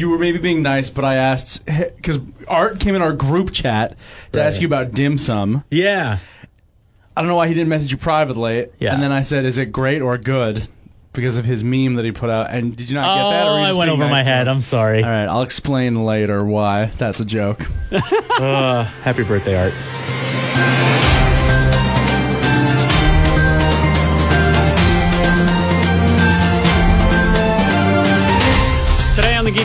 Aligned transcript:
You 0.00 0.10
were 0.10 0.18
maybe 0.18 0.38
being 0.38 0.62
nice, 0.62 0.90
but 0.90 1.04
I 1.04 1.14
asked 1.16 1.64
because 1.96 2.18
Art 2.48 2.80
came 2.80 2.94
in 2.94 3.02
our 3.02 3.12
group 3.12 3.52
chat 3.52 3.96
to 4.32 4.40
Right. 4.40 4.46
ask 4.46 4.60
you 4.60 4.66
about 4.66 4.92
dim 4.92 5.18
sum. 5.18 5.62
Yeah. 5.70 6.18
I 7.16 7.20
don't 7.22 7.28
know 7.28 7.34
why 7.36 7.48
he 7.48 7.54
didn't 7.54 7.68
message 7.68 7.90
you 7.92 7.98
privately. 7.98 8.66
Yeah. 8.78 8.94
And 8.94 9.02
then 9.02 9.12
I 9.12 9.22
said, 9.22 9.44
"Is 9.44 9.58
it 9.58 9.66
great 9.72 10.00
or 10.00 10.16
good?" 10.16 10.68
Because 11.12 11.36
of 11.38 11.44
his 11.44 11.64
meme 11.64 11.94
that 11.96 12.04
he 12.04 12.12
put 12.12 12.30
out. 12.30 12.50
And 12.50 12.76
did 12.76 12.88
you 12.88 12.94
not 12.94 13.16
get 13.16 13.30
that? 13.30 13.46
oh, 13.48 13.52
were 13.54 13.58
you 13.58 13.64
I 13.64 13.68
just 13.70 13.78
went 13.78 13.88
being 13.88 13.94
over 14.00 14.04
nice 14.04 14.10
my 14.12 14.18
to 14.22 14.24
head. 14.30 14.46
him? 14.46 14.54
I'm 14.56 14.60
sorry. 14.62 15.02
All 15.02 15.10
right, 15.10 15.26
I'll 15.26 15.42
explain 15.42 16.04
later 16.04 16.44
why. 16.44 16.92
That's 16.98 17.18
a 17.20 17.24
joke. 17.24 17.66
Uh, 18.40 18.84
happy 19.02 19.22
birthday, 19.22 19.54
Art. 19.66 19.74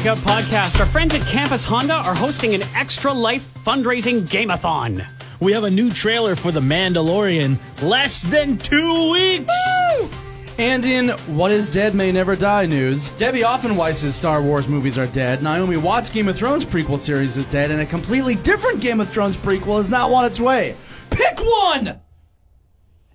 Today 0.06 0.12
on 0.12 0.18
the 0.18 0.24
Geek 0.24 0.28
Out 0.28 0.44
podcast, 0.44 0.80
our 0.80 0.86
friends 0.86 1.16
at 1.16 1.22
Campus 1.22 1.64
Honda 1.64 1.96
are 1.96 2.14
hosting 2.14 2.54
an 2.54 2.62
extra 2.76 3.12
life 3.12 3.52
fundraising 3.66 4.22
gameathon. 4.22 5.04
We 5.40 5.52
have 5.54 5.64
a 5.64 5.72
new 5.72 5.92
trailer 5.92 6.36
for 6.36 6.52
The 6.52 6.60
Mandalorian. 6.60 7.58
Less 7.82 8.22
than 8.22 8.60
two 8.60 9.12
weeks. 9.12 9.52
And 10.60 10.86
in 10.86 11.10
What 11.36 11.52
is 11.52 11.72
Dead 11.72 11.96
May 11.96 12.12
Never 12.12 12.36
Die 12.36 12.68
news, 12.68 13.10
Debbie 13.12 13.42
Offenweiss's 13.42 14.16
Star 14.16 14.44
Wars 14.44 14.68
movies 14.68 15.00
are 15.00 15.08
dead, 15.08 15.42
Naomi 15.42 15.78
Watts' 15.78 16.10
Game 16.10 16.28
of 16.28 16.38
Thrones 16.38 16.66
prequel 16.66 17.00
series 17.00 17.36
is 17.36 17.48
dead, 17.48 17.72
and 17.72 17.82
a 17.82 17.86
completely 17.86 18.36
different 18.36 18.82
Game 18.82 19.02
of 19.02 19.10
Thrones 19.10 19.36
prequel 19.36 19.80
is 19.80 19.90
not 19.90 20.12
on 20.12 20.26
its 20.26 20.40
way. 20.40 20.76
Pick 21.10 21.40
one! 21.40 22.00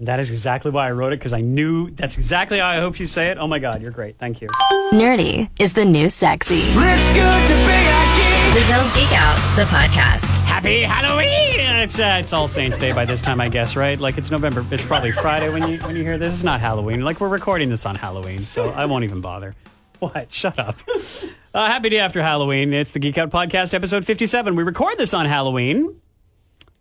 And 0.00 0.08
that 0.08 0.18
is 0.18 0.30
exactly 0.30 0.70
why 0.70 0.88
I 0.88 0.92
wrote 0.92 1.12
it 1.12 1.18
because 1.18 1.34
I 1.34 1.42
knew 1.42 1.90
that's 1.90 2.16
exactly 2.16 2.58
how 2.58 2.68
I 2.68 2.80
hope 2.80 2.98
you 2.98 3.04
say 3.04 3.28
it. 3.28 3.36
Oh 3.36 3.46
my 3.46 3.58
God, 3.58 3.82
you're 3.82 3.90
great. 3.90 4.16
Thank 4.16 4.40
you. 4.40 4.48
Nerdy 4.92 5.50
is 5.60 5.74
the 5.74 5.84
new 5.84 6.08
sexy. 6.08 6.62
It's 6.62 7.08
good 7.08 7.48
to 7.48 7.54
be 7.54 7.76
a 7.76 8.02
geek. 8.16 8.54
The 8.54 8.64
Zones 8.66 8.94
Geek 8.94 9.12
Out, 9.12 9.36
the 9.56 9.64
podcast. 9.64 10.24
Happy 10.46 10.80
Halloween! 10.80 11.60
It's 11.82 11.98
uh, 11.98 12.16
it's 12.18 12.32
All 12.32 12.48
Saints 12.48 12.78
Day 12.78 12.92
by 12.92 13.04
this 13.04 13.20
time, 13.20 13.42
I 13.42 13.50
guess, 13.50 13.76
right? 13.76 14.00
Like 14.00 14.16
it's 14.16 14.30
November. 14.30 14.64
It's 14.70 14.82
probably 14.82 15.12
Friday 15.12 15.50
when 15.50 15.68
you 15.68 15.78
when 15.80 15.94
you 15.94 16.02
hear 16.02 16.16
this. 16.16 16.32
It's 16.32 16.44
not 16.44 16.60
Halloween. 16.60 17.02
Like 17.02 17.20
we're 17.20 17.28
recording 17.28 17.68
this 17.68 17.84
on 17.84 17.94
Halloween, 17.94 18.46
so 18.46 18.70
I 18.70 18.86
won't 18.86 19.04
even 19.04 19.20
bother. 19.20 19.54
What? 19.98 20.32
Shut 20.32 20.58
up. 20.58 20.76
Uh, 21.52 21.66
happy 21.66 21.90
day 21.90 21.98
after 21.98 22.22
Halloween. 22.22 22.72
It's 22.72 22.92
the 22.92 23.00
Geek 23.00 23.18
Out 23.18 23.28
Podcast, 23.28 23.74
episode 23.74 24.06
57. 24.06 24.56
We 24.56 24.62
record 24.62 24.96
this 24.96 25.12
on 25.12 25.26
Halloween. 25.26 26.00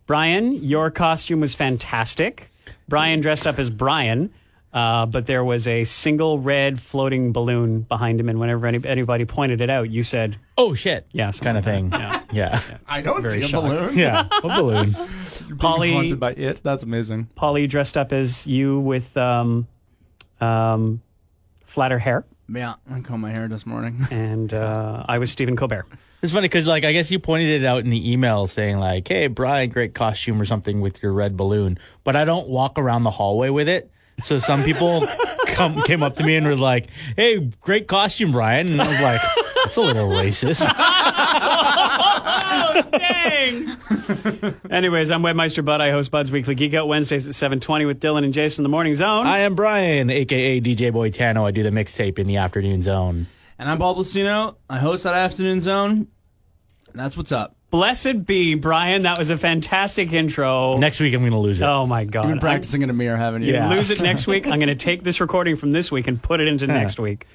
Bryan, 0.07 0.53
your 0.53 0.89
costume 0.89 1.41
was 1.41 1.53
fantastic. 1.53 2.48
Bryan 2.89 3.21
dressed 3.21 3.47
up 3.47 3.57
as 3.59 3.69
Bryan, 3.69 4.31
uh, 4.73 5.05
but 5.05 5.25
there 5.27 5.43
was 5.43 5.67
a 5.67 5.83
single 5.83 6.39
red 6.39 6.81
floating 6.81 7.31
balloon 7.31 7.81
behind 7.81 8.19
him, 8.19 8.27
and 8.29 8.39
whenever 8.39 8.67
any, 8.67 8.79
anybody 8.85 9.25
pointed 9.25 9.61
it 9.61 9.69
out, 9.69 9.89
you 9.89 10.03
said, 10.03 10.37
Oh 10.57 10.73
shit. 10.73 11.05
"Yes," 11.11 11.39
Kind 11.39 11.57
of 11.57 11.63
thing. 11.63 11.91
Yeah. 11.91 12.15
Yeah. 12.31 12.61
I 12.87 13.01
don't 13.01 13.23
Very 13.23 13.39
see 13.39 13.45
a 13.45 13.47
shocked. 13.47 13.65
balloon. 13.67 13.97
Yeah. 13.97 14.27
A 14.43 14.47
balloon. 14.47 14.95
Polly, 15.57 15.93
Haunted 15.93 16.19
by 16.19 16.33
it. 16.33 16.61
That's 16.63 16.83
amazing. 16.83 17.27
Polly 17.35 17.65
dressed 17.65 17.97
up 17.97 18.13
as 18.13 18.45
you 18.45 18.79
with 18.79 19.17
um, 19.17 19.67
um, 20.39 21.01
flatter 21.65 21.97
hair, 21.97 22.25
Yeah, 22.47 22.75
I 22.91 22.99
combed 23.01 23.23
my 23.23 23.31
hair 23.31 23.47
this 23.47 23.65
morning. 23.65 24.05
and 24.11 24.53
uh, 24.53 25.05
I 25.09 25.17
was 25.17 25.31
Stephen 25.31 25.55
Colbert. 25.55 25.87
It's 26.21 26.33
funny 26.33 26.45
because, 26.49 26.67
like, 26.67 26.83
I 26.83 26.91
guess 26.91 27.09
you 27.11 27.19
pointed 27.19 27.61
it 27.61 27.65
out 27.65 27.79
in 27.83 27.89
the 27.89 28.11
email 28.11 28.45
saying, 28.45 28.77
like, 28.77 29.07
hey, 29.07 29.27
Bryan, 29.27 29.69
great 29.69 29.93
costume 29.93 30.41
or 30.41 30.45
something 30.45 30.81
with 30.81 31.01
your 31.01 31.13
red 31.13 31.37
balloon. 31.37 31.79
But 32.03 32.15
I 32.17 32.25
don't 32.25 32.49
walk 32.49 32.77
around 32.77 33.03
the 33.03 33.11
hallway 33.11 33.49
with 33.49 33.69
it. 33.69 33.89
So 34.23 34.37
some 34.39 34.63
people 34.63 35.07
come 35.47 35.81
came 35.83 36.03
up 36.03 36.17
to 36.17 36.23
me 36.25 36.35
and 36.35 36.45
were 36.45 36.57
like, 36.57 36.87
hey, 37.15 37.39
great 37.61 37.87
costume, 37.87 38.33
Bryan. 38.33 38.67
And 38.67 38.81
I 38.81 38.87
was 38.87 38.99
like, 38.99 39.21
that's 39.63 39.77
a 39.77 39.81
little 39.81 40.09
racist. 40.09 40.65
Oh, 42.51 42.81
dang. 42.91 43.77
Anyways, 44.71 45.11
I'm 45.11 45.21
Webmeister 45.21 45.63
Bud. 45.63 45.81
I 45.81 45.91
host 45.91 46.11
Bud's 46.11 46.31
Weekly 46.31 46.55
Geek 46.55 46.73
Out 46.73 46.87
Wednesdays 46.87 47.27
at 47.27 47.33
7:20 47.33 47.85
with 47.87 47.99
Dylan 47.99 48.23
and 48.23 48.33
Jason 48.33 48.61
in 48.61 48.63
the 48.63 48.69
Morning 48.69 48.95
Zone. 48.95 49.25
I 49.25 49.39
am 49.39 49.55
Bryan, 49.55 50.09
aka 50.09 50.61
DJ 50.61 50.91
Boy 50.91 51.09
Tano. 51.11 51.43
I 51.45 51.51
do 51.51 51.63
the 51.63 51.69
mixtape 51.69 52.19
in 52.19 52.27
the 52.27 52.37
afternoon 52.37 52.81
zone. 52.81 53.27
And 53.59 53.69
I'm 53.69 53.77
Pol 53.77 53.95
Plastino. 53.95 54.55
I 54.69 54.77
host 54.79 55.03
that 55.03 55.13
afternoon 55.13 55.59
zone. 55.61 56.07
And 56.91 56.95
that's 56.95 57.17
what's 57.17 57.31
up. 57.31 57.55
Blessed 57.71 58.25
be 58.25 58.55
Bryan. 58.55 59.03
That 59.03 59.17
was 59.17 59.29
a 59.29 59.37
fantastic 59.37 60.11
intro. 60.11 60.77
Next 60.77 60.99
week, 60.99 61.13
I'm 61.13 61.19
going 61.19 61.33
to 61.33 61.37
lose 61.37 61.61
it. 61.61 61.65
oh 61.65 61.85
my 61.85 62.03
God! 62.05 62.23
You've 62.23 62.31
been 62.31 62.39
practicing 62.39 62.81
in 62.81 62.89
a 62.89 62.93
mirror, 62.93 63.17
haven't 63.17 63.43
you? 63.43 63.49
You 63.49 63.53
Yeah. 63.55 63.69
lose 63.69 63.91
it 63.91 64.01
next 64.01 64.25
week. 64.25 64.47
I'm 64.47 64.57
going 64.59 64.69
to 64.69 64.75
take 64.75 65.03
this 65.03 65.19
recording 65.21 65.55
from 65.55 65.71
this 65.71 65.91
week 65.91 66.07
and 66.07 66.21
put 66.21 66.39
it 66.39 66.47
into 66.47 66.65
next 66.65 66.99
week. 66.99 67.27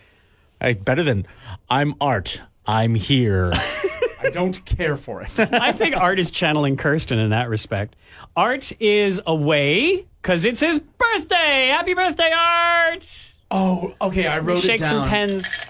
I, 0.61 0.73
better 0.73 1.03
than 1.05 1.27
I'm 1.69 1.95
Art. 2.01 2.41
I'm 2.67 2.95
here. 2.97 3.53
I 3.55 4.31
don't 4.33 4.65
care 4.65 4.97
for 4.97 5.21
it. 5.21 5.39
I 5.39 5.73
think 5.73 5.95
Art 5.95 6.19
is 6.19 6.31
channeling 6.31 6.77
Kirsten 6.79 7.19
in 7.19 7.31
that 7.31 7.49
respect. 7.51 7.95
Art 8.35 8.73
is 8.81 9.21
away 9.27 10.07
because 10.23 10.45
it's 10.47 10.61
his 10.61 10.79
birthday. 10.81 11.69
Happy 11.69 11.95
birthday, 11.95 12.33
Art! 12.35 13.35
oh, 13.51 13.95
okay. 14.01 14.27
I 14.27 14.39
wrote 14.39 14.63
Shake 14.63 14.81
it 14.81 14.85
down. 14.85 14.91
some 15.03 15.09
pens. 15.09 15.67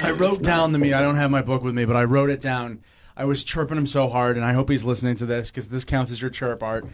I 0.00 0.10
wrote 0.12 0.42
down 0.42 0.72
the 0.72 0.78
me. 0.78 0.92
I 0.92 1.00
don't 1.00 1.16
have 1.16 1.30
my 1.30 1.42
book 1.42 1.62
with 1.62 1.74
me, 1.74 1.84
but 1.84 1.96
I 1.96 2.04
wrote 2.04 2.30
it 2.30 2.40
down. 2.40 2.82
I 3.16 3.24
was 3.24 3.44
chirping 3.44 3.76
him 3.76 3.86
so 3.86 4.08
hard, 4.08 4.36
and 4.36 4.44
I 4.44 4.52
hope 4.52 4.70
he's 4.70 4.84
listening 4.84 5.16
to 5.16 5.26
this 5.26 5.50
because 5.50 5.68
this 5.68 5.84
counts 5.84 6.10
as 6.10 6.20
your 6.20 6.30
chirp 6.30 6.62
art. 6.62 6.86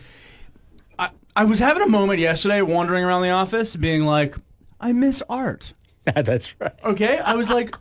I, 0.98 1.10
I 1.36 1.44
was 1.44 1.59
having 1.60 1.82
a 1.82 1.88
moment 1.88 2.19
yesterday, 2.19 2.60
wandering 2.62 3.04
around 3.04 3.22
the 3.22 3.31
office, 3.31 3.76
being 3.76 4.04
like, 4.04 4.34
I 4.81 4.92
miss 4.92 5.22
art. 5.28 5.75
That's 6.04 6.59
right. 6.60 6.72
Okay, 6.84 7.19
I 7.19 7.34
was 7.34 7.48
like, 7.48 7.75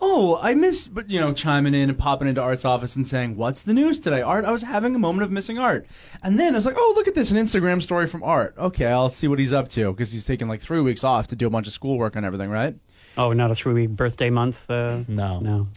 oh, 0.00 0.38
I 0.40 0.54
miss, 0.54 0.88
but 0.88 1.10
you 1.10 1.20
know, 1.20 1.32
chiming 1.32 1.74
in 1.74 1.88
and 1.88 1.98
popping 1.98 2.28
into 2.28 2.42
Art's 2.42 2.64
office 2.64 2.96
and 2.96 3.06
saying, 3.06 3.36
"What's 3.36 3.62
the 3.62 3.74
news 3.74 4.00
today, 4.00 4.22
Art?" 4.22 4.44
I 4.44 4.50
was 4.50 4.62
having 4.62 4.94
a 4.94 4.98
moment 4.98 5.24
of 5.24 5.30
missing 5.30 5.58
Art, 5.58 5.86
and 6.22 6.38
then 6.38 6.54
I 6.54 6.58
was 6.58 6.66
like, 6.66 6.76
oh, 6.78 6.92
look 6.96 7.08
at 7.08 7.14
this, 7.14 7.30
an 7.30 7.38
Instagram 7.38 7.82
story 7.82 8.06
from 8.06 8.22
Art. 8.22 8.54
Okay, 8.58 8.86
I'll 8.86 9.10
see 9.10 9.28
what 9.28 9.38
he's 9.38 9.52
up 9.52 9.68
to 9.70 9.92
because 9.92 10.12
he's 10.12 10.24
taking 10.24 10.48
like 10.48 10.60
three 10.60 10.80
weeks 10.80 11.04
off 11.04 11.28
to 11.28 11.36
do 11.36 11.46
a 11.46 11.50
bunch 11.50 11.66
of 11.66 11.72
schoolwork 11.72 12.16
and 12.16 12.26
everything, 12.26 12.50
right? 12.50 12.76
Oh, 13.16 13.32
not 13.32 13.50
a 13.50 13.54
three 13.54 13.72
week 13.72 13.90
birthday 13.90 14.30
month? 14.30 14.70
Uh, 14.70 15.00
No. 15.08 15.40
no. 15.40 15.68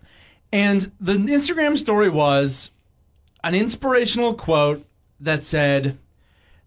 And 0.52 0.92
the 1.00 1.14
Instagram 1.14 1.78
story 1.78 2.10
was 2.10 2.72
an 3.44 3.56
inspirational 3.56 4.34
quote 4.34 4.86
that 5.20 5.44
said, 5.44 5.98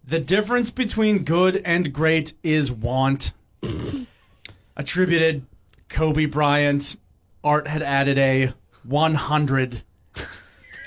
The 0.06 0.18
difference 0.20 0.70
between 0.70 1.24
good 1.24 1.60
and 1.64 1.92
great 1.92 2.32
is 2.42 2.70
want. 2.72 3.32
Attributed 4.76 5.44
Kobe 5.88 6.26
Bryant. 6.26 6.96
Art 7.44 7.66
had 7.68 7.82
added 7.82 8.18
a 8.18 8.52
100. 8.84 9.82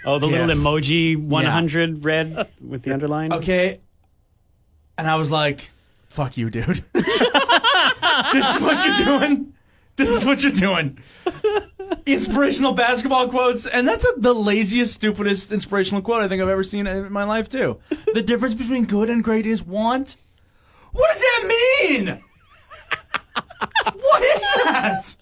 Oh, 0.05 0.19
the 0.19 0.27
little 0.27 0.47
Yeah. 0.47 0.53
emoji 0.55 1.17
100 1.17 2.03
red 2.05 2.47
with 2.65 2.83
the 2.83 2.93
underline? 2.93 3.33
Okay. 3.33 3.79
And 4.97 5.07
I 5.07 5.15
was 5.15 5.29
like, 5.31 5.69
fuck 6.09 6.37
you, 6.37 6.49
dude. 6.49 6.83
this 6.93 7.05
is 7.07 8.59
what 8.61 8.85
you're 8.85 9.05
doing. 9.19 9.53
This 9.95 10.09
is 10.09 10.25
what 10.25 10.43
you're 10.43 10.51
doing. 10.51 10.97
Inspirational 12.05 12.73
basketball 12.73 13.29
quotes, 13.29 13.65
and 13.65 13.87
that's 13.87 14.05
a, 14.05 14.19
the 14.19 14.33
laziest, 14.33 14.93
stupidest 14.93 15.51
inspirational 15.51 16.01
quote 16.01 16.21
I 16.21 16.27
think 16.27 16.41
I've 16.41 16.49
ever 16.49 16.63
seen 16.63 16.87
in 16.87 17.11
my 17.11 17.23
life, 17.23 17.47
too. 17.47 17.79
The 18.13 18.21
difference 18.21 18.55
between 18.55 18.85
good 18.85 19.09
and 19.09 19.23
great 19.23 19.45
is 19.45 19.63
want. 19.63 20.17
What 20.91 21.13
does 21.13 21.21
that 21.21 21.47
mean? 21.89 22.21
what 23.93 24.23
is 24.23 24.41
that? 24.63 25.15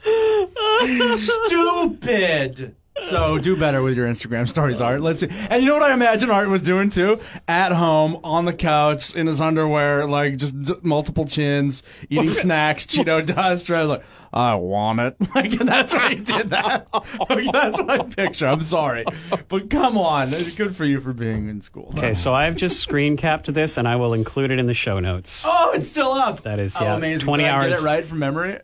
Stupid. 1.20 2.76
So 3.00 3.38
do 3.40 3.56
better 3.58 3.82
with 3.82 3.98
your 3.98 4.08
Instagram 4.08 4.48
stories, 4.48 4.80
Art. 4.80 5.02
Let's 5.02 5.20
see. 5.22 5.28
And 5.50 5.64
you 5.64 5.70
know 5.70 5.76
what 5.76 5.84
I 5.84 5.94
imagine 5.94 6.30
Art 6.30 6.50
was 6.50 6.62
doing 6.62 6.90
too? 6.92 7.20
At 7.48 7.72
home, 7.72 8.20
on 8.24 8.46
the 8.46 8.54
couch, 8.54 9.16
in 9.16 9.26
his 9.28 9.42
underwear, 9.42 10.06
like 10.06 10.38
just 10.38 10.62
d- 10.62 10.76
multiple 10.84 11.26
chins, 11.26 11.82
eating 12.10 12.34
snacks, 12.34 12.86
Cheeto 12.86 13.26
dust. 13.26 13.70
I 13.72 13.82
was 13.82 13.90
like, 13.90 14.04
I 14.32 14.56
want 14.56 15.00
it. 15.00 15.16
Like 15.34 15.52
that's 15.52 15.94
why 15.94 16.10
he 16.10 16.16
did 16.18 16.52
that. 16.52 16.88
Like, 17.30 17.52
that's 17.52 17.80
I 17.80 18.00
picture. 18.04 18.48
I'm 18.48 18.62
sorry, 18.62 19.06
but 19.48 19.70
come 19.70 19.98
on, 19.98 20.30
good 20.56 20.76
for 20.76 20.86
you 20.86 21.00
for 21.02 21.14
being 21.14 21.50
in 21.50 21.62
school. 21.62 21.92
Okay, 21.98 22.14
so 22.14 22.34
I've 22.34 22.56
just 22.56 22.80
screen 22.80 23.18
capped 23.18 23.52
this 23.52 23.78
and 23.78 23.88
I 23.88 23.96
will 23.96 24.14
include 24.14 24.52
it 24.52 24.60
in 24.60 24.68
the 24.68 24.74
show 24.74 25.00
notes. 25.00 25.44
Oh, 25.46 25.72
it's 25.74 25.88
still 25.88 26.12
up. 26.12 26.44
That 26.44 26.60
is, 26.60 26.76
oh, 26.80 26.84
yeah, 26.84 26.96
amazing. 26.96 27.26
20 27.26 27.44
Did 27.44 27.50
I 27.50 27.54
hours. 27.54 27.70
Get 27.74 27.80
it 27.80 27.84
right 27.84 28.06
from 28.06 28.20
memory. 28.20 28.60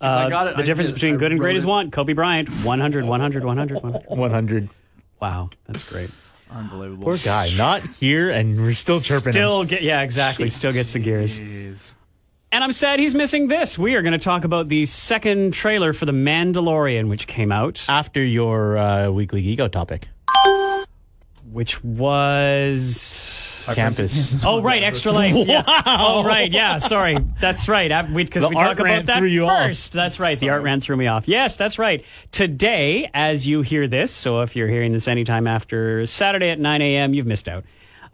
'Cause 0.00 0.18
I 0.18 0.24
Uh, 0.24 0.28
got 0.28 0.46
it. 0.48 0.56
the 0.56 0.62
I 0.62 0.66
difference 0.66 0.88
did. 0.90 0.94
between 0.94 1.14
I 1.14 1.18
good 1.18 1.30
and 1.32 1.40
great 1.40 1.50
wrote 1.50 1.56
is 1.56 1.64
it. 1.64 1.68
want. 1.68 1.92
Kobe 1.92 2.12
Bryant, 2.12 2.48
100, 2.64 3.04
100, 3.06 3.44
100, 3.44 3.82
100. 3.82 4.02
100. 4.08 4.68
Wow, 5.20 5.50
that's 5.66 5.88
great. 5.88 6.10
Unbelievable. 6.50 7.08
Poor 7.08 7.16
guy. 7.24 7.50
Not 7.56 7.82
here, 8.00 8.30
and 8.30 8.60
we're 8.60 8.74
still 8.74 9.00
chirping 9.00 9.28
him. 9.28 9.32
Still 9.32 9.64
get 9.64 9.82
yeah, 9.82 10.02
exactly. 10.02 10.50
Still 10.50 10.72
gets 10.72 10.92
the 10.92 10.98
gears. 10.98 11.38
Jeez. 11.38 11.92
And 12.52 12.62
I'm 12.62 12.72
sad 12.72 13.00
he's 13.00 13.14
missing 13.16 13.48
this. 13.48 13.76
We 13.76 13.94
are 13.96 14.02
going 14.02 14.12
to 14.12 14.18
talk 14.18 14.44
about 14.44 14.68
the 14.68 14.86
second 14.86 15.54
trailer 15.54 15.92
for 15.92 16.04
The 16.06 16.12
Mandalorian, 16.12 17.08
which 17.08 17.26
came 17.26 17.50
out, 17.50 17.84
After 17.88 18.22
your 18.22 18.76
uh, 18.78 19.10
weekly 19.10 19.42
ego 19.42 19.66
topic. 19.66 20.06
which 21.50 21.82
was 21.82 22.94
campus. 23.74 24.44
Oh 24.44 24.60
right, 24.62 24.82
extra 24.82 25.12
life. 25.12 25.34
Yeah. 25.46 25.62
Oh 25.86 26.24
right, 26.24 26.50
yeah. 26.50 26.78
Sorry, 26.78 27.16
that's 27.40 27.68
right. 27.68 27.88
Because 28.12 28.46
we 28.46 28.54
talk 28.54 28.78
about 28.78 29.06
that 29.06 29.18
threw 29.18 29.28
you 29.28 29.46
off. 29.46 29.66
first. 29.68 29.92
That's 29.92 30.18
right. 30.20 30.38
The 30.38 30.50
art 30.50 30.62
ran 30.62 30.80
threw 30.80 30.96
me 30.96 31.06
off. 31.06 31.28
Yes, 31.28 31.56
that's 31.56 31.78
right. 31.78 32.04
Today, 32.32 33.10
as 33.14 33.46
you 33.46 33.62
hear 33.62 33.86
this, 33.86 34.12
so 34.12 34.40
if 34.40 34.56
you're 34.56 34.68
hearing 34.68 34.92
this 34.92 35.08
anytime 35.08 35.46
after 35.46 36.06
Saturday 36.06 36.50
at 36.50 36.58
9 36.58 36.82
a.m., 36.82 37.14
you've 37.14 37.26
missed 37.26 37.48
out. 37.48 37.64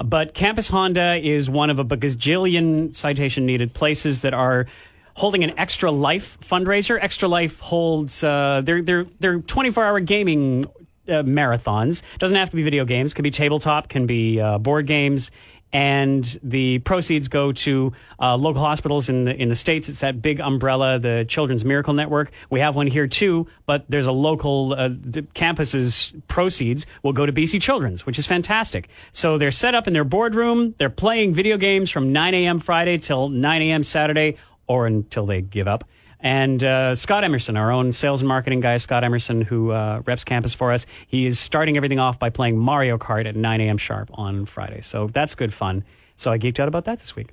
But 0.02 0.34
Campus 0.34 0.68
Honda 0.68 1.16
is 1.16 1.50
one 1.50 1.68
of 1.70 1.78
a 1.78 1.84
gazillion 1.84 2.94
citation 2.94 3.44
needed 3.46 3.74
places 3.74 4.22
that 4.22 4.32
are 4.34 4.66
holding 5.14 5.44
an 5.44 5.58
Extra 5.58 5.90
Life 5.90 6.38
fundraiser. 6.40 6.98
Extra 7.00 7.28
Life 7.28 7.60
holds 7.60 8.24
uh, 8.24 8.62
their 8.64 8.80
their 8.82 9.04
their 9.18 9.40
24 9.40 9.84
hour 9.84 10.00
gaming 10.00 10.64
uh, 11.10 11.22
marathons. 11.22 12.02
Doesn't 12.18 12.36
have 12.36 12.50
to 12.50 12.56
be 12.56 12.62
video 12.62 12.84
games. 12.84 13.14
Can 13.14 13.22
be 13.22 13.30
tabletop. 13.30 13.88
Can 13.88 14.06
be 14.06 14.40
uh, 14.40 14.58
board 14.58 14.86
games. 14.86 15.30
And 15.72 16.24
the 16.42 16.80
proceeds 16.80 17.28
go 17.28 17.52
to 17.52 17.92
uh, 18.18 18.36
local 18.36 18.60
hospitals 18.60 19.08
in 19.08 19.24
the 19.24 19.36
in 19.40 19.48
the 19.48 19.54
states. 19.54 19.88
It's 19.88 20.00
that 20.00 20.20
big 20.20 20.40
umbrella, 20.40 20.98
the 20.98 21.24
Children's 21.28 21.64
Miracle 21.64 21.94
Network. 21.94 22.32
We 22.50 22.58
have 22.58 22.74
one 22.74 22.88
here 22.88 23.06
too, 23.06 23.46
but 23.66 23.84
there's 23.88 24.08
a 24.08 24.12
local 24.12 24.74
uh, 24.76 24.90
campus's 25.32 26.12
proceeds 26.26 26.86
will 27.04 27.12
go 27.12 27.24
to 27.24 27.32
BC 27.32 27.62
Children's, 27.62 28.04
which 28.04 28.18
is 28.18 28.26
fantastic. 28.26 28.88
So 29.12 29.38
they're 29.38 29.52
set 29.52 29.76
up 29.76 29.86
in 29.86 29.92
their 29.92 30.02
boardroom. 30.02 30.74
They're 30.78 30.90
playing 30.90 31.34
video 31.34 31.56
games 31.56 31.88
from 31.88 32.12
9 32.12 32.34
a.m. 32.34 32.58
Friday 32.58 32.98
till 32.98 33.28
9 33.28 33.62
a.m. 33.62 33.84
Saturday, 33.84 34.38
or 34.66 34.88
until 34.88 35.24
they 35.24 35.40
give 35.40 35.68
up. 35.68 35.84
And 36.22 36.62
uh, 36.62 36.94
Scott 36.96 37.24
Emerson, 37.24 37.56
our 37.56 37.72
own 37.72 37.92
sales 37.92 38.20
and 38.20 38.28
marketing 38.28 38.60
guy, 38.60 38.76
Scott 38.76 39.04
Emerson, 39.04 39.40
who 39.40 39.70
uh, 39.70 40.02
reps 40.04 40.24
campus 40.24 40.52
for 40.52 40.72
us, 40.72 40.84
he 41.06 41.26
is 41.26 41.38
starting 41.38 41.76
everything 41.76 41.98
off 41.98 42.18
by 42.18 42.28
playing 42.28 42.58
Mario 42.58 42.98
Kart 42.98 43.26
at 43.26 43.36
9 43.36 43.60
a.m. 43.60 43.78
sharp 43.78 44.10
on 44.14 44.44
Friday. 44.44 44.82
So 44.82 45.06
that's 45.06 45.34
good 45.34 45.54
fun. 45.54 45.84
So 46.16 46.30
I 46.30 46.38
geeked 46.38 46.60
out 46.60 46.68
about 46.68 46.84
that 46.84 46.98
this 46.98 47.16
week. 47.16 47.28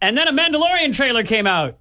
And 0.00 0.16
then 0.16 0.26
a 0.28 0.32
Mandalorian 0.32 0.94
trailer 0.94 1.22
came 1.22 1.46
out. 1.46 1.78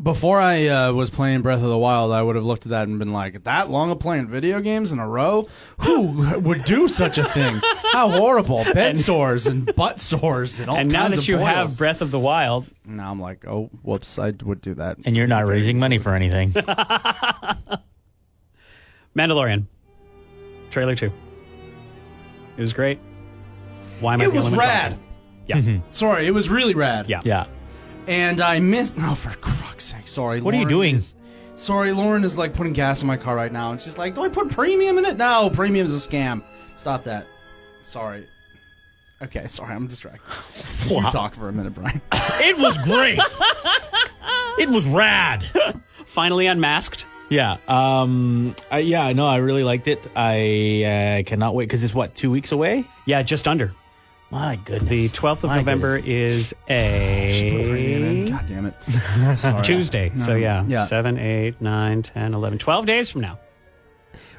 Before 0.00 0.40
I 0.40 0.68
uh, 0.68 0.92
was 0.92 1.10
playing 1.10 1.42
Breath 1.42 1.62
of 1.62 1.68
the 1.68 1.76
Wild, 1.76 2.12
I 2.12 2.22
would 2.22 2.34
have 2.34 2.46
looked 2.46 2.64
at 2.64 2.70
that 2.70 2.88
and 2.88 2.98
been 2.98 3.12
like, 3.12 3.44
"That 3.44 3.68
long 3.68 3.90
of 3.90 4.00
playing 4.00 4.26
video 4.28 4.60
games 4.60 4.90
in 4.90 4.98
a 4.98 5.06
row? 5.06 5.46
Who 5.80 6.38
would 6.40 6.64
do 6.64 6.88
such 6.88 7.18
a 7.18 7.24
thing? 7.24 7.60
How 7.92 8.08
horrible! 8.08 8.64
Bed 8.74 8.98
sores 8.98 9.46
and 9.46 9.70
butt 9.76 10.00
sores 10.00 10.60
and 10.60 10.70
all 10.70 10.76
and 10.78 10.90
now 10.90 11.08
that 11.08 11.28
you 11.28 11.36
boils. 11.36 11.46
have 11.48 11.76
Breath 11.76 12.00
of 12.00 12.10
the 12.10 12.18
Wild, 12.18 12.70
now 12.86 13.10
I'm 13.10 13.20
like, 13.20 13.46
oh, 13.46 13.68
whoops! 13.82 14.18
I 14.18 14.32
would 14.42 14.62
do 14.62 14.72
that. 14.74 14.96
And 15.04 15.14
you're 15.14 15.26
not 15.26 15.44
Very 15.44 15.58
raising 15.58 15.78
money 15.78 15.98
for 15.98 16.14
anything. 16.14 16.52
Mandalorian 19.14 19.66
trailer 20.70 20.96
two. 20.96 21.12
It 22.56 22.60
was 22.62 22.72
great. 22.72 22.98
Why 24.00 24.14
am 24.14 24.22
I 24.22 24.24
It 24.24 24.28
the 24.30 24.34
was 24.36 24.46
only 24.46 24.58
rad. 24.58 24.92
talking? 24.92 25.04
Yeah. 25.46 25.80
Sorry, 25.90 26.26
it 26.26 26.32
was 26.32 26.48
really 26.48 26.72
rad. 26.74 27.10
Yeah. 27.10 27.20
yeah. 27.24 27.44
And 28.06 28.40
I 28.40 28.58
missed. 28.58 28.94
Oh, 28.98 29.14
for 29.14 29.30
fuck's 29.30 29.84
sake! 29.84 30.08
Sorry. 30.08 30.40
What 30.40 30.54
are 30.54 30.58
you 30.58 30.68
doing? 30.68 30.96
is- 30.96 31.14
sorry, 31.56 31.92
Lauren 31.92 32.24
is 32.24 32.36
like 32.36 32.52
putting 32.54 32.72
gas 32.72 33.00
in 33.02 33.06
my 33.06 33.16
car 33.16 33.36
right 33.36 33.52
now, 33.52 33.70
and 33.72 33.80
she's 33.80 33.96
like, 33.96 34.14
"Do 34.14 34.22
I 34.22 34.28
put 34.28 34.50
premium 34.50 34.98
in 34.98 35.04
it? 35.04 35.16
No, 35.16 35.50
premium 35.52 35.86
is 35.86 36.04
a 36.04 36.08
scam. 36.08 36.42
Stop 36.76 37.04
that." 37.04 37.26
Sorry. 37.82 38.26
Okay, 39.22 39.46
sorry, 39.46 39.74
I'm 39.74 39.86
distracted. 39.86 40.22
You 40.90 41.00
talk 41.12 41.34
for 41.34 41.48
a 41.48 41.52
minute, 41.52 41.74
Bryan. 41.74 42.00
It 42.12 42.58
was 42.58 42.76
great. 42.78 43.20
it 44.58 44.68
was 44.68 44.84
rad. 44.86 45.44
Finally 46.06 46.46
unmasked. 46.46 47.06
Yeah. 47.28 47.58
Um. 47.68 48.56
I, 48.70 48.80
yeah. 48.80 49.04
I 49.06 49.12
know. 49.12 49.26
I 49.26 49.36
really 49.36 49.62
liked 49.62 49.86
it. 49.86 50.06
I 50.16 51.20
uh, 51.20 51.22
cannot 51.28 51.54
wait 51.54 51.66
because 51.66 51.84
it's 51.84 51.94
what 51.94 52.14
two 52.16 52.30
weeks 52.32 52.50
away. 52.52 52.84
Yeah, 53.06 53.22
just 53.22 53.46
under. 53.46 53.72
My 54.32 54.56
goodness. 54.56 54.88
The 54.88 55.08
12th 55.10 55.44
of 55.44 55.50
My 55.50 55.56
November 55.58 55.96
goodness. 56.00 56.52
is 56.52 56.54
a 56.68 58.28
God 58.30 58.46
damn 58.48 58.64
it. 58.66 58.74
Sorry. 59.38 59.62
Tuesday. 59.62 60.10
So 60.16 60.34
yeah, 60.36 60.64
Yeah. 60.66 60.86
7, 60.86 61.18
8, 61.18 61.60
9, 61.60 62.02
10, 62.02 62.34
11, 62.34 62.58
12 62.58 62.86
days 62.86 63.10
from 63.10 63.20
now. 63.20 63.38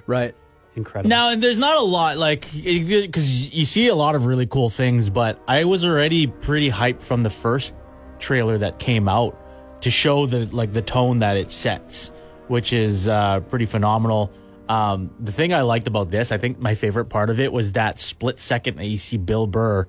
Right. 0.08 0.34
Incredible. 0.76 1.10
Now, 1.10 1.36
there's 1.36 1.60
not 1.60 1.78
a 1.78 1.84
lot 1.84 2.18
like 2.18 2.52
because 2.52 3.54
you 3.54 3.66
see 3.66 3.88
a 3.90 3.96
lot 3.96 4.16
of 4.16 4.26
really 4.26 4.48
cool 4.48 4.72
things, 4.72 5.12
but 5.12 5.40
I 5.48 5.66
was 5.66 5.86
already 5.86 6.26
pretty 6.26 6.72
hyped 6.72 7.04
from 7.04 7.22
the 7.22 7.30
first 7.30 7.76
trailer 8.18 8.58
that 8.58 8.80
came 8.80 9.08
out 9.08 9.40
to 9.82 9.92
show 9.92 10.26
the 10.26 10.48
like 10.48 10.74
the 10.74 10.82
tone 10.82 11.20
that 11.20 11.38
it 11.38 11.52
sets, 11.52 12.12
which 12.48 12.74
is 12.74 13.08
uh, 13.08 13.42
pretty 13.42 13.68
phenomenal. 13.68 14.32
Um, 14.70 15.12
the 15.20 15.32
thing 15.32 15.54
I 15.54 15.62
liked 15.62 15.88
about 15.88 16.10
this, 16.12 16.32
I 16.32 16.38
think 16.38 16.60
my 16.60 16.76
favorite 16.76 17.06
part 17.06 17.30
of 17.30 17.40
it 17.40 17.52
was 17.52 17.74
that 17.74 18.00
split 18.00 18.40
second 18.40 18.78
that 18.78 18.86
you 18.86 18.98
see 18.98 19.18
Bill 19.18 19.46
Burr 19.48 19.88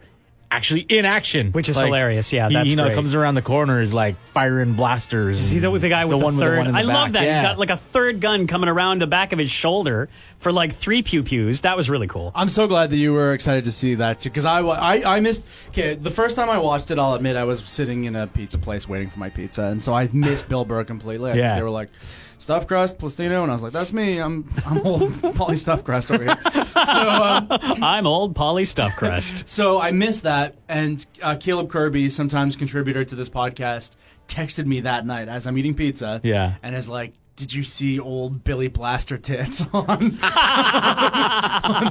actually 0.51 0.83
in 0.83 1.05
action, 1.05 1.51
Which 1.51 1.69
is 1.69 1.77
Like, 1.77 1.87
hilarious. 1.87 2.33
Yeah, 2.33 2.49
he, 2.49 2.55
that's 2.55 2.69
you 2.69 2.77
know 2.77 2.85
great. 2.85 2.95
comes 2.95 3.13
around 3.17 3.35
the 3.35 3.43
corner 3.43 3.81
is 3.81 3.93
like 3.93 4.15
firing 4.35 4.75
blasters. 4.75 5.41
Is 5.41 5.51
he 5.51 5.59
the, 5.59 5.71
the 5.79 5.89
guy 5.89 6.05
with 6.05 6.17
the, 6.19 6.25
one 6.25 6.39
third? 6.39 6.59
one 6.59 6.67
in 6.69 6.73
the 6.75 6.79
I 6.79 6.83
love 6.83 7.13
back. 7.13 7.25
that. 7.25 7.29
He's 7.35 7.41
got 7.43 7.59
like 7.59 7.71
a 7.71 7.77
third 7.77 8.21
gun 8.21 8.47
coming 8.47 8.69
around 8.69 9.01
the 9.03 9.09
back 9.09 9.33
of 9.33 9.41
his 9.41 9.51
shoulder 9.51 10.09
for 10.39 10.53
like 10.53 10.73
three 10.73 11.03
pew 11.03 11.25
pews. 11.25 11.63
That 11.63 11.77
was 11.77 11.91
really 11.91 12.07
cool. 12.07 12.31
I'm 12.37 12.49
so 12.49 12.69
glad 12.69 12.91
that 12.91 12.97
you 12.99 13.13
were 13.13 13.33
excited 13.33 13.65
to 13.65 13.73
see 13.73 13.97
that 13.97 14.21
too, 14.21 14.29
because 14.31 14.45
I, 14.45 14.61
wa- 14.61 14.79
I 14.81 15.17
I 15.17 15.21
missed. 15.21 15.45
Okay, 15.71 15.95
the 15.97 16.11
first 16.11 16.37
time 16.37 16.49
I 16.49 16.59
watched 16.59 16.91
it, 16.93 17.01
I'll 17.01 17.15
admit 17.15 17.35
I 17.37 17.45
was 17.45 17.61
sitting 17.65 18.05
in 18.05 18.15
a 18.15 18.29
pizza 18.29 18.59
place 18.59 18.89
waiting 18.89 19.11
for 19.11 19.19
my 19.19 19.31
pizza, 19.31 19.63
and 19.65 19.83
so 19.83 19.93
I 19.93 20.09
missed 20.13 20.49
Bill 20.49 20.65
Burr 20.65 20.85
completely. 20.85 21.31
I 21.31 21.35
think 21.35 21.43
Yeah. 21.43 21.57
they 21.57 21.63
were 21.63 21.71
like 21.71 21.91
stuffed 22.45 22.69
crust, 22.69 22.99
Plastino, 22.99 23.43
and 23.43 23.51
I 23.51 23.55
was 23.55 23.63
like, 23.63 23.73
"That's 23.73 23.93
me. 23.93 24.19
I'm 24.19 24.49
I'm 24.67 24.87
old 24.87 25.23
Polly 25.35 25.57
stuffed 25.57 25.85
crust 25.85 26.11
over 26.11 26.23
here." 26.23 26.37
so 26.45 27.11
um, 27.11 27.49
I'm 27.83 28.07
old 28.07 28.37
Polly 28.37 28.65
Stuffcrust. 28.65 29.49
so 29.49 29.81
I 29.81 29.93
missed 29.93 30.25
that, 30.25 30.55
and 30.69 31.05
uh, 31.23 31.37
Caleb 31.37 31.71
Kirby, 31.71 32.11
sometimes 32.11 32.55
contributor 32.55 33.03
to 33.03 33.15
this 33.15 33.31
podcast, 33.31 33.97
texted 34.29 34.67
me 34.67 34.81
that 34.81 35.07
night 35.07 35.29
as 35.29 35.47
I'm 35.47 35.57
eating 35.57 35.75
pizza. 35.75 36.21
Yeah. 36.23 36.57
and 36.63 36.77
is 36.77 36.89
like. 36.89 37.15
Did 37.37 37.53
you 37.53 37.65
see 37.65 37.99
old 37.99 38.45
Billy 38.45 38.69
Blaster 38.69 39.19
tits 39.19 39.63
on, 39.73 39.85
on 39.85 40.11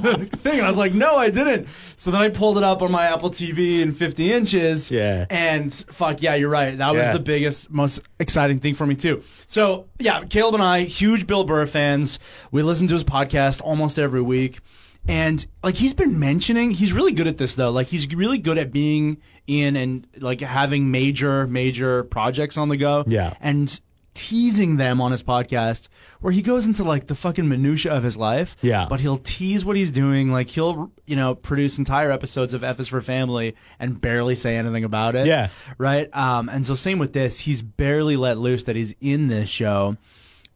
the 0.02 0.28
thing? 0.38 0.54
And 0.58 0.62
I 0.62 0.68
was 0.68 0.76
like, 0.76 0.94
no, 0.94 1.16
I 1.16 1.30
didn't. 1.30 1.68
So 1.96 2.10
then 2.10 2.20
I 2.20 2.28
pulled 2.30 2.56
it 2.56 2.64
up 2.64 2.82
on 2.82 2.90
my 2.90 3.04
Apple 3.04 3.30
TV 3.30 3.80
in 3.80 3.92
50 3.92 4.32
inches. 4.32 4.90
Yeah. 4.90 5.26
And 5.30 5.72
fuck, 5.90 6.22
yeah, 6.22 6.34
you're 6.34 6.48
right. 6.48 6.76
That 6.78 6.94
was 6.94 7.06
Yeah. 7.06 7.12
the 7.12 7.20
biggest, 7.20 7.70
most 7.70 8.00
exciting 8.18 8.58
thing 8.58 8.74
for 8.74 8.86
me, 8.86 8.94
too. 8.94 9.22
So, 9.46 9.86
yeah, 9.98 10.24
Caleb 10.24 10.54
and 10.54 10.62
I, 10.62 10.80
huge 10.80 11.26
Bill 11.26 11.44
Burr 11.44 11.66
fans. 11.66 12.18
We 12.50 12.62
listen 12.62 12.86
to 12.88 12.94
his 12.94 13.04
podcast 13.04 13.60
almost 13.62 13.98
every 13.98 14.22
week. 14.22 14.60
And 15.06 15.46
like 15.62 15.74
he's 15.74 15.92
been 15.92 16.18
mentioning, 16.18 16.70
he's 16.70 16.94
really 16.94 17.12
good 17.12 17.26
at 17.26 17.36
this 17.36 17.56
though. 17.56 17.70
Like 17.70 17.88
he's 17.88 18.10
really 18.14 18.38
good 18.38 18.56
at 18.56 18.72
being 18.72 19.18
in 19.46 19.76
and 19.76 20.06
like 20.18 20.40
having 20.40 20.90
major, 20.90 21.46
major 21.46 22.04
projects 22.04 22.56
on 22.56 22.70
the 22.70 22.78
go. 22.78 23.04
Yeah. 23.06 23.34
And 23.42 23.78
teasing 24.14 24.76
them 24.76 25.00
on 25.00 25.10
his 25.10 25.22
podcast 25.22 25.88
where 26.20 26.32
he 26.32 26.40
goes 26.40 26.66
into 26.66 26.84
like 26.84 27.08
the 27.08 27.14
fucking 27.14 27.48
minutia 27.48 27.92
of 27.92 28.02
his 28.02 28.16
life. 28.16 28.56
Yeah. 28.62 28.86
But 28.88 29.00
he'll 29.00 29.18
tease 29.18 29.64
what 29.64 29.76
he's 29.76 29.90
doing. 29.90 30.30
Like 30.30 30.48
he'll, 30.48 30.92
you 31.06 31.16
know, 31.16 31.34
produce 31.34 31.78
entire 31.78 32.10
episodes 32.10 32.54
of 32.54 32.64
F 32.64 32.80
is 32.80 32.88
for 32.88 33.00
Family 33.00 33.54
and 33.78 34.00
barely 34.00 34.34
say 34.34 34.56
anything 34.56 34.84
about 34.84 35.16
it. 35.16 35.26
Yeah. 35.26 35.48
Right. 35.78 36.14
Um, 36.16 36.48
and 36.48 36.64
so 36.64 36.74
same 36.74 36.98
with 36.98 37.12
this. 37.12 37.40
He's 37.40 37.62
barely 37.62 38.16
let 38.16 38.38
loose 38.38 38.64
that 38.64 38.76
he's 38.76 38.94
in 39.00 39.26
this 39.26 39.48
show. 39.48 39.96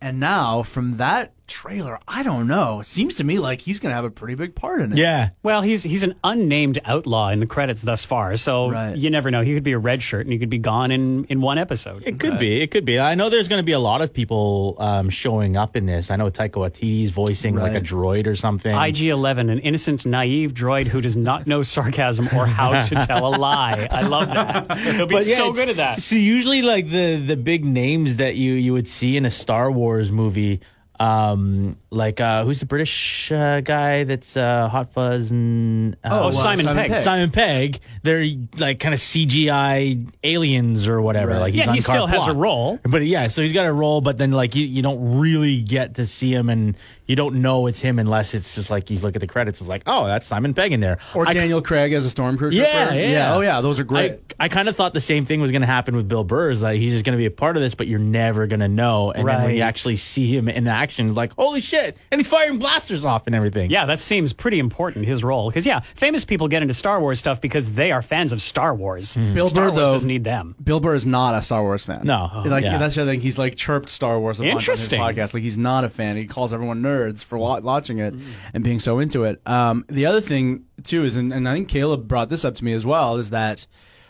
And 0.01 0.21
now 0.21 0.63
from 0.63 0.99
that 0.99 1.33
trailer, 1.49 1.99
I 2.07 2.23
don't 2.23 2.47
know. 2.47 2.81
It 2.81 2.85
seems 2.87 3.17
to 3.17 3.25
me 3.25 3.39
like 3.39 3.61
he's 3.61 3.81
going 3.81 3.91
to 3.91 3.97
have 3.97 4.05
a 4.05 4.11
pretty 4.11 4.35
big 4.37 4.55
part 4.55 4.81
in 4.81 4.93
it. 4.93 4.99
Yeah. 4.99 5.31
Well, 5.43 5.63
he's 5.63 5.83
he's 5.83 6.03
an 6.03 6.15
unnamed 6.23 6.79
outlaw 6.85 7.31
in 7.31 7.41
the 7.41 7.47
credits 7.47 7.83
thus 7.83 8.05
far, 8.05 8.37
so 8.37 8.71
Right. 8.71 8.97
you 8.97 9.11
never 9.11 9.31
know. 9.31 9.43
He 9.43 9.55
could 9.55 9.65
be 9.65 9.73
a 9.73 9.79
red 9.79 10.03
shirt 10.03 10.27
and 10.27 10.33
he 10.33 10.39
could 10.39 10.51
be 10.51 10.59
gone 10.59 10.91
in 10.91 11.25
in 11.25 11.41
one 11.41 11.59
episode. 11.59 12.05
It 12.07 12.21
could 12.21 12.39
be. 12.39 12.61
It 12.61 12.71
could 12.71 12.85
be. 12.85 12.99
I 13.01 13.15
know 13.17 13.31
there's 13.31 13.49
going 13.49 13.59
to 13.61 13.65
be 13.67 13.73
a 13.73 13.79
lot 13.81 14.03
of 14.03 14.13
people 14.13 14.77
um, 14.79 15.11
showing 15.11 15.57
up 15.57 15.75
in 15.77 15.87
this. 15.87 16.11
I 16.11 16.17
know 16.17 16.31
Taika 16.31 16.53
Waititi's 16.53 17.11
voicing 17.11 17.57
like 17.57 17.75
a 17.75 17.81
droid 17.81 18.27
or 18.27 18.37
something. 18.37 18.75
IG-11, 18.75 19.51
an 19.51 19.59
innocent, 19.59 20.07
naive 20.07 20.55
droid 20.55 20.87
who 20.87 21.01
does 21.01 21.17
not 21.17 21.47
know 21.47 21.63
sarcasm 21.63 22.29
or 22.37 22.47
how 22.47 22.83
to 22.83 22.95
tell 23.07 23.27
a 23.27 23.35
lie. 23.37 23.89
I 23.91 24.03
love 24.03 24.29
that. 24.29 24.79
He'll 24.79 25.07
be 25.07 25.15
But 25.15 25.27
yeah, 25.27 25.37
so 25.39 25.53
good 25.53 25.71
at 25.71 25.77
that. 25.77 26.03
So 26.03 26.17
usually, 26.17 26.63
like 26.63 26.91
the 26.91 27.17
the 27.17 27.37
big 27.37 27.65
names 27.65 28.17
that 28.17 28.37
you 28.37 28.53
you 28.53 28.73
would 28.73 28.89
see 28.89 29.17
in 29.17 29.25
a 29.25 29.31
Star 29.31 29.71
Wars 29.71 30.13
movie, 30.13 30.61
um, 31.01 31.77
like 31.91 32.21
uh, 32.21 32.45
who's 32.45 32.61
the 32.61 32.67
British 32.67 33.31
uh, 33.33 33.61
guy 33.61 34.05
that's 34.05 34.37
uh, 34.37 34.69
Hot 34.69 34.93
Fuzz 34.93 35.31
and 35.31 35.95
uh, 36.05 36.09
Oh, 36.27 36.31
Simon, 36.31 36.65
Simon 36.65 36.83
Pegg. 36.83 36.91
Pegg. 36.93 37.05
Simon 37.05 37.31
Pegg. 37.31 37.81
They're 38.03 38.25
like 38.59 38.81
kind 38.81 38.95
of 38.95 39.01
CGI 39.01 40.09
aliens 40.25 40.89
or 40.89 41.01
whatever. 41.01 41.33
Right. 41.33 41.39
Like 41.41 41.55
he's 41.55 41.63
Yeah, 41.65 41.69
on 41.71 41.75
he 41.77 41.81
still 41.81 42.07
carte 42.07 42.11
has 42.11 42.27
a 42.27 42.33
role. 42.35 42.79
But 42.83 43.05
yeah, 43.07 43.29
so 43.29 43.43
he's 43.43 43.53
got 43.53 43.67
a 43.67 43.73
role, 43.73 44.01
but 44.01 44.19
then 44.19 44.33
like 44.33 44.55
you, 44.55 44.67
you 44.67 44.83
don't 44.83 45.19
really 45.19 45.63
get 45.63 45.95
to 45.97 46.07
see 46.07 46.33
him, 46.35 46.49
and 46.49 46.77
you 47.09 47.17
don't 47.17 47.41
know 47.43 47.67
it's 47.67 47.81
him 47.81 47.99
unless 47.99 48.35
it's 48.35 48.55
just 48.55 48.71
like 48.71 48.91
you 48.91 48.99
look 48.99 49.17
at 49.17 49.21
the 49.21 49.27
credits. 49.27 49.61
It's 49.61 49.69
like, 49.69 49.83
oh, 49.87 50.07
that's 50.07 50.27
Simon 50.27 50.55
Pegg 50.55 50.73
in 50.73 50.81
there. 50.81 50.99
Or 51.15 51.27
I- 51.27 51.33
Daniel 51.33 51.61
Craig 51.63 51.93
as 51.95 52.07
a 52.07 52.15
stormtrooper. 52.15 52.53
Yeah, 52.53 52.93
yeah. 52.95 53.35
Oh 53.35 53.41
yeah, 53.41 53.61
those 53.61 53.81
are 53.81 53.85
great. 53.85 54.13
I, 54.39 54.45
I 54.45 54.49
kind 54.49 54.69
of 54.69 54.77
thought 54.77 54.95
the 54.95 55.01
same 55.01 55.25
thing 55.25 55.41
was 55.41 55.51
going 55.51 55.63
to 55.63 55.67
happen 55.67 55.97
with 55.97 56.07
Bill 56.09 56.23
Burr. 56.23 56.51
Is 56.51 56.61
that 56.61 56.77
he's 56.77 56.93
just 56.93 57.05
going 57.05 57.15
to 57.15 57.19
be 57.19 57.27
a 57.27 57.31
part 57.31 57.57
of 57.57 57.63
this, 57.63 57.75
but 57.75 57.89
you're 57.89 57.99
never 57.99 58.47
going 58.47 58.61
to 58.61 58.69
know. 58.69 59.11
And 59.11 59.27
then 59.27 59.43
when 59.43 59.57
you 59.57 59.63
actually 59.63 59.97
see 59.97 60.37
him 60.37 60.49
in 60.49 60.69
action, 60.69 61.15
like 61.15 61.33
holy 61.33 61.61
shit! 61.61 61.97
And 62.13 62.21
he's 62.21 62.29
firing 62.29 62.59
blasters 62.59 63.05
off 63.05 63.27
and 63.27 63.35
everything. 63.35 63.71
Yeah, 63.71 63.87
that 63.87 64.01
seems 64.01 64.33
pretty 64.33 64.59
important, 64.59 65.07
his 65.07 65.25
role. 65.25 65.49
Because, 65.49 65.65
yeah, 65.67 65.81
famous 65.81 66.25
people 66.27 66.47
get 66.49 66.61
into 66.63 66.75
Star 66.75 67.01
Wars 67.01 67.19
stuff 67.19 67.41
because 67.41 67.73
they 67.73 67.91
are 67.91 68.03
fans 68.03 68.33
of 68.33 68.43
Star 68.43 68.75
Wars. 68.75 69.15
Hmm. 69.15 69.33
Bill 69.35 69.49
Star 69.49 69.65
Burr, 69.65 69.71
Wars 69.71 69.77
though- 69.81 69.93
doesn't 69.95 70.09
need 70.09 70.25
them. 70.25 70.55
Bill 70.63 70.79
Burr 70.81 70.95
is 70.95 71.07
not 71.07 71.35
a 71.35 71.41
Star 71.43 71.63
Wars 71.63 71.85
fan. 71.87 72.03
No. 72.05 72.31
like 72.45 72.65
Yeah. 72.65 72.77
that's 72.79 72.97
the 72.97 73.03
other 73.03 73.13
thing. 73.13 73.21
He's 73.21 73.39
like 73.39 73.57
chirped 73.57 73.89
Star 73.89 74.21
Wars 74.21 74.39
a 74.41 74.43
bunch 74.43 74.53
on 74.53 74.59
his 74.59 74.63
Interesting. 74.69 75.01
podcast. 75.01 75.33
Like 75.35 75.43
he's 75.43 75.57
not 75.59 75.85
a 75.85 75.89
fan. 75.89 76.17
He 76.17 76.27
calls 76.27 76.53
everyone 76.53 76.83
nerds 76.83 76.98
for 77.23 77.39
wa- 77.39 77.61
watching 77.61 77.99
it 77.99 78.15
and 78.55 78.65
being 78.65 78.81
so 78.81 78.99
into 78.99 79.25
it. 79.25 79.41
Um, 79.47 79.85
the 79.89 80.07
other 80.07 80.21
thing 80.21 80.65
too 80.83 81.05
is, 81.05 81.17
and, 81.17 81.33
and 81.33 81.49
I 81.49 81.55
think 81.55 81.69
Caleb 81.69 82.09
brought 82.09 82.29
this 82.29 82.45
up 82.45 82.55
to 82.57 82.65
me 82.65 82.73
as 82.73 82.85
well, 82.87 83.17
is 83.17 83.31
that 83.31 83.67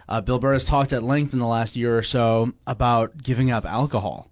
uh, 0.09 0.21
Bill 0.21 0.39
Burr 0.39 0.55
has 0.55 0.65
talked 0.65 0.93
at 0.93 1.03
length 1.03 1.33
in 1.33 1.39
the 1.39 1.47
last 1.47 1.77
year 1.77 1.97
or 1.99 2.03
so 2.03 2.53
about 2.67 3.23
giving 3.23 3.51
up 3.51 3.65
alcohol. 3.67 4.31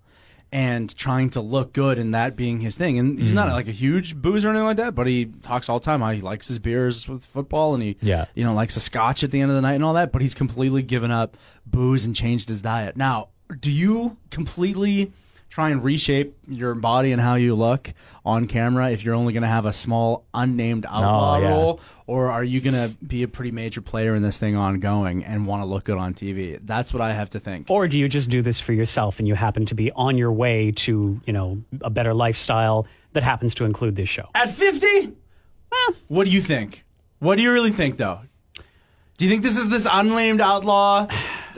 And 0.52 0.94
trying 0.96 1.30
to 1.30 1.40
look 1.40 1.72
good, 1.72 1.98
and 1.98 2.14
that 2.14 2.36
being 2.36 2.60
his 2.60 2.76
thing. 2.76 2.98
And 3.00 3.18
he's 3.18 3.32
not 3.32 3.48
like 3.48 3.66
a 3.68 3.72
huge 3.72 4.14
boozer 4.14 4.46
or 4.48 4.52
anything 4.52 4.64
like 4.66 4.76
that, 4.76 4.94
but 4.94 5.06
he 5.08 5.26
talks 5.26 5.68
all 5.68 5.80
the 5.80 5.84
time 5.84 6.00
how 6.00 6.12
he 6.12 6.20
likes 6.22 6.46
his 6.48 6.60
beers 6.60 7.08
with 7.08 7.26
football, 7.26 7.74
and 7.74 7.82
he 7.82 7.96
Yeah. 8.00 8.26
you 8.34 8.44
know, 8.44 8.54
likes 8.54 8.76
a 8.76 8.80
scotch 8.80 9.24
at 9.24 9.32
the 9.32 9.40
end 9.40 9.50
of 9.50 9.56
the 9.56 9.60
night 9.60 9.74
and 9.74 9.84
all 9.84 9.92
that, 9.94 10.12
but 10.12 10.22
he's 10.22 10.34
completely 10.34 10.82
given 10.82 11.10
up 11.10 11.36
booze 11.66 12.06
and 12.06 12.14
changed 12.14 12.48
his 12.48 12.62
diet. 12.62 12.96
Now, 12.96 13.30
do 13.60 13.70
you 13.72 14.16
completely 14.30 15.12
try 15.48 15.70
and 15.70 15.82
reshape 15.82 16.36
your 16.48 16.74
body 16.74 17.12
and 17.12 17.20
how 17.20 17.34
you 17.34 17.54
look 17.54 17.92
on 18.24 18.46
camera 18.46 18.90
if 18.90 19.04
you're 19.04 19.14
only 19.14 19.32
going 19.32 19.42
to 19.42 19.48
have 19.48 19.64
a 19.64 19.72
small 19.72 20.24
unnamed 20.34 20.84
oh, 20.84 20.94
outlaw 20.94 21.38
yeah. 21.38 21.48
role 21.48 21.80
or 22.06 22.30
are 22.30 22.44
you 22.44 22.60
going 22.60 22.74
to 22.74 22.94
be 23.04 23.22
a 23.22 23.28
pretty 23.28 23.50
major 23.50 23.80
player 23.80 24.14
in 24.14 24.22
this 24.22 24.38
thing 24.38 24.54
ongoing 24.54 25.24
and 25.24 25.46
want 25.46 25.62
to 25.62 25.66
look 25.66 25.84
good 25.84 25.98
on 25.98 26.14
TV? 26.14 26.58
That's 26.62 26.92
what 26.92 27.00
I 27.00 27.12
have 27.12 27.30
to 27.30 27.40
think. 27.40 27.70
Or 27.70 27.88
do 27.88 27.98
you 27.98 28.08
just 28.08 28.28
do 28.28 28.42
this 28.42 28.60
for 28.60 28.72
yourself 28.72 29.18
and 29.18 29.26
you 29.26 29.34
happen 29.34 29.66
to 29.66 29.74
be 29.74 29.90
on 29.92 30.18
your 30.18 30.32
way 30.32 30.72
to, 30.72 31.20
you 31.24 31.32
know, 31.32 31.62
a 31.80 31.90
better 31.90 32.14
lifestyle 32.14 32.86
that 33.12 33.22
happens 33.22 33.54
to 33.54 33.64
include 33.64 33.96
this 33.96 34.08
show? 34.08 34.28
At 34.34 34.50
50? 34.50 35.14
What 36.08 36.24
do 36.26 36.30
you 36.30 36.40
think? 36.40 36.84
What 37.18 37.36
do 37.36 37.42
you 37.42 37.52
really 37.52 37.72
think 37.72 37.96
though? 37.96 38.20
Do 39.16 39.24
you 39.24 39.30
think 39.30 39.42
this 39.42 39.56
is 39.56 39.68
this 39.68 39.86
unnamed 39.90 40.40
outlaw? 40.40 41.06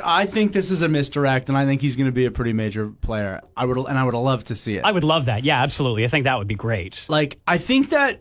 I 0.05 0.26
think 0.26 0.52
this 0.52 0.71
is 0.71 0.83
a 0.83 0.88
misdirect, 0.88 1.49
and 1.49 1.57
I 1.59 1.64
think 1.64 1.81
he's 1.81 1.97
going 1.97 2.07
to 2.07 2.12
be 2.12 2.25
a 2.26 2.31
pretty 2.31 2.52
major 2.52 2.88
player. 2.88 3.40
I 3.57 3.64
would, 3.64 3.76
and 3.76 3.99
I 3.99 4.05
would 4.05 4.14
love 4.14 4.45
to 4.45 4.55
see 4.55 4.76
it. 4.76 4.85
I 4.85 4.93
would 4.93 5.05
love 5.05 5.26
that. 5.26 5.45
Yeah, 5.45 5.62
absolutely. 5.62 6.05
I 6.05 6.09
think 6.09 6.25
that 6.25 6.38
would 6.38 6.49
be 6.49 6.55
great. 6.55 7.05
like, 7.09 7.38
I 7.47 7.59
think 7.59 7.90
that 7.90 8.21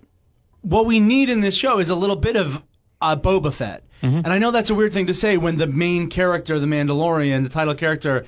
what 0.62 0.86
we 0.86 1.00
need 1.00 1.30
in 1.30 1.42
this 1.42 1.56
show 1.56 1.80
is 1.80 1.90
a 1.90 1.96
little 1.96 2.16
bit 2.16 2.36
of 2.36 2.62
uh, 3.02 3.16
Boba 3.16 3.54
Fett, 3.54 3.84
Mm-hmm. 4.04 4.18
and 4.18 4.28
I 4.28 4.38
know 4.38 4.52
that's 4.52 4.70
a 4.70 4.76
weird 4.76 4.94
thing 4.94 5.08
to 5.08 5.14
say 5.16 5.38
when 5.38 5.58
the 5.58 5.66
main 5.66 6.08
character, 6.08 6.60
the 6.60 6.68
Mandalorian, 6.68 7.44
the 7.44 7.50
title 7.50 7.74
character, 7.74 8.26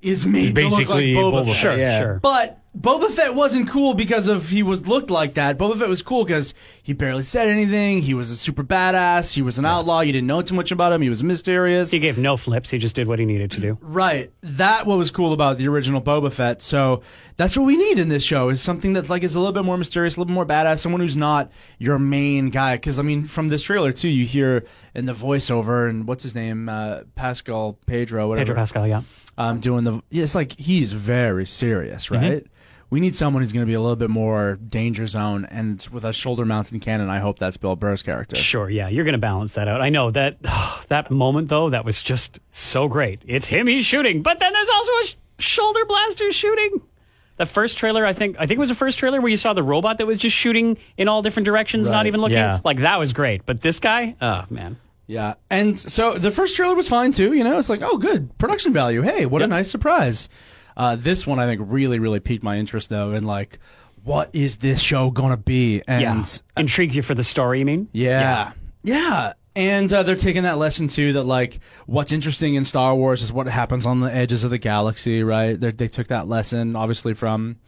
is 0.00 0.24
made 0.24 0.54
Basically, 0.54 1.12
to 1.14 1.20
look 1.20 1.34
like 1.34 1.44
Boba, 1.44 1.44
Boba 1.44 1.46
Fett. 1.46 1.56
Sure, 1.56 1.76
yeah. 1.76 2.00
sure. 2.00 2.20
But 2.22 2.61
Boba 2.76 3.10
Fett 3.10 3.34
wasn't 3.34 3.68
cool 3.68 3.92
because 3.92 4.28
of 4.28 4.48
he 4.48 4.62
was 4.62 4.86
looked 4.86 5.10
like 5.10 5.34
that. 5.34 5.58
Boba 5.58 5.78
Fett 5.78 5.90
was 5.90 6.00
cool 6.00 6.24
because 6.24 6.54
he 6.82 6.94
barely 6.94 7.22
said 7.22 7.48
anything. 7.48 8.00
He 8.00 8.14
was 8.14 8.30
a 8.30 8.36
super 8.36 8.64
badass. 8.64 9.34
He 9.34 9.42
was 9.42 9.58
an 9.58 9.66
outlaw. 9.66 10.00
You 10.00 10.12
didn't 10.12 10.26
know 10.26 10.40
too 10.40 10.54
much 10.54 10.72
about 10.72 10.90
him. 10.90 11.02
He 11.02 11.10
was 11.10 11.22
mysterious. 11.22 11.90
He 11.90 11.98
gave 11.98 12.16
no 12.16 12.38
flips. 12.38 12.70
He 12.70 12.78
just 12.78 12.94
did 12.94 13.06
what 13.06 13.18
he 13.18 13.26
needed 13.26 13.50
to 13.50 13.60
do. 13.60 13.78
Right. 13.82 14.32
That 14.40 14.86
what 14.86 14.96
was 14.96 15.10
cool 15.10 15.34
about 15.34 15.58
the 15.58 15.68
original 15.68 16.00
Boba 16.00 16.32
Fett. 16.32 16.62
So 16.62 17.02
that's 17.36 17.58
what 17.58 17.66
we 17.66 17.76
need 17.76 17.98
in 17.98 18.08
this 18.08 18.24
show 18.24 18.48
is 18.48 18.62
something 18.62 18.94
that 18.94 19.10
like 19.10 19.22
is 19.22 19.34
a 19.34 19.38
little 19.38 19.52
bit 19.52 19.66
more 19.66 19.76
mysterious, 19.76 20.16
a 20.16 20.20
little 20.20 20.30
bit 20.30 20.34
more 20.34 20.46
badass, 20.46 20.78
someone 20.78 21.02
who's 21.02 21.16
not 21.16 21.52
your 21.78 21.98
main 21.98 22.48
guy. 22.48 22.76
Because 22.76 22.98
I 22.98 23.02
mean, 23.02 23.24
from 23.24 23.48
this 23.48 23.62
trailer 23.62 23.92
too, 23.92 24.08
you 24.08 24.24
hear 24.24 24.64
in 24.94 25.04
the 25.04 25.12
voiceover 25.12 25.90
and 25.90 26.08
what's 26.08 26.22
his 26.22 26.34
name, 26.34 26.70
uh, 26.70 27.00
Pascal 27.16 27.78
Pedro, 27.84 28.28
whatever, 28.28 28.46
Pedro 28.46 28.56
Pascal, 28.56 28.86
yeah. 28.86 29.02
um, 29.36 29.60
doing 29.60 29.84
the. 29.84 30.02
Yeah, 30.08 30.22
it's 30.22 30.34
like 30.34 30.58
he's 30.58 30.92
very 30.92 31.44
serious, 31.44 32.10
right? 32.10 32.46
We 32.92 33.00
need 33.00 33.16
someone 33.16 33.42
who's 33.42 33.54
going 33.54 33.64
to 33.64 33.70
be 33.70 33.72
a 33.72 33.80
little 33.80 33.96
bit 33.96 34.10
more 34.10 34.56
danger 34.68 35.06
zone 35.06 35.46
and 35.46 35.82
with 35.90 36.04
a 36.04 36.12
shoulder 36.12 36.44
mounted 36.44 36.78
cannon. 36.82 37.08
I 37.08 37.20
hope 37.20 37.38
that's 37.38 37.56
Bill 37.56 37.74
Burr's 37.74 38.02
character. 38.02 38.36
Sure, 38.36 38.68
yeah, 38.68 38.88
you're 38.88 39.06
going 39.06 39.14
to 39.14 39.18
balance 39.18 39.54
that 39.54 39.66
out. 39.66 39.80
I 39.80 39.88
know 39.88 40.10
that 40.10 40.36
that 40.88 41.10
moment 41.10 41.48
though, 41.48 41.70
that 41.70 41.86
was 41.86 42.02
just 42.02 42.38
so 42.50 42.88
great. 42.88 43.22
It's 43.26 43.46
him 43.46 43.66
he's 43.66 43.86
shooting, 43.86 44.20
but 44.20 44.40
then 44.40 44.52
there's 44.52 44.68
also 44.68 44.92
a 44.92 45.06
sh- 45.06 45.14
shoulder 45.38 45.86
blaster 45.86 46.32
shooting. 46.32 46.82
The 47.38 47.46
first 47.46 47.78
trailer, 47.78 48.04
I 48.04 48.12
think, 48.12 48.36
I 48.38 48.40
think 48.46 48.58
it 48.58 48.60
was 48.60 48.68
the 48.68 48.74
first 48.74 48.98
trailer 48.98 49.22
where 49.22 49.30
you 49.30 49.38
saw 49.38 49.54
the 49.54 49.62
robot 49.62 49.96
that 49.96 50.06
was 50.06 50.18
just 50.18 50.36
shooting 50.36 50.76
in 50.98 51.08
all 51.08 51.22
different 51.22 51.46
directions, 51.46 51.88
not 51.88 52.04
even 52.04 52.20
looking. 52.20 52.36
yeah. 52.36 52.60
Like 52.62 52.80
that 52.80 52.98
was 52.98 53.14
great. 53.14 53.46
But 53.46 53.62
this 53.62 53.80
guy, 53.80 54.16
oh 54.20 54.44
man, 54.50 54.76
Yeah, 55.06 55.36
and 55.48 55.78
so 55.78 56.18
the 56.18 56.30
first 56.30 56.56
trailer 56.56 56.74
was 56.74 56.90
fine 56.90 57.12
too. 57.12 57.32
You 57.32 57.42
know, 57.42 57.58
it's 57.58 57.70
like, 57.70 57.80
oh, 57.82 57.96
good 57.96 58.36
production 58.36 58.74
value. 58.74 59.00
Hey, 59.00 59.24
what 59.24 59.40
a 59.40 59.46
nice 59.46 59.70
surprise. 59.70 60.28
Uh, 60.76 60.96
this 60.96 61.26
one, 61.26 61.38
I 61.38 61.46
think, 61.46 61.60
really, 61.64 61.98
really 61.98 62.20
piqued 62.20 62.42
my 62.42 62.56
interest 62.56 62.88
though, 62.88 63.12
in 63.12 63.24
like, 63.24 63.58
what 64.04 64.30
is 64.32 64.56
this 64.56 64.80
show 64.80 65.10
gonna 65.10 65.36
be? 65.36 65.82
And 65.86 66.02
yeah, 66.02 66.60
intrigues 66.60 66.96
you 66.96 67.02
for 67.02 67.14
the 67.14 67.24
story. 67.24 67.60
You 67.60 67.64
mean? 67.64 67.88
yeah, 67.92 68.52
yeah. 68.82 69.32
And 69.54 69.92
uh, 69.92 70.02
they're 70.02 70.16
taking 70.16 70.44
that 70.44 70.56
lesson 70.56 70.88
too 70.88 71.12
that 71.12 71.24
like 71.24 71.60
what's 71.86 72.10
interesting 72.10 72.54
in 72.54 72.64
Star 72.64 72.94
Wars 72.94 73.22
is 73.22 73.32
what 73.32 73.46
happens 73.46 73.84
on 73.84 74.00
the 74.00 74.12
edges 74.12 74.44
of 74.44 74.50
the 74.50 74.56
galaxy, 74.56 75.22
right? 75.22 75.60
They're, 75.60 75.72
they 75.72 75.88
took 75.88 76.06
that 76.08 76.26
lesson 76.26 76.74
obviously 76.74 77.12
from 77.12 77.58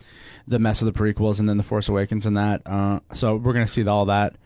the 0.49 0.59
mess 0.59 0.81
of 0.81 0.93
the 0.93 0.99
prequels 0.99 1.41
and 1.41 1.49
then 1.49 1.59
the 1.59 1.63
Force 1.63 1.89
Awakens 1.89 2.25
and 2.25 2.37
that. 2.39 2.63
Uh, 2.65 3.01
so 3.13 3.37
we're 3.37 3.53
gonna 3.53 3.67
see 3.67 3.87
all 3.87 4.07
that. 4.07 4.37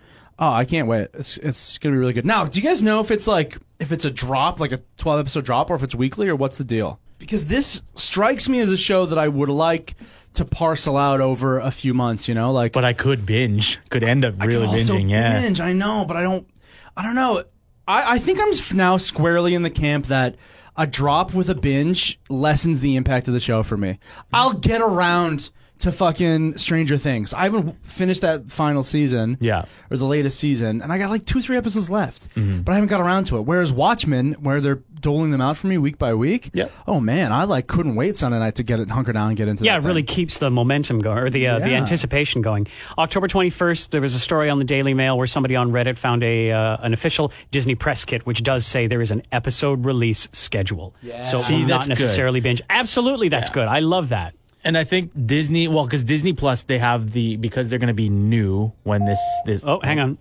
Oh, 0.40 0.50
I 0.52 0.64
can't 0.64 0.86
wait! 0.86 1.08
It's 1.14 1.36
it's 1.38 1.78
gonna 1.78 1.94
be 1.94 1.98
really 1.98 2.12
good. 2.12 2.26
Now, 2.26 2.44
do 2.44 2.60
you 2.60 2.66
guys 2.66 2.82
know 2.82 3.00
if 3.00 3.10
it's 3.10 3.26
like 3.26 3.58
if 3.80 3.90
it's 3.92 4.04
a 4.04 4.10
drop, 4.10 4.60
like 4.60 4.72
a 4.72 4.80
twelve 4.96 5.18
episode 5.18 5.44
drop, 5.44 5.70
or 5.70 5.74
if 5.74 5.82
it's 5.82 5.94
weekly, 5.94 6.28
or 6.28 6.36
what's 6.36 6.58
the 6.58 6.64
deal? 6.64 7.00
Because 7.18 7.46
this 7.46 7.82
strikes 7.94 8.48
me 8.48 8.60
as 8.60 8.70
a 8.70 8.76
show 8.76 9.06
that 9.06 9.18
I 9.18 9.28
would 9.28 9.48
like 9.48 9.94
to 10.34 10.44
parcel 10.44 10.96
out 10.96 11.20
over 11.20 11.58
a 11.58 11.70
few 11.70 11.94
months. 11.94 12.28
You 12.28 12.34
know, 12.34 12.52
like 12.52 12.72
But 12.72 12.84
I 12.84 12.92
could 12.92 13.26
binge. 13.26 13.78
Could 13.90 14.04
end 14.04 14.24
up 14.24 14.40
really 14.40 14.66
I 14.66 14.78
binging. 14.78 15.10
Yeah. 15.10 15.40
binge. 15.40 15.60
I 15.60 15.72
know, 15.72 16.04
but 16.04 16.16
I 16.16 16.22
don't. 16.22 16.48
I 16.96 17.02
don't 17.02 17.14
know. 17.14 17.44
I, 17.86 18.14
I 18.14 18.18
think 18.18 18.38
I'm 18.40 18.76
now 18.76 18.96
squarely 18.96 19.54
in 19.54 19.62
the 19.62 19.70
camp 19.70 20.06
that 20.06 20.36
a 20.76 20.86
drop 20.86 21.34
with 21.34 21.50
a 21.50 21.54
binge 21.54 22.20
lessens 22.28 22.80
the 22.80 22.96
impact 22.96 23.28
of 23.28 23.34
the 23.34 23.40
show 23.40 23.62
for 23.62 23.76
me. 23.76 23.90
Mm-hmm. 23.90 24.34
I'll 24.36 24.52
get 24.52 24.80
around 24.80 25.50
to 25.80 25.92
fucking 25.92 26.58
Stranger 26.58 26.98
Things. 26.98 27.32
I 27.32 27.44
haven't 27.44 27.84
finished 27.86 28.22
that 28.22 28.50
final 28.50 28.82
season. 28.82 29.38
Yeah. 29.40 29.64
Or 29.90 29.96
the 29.96 30.04
latest 30.04 30.38
season, 30.38 30.82
and 30.82 30.92
I 30.92 30.98
got 30.98 31.10
like 31.10 31.24
two, 31.24 31.40
three 31.40 31.56
episodes 31.56 31.88
left, 31.88 32.34
mm-hmm. 32.34 32.62
but 32.62 32.72
I 32.72 32.74
haven't 32.76 32.88
got 32.88 33.00
around 33.00 33.24
to 33.24 33.38
it. 33.38 33.42
Whereas 33.42 33.72
Watchmen, 33.72 34.34
where 34.34 34.60
they're 34.60 34.82
doling 35.00 35.30
them 35.30 35.40
out 35.40 35.56
for 35.56 35.66
me 35.66 35.78
week 35.78 35.98
by 35.98 36.14
week, 36.14 36.50
Yep. 36.52 36.70
oh 36.86 37.00
man, 37.00 37.32
I 37.32 37.44
like 37.44 37.66
couldn't 37.66 37.94
wait 37.94 38.16
Sunday 38.16 38.38
night 38.38 38.54
to 38.56 38.62
get 38.62 38.80
it 38.80 38.90
hunker 38.90 39.12
down 39.12 39.28
and 39.28 39.36
get 39.36 39.48
into. 39.48 39.64
Yeah, 39.64 39.78
that 39.78 39.84
it 39.84 39.88
really 39.88 40.02
thing. 40.02 40.14
keeps 40.14 40.38
the 40.38 40.50
momentum 40.50 41.00
going, 41.00 41.18
or 41.18 41.30
the 41.30 41.46
uh, 41.46 41.58
the 41.58 41.74
anticipation 41.74 42.42
going. 42.42 42.66
October 42.96 43.28
21st, 43.28 43.90
there 43.90 44.00
was 44.00 44.14
a 44.14 44.18
story 44.18 44.50
on 44.50 44.58
the 44.58 44.64
Daily 44.64 44.94
Mail 44.94 45.16
where 45.18 45.26
somebody 45.26 45.56
on 45.56 45.70
Reddit 45.72 45.98
found 45.98 46.22
a 46.22 46.50
uh, 46.52 46.76
an 46.80 46.92
official 46.92 47.32
Disney 47.50 47.74
press 47.74 48.04
kit, 48.04 48.26
which 48.26 48.42
does 48.42 48.66
say 48.66 48.86
there 48.86 49.02
is 49.02 49.10
an 49.10 49.22
episode 49.32 49.84
release 49.84 50.28
schedule. 50.32 50.94
Yeah. 51.02 51.22
So 51.22 51.38
See, 51.38 51.62
will 51.62 51.68
that's 51.68 51.88
not 51.88 51.96
good. 51.96 52.02
necessarily 52.04 52.40
binge. 52.40 52.62
Absolutely, 52.70 53.28
that's 53.28 53.50
good. 53.50 53.68
I 53.68 53.80
love 53.80 54.10
that. 54.10 54.34
And 54.64 54.76
I 54.76 54.84
think 54.84 55.12
Disney, 55.26 55.68
well, 55.68 55.84
because 55.84 56.02
Disney 56.02 56.32
Plus, 56.32 56.62
they 56.64 56.78
have 56.78 57.12
the 57.12 57.36
because 57.36 57.70
they're 57.70 57.78
going 57.78 57.86
to 57.88 57.94
be 57.94 58.08
new 58.10 58.72
when 58.82 59.04
this 59.04 59.20
this. 59.46 59.62
Oh, 59.64 59.80
hang 59.80 60.00
on. 60.00 60.18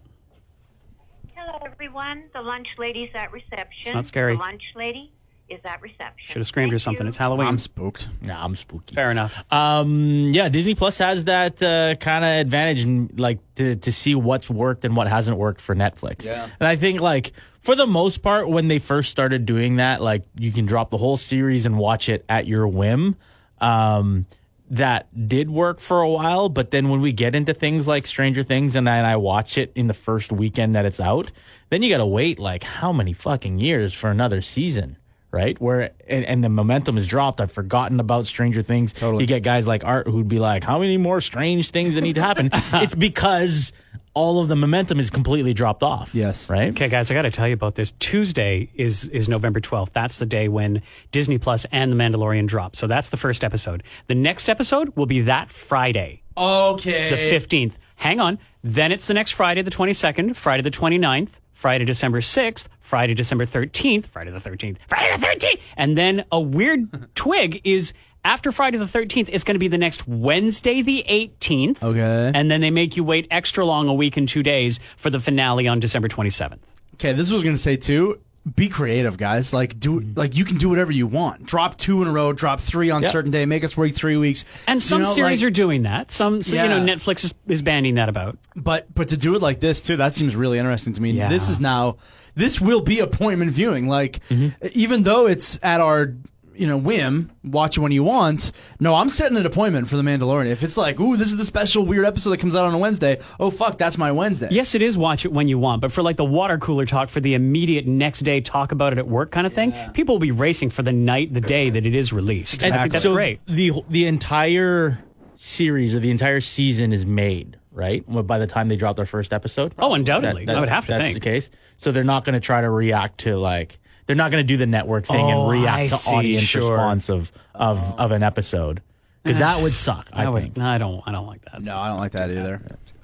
Hello, 1.97 2.11
everyone. 2.11 2.29
The 2.31 2.41
lunch 2.41 2.67
lady's 2.77 3.09
at 3.15 3.31
reception. 3.31 3.81
It's 3.81 3.93
not 3.93 4.05
scary. 4.05 4.35
The 4.35 4.39
lunch 4.39 4.61
lady 4.75 5.11
is 5.49 5.59
at 5.65 5.81
reception. 5.81 6.27
Should 6.27 6.37
have 6.37 6.47
screamed 6.47 6.71
or 6.71 6.77
something. 6.77 7.03
you. 7.03 7.09
It's 7.09 7.17
Halloween. 7.17 7.47
I'm 7.47 7.57
spooked. 7.57 8.07
Nah, 8.21 8.43
I'm 8.43 8.55
spooky. 8.55 8.93
Fair 8.93 9.09
enough. 9.09 9.43
Um, 9.51 10.31
yeah, 10.31 10.47
Disney 10.49 10.75
Plus 10.75 10.99
has 10.99 11.25
that 11.25 11.63
uh, 11.63 11.95
kind 11.95 12.23
of 12.23 12.29
advantage, 12.45 12.83
in, 12.83 13.09
like 13.17 13.39
to 13.55 13.77
to 13.77 13.91
see 13.91 14.13
what's 14.13 14.47
worked 14.47 14.85
and 14.85 14.95
what 14.95 15.07
hasn't 15.07 15.37
worked 15.37 15.59
for 15.59 15.73
Netflix. 15.75 16.25
Yeah. 16.25 16.47
and 16.59 16.67
I 16.67 16.75
think 16.75 17.01
like 17.01 17.31
for 17.61 17.73
the 17.75 17.87
most 17.87 18.21
part, 18.21 18.47
when 18.47 18.67
they 18.67 18.77
first 18.77 19.09
started 19.09 19.47
doing 19.47 19.77
that, 19.77 19.99
like 19.99 20.23
you 20.37 20.51
can 20.51 20.67
drop 20.67 20.91
the 20.91 20.97
whole 20.97 21.17
series 21.17 21.65
and 21.65 21.79
watch 21.79 22.09
it 22.09 22.23
at 22.29 22.45
your 22.45 22.67
whim. 22.67 23.15
Um, 23.59 24.27
that 24.69 25.07
did 25.27 25.49
work 25.49 25.79
for 25.79 26.01
a 26.01 26.09
while, 26.09 26.49
but 26.49 26.71
then 26.71 26.89
when 26.89 27.01
we 27.01 27.13
get 27.13 27.33
into 27.35 27.53
things 27.53 27.87
like 27.87 28.05
Stranger 28.05 28.43
Things 28.43 28.75
and 28.75 28.85
then 28.85 29.05
I 29.05 29.15
watch 29.15 29.57
it 29.57 29.71
in 29.75 29.87
the 29.87 29.93
first 29.93 30.31
weekend 30.31 30.75
that 30.75 30.85
it's 30.85 30.99
out, 30.99 31.31
then 31.69 31.83
you 31.83 31.89
got 31.89 31.97
to 31.97 32.05
wait 32.05 32.39
like 32.39 32.63
how 32.63 32.91
many 32.93 33.13
fucking 33.13 33.59
years 33.59 33.93
for 33.93 34.09
another 34.09 34.41
season, 34.41 34.97
right? 35.31 35.59
Where 35.59 35.91
and, 36.07 36.25
and 36.25 36.43
the 36.43 36.49
momentum 36.49 36.95
has 36.95 37.07
dropped. 37.07 37.41
I've 37.41 37.51
forgotten 37.51 37.99
about 37.99 38.25
Stranger 38.25 38.61
Things. 38.61 38.93
Totally. 38.93 39.23
You 39.23 39.27
get 39.27 39.43
guys 39.43 39.67
like 39.67 39.83
Art 39.85 40.07
who'd 40.07 40.27
be 40.27 40.39
like, 40.39 40.63
"How 40.63 40.79
many 40.79 40.97
more 40.97 41.21
strange 41.21 41.71
things 41.71 41.95
that 41.95 42.01
need 42.01 42.15
to 42.15 42.21
happen?" 42.21 42.49
it's 42.73 42.95
because 42.95 43.73
all 44.13 44.39
of 44.39 44.47
the 44.47 44.55
momentum 44.55 44.99
is 44.99 45.11
completely 45.11 45.53
dropped 45.53 45.83
off. 45.83 46.15
Yes. 46.15 46.49
Right? 46.49 46.69
Okay, 46.69 46.87
guys, 46.89 47.11
I 47.11 47.13
got 47.13 47.21
to 47.21 47.29
tell 47.29 47.47
you 47.47 47.53
about 47.53 47.75
this. 47.75 47.91
Tuesday 47.99 48.69
is 48.73 49.07
is 49.09 49.29
November 49.29 49.59
12th. 49.59 49.91
That's 49.93 50.17
the 50.17 50.25
day 50.25 50.47
when 50.47 50.81
Disney 51.11 51.37
Plus 51.37 51.65
and 51.71 51.91
The 51.91 51.95
Mandalorian 51.95 52.47
drop. 52.47 52.75
So 52.75 52.87
that's 52.87 53.09
the 53.09 53.17
first 53.17 53.43
episode. 53.43 53.83
The 54.07 54.15
next 54.15 54.49
episode 54.49 54.95
will 54.95 55.05
be 55.05 55.21
that 55.21 55.49
Friday, 55.51 56.23
Okay. 56.35 57.09
the 57.11 57.15
15th. 57.15 57.73
Hang 57.97 58.19
on. 58.19 58.39
Then 58.63 58.91
it's 58.91 59.05
the 59.07 59.13
next 59.13 59.31
Friday, 59.31 59.61
the 59.61 59.71
22nd, 59.71 60.35
Friday 60.35 60.63
the 60.63 60.71
29th, 60.71 61.39
Friday 61.57 61.85
December 61.85 62.21
6th, 62.21 62.67
Friday 62.79 63.15
December 63.15 63.43
13th, 63.43 64.05
Friday 64.05 64.29
the 64.29 64.37
13th, 64.37 64.77
Friday 64.87 65.17
the 65.17 65.25
13th. 65.25 65.59
And 65.75 65.97
then 65.97 66.23
a 66.31 66.39
weird 66.39 67.09
twig 67.15 67.61
is 67.63 67.93
after 68.23 68.51
Friday 68.51 68.77
the 68.77 68.85
13th, 68.85 69.27
it's 69.31 69.43
going 69.43 69.55
to 69.55 69.59
be 69.59 69.67
the 69.67 69.77
next 69.79 70.07
Wednesday 70.07 70.83
the 70.83 71.03
18th. 71.09 71.81
Okay. 71.81 72.31
And 72.35 72.51
then 72.51 72.61
they 72.61 72.69
make 72.69 72.95
you 72.95 73.03
wait 73.03 73.25
extra 73.31 73.65
long, 73.65 73.87
a 73.87 73.93
week 73.93 74.17
and 74.17 74.29
two 74.29 74.43
days, 74.43 74.79
for 74.97 75.09
the 75.09 75.19
finale 75.19 75.67
on 75.67 75.79
December 75.79 76.07
27th. 76.07 76.59
Okay, 76.93 77.13
this 77.13 77.31
was 77.31 77.43
gonna 77.43 77.57
say 77.57 77.75
too. 77.75 78.19
Be 78.55 78.69
creative, 78.69 79.17
guys. 79.17 79.53
Like 79.53 79.79
do 79.79 79.99
mm-hmm. 79.99 80.17
like 80.17 80.35
you 80.35 80.45
can 80.45 80.57
do 80.57 80.69
whatever 80.69 80.91
you 80.91 81.07
want. 81.07 81.45
Drop 81.45 81.77
two 81.77 82.01
in 82.01 82.07
a 82.07 82.11
row. 82.11 82.33
Drop 82.33 82.61
three 82.61 82.89
on 82.89 83.03
Yeah. 83.03 83.09
certain 83.09 83.31
day. 83.31 83.45
Make 83.45 83.63
us 83.63 83.75
wait 83.75 83.95
three 83.95 84.15
weeks. 84.15 84.45
And 84.67 84.81
some 84.81 85.01
You 85.01 85.07
know, 85.07 85.13
series 85.13 85.41
like- 85.41 85.47
are 85.47 85.51
doing 85.51 85.81
that. 85.83 86.11
Some, 86.11 86.41
so, 86.41 86.55
you 86.55 86.69
know, 86.69 86.79
Netflix 86.79 87.23
is, 87.23 87.33
is 87.47 87.61
banding 87.61 87.95
that 87.95 88.09
about. 88.09 88.37
But 88.55 88.93
but 88.93 89.09
to 89.09 89.17
do 89.17 89.35
it 89.35 89.41
like 89.41 89.59
this 89.59 89.81
too, 89.81 89.97
that 89.97 90.15
seems 90.15 90.35
really 90.35 90.59
interesting 90.59 90.93
to 90.93 91.01
me. 91.01 91.11
Yeah. 91.11 91.29
This 91.29 91.49
is 91.49 91.59
now 91.59 91.97
this 92.35 92.61
will 92.61 92.81
be 92.81 92.99
appointment 92.99 93.51
viewing. 93.51 93.87
Like 93.87 94.19
mm-hmm. 94.29 94.49
even 94.73 95.03
though 95.03 95.27
it's 95.27 95.59
at 95.61 95.81
our 95.81 96.13
you 96.59 96.67
know 96.67 96.77
whim, 96.77 97.31
watch 97.43 97.77
it 97.77 97.81
when 97.81 97.91
you 97.91 98.03
want. 98.03 98.51
No, 98.79 98.95
I'm 98.95 99.09
setting 99.09 99.37
an 99.37 99.45
appointment 99.45 99.89
for 99.89 99.95
the 99.95 100.01
Mandalorian. 100.03 100.47
If 100.47 100.63
it's 100.63 100.77
like, 100.77 100.99
ooh, 100.99 101.17
this 101.17 101.29
is 101.29 101.37
the 101.37 101.45
special 101.45 101.85
weird 101.85 102.05
episode 102.05 102.31
that 102.31 102.39
comes 102.39 102.55
out 102.55 102.65
on 102.65 102.73
a 102.73 102.77
Wednesday. 102.77 103.19
Oh 103.39 103.51
fuck, 103.51 103.77
that's 103.77 103.97
my 103.97 104.11
Wednesday. 104.11 104.47
Yes, 104.51 104.75
it 104.75 104.81
is 104.81 104.97
watch 104.97 105.25
it 105.25 105.31
when 105.31 105.47
you 105.47 105.59
want, 105.59 105.81
but 105.81 105.91
for 105.91 106.01
like 106.01 106.17
the 106.17 106.25
water 106.25 106.57
cooler 106.57 106.85
talk, 106.85 107.09
for 107.09 107.19
the 107.19 107.33
immediate 107.33 107.87
next 107.87 108.19
day 108.21 108.41
talk 108.41 108.71
about 108.71 108.93
it 108.93 108.99
at 108.99 109.07
work 109.07 109.31
kind 109.31 109.47
of 109.47 109.53
thing, 109.53 109.73
people 109.93 110.15
will 110.15 110.19
be 110.19 110.31
racing 110.31 110.69
for 110.69 110.81
the 110.83 110.93
night, 110.93 111.33
the 111.33 111.41
day 111.41 111.69
that 111.69 111.85
it 111.85 111.95
is 111.95 112.11
released. 112.13 112.63
I 112.63 112.71
think 112.71 112.91
that's 112.91 113.03
so 113.03 113.13
great. 113.13 113.39
The 113.45 113.71
the 113.89 114.05
entire 114.05 114.99
series 115.35 115.93
or 115.93 115.99
the 115.99 116.11
entire 116.11 116.41
season 116.41 116.91
is 116.91 117.05
made, 117.05 117.57
right? 117.71 118.03
By 118.27 118.39
the 118.39 118.47
time 118.47 118.67
they 118.67 118.75
drop 118.75 118.95
their 118.95 119.05
first 119.05 119.33
episode. 119.33 119.73
Oh, 119.77 119.93
undoubtedly. 119.93 120.47
I 120.47 120.59
would 120.59 120.69
have 120.69 120.85
to 120.85 120.91
that's 120.91 121.03
think. 121.03 121.13
the 121.15 121.19
case. 121.21 121.49
So 121.77 121.91
they're 121.91 122.03
not 122.03 122.25
going 122.25 122.33
to 122.33 122.39
try 122.39 122.61
to 122.61 122.69
react 122.69 123.19
to 123.19 123.37
like 123.37 123.79
they're 124.07 124.15
not 124.15 124.31
going 124.31 124.43
to 124.43 124.47
do 124.47 124.57
the 124.57 124.65
network 124.65 125.05
thing 125.05 125.25
Oh, 125.25 125.49
and 125.51 125.61
react 125.61 125.77
I 125.77 125.87
to 125.87 125.95
see, 125.95 126.15
audience 126.15 126.43
sure. 126.45 126.71
response 126.71 127.09
of 127.09 127.31
of 127.53 127.77
of 127.99 128.11
an 128.11 128.23
episode 128.23 128.81
because 129.23 129.39
that 129.39 129.61
would 129.61 129.75
suck. 129.75 130.09
I, 130.13 130.23
I, 130.23 130.31
think. 130.31 130.55
would, 130.55 130.57
no, 130.57 130.65
I 130.69 130.77
don't. 130.77 131.03
I 131.05 131.11
don't 131.11 131.27
like 131.27 131.43
that. 131.45 131.61
No, 131.61 131.77
I 131.77 131.89
don't 131.89 131.99
like 131.99 132.13
that 132.13 132.31
either. 132.31 132.61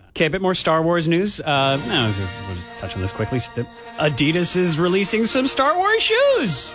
Okay, 0.09 0.25
a 0.25 0.29
bit 0.29 0.41
more 0.41 0.55
Star 0.55 0.81
Wars 0.81 1.07
news. 1.07 1.41
Uh, 1.41 1.77
no, 1.87 2.03
we'll 2.03 2.13
just, 2.13 2.79
touch 2.79 2.95
on 2.95 3.01
this 3.01 3.11
quickly. 3.11 3.39
Adidas 3.39 4.55
is 4.55 4.79
releasing 4.79 5.25
some 5.25 5.47
Star 5.47 5.75
Wars 5.75 6.01
shoes. 6.01 6.71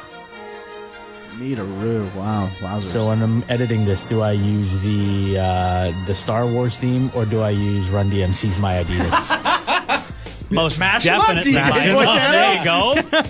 Need 1.38 1.60
a 1.60 1.64
roo. 1.64 2.10
Wow. 2.16 2.48
Wowzers. 2.58 2.82
So 2.90 3.08
when 3.08 3.22
I'm 3.22 3.44
editing 3.48 3.84
this, 3.84 4.02
do 4.02 4.22
I 4.22 4.32
use 4.32 4.76
the 4.80 5.38
uh, 5.38 6.06
the 6.06 6.14
Star 6.14 6.46
Wars 6.46 6.76
theme 6.76 7.12
or 7.14 7.24
do 7.24 7.40
I 7.40 7.50
use 7.50 7.88
Run 7.90 8.10
DMC's 8.10 8.58
My 8.58 8.82
Adidas? 8.82 10.14
Most 10.50 10.78
Mash 10.78 11.06
'em 11.06 11.20
up, 11.20 11.26
definitely. 11.28 11.52
DJ 11.52 11.54
Mash 11.54 11.86
'em 11.86 11.96
up. 11.96 12.30
There 12.30 12.58
you 12.58 12.64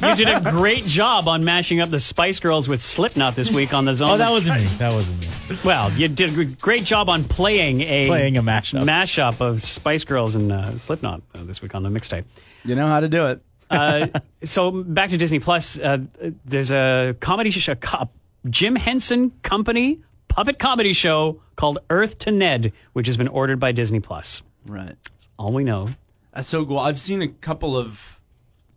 go. 0.02 0.08
You 0.10 0.16
did 0.16 0.28
a 0.28 0.50
great 0.50 0.84
job 0.86 1.26
on 1.28 1.44
mashing 1.44 1.80
up 1.80 1.90
the 1.90 2.00
Spice 2.00 2.38
Girls 2.40 2.68
with 2.68 2.80
Slipknot 2.80 3.34
this 3.36 3.54
week 3.54 3.74
on 3.74 3.84
the 3.84 3.94
Zone. 3.94 4.10
oh, 4.10 4.16
that 4.18 4.30
wasn't 4.30 4.60
me. 4.60 4.66
That 4.78 4.92
wasn't 4.92 5.20
me. 5.20 5.56
Well, 5.64 5.90
you 5.92 6.08
did 6.08 6.38
a 6.38 6.44
great 6.56 6.84
job 6.84 7.08
on 7.08 7.24
playing 7.24 7.80
a 7.82 8.06
Playing 8.06 8.36
a 8.36 8.42
mashup. 8.42 8.82
mashup 8.84 9.40
of 9.40 9.62
Spice 9.62 10.04
Girls 10.04 10.34
and 10.34 10.52
uh, 10.52 10.76
Slipknot 10.78 11.22
uh, 11.34 11.44
this 11.44 11.60
week 11.62 11.74
on 11.74 11.82
the 11.82 11.88
mixtape. 11.88 12.24
you 12.64 12.74
know 12.74 12.86
how 12.86 13.00
to 13.00 13.08
do 13.08 13.26
it. 13.26 13.40
Uh, 13.70 14.06
so 14.44 14.70
back 14.70 15.10
to 15.10 15.16
Disney 15.16 15.38
Plus. 15.40 15.78
Uh, 15.78 15.98
there's 16.44 16.70
a 16.70 17.16
comedy 17.20 17.50
show, 17.50 17.72
a 17.72 18.08
Jim 18.48 18.76
Henson 18.76 19.32
Company 19.42 20.00
puppet 20.28 20.58
comedy 20.58 20.92
show 20.92 21.40
called 21.56 21.78
Earth 21.90 22.18
to 22.20 22.30
Ned, 22.30 22.72
which 22.92 23.06
has 23.06 23.16
been 23.16 23.28
ordered 23.28 23.58
by 23.58 23.72
Disney 23.72 24.00
Plus. 24.00 24.42
Right. 24.66 24.86
That's 24.86 25.28
all 25.38 25.52
we 25.52 25.64
know. 25.64 25.88
That's 26.34 26.48
so 26.48 26.64
cool. 26.64 26.78
I've 26.78 27.00
seen 27.00 27.22
a 27.22 27.28
couple 27.28 27.76
of 27.76 28.20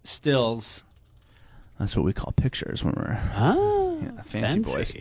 stills. 0.04 0.84
That's 1.80 1.96
what 1.96 2.06
we 2.06 2.14
call 2.14 2.32
pictures 2.34 2.84
when 2.84 2.94
we're 2.96 3.20
Ah, 3.36 3.56
yeah, 4.02 4.22
fancy, 4.24 4.60
boys. 4.60 4.94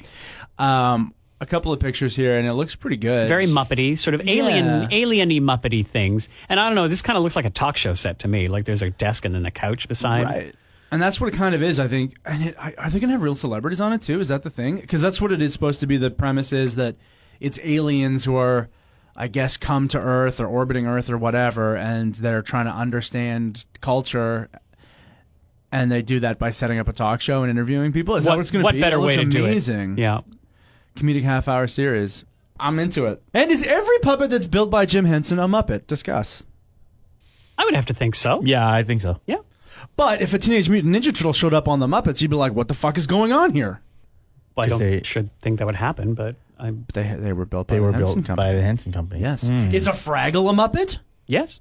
Um, 0.59 1.15
a 1.41 1.47
couple 1.47 1.73
of 1.73 1.81
pictures 1.81 2.17
here, 2.17 2.37
and 2.37 2.47
it 2.47 2.53
looks 2.55 2.75
pretty 2.75 2.97
good. 2.97 3.29
Very 3.29 3.47
Muppety, 3.47 3.97
sort 3.99 4.15
of 4.15 4.27
alien, 4.29 4.67
Yeah. 4.67 4.89
alien-y 4.91 5.37
Muppety 5.39 5.87
things. 5.87 6.29
And 6.49 6.59
I 6.61 6.67
don't 6.67 6.75
know, 6.75 6.89
this 6.89 7.03
kind 7.03 7.17
of 7.17 7.23
looks 7.23 7.37
like 7.37 7.45
a 7.47 7.51
talk 7.51 7.77
show 7.77 7.95
set 7.95 8.19
to 8.21 8.29
me. 8.29 8.49
Like 8.49 8.65
there's 8.67 8.83
a 8.83 8.91
desk 8.91 9.25
and 9.25 9.35
then 9.35 9.47
a 9.47 9.51
couch 9.51 9.89
beside. 9.89 10.25
right. 10.25 10.55
And 10.93 11.01
that's 11.01 11.21
what 11.21 11.33
it 11.33 11.37
kind 11.37 11.55
of 11.55 11.63
is, 11.63 11.79
I 11.79 11.87
think. 11.87 12.17
And 12.25 12.43
it, 12.47 12.57
are 12.59 12.91
they 12.91 12.99
going 12.99 13.09
to 13.09 13.13
have 13.13 13.23
real 13.23 13.37
celebrities 13.37 13.81
on 13.81 13.93
it 13.93 14.03
too? 14.03 14.19
Is 14.19 14.27
that 14.29 14.43
the 14.43 14.51
thing? 14.51 14.81
Because 14.81 15.01
that's 15.01 15.21
what 15.21 15.31
it 15.31 15.41
is 15.41 15.53
supposed 15.53 15.79
to 15.81 15.87
be. 15.87 15.97
The 15.97 16.11
premise 16.11 16.53
is 16.53 16.75
that 16.75 16.97
it's 17.39 17.61
aliens 17.63 18.25
who 18.25 18.35
are, 18.35 18.69
I 19.17 19.29
guess, 19.29 19.57
come 19.57 19.89
to 19.89 19.99
Earth 19.99 20.41
or 20.41 20.47
orbiting 20.47 20.87
Earth 20.87 21.11
or 21.11 21.19
whatever, 21.19 21.77
and 21.77 22.15
they're 22.15 22.43
trying 22.43 22.67
to 22.67 22.73
understand 22.73 23.65
culture. 23.81 24.49
And 25.73 25.91
they 25.93 26.03
do 26.03 26.19
that 26.21 26.39
by 26.39 26.51
setting 26.51 26.79
up 26.79 26.89
a 26.89 26.93
talk 26.93 27.21
show 27.21 27.43
and 27.43 27.51
interviewing 27.51 27.93
people. 27.93 28.17
Is 28.17 28.25
that 28.25 28.31
What, 28.31 28.37
what 28.39 28.41
it's 28.41 28.51
going 28.51 28.63
to 28.63 28.65
what 28.65 28.73
be? 28.75 28.81
What 28.81 28.87
better 28.87 28.97
It 28.97 29.01
way 29.01 29.17
looks 29.17 29.33
to 29.33 29.39
do 29.39 29.45
it? 29.45 29.49
amazing. 29.51 29.99
Yeah. 29.99 30.21
comedic 30.97 31.23
half 31.23 31.47
hour 31.49 31.67
series. 31.69 32.25
I'm 32.59 32.79
into 32.79 33.07
it. 33.07 33.23
And 33.33 33.51
is 33.51 33.65
every 33.67 33.99
puppet 34.01 34.31
that's 34.31 34.47
built 34.49 34.71
by 34.71 34.85
Jim 34.85 35.05
Henson 35.05 35.39
a 35.39 35.47
Muppet? 35.49 35.87
Discuss. 35.87 36.45
I 37.57 37.65
would 37.65 37.75
have 37.75 37.87
to 37.87 37.95
think 37.95 38.15
so. 38.15 38.43
Yeah, 38.45 38.69
I 38.69 38.83
think 38.83 39.01
so. 39.01 39.21
Yeah. 39.27 39.39
But 39.97 40.21
if 40.21 40.35
a 40.35 40.39
Teenage 40.39 40.69
Mutant 40.69 40.95
Ninja 40.95 41.05
Turtle 41.15 41.33
showed 41.33 41.55
up 41.55 41.69
on 41.69 41.79
the 41.79 41.87
Muppets, 41.87 42.21
you'd 42.21 42.31
be 42.31 42.37
like, 42.37 42.53
what 42.53 42.69
the 42.69 42.75
fuck 42.75 42.97
is 42.99 43.07
going 43.07 43.33
on 43.33 43.53
here? 43.55 43.81
Well, 44.57 44.67
I 44.67 44.69
'Cause 44.69 44.79
don't 44.79 44.91
they- 44.91 45.03
should 45.05 45.31
think 45.41 45.59
that 45.59 45.67
would 45.67 45.77
happen, 45.77 46.15
but 46.15 46.35
I 46.61 46.73
they, 46.93 47.15
they 47.15 47.33
were 47.33 47.47
built 47.47 47.69
by 47.69 47.75
They 47.75 47.79
the 47.79 47.85
were 47.85 47.93
Henson 47.93 48.15
built 48.21 48.27
Company. 48.27 48.49
by 48.51 48.55
the 48.55 48.63
Henson 48.63 48.93
Company. 48.93 49.21
Yes. 49.21 49.49
Is 49.49 49.87
a 49.87 49.93
Fraggle 49.93 50.51
a 50.51 50.53
Muppet? 50.55 50.99
yes, 51.27 51.59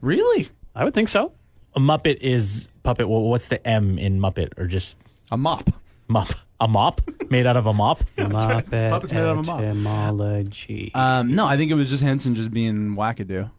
Really? 0.00 0.48
I 0.74 0.84
would 0.84 0.94
think 0.94 1.08
so. 1.08 1.32
A 1.74 1.80
Muppet 1.80 2.18
is 2.20 2.68
puppet. 2.82 3.08
Well, 3.08 3.22
what's 3.22 3.48
the 3.48 3.64
M 3.66 3.98
in 3.98 4.18
Muppet 4.20 4.58
or 4.58 4.66
just 4.66 4.98
A 5.30 5.36
mop. 5.36 5.70
mop? 6.08 6.32
A 6.60 6.66
mop 6.68 7.02
made 7.30 7.46
out 7.46 7.56
of 7.56 7.66
a 7.66 7.72
mop? 7.72 8.02
Muppet 8.16 8.88
Puppets 8.90 9.12
made 9.12 9.20
out 9.20 9.38
of 9.38 9.38
a 9.38 9.42
mop. 9.42 9.60
etymology. 9.60 10.90
Um, 10.94 11.34
no, 11.34 11.46
I 11.46 11.56
think 11.56 11.70
it 11.70 11.74
was 11.74 11.90
just 11.90 12.02
Henson 12.02 12.34
just 12.34 12.50
being 12.52 12.94
wackadoo. 12.96 13.50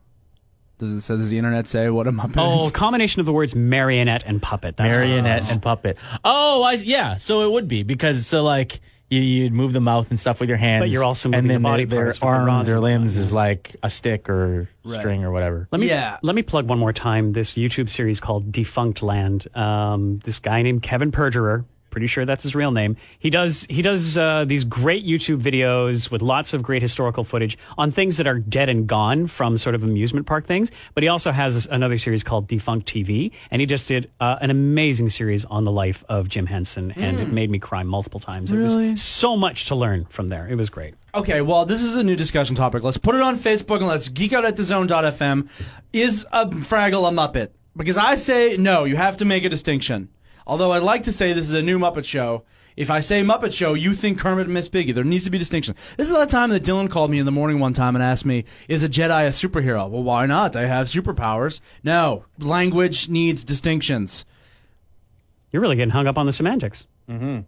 Does 0.80 0.93
it 0.93 1.01
say, 1.01 1.15
does 1.15 1.30
the 1.30 1.38
internet 1.39 1.67
say 1.67 1.89
what 1.89 2.06
a 2.08 2.12
Muppet 2.12 2.32
is? 2.32 2.36
oh, 2.38 2.65
is? 2.67 2.71
combination 2.71 3.19
of 3.19 3.25
the 3.25 3.34
words 3.34 3.56
marionette 3.56 4.23
and 4.25 4.41
puppet. 4.41 4.77
That's 4.77 4.95
what 4.95 5.03
it 5.03 5.08
Marionette 5.08 5.39
is. 5.41 5.51
and 5.51 5.62
puppet. 5.62 5.97
Oh, 6.23 6.62
I, 6.63 6.73
yeah. 6.73 7.15
So 7.17 7.41
it 7.41 7.51
would 7.51 7.67
be 7.67 7.82
because 7.84 8.27
so 8.27 8.43
like 8.43 8.80
you 9.10 9.22
you'd 9.22 9.54
move 9.54 9.72
the 9.74 9.80
mouth 9.80 10.10
and 10.10 10.20
stuff 10.20 10.39
with 10.39 10.50
your 10.50 10.58
hands, 10.58 10.82
But 10.84 10.89
you're 10.89 11.04
also 11.04 11.30
and 11.30 11.36
moving 11.36 11.48
then 11.48 11.62
the 11.62 11.70
body 11.70 11.86
their, 11.86 12.04
parts 12.06 12.17
with 12.17 12.22
their 12.22 12.32
the 12.32 12.38
arm, 12.38 12.46
rods 12.48 12.67
their 12.70 12.80
limbs 12.80 13.15
is 13.17 13.32
like 13.32 13.76
a 13.84 13.89
stick 13.89 14.30
or 14.30 14.67
Right. 14.84 15.00
string 15.00 15.24
or 15.24 15.32
whatever. 15.32 15.67
Let 15.72 15.80
me 15.82 15.88
Yeah. 15.88 16.17
let 16.24 16.36
me 16.36 16.41
plug 16.41 16.67
one 16.67 16.80
more 16.80 16.93
time 16.93 17.32
this 17.34 17.54
YouTube 17.56 17.89
series 17.89 18.20
called 18.20 18.52
Defunctland. 18.52 19.56
Um, 19.56 20.20
this 20.26 20.39
guy 20.39 20.62
named 20.62 20.82
Kevin 20.84 21.12
Perjurer, 21.12 21.65
pretty 21.98 22.06
sure 22.06 22.26
that's 22.26 22.44
his 22.44 22.54
real 22.54 22.70
name. 22.70 22.96
He 23.18 23.32
does 23.32 23.66
he 23.72 23.82
does 23.82 24.20
uh, 24.20 24.46
these 24.46 24.64
great 24.64 25.04
YouTube 25.04 25.42
videos 25.42 26.12
with 26.12 26.22
lots 26.22 26.54
of 26.54 26.62
great 26.62 26.84
historical 26.84 27.24
footage 27.24 27.58
on 27.76 27.90
things 27.90 28.18
that 28.18 28.28
are 28.28 28.38
dead 28.38 28.70
and 28.70 28.86
gone 28.86 29.26
from 29.26 29.58
sort 29.58 29.74
of 29.74 29.84
amusement 29.84 30.28
park 30.28 30.46
things. 30.46 30.70
But 30.94 31.02
he 31.02 31.10
also 31.10 31.32
has 31.32 31.66
another 31.66 31.98
series 31.98 32.22
called 32.22 32.48
Defunct 32.48 32.88
TV, 32.88 33.32
and 33.50 33.62
he 33.62 33.66
just 33.66 33.88
did 33.88 34.12
uh, 34.20 34.38
an 34.42 34.52
amazing 34.52 35.10
series 35.10 35.44
on 35.46 35.64
the 35.64 35.72
life 35.72 36.04
of 36.08 36.30
Jim 36.30 36.46
Henson, 36.46 36.92
and 36.92 37.18
it 37.20 37.30
made 37.30 37.50
me 37.50 37.58
cry 37.58 37.82
multiple 37.82 38.20
times. 38.20 38.52
It 38.52 38.60
was 38.60 39.02
so 39.02 39.36
much 39.36 39.66
to 39.66 39.76
learn 39.76 40.06
from 40.06 40.28
there. 40.28 40.48
It 40.48 40.56
was 40.56 40.70
great. 40.70 40.94
Okay, 41.16 41.42
well, 41.42 41.66
this 41.66 41.82
is 41.82 41.96
a 41.96 42.04
new 42.04 42.16
discussion 42.16 42.56
topic. 42.56 42.84
Let's 42.84 43.00
put 43.00 43.16
it 43.16 43.22
on 43.22 43.38
Facebook 43.38 43.78
and 43.78 43.88
let's 43.88 44.08
geek 44.08 44.34
out 44.34 44.46
at 44.46 44.56
the 44.56 44.62
zone.fm. 44.62 45.50
Is 45.94 46.28
a 46.32 46.46
Fraggle 46.46 47.08
a 47.08 47.12
Muppet? 47.12 47.50
Because 47.76 47.98
I 47.98 48.18
say 48.18 48.56
no, 48.58 48.84
you 48.84 48.98
have 48.98 49.18
to 49.18 49.26
make 49.26 49.44
a 49.44 49.50
distinction. 49.50 50.10
Although 50.48 50.72
I'd 50.72 50.82
like 50.82 51.04
to 51.04 51.12
say 51.12 51.34
this 51.34 51.48
is 51.48 51.54
a 51.54 51.62
new 51.62 51.78
Muppet 51.78 52.06
show. 52.06 52.44
If 52.78 52.90
I 52.90 53.02
say 53.02 53.24
Muppet 53.24 53.54
Show, 53.54 53.74
you 53.74 53.94
think 53.96 54.20
Kermit 54.20 54.46
and 54.46 54.54
Miss 54.54 54.70
Piggy. 54.70 54.92
There 54.92 55.04
needs 55.04 55.26
to 55.26 55.32
be 55.32 55.40
distinction. 55.40 55.76
This 55.98 56.10
is 56.10 56.16
the 56.16 56.26
time 56.28 56.52
that 56.52 56.64
Dylan 56.64 56.90
called 56.90 57.10
me 57.10 57.18
in 57.18 57.26
the 57.26 57.32
morning 57.32 57.60
one 57.60 57.74
time 57.74 57.96
and 57.96 58.04
asked 58.04 58.24
me, 58.24 58.46
is 58.70 58.84
a 58.84 58.88
Jedi 58.88 59.26
a 59.26 59.30
superhero? 59.30 59.90
Well, 59.90 60.04
why 60.04 60.28
not? 60.28 60.54
They 60.54 60.68
have 60.68 60.86
superpowers. 60.86 61.60
No, 61.84 62.26
language 62.38 63.10
needs 63.10 63.44
distinctions. 63.44 64.26
You're 65.52 65.62
really 65.62 65.76
getting 65.76 65.90
hung 65.90 66.06
up 66.06 66.20
on 66.20 66.28
the 66.28 66.34
semantics. 66.34 66.86
Mm-hmm. 67.10 67.40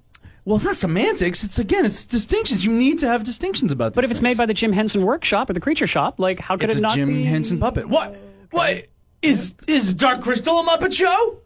Well, 0.45 0.55
it's 0.55 0.65
not 0.65 0.75
semantics. 0.75 1.43
It's, 1.43 1.59
again, 1.59 1.85
it's 1.85 2.07
distinctions. 2.07 2.65
You 2.65 2.71
need 2.71 2.97
to 2.99 3.07
have 3.07 3.23
distinctions 3.23 3.71
about 3.71 3.91
this. 3.91 3.95
But 3.95 4.05
if 4.05 4.09
it's 4.11 4.21
made 4.21 4.35
by 4.35 4.47
the 4.47 4.55
Jim 4.55 4.73
Henson 4.73 5.03
Workshop 5.03 5.47
or 5.49 5.53
the 5.53 5.59
Creature 5.59 5.87
Shop, 5.87 6.19
like 6.19 6.39
how 6.39 6.57
could 6.57 6.65
it's 6.65 6.75
it 6.75 6.79
a 6.79 6.81
not 6.81 6.95
Jim 6.95 7.09
be? 7.09 7.23
Henson 7.23 7.59
puppet. 7.59 7.87
What? 7.87 8.17
What 8.49 8.87
is 9.21 9.53
is 9.67 9.93
Dark 9.93 10.21
Crystal 10.21 10.59
a 10.59 10.63
Muppet 10.63 10.91
Show? 10.91 11.37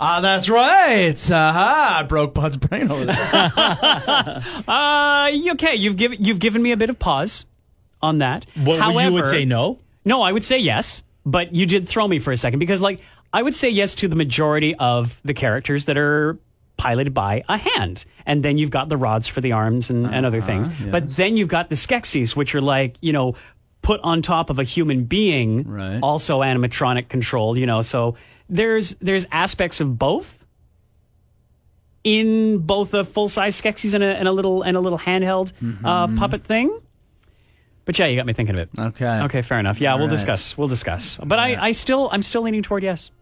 Ah, 0.00 0.20
that's 0.20 0.48
right. 0.48 1.14
Aha! 1.30 1.98
I 2.00 2.02
broke 2.04 2.34
Bud's 2.34 2.56
brain 2.56 2.90
over 2.90 3.04
there. 3.04 3.16
Uh, 4.68 5.30
okay, 5.52 5.74
you've 5.76 5.96
given 5.96 6.22
you've 6.24 6.38
given 6.38 6.62
me 6.62 6.72
a 6.72 6.76
bit 6.76 6.90
of 6.90 6.98
pause 6.98 7.46
on 8.02 8.18
that. 8.18 8.46
What 8.56 8.80
However, 8.80 9.08
you 9.08 9.14
would 9.14 9.26
say 9.26 9.44
no? 9.44 9.78
No, 10.04 10.22
I 10.22 10.32
would 10.32 10.44
say 10.44 10.58
yes, 10.58 11.02
but 11.24 11.54
you 11.54 11.66
did 11.66 11.88
throw 11.88 12.06
me 12.06 12.18
for 12.18 12.32
a 12.32 12.36
second 12.36 12.58
because, 12.58 12.80
like, 12.80 13.00
I 13.32 13.42
would 13.42 13.54
say 13.54 13.70
yes 13.70 13.94
to 13.96 14.08
the 14.08 14.16
majority 14.16 14.74
of 14.76 15.20
the 15.24 15.34
characters 15.34 15.84
that 15.86 15.96
are 15.96 16.38
piloted 16.76 17.14
by 17.14 17.42
a 17.48 17.56
hand. 17.58 18.04
And 18.26 18.44
then 18.44 18.58
you've 18.58 18.70
got 18.70 18.88
the 18.88 18.96
rods 18.96 19.26
for 19.28 19.40
the 19.40 19.52
arms 19.52 19.88
and, 19.90 20.06
and 20.06 20.26
other 20.26 20.40
things. 20.40 20.68
But 20.90 21.10
then 21.16 21.36
you've 21.36 21.48
got 21.48 21.68
the 21.70 21.74
Skeksis, 21.74 22.36
which 22.36 22.54
are 22.54 22.60
like, 22.60 22.96
you 23.00 23.12
know, 23.12 23.34
put 23.82 24.00
on 24.02 24.20
top 24.22 24.50
of 24.50 24.58
a 24.58 24.64
human 24.64 25.04
being, 25.04 25.62
Right. 25.64 25.98
also 26.02 26.40
animatronic 26.40 27.08
controlled, 27.08 27.56
you 27.58 27.66
know. 27.66 27.82
So 27.82 28.16
there's 28.48 28.94
there's 28.96 29.26
aspects 29.30 29.80
of 29.80 29.98
both 29.98 30.44
in 32.04 32.58
both 32.58 32.94
a 32.94 33.04
full 33.04 33.28
size 33.28 33.60
Skeksis 33.60 33.94
and 33.94 34.04
a, 34.04 34.06
and 34.06 34.28
a 34.28 34.32
little 34.32 34.62
and 34.62 34.76
a 34.76 34.80
little 34.80 34.98
handheld 34.98 35.52
uh, 35.84 36.08
puppet 36.16 36.42
thing. 36.42 36.80
But 37.84 37.98
yeah, 37.98 38.06
you 38.06 38.16
got 38.16 38.26
me 38.26 38.32
thinking 38.32 38.56
of 38.56 38.60
it. 38.62 38.68
Okay. 38.78 39.20
Okay, 39.22 39.42
fair 39.42 39.60
enough. 39.60 39.80
Yeah, 39.80 39.94
we'll 39.94 40.02
All 40.02 40.08
right. 40.08 40.14
discuss. 40.14 40.58
We'll 40.58 40.68
discuss. 40.68 41.18
But 41.24 41.38
I, 41.38 41.66
I 41.68 41.72
still, 41.72 42.08
I'm 42.10 42.22
still 42.22 42.42
leaning 42.42 42.62
toward 42.62 42.82
yes. 42.82 43.12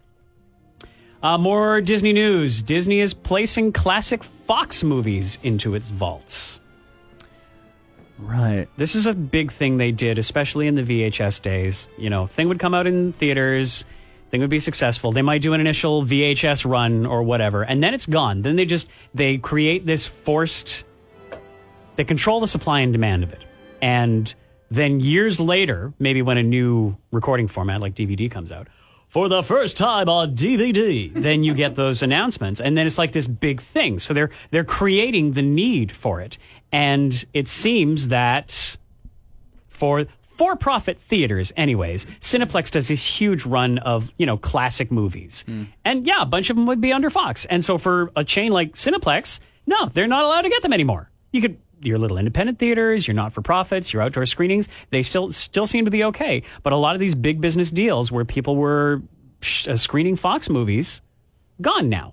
Uh, 1.22 1.36
more 1.36 1.82
Disney 1.82 2.14
news. 2.14 2.62
Disney 2.62 3.00
is 3.00 3.12
placing 3.12 3.72
classic 3.72 4.24
Fox 4.46 4.82
movies 4.82 5.38
into 5.42 5.74
its 5.74 5.88
vaults. 5.90 6.60
Right. 8.18 8.68
This 8.76 8.94
is 8.94 9.06
a 9.06 9.12
big 9.12 9.52
thing 9.52 9.76
they 9.76 9.92
did, 9.92 10.18
especially 10.18 10.66
in 10.66 10.76
the 10.76 10.82
VHS 10.82 11.42
days. 11.42 11.88
You 11.98 12.08
know, 12.10 12.26
thing 12.26 12.48
would 12.48 12.58
come 12.58 12.72
out 12.74 12.86
in 12.86 13.12
theaters, 13.12 13.84
would 14.40 14.50
be 14.50 14.60
successful. 14.60 15.12
They 15.12 15.22
might 15.22 15.42
do 15.42 15.52
an 15.52 15.60
initial 15.60 16.04
VHS 16.04 16.68
run 16.68 17.06
or 17.06 17.22
whatever, 17.22 17.62
and 17.62 17.82
then 17.82 17.94
it's 17.94 18.06
gone. 18.06 18.42
Then 18.42 18.56
they 18.56 18.64
just 18.64 18.88
they 19.14 19.38
create 19.38 19.86
this 19.86 20.06
forced. 20.06 20.84
They 21.96 22.04
control 22.04 22.40
the 22.40 22.48
supply 22.48 22.80
and 22.80 22.92
demand 22.92 23.22
of 23.22 23.32
it, 23.32 23.42
and 23.80 24.34
then 24.70 25.00
years 25.00 25.38
later, 25.38 25.92
maybe 25.98 26.22
when 26.22 26.38
a 26.38 26.42
new 26.42 26.96
recording 27.12 27.48
format 27.48 27.80
like 27.80 27.94
DVD 27.94 28.30
comes 28.30 28.50
out. 28.50 28.68
For 29.08 29.28
the 29.28 29.44
first 29.44 29.76
time 29.76 30.08
on 30.08 30.34
DVD, 30.34 31.14
then 31.14 31.44
you 31.44 31.54
get 31.54 31.76
those 31.76 32.02
announcements, 32.02 32.60
and 32.60 32.76
then 32.76 32.84
it's 32.84 32.98
like 32.98 33.12
this 33.12 33.28
big 33.28 33.60
thing. 33.60 34.00
So 34.00 34.12
they're 34.12 34.30
they're 34.50 34.64
creating 34.64 35.34
the 35.34 35.42
need 35.42 35.92
for 35.92 36.20
it, 36.20 36.36
and 36.72 37.24
it 37.32 37.48
seems 37.48 38.08
that 38.08 38.76
for 39.68 40.06
for-profit 40.44 40.98
theaters 40.98 41.54
anyways 41.56 42.04
cineplex 42.20 42.70
does 42.70 42.88
this 42.88 43.02
huge 43.02 43.46
run 43.46 43.78
of 43.78 44.12
you 44.18 44.26
know 44.26 44.36
classic 44.36 44.92
movies. 44.92 45.42
And 45.86 46.06
yeah 46.06 46.20
a 46.20 46.26
bunch 46.26 46.50
of 46.50 46.56
them 46.56 46.66
would 46.66 46.82
be 46.82 46.92
under 46.92 47.08
fox. 47.08 47.46
And 47.46 47.64
so 47.64 47.78
for 47.78 48.12
a 48.14 48.24
chain 48.24 48.52
like 48.52 48.74
cineplex 48.74 49.40
no 49.66 49.86
they're 49.86 50.06
not 50.06 50.22
allowed 50.22 50.42
to 50.42 50.50
get 50.50 50.60
them 50.60 50.74
anymore. 50.74 51.10
You 51.32 51.40
could 51.40 51.56
your 51.80 51.98
little 51.98 52.18
independent 52.18 52.58
theaters 52.58 53.08
your 53.08 53.14
not-for-profits 53.14 53.94
your 53.94 54.02
outdoor 54.02 54.26
screenings 54.26 54.68
they 54.90 55.02
still 55.02 55.32
still 55.32 55.66
seem 55.66 55.86
to 55.86 55.90
be 55.90 56.04
okay. 56.04 56.42
But 56.62 56.74
a 56.74 56.76
lot 56.76 56.94
of 56.94 57.00
these 57.00 57.14
big 57.14 57.40
business 57.40 57.70
deals 57.70 58.12
where 58.12 58.26
people 58.26 58.54
were 58.54 59.00
sh- 59.40 59.68
uh, 59.68 59.78
screening 59.78 60.14
fox 60.14 60.50
movies 60.50 61.00
gone 61.62 61.88
now. 61.88 62.12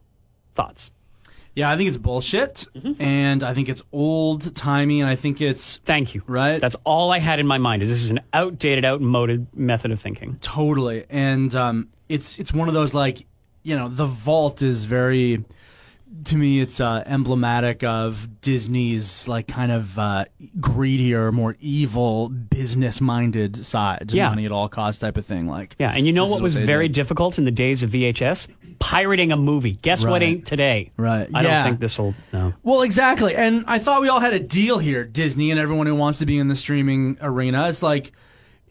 Thoughts 0.56 0.90
Yeah, 1.54 1.70
I 1.70 1.76
think 1.78 1.90
it's 1.90 1.98
bullshit, 1.98 2.66
Mm-hmm. 2.76 3.02
and 3.02 3.44
I 3.44 3.54
think 3.54 3.68
it's 3.70 3.82
old 3.92 4.56
timey, 4.56 5.02
and 5.02 5.10
I 5.10 5.16
think 5.16 5.42
it's 5.42 5.78
thank 5.86 6.16
you 6.16 6.24
Right. 6.26 6.60
that's 6.62 6.76
all 6.86 7.12
i 7.12 7.20
had 7.20 7.40
in 7.40 7.48
my 7.48 7.58
mind 7.58 7.82
is 7.82 7.90
this 7.90 8.04
is 8.04 8.12
an 8.12 8.22
outdated 8.34 8.86
outmoded 8.86 9.48
method 9.54 9.92
of 9.92 10.00
thinking 10.00 10.38
totally, 10.42 11.06
and 11.10 11.54
um, 11.56 11.90
it's 12.10 12.40
it's 12.40 12.54
one 12.54 12.68
of 12.68 12.74
those 12.74 12.94
like 12.94 13.26
you 13.64 13.76
know 13.76 13.88
the 13.90 14.06
vault 14.08 14.62
is 14.62 14.86
very. 14.86 15.44
To 16.26 16.36
me, 16.38 16.60
it's 16.60 16.80
uh, 16.80 17.04
emblematic 17.06 17.84
of 17.84 18.42
Disney's 18.42 19.28
like 19.28 19.48
kind 19.48 19.72
of 19.72 19.98
uh, 19.98 20.26
greedier, 20.60 21.32
more 21.32 21.56
evil, 21.62 22.30
business-minded 22.30 23.66
side, 23.66 24.12
Yeah. 24.12 24.30
money 24.30 24.46
at 24.46 24.52
all 24.52 24.68
costs 24.70 25.00
type 25.00 25.18
of 25.18 25.26
thing. 25.26 25.48
Like, 25.48 25.76
Yeah, 25.80 25.92
and 25.92 26.06
you 26.06 26.14
know 26.14 26.26
what 26.26 26.42
was 26.42 26.56
what 26.56 26.66
very 26.66 26.88
did. 26.88 26.96
difficult 26.96 27.38
in 27.38 27.46
the 27.46 27.52
days 27.52 27.84
of 27.84 27.92
VHS? 27.92 28.48
Pirating 28.80 29.32
a 29.32 29.38
movie. 29.38 29.74
Guess 29.82 30.06
what 30.06 30.22
ain't 30.24 30.46
today? 30.46 30.90
Right, 30.98 31.30
I 31.34 31.44
yeah. 31.44 31.64
don't 31.64 31.64
think 31.72 31.80
this 31.82 31.98
will. 32.00 32.16
No. 32.34 32.54
Well, 32.64 32.82
exactly. 32.82 33.36
And 33.36 33.64
I 33.68 33.80
thought 33.80 34.02
we 34.02 34.10
all 34.10 34.20
had 34.20 34.34
a 34.34 34.40
deal 34.40 34.80
here, 34.80 35.04
Disney 35.06 35.52
and 35.52 35.60
everyone 35.60 35.86
who 35.88 35.96
wants 35.96 36.20
to 36.20 36.26
be 36.26 36.38
in 36.40 36.48
the 36.48 36.56
streaming 36.56 37.18
arena. 37.22 37.68
It's 37.70 37.84
like 37.84 38.12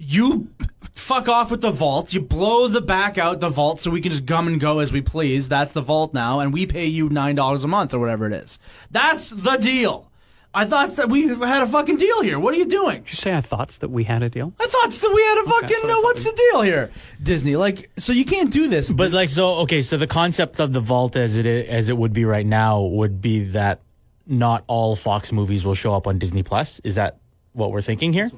you 0.00 0.48
fuck 0.94 1.28
off 1.28 1.50
with 1.50 1.60
the 1.60 1.70
vault, 1.70 2.12
you 2.14 2.20
blow 2.20 2.66
the 2.68 2.80
back 2.80 3.18
out 3.18 3.40
the 3.40 3.48
vault 3.50 3.80
so 3.80 3.90
we 3.90 4.00
can 4.00 4.10
just 4.10 4.26
come 4.26 4.46
and 4.48 4.58
go 4.60 4.78
as 4.78 4.92
we 4.92 5.00
please. 5.02 5.48
That's 5.48 5.72
the 5.72 5.82
vault 5.82 6.14
now, 6.14 6.40
and 6.40 6.52
we 6.52 6.66
pay 6.66 6.86
you 6.86 7.08
$9 7.10 7.64
a 7.64 7.66
month 7.68 7.92
or 7.94 7.98
whatever 7.98 8.26
it 8.26 8.32
is. 8.32 8.58
That's 8.90 9.30
the 9.30 9.56
deal. 9.56 10.06
I 10.52 10.64
thought 10.64 10.90
that 10.96 11.08
we 11.08 11.28
had 11.28 11.62
a 11.62 11.66
fucking 11.68 11.94
deal 11.96 12.22
here. 12.22 12.38
What 12.40 12.54
are 12.54 12.58
you 12.58 12.66
doing? 12.66 13.02
Did 13.02 13.10
you 13.10 13.14
say 13.16 13.36
I 13.36 13.40
thought 13.40 13.68
that 13.80 13.90
we 13.90 14.02
had 14.02 14.22
a 14.24 14.28
deal? 14.28 14.52
I 14.58 14.66
thought 14.66 14.90
that 14.90 15.12
we 15.14 15.22
had 15.22 15.38
a 15.44 15.48
fucking. 15.48 15.88
no, 15.88 15.98
uh, 16.00 16.02
what's 16.02 16.24
the 16.24 16.32
deal 16.50 16.62
here, 16.62 16.90
Disney? 17.22 17.54
Like, 17.54 17.88
so 17.96 18.12
you 18.12 18.24
can't 18.24 18.52
do 18.52 18.66
this. 18.66 18.90
But 18.90 19.12
like 19.12 19.28
so, 19.28 19.54
okay. 19.60 19.80
So 19.80 19.96
the 19.96 20.08
concept 20.08 20.58
of 20.58 20.72
the 20.72 20.80
vault, 20.80 21.14
as 21.14 21.36
it 21.36 21.46
i- 21.46 21.70
as 21.70 21.88
it 21.88 21.96
would 21.96 22.12
be 22.12 22.24
right 22.24 22.44
now, 22.46 22.80
would 22.82 23.20
be 23.22 23.44
that 23.50 23.78
not 24.26 24.64
all 24.66 24.96
Fox 24.96 25.30
movies 25.30 25.64
will 25.64 25.74
show 25.76 25.94
up 25.94 26.08
on 26.08 26.18
Disney 26.18 26.42
Plus. 26.42 26.80
Is 26.82 26.96
that 26.96 27.18
what 27.52 27.70
we're 27.70 27.80
thinking 27.82 28.12
here? 28.12 28.28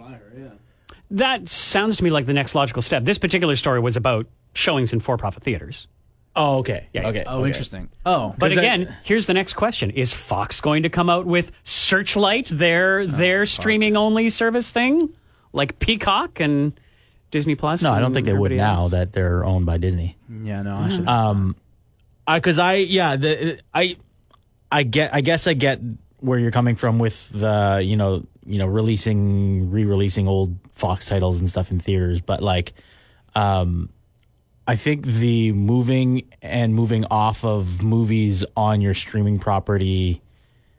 That 1.12 1.48
sounds 1.48 1.96
to 1.96 2.04
me 2.04 2.10
like 2.10 2.26
the 2.26 2.32
next 2.32 2.54
logical 2.54 2.82
step. 2.82 3.04
This 3.04 3.18
particular 3.18 3.54
story 3.56 3.80
was 3.80 3.96
about 3.96 4.26
showings 4.54 4.92
in 4.92 5.00
for 5.00 5.16
profit 5.16 5.42
theaters. 5.42 5.86
Oh, 6.34 6.58
okay. 6.58 6.86
Yeah. 6.94 7.08
Okay. 7.08 7.24
oh, 7.26 7.40
okay. 7.40 7.48
interesting. 7.48 7.90
Oh, 8.06 8.34
But 8.38 8.46
'Cause 8.48 8.54
that- 8.54 8.60
again, 8.64 8.96
here's 9.04 9.26
the 9.26 9.34
next 9.34 9.52
question. 9.52 9.90
Is 9.90 10.14
Fox 10.14 10.62
going 10.62 10.84
to 10.84 10.88
come 10.88 11.10
out 11.10 11.26
with 11.26 11.52
Searchlight, 11.64 12.46
their 12.46 13.00
Oh, 13.00 13.06
their 13.06 13.44
streaming 13.44 13.96
only 13.96 14.30
service 14.30 14.70
thing? 14.70 15.10
Like 15.52 15.78
Peacock 15.78 16.40
and 16.40 16.72
Disney 17.30 17.54
Plus? 17.56 17.82
No, 17.82 17.92
I 17.92 18.00
don't 18.00 18.14
think 18.14 18.24
they 18.24 18.32
would 18.32 18.52
everybody 18.52 18.74
now 18.74 18.88
that 18.88 19.12
they're 19.12 19.44
owned 19.44 19.66
by 19.66 19.76
Disney. 19.76 20.16
yeah, 20.30 20.62
no, 20.62 20.76
I 20.76 20.88
mm-hmm. 20.88 21.48
should. 21.48 22.34
because 22.36 22.58
um, 22.58 22.64
I 22.64 22.74
yeah 22.76 23.16
the 23.16 23.60
I 23.74 23.96
I 24.70 24.84
get 24.84 25.14
I 25.14 25.20
guess 25.20 25.46
I 25.46 25.52
get 25.52 25.80
where 26.20 26.38
you're 26.38 26.50
coming 26.50 26.76
from 26.76 26.98
with 26.98 27.28
the 27.28 27.82
you 27.84 27.96
know 27.96 28.24
you 28.44 28.58
know 28.58 28.66
releasing 28.66 29.70
re-releasing 29.70 30.26
old 30.28 30.56
Fox 30.72 31.06
titles 31.06 31.38
and 31.40 31.48
stuff 31.48 31.70
in 31.70 31.80
theaters, 31.80 32.20
but 32.20 32.42
like 32.42 32.72
um 33.34 33.88
I 34.66 34.76
think 34.76 35.04
the 35.06 35.52
moving 35.52 36.22
and 36.40 36.74
moving 36.74 37.04
off 37.10 37.44
of 37.44 37.82
movies 37.82 38.44
on 38.56 38.80
your 38.80 38.94
streaming 38.94 39.38
property 39.40 40.22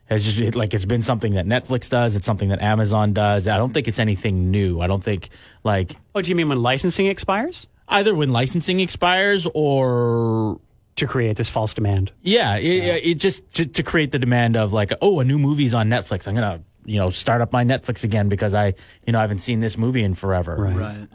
has 0.06 0.24
just 0.24 0.38
it- 0.38 0.54
like 0.54 0.72
it's 0.74 0.84
been 0.86 1.02
something 1.02 1.34
that 1.34 1.46
Netflix 1.46 1.88
does. 1.90 2.16
It's 2.16 2.26
something 2.26 2.48
that 2.50 2.62
Amazon 2.62 3.12
does. 3.12 3.46
I 3.48 3.56
don't 3.56 3.72
think 3.74 3.88
it's 3.88 3.98
anything 3.98 4.50
new. 4.50 4.80
I 4.80 4.86
don't 4.86 5.02
think 5.04 5.28
like 5.64 5.96
Oh, 6.14 6.22
do 6.22 6.28
you 6.30 6.34
mean 6.36 6.48
when 6.48 6.62
licensing 6.62 7.06
expires? 7.06 7.66
either 7.88 8.14
when 8.14 8.30
licensing 8.30 8.80
expires 8.80 9.46
or 9.52 10.58
To 10.96 11.06
create 11.06 11.36
this 11.36 11.48
false 11.50 11.74
demand. 11.74 12.12
Yeah, 12.22 12.56
it, 12.56 13.04
it 13.04 13.14
just 13.18 13.42
to, 13.54 13.66
to 13.66 13.82
create 13.82 14.10
the 14.12 14.18
demand 14.18 14.56
of 14.56 14.72
like, 14.72 14.92
oh, 15.02 15.20
a 15.20 15.24
new 15.24 15.38
movie's 15.38 15.74
on 15.74 15.88
Netflix. 15.90 16.26
I'm 16.26 16.34
gonna, 16.34 16.62
you 16.84 16.98
know, 16.98 17.10
start 17.10 17.40
up 17.40 17.52
my 17.52 17.64
Netflix 17.64 18.04
again 18.04 18.28
because 18.28 18.54
I, 18.54 18.74
you 19.06 19.12
know, 19.12 19.18
I 19.18 19.22
haven't 19.22 19.38
seen 19.38 19.60
this 19.60 19.76
movie 19.78 20.02
in 20.02 20.14
forever. 20.14 20.56
Right. 20.56 20.76
right. 20.76 21.08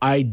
I, 0.00 0.32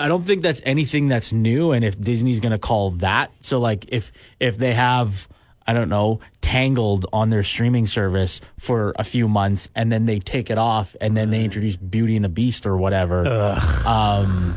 I 0.00 0.08
don't 0.08 0.24
think 0.24 0.42
that's 0.42 0.62
anything 0.64 1.08
that's 1.08 1.32
new. 1.32 1.72
And 1.72 1.84
if 1.84 2.00
Disney's 2.00 2.40
gonna 2.40 2.58
call 2.58 2.90
that, 2.92 3.32
so 3.40 3.58
like 3.60 3.86
if 3.88 4.12
if 4.40 4.58
they 4.58 4.74
have, 4.74 5.28
I 5.66 5.72
don't 5.72 5.88
know, 5.88 6.20
Tangled 6.46 7.06
on 7.12 7.30
their 7.30 7.42
streaming 7.42 7.88
service 7.88 8.40
for 8.56 8.94
a 8.96 9.02
few 9.02 9.26
months 9.26 9.68
and 9.74 9.90
then 9.90 10.06
they 10.06 10.20
take 10.20 10.48
it 10.48 10.58
off 10.58 10.94
and 11.00 11.16
then 11.16 11.30
they 11.30 11.44
introduce 11.44 11.74
Beauty 11.74 12.14
and 12.14 12.24
the 12.24 12.28
Beast 12.28 12.66
or 12.66 12.76
whatever. 12.76 13.26
Um, 13.84 14.54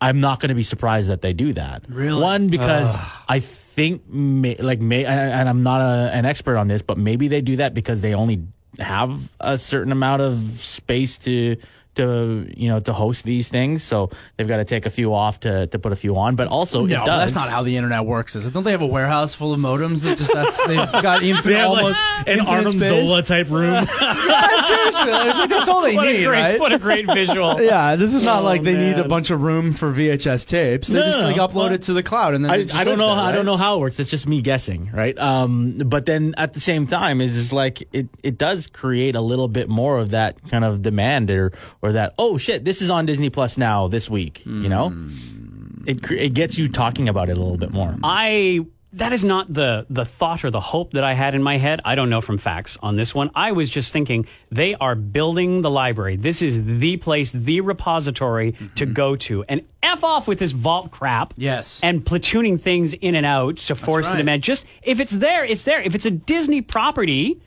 I'm 0.00 0.20
not 0.20 0.40
going 0.40 0.48
to 0.48 0.54
be 0.54 0.62
surprised 0.62 1.10
that 1.10 1.20
they 1.20 1.34
do 1.34 1.52
that. 1.52 1.84
Really? 1.88 2.22
One 2.22 2.48
because 2.48 2.96
I 3.28 3.40
think 3.76 4.08
may, 4.08 4.56
like 4.56 4.80
may 4.80 5.04
and 5.04 5.48
I'm 5.48 5.62
not 5.62 5.82
a, 5.82 6.10
an 6.12 6.24
expert 6.24 6.56
on 6.56 6.66
this, 6.66 6.82
but 6.82 6.96
maybe 6.96 7.28
they 7.28 7.42
do 7.42 7.56
that 7.56 7.74
because 7.74 8.00
they 8.00 8.14
only 8.14 8.42
have 8.78 9.30
a 9.38 9.58
certain 9.58 9.92
amount 9.92 10.22
of 10.22 10.38
space 10.58 11.18
to 11.18 11.56
to 11.96 12.46
you 12.56 12.68
know 12.68 12.80
to 12.80 12.92
host 12.92 13.24
these 13.24 13.48
things, 13.48 13.82
so 13.82 14.10
they've 14.36 14.48
got 14.48 14.58
to 14.58 14.64
take 14.64 14.86
a 14.86 14.90
few 14.90 15.12
off 15.14 15.40
to 15.40 15.66
to 15.66 15.78
put 15.78 15.92
a 15.92 15.96
few 15.96 16.16
on. 16.16 16.36
But 16.36 16.48
also, 16.48 16.86
No, 16.86 17.02
it 17.02 17.06
does. 17.06 17.32
that's 17.32 17.34
not 17.34 17.48
how 17.52 17.62
the 17.62 17.76
internet 17.76 18.04
works. 18.06 18.36
Is 18.36 18.46
it? 18.46 18.52
Don't 18.54 18.64
they 18.64 18.70
have 18.72 18.82
a 18.82 18.86
warehouse 18.86 19.34
full 19.34 19.52
of 19.52 19.60
modems 19.60 20.00
that 20.02 20.16
just 20.18 20.32
that's 20.32 20.58
they've 20.66 20.76
got 21.02 21.22
infinite, 21.22 21.44
They 21.54 21.58
have, 21.58 21.70
like, 21.70 21.82
almost 21.82 22.04
an 22.26 22.38
infinite 22.38 22.48
Arnim 22.48 22.72
space? 22.72 22.88
Zola 22.88 23.22
type 23.22 23.50
room. 23.50 23.86
Yeah, 24.26 24.62
seriously, 24.62 25.12
I 25.12 25.32
think 25.36 25.50
that's 25.50 25.68
all 25.68 25.82
they 25.82 25.94
What 25.96 26.06
a 26.08 26.12
need, 26.12 26.24
great, 26.26 26.40
right? 26.42 26.60
what 26.60 26.72
a 26.72 26.78
great 26.78 27.06
visual. 27.06 27.60
yeah, 27.62 27.96
this 27.96 28.12
is 28.14 28.22
not 28.22 28.40
Oh, 28.40 28.44
like 28.44 28.62
they 28.62 28.76
need 28.76 28.98
a 28.98 29.06
bunch 29.08 29.30
of 29.30 29.40
room 29.42 29.72
for 29.72 29.92
VHS 29.92 30.46
tapes. 30.46 30.88
They 30.88 30.94
No, 31.00 31.06
just 31.06 31.20
like 31.20 31.36
upload 31.36 31.54
Well, 31.54 31.72
it 31.72 31.82
to 31.82 31.92
the 31.92 32.02
cloud, 32.02 32.34
and 32.34 32.44
then 32.44 32.50
I, 32.50 32.54
I 32.54 32.58
don't 32.84 32.86
lives 32.86 32.98
know. 32.98 33.14
there, 33.14 33.24
I 33.24 33.32
don't 33.32 33.46
know 33.46 33.56
how 33.56 33.76
it 33.76 33.80
works. 33.80 33.98
It's 34.00 34.10
just 34.10 34.26
me 34.26 34.42
guessing, 34.42 34.90
right? 34.92 35.16
Um, 35.18 35.78
but 35.78 36.06
then 36.06 36.34
at 36.36 36.52
the 36.52 36.60
same 36.60 36.86
time, 36.86 37.20
is 37.20 37.34
just 37.34 37.52
like 37.52 37.82
it. 37.92 38.08
It 38.22 38.36
does 38.38 38.66
create 38.66 39.14
a 39.14 39.20
little 39.20 39.48
bit 39.48 39.68
more 39.68 39.98
of 39.98 40.10
that 40.10 40.36
kind 40.50 40.64
of 40.64 40.82
demand, 40.82 41.30
or 41.30 41.52
or 41.86 41.92
that 41.92 42.14
oh 42.18 42.36
shit, 42.38 42.64
this 42.64 42.82
is 42.82 42.90
on 42.90 43.06
Disney 43.06 43.30
Plus 43.30 43.56
now 43.56 43.88
this 43.88 44.10
week. 44.10 44.42
You 44.44 44.68
know, 44.68 44.90
Hmm. 44.90 45.82
it 45.86 46.10
it 46.10 46.34
gets 46.34 46.58
you 46.58 46.68
talking 46.68 47.08
about 47.08 47.28
it 47.28 47.36
a 47.36 47.40
little 47.40 47.58
bit 47.58 47.70
more. 47.72 47.94
I 48.02 48.66
that 48.92 49.12
is 49.12 49.24
not 49.24 49.52
the 49.52 49.84
the 49.90 50.04
thought 50.06 50.42
or 50.44 50.50
the 50.50 50.60
hope 50.60 50.92
that 50.92 51.04
I 51.04 51.12
had 51.12 51.34
in 51.34 51.42
my 51.42 51.58
head. 51.58 51.80
I 51.84 51.94
don't 51.96 52.08
know 52.08 52.20
from 52.22 52.38
facts 52.38 52.78
on 52.82 52.96
this 52.96 53.14
one. 53.14 53.30
I 53.34 53.52
was 53.52 53.68
just 53.68 53.92
thinking 53.92 54.26
they 54.50 54.74
are 54.74 54.94
building 54.94 55.60
the 55.60 55.70
library. 55.70 56.16
This 56.16 56.40
is 56.40 56.64
the 56.80 56.96
place, 56.96 57.30
the 57.30 57.60
repository 57.60 58.54
to 58.76 58.86
go 58.86 59.14
to. 59.16 59.44
And 59.48 59.62
F 59.82 60.02
off 60.02 60.26
with 60.26 60.38
this 60.38 60.52
vault 60.52 60.90
crap. 60.90 61.34
Yes. 61.36 61.80
And 61.82 62.04
platooning 62.04 62.58
things 62.60 62.94
in 62.94 63.14
and 63.14 63.26
out 63.26 63.58
to 63.68 63.74
force 63.74 64.06
the 64.06 64.12
right. 64.12 64.18
demand. 64.18 64.42
Just 64.42 64.64
if 64.82 64.98
it's 64.98 65.12
there, 65.12 65.44
it's 65.44 65.64
there. 65.64 65.80
If 65.82 65.94
it's 65.94 66.06
a 66.06 66.10
Disney 66.10 66.62
property, 66.62 67.40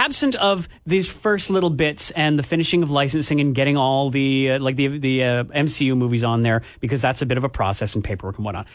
absent 0.00 0.34
of 0.36 0.66
these 0.86 1.06
first 1.06 1.50
little 1.50 1.68
bits 1.68 2.10
and 2.12 2.38
the 2.38 2.42
finishing 2.42 2.82
of 2.82 2.90
licensing 2.90 3.38
and 3.40 3.54
getting 3.54 3.76
all 3.76 4.10
the 4.10 4.52
uh, 4.52 4.58
like 4.58 4.76
the 4.76 4.98
the 4.98 5.22
uh, 5.22 5.44
MCU 5.44 5.96
movies 5.96 6.24
on 6.24 6.42
there 6.42 6.62
because 6.80 7.02
that's 7.02 7.20
a 7.20 7.26
bit 7.26 7.36
of 7.36 7.44
a 7.44 7.48
process 7.48 7.94
and 7.94 8.02
paperwork 8.02 8.36
and 8.36 8.44
whatnot. 8.44 8.66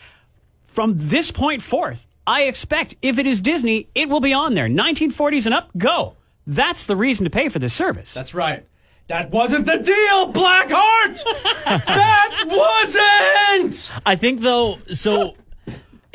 From 0.67 0.93
this 0.95 1.31
point 1.31 1.63
forth, 1.63 2.05
I 2.27 2.43
expect 2.43 2.95
if 3.01 3.17
it 3.17 3.25
is 3.25 3.41
Disney, 3.41 3.87
it 3.95 4.07
will 4.07 4.19
be 4.19 4.33
on 4.33 4.53
there. 4.53 4.67
1940s 4.67 5.45
and 5.45 5.55
up, 5.55 5.69
go. 5.77 6.15
That's 6.45 6.85
the 6.85 6.95
reason 6.95 7.23
to 7.23 7.31
pay 7.31 7.49
for 7.49 7.57
this 7.57 7.73
service. 7.73 8.13
That's 8.13 8.35
right. 8.35 8.65
That 9.07 9.31
wasn't 9.31 9.65
the 9.65 9.77
deal, 9.77 10.33
Blackheart. 10.33 11.23
that 11.65 12.43
wasn't. 12.47 13.91
I 14.05 14.15
think 14.15 14.41
though, 14.41 14.79
so 14.91 15.35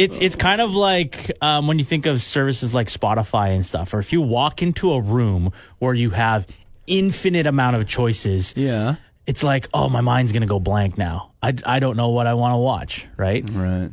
it's 0.00 0.18
it's 0.20 0.36
kind 0.36 0.60
of 0.60 0.74
like 0.74 1.30
um, 1.40 1.66
when 1.66 1.78
you 1.78 1.84
think 1.84 2.06
of 2.06 2.22
services 2.22 2.72
like 2.74 2.88
Spotify 2.88 3.50
and 3.54 3.64
stuff, 3.64 3.92
or 3.94 3.98
if 3.98 4.12
you 4.12 4.20
walk 4.20 4.62
into 4.62 4.92
a 4.94 5.00
room 5.00 5.52
where 5.78 5.94
you 5.94 6.10
have 6.10 6.46
infinite 6.86 7.46
amount 7.46 7.76
of 7.76 7.86
choices, 7.86 8.52
Yeah. 8.56 8.96
it's 9.26 9.42
like, 9.42 9.68
oh, 9.74 9.88
my 9.88 10.00
mind's 10.00 10.32
gonna 10.32 10.46
go 10.46 10.58
blank 10.58 10.98
now. 10.98 11.32
I, 11.42 11.54
I 11.64 11.78
don't 11.80 11.96
know 11.96 12.08
what 12.08 12.26
I 12.26 12.34
want 12.34 12.52
to 12.54 12.58
watch, 12.58 13.06
right? 13.16 13.48
Right. 13.52 13.90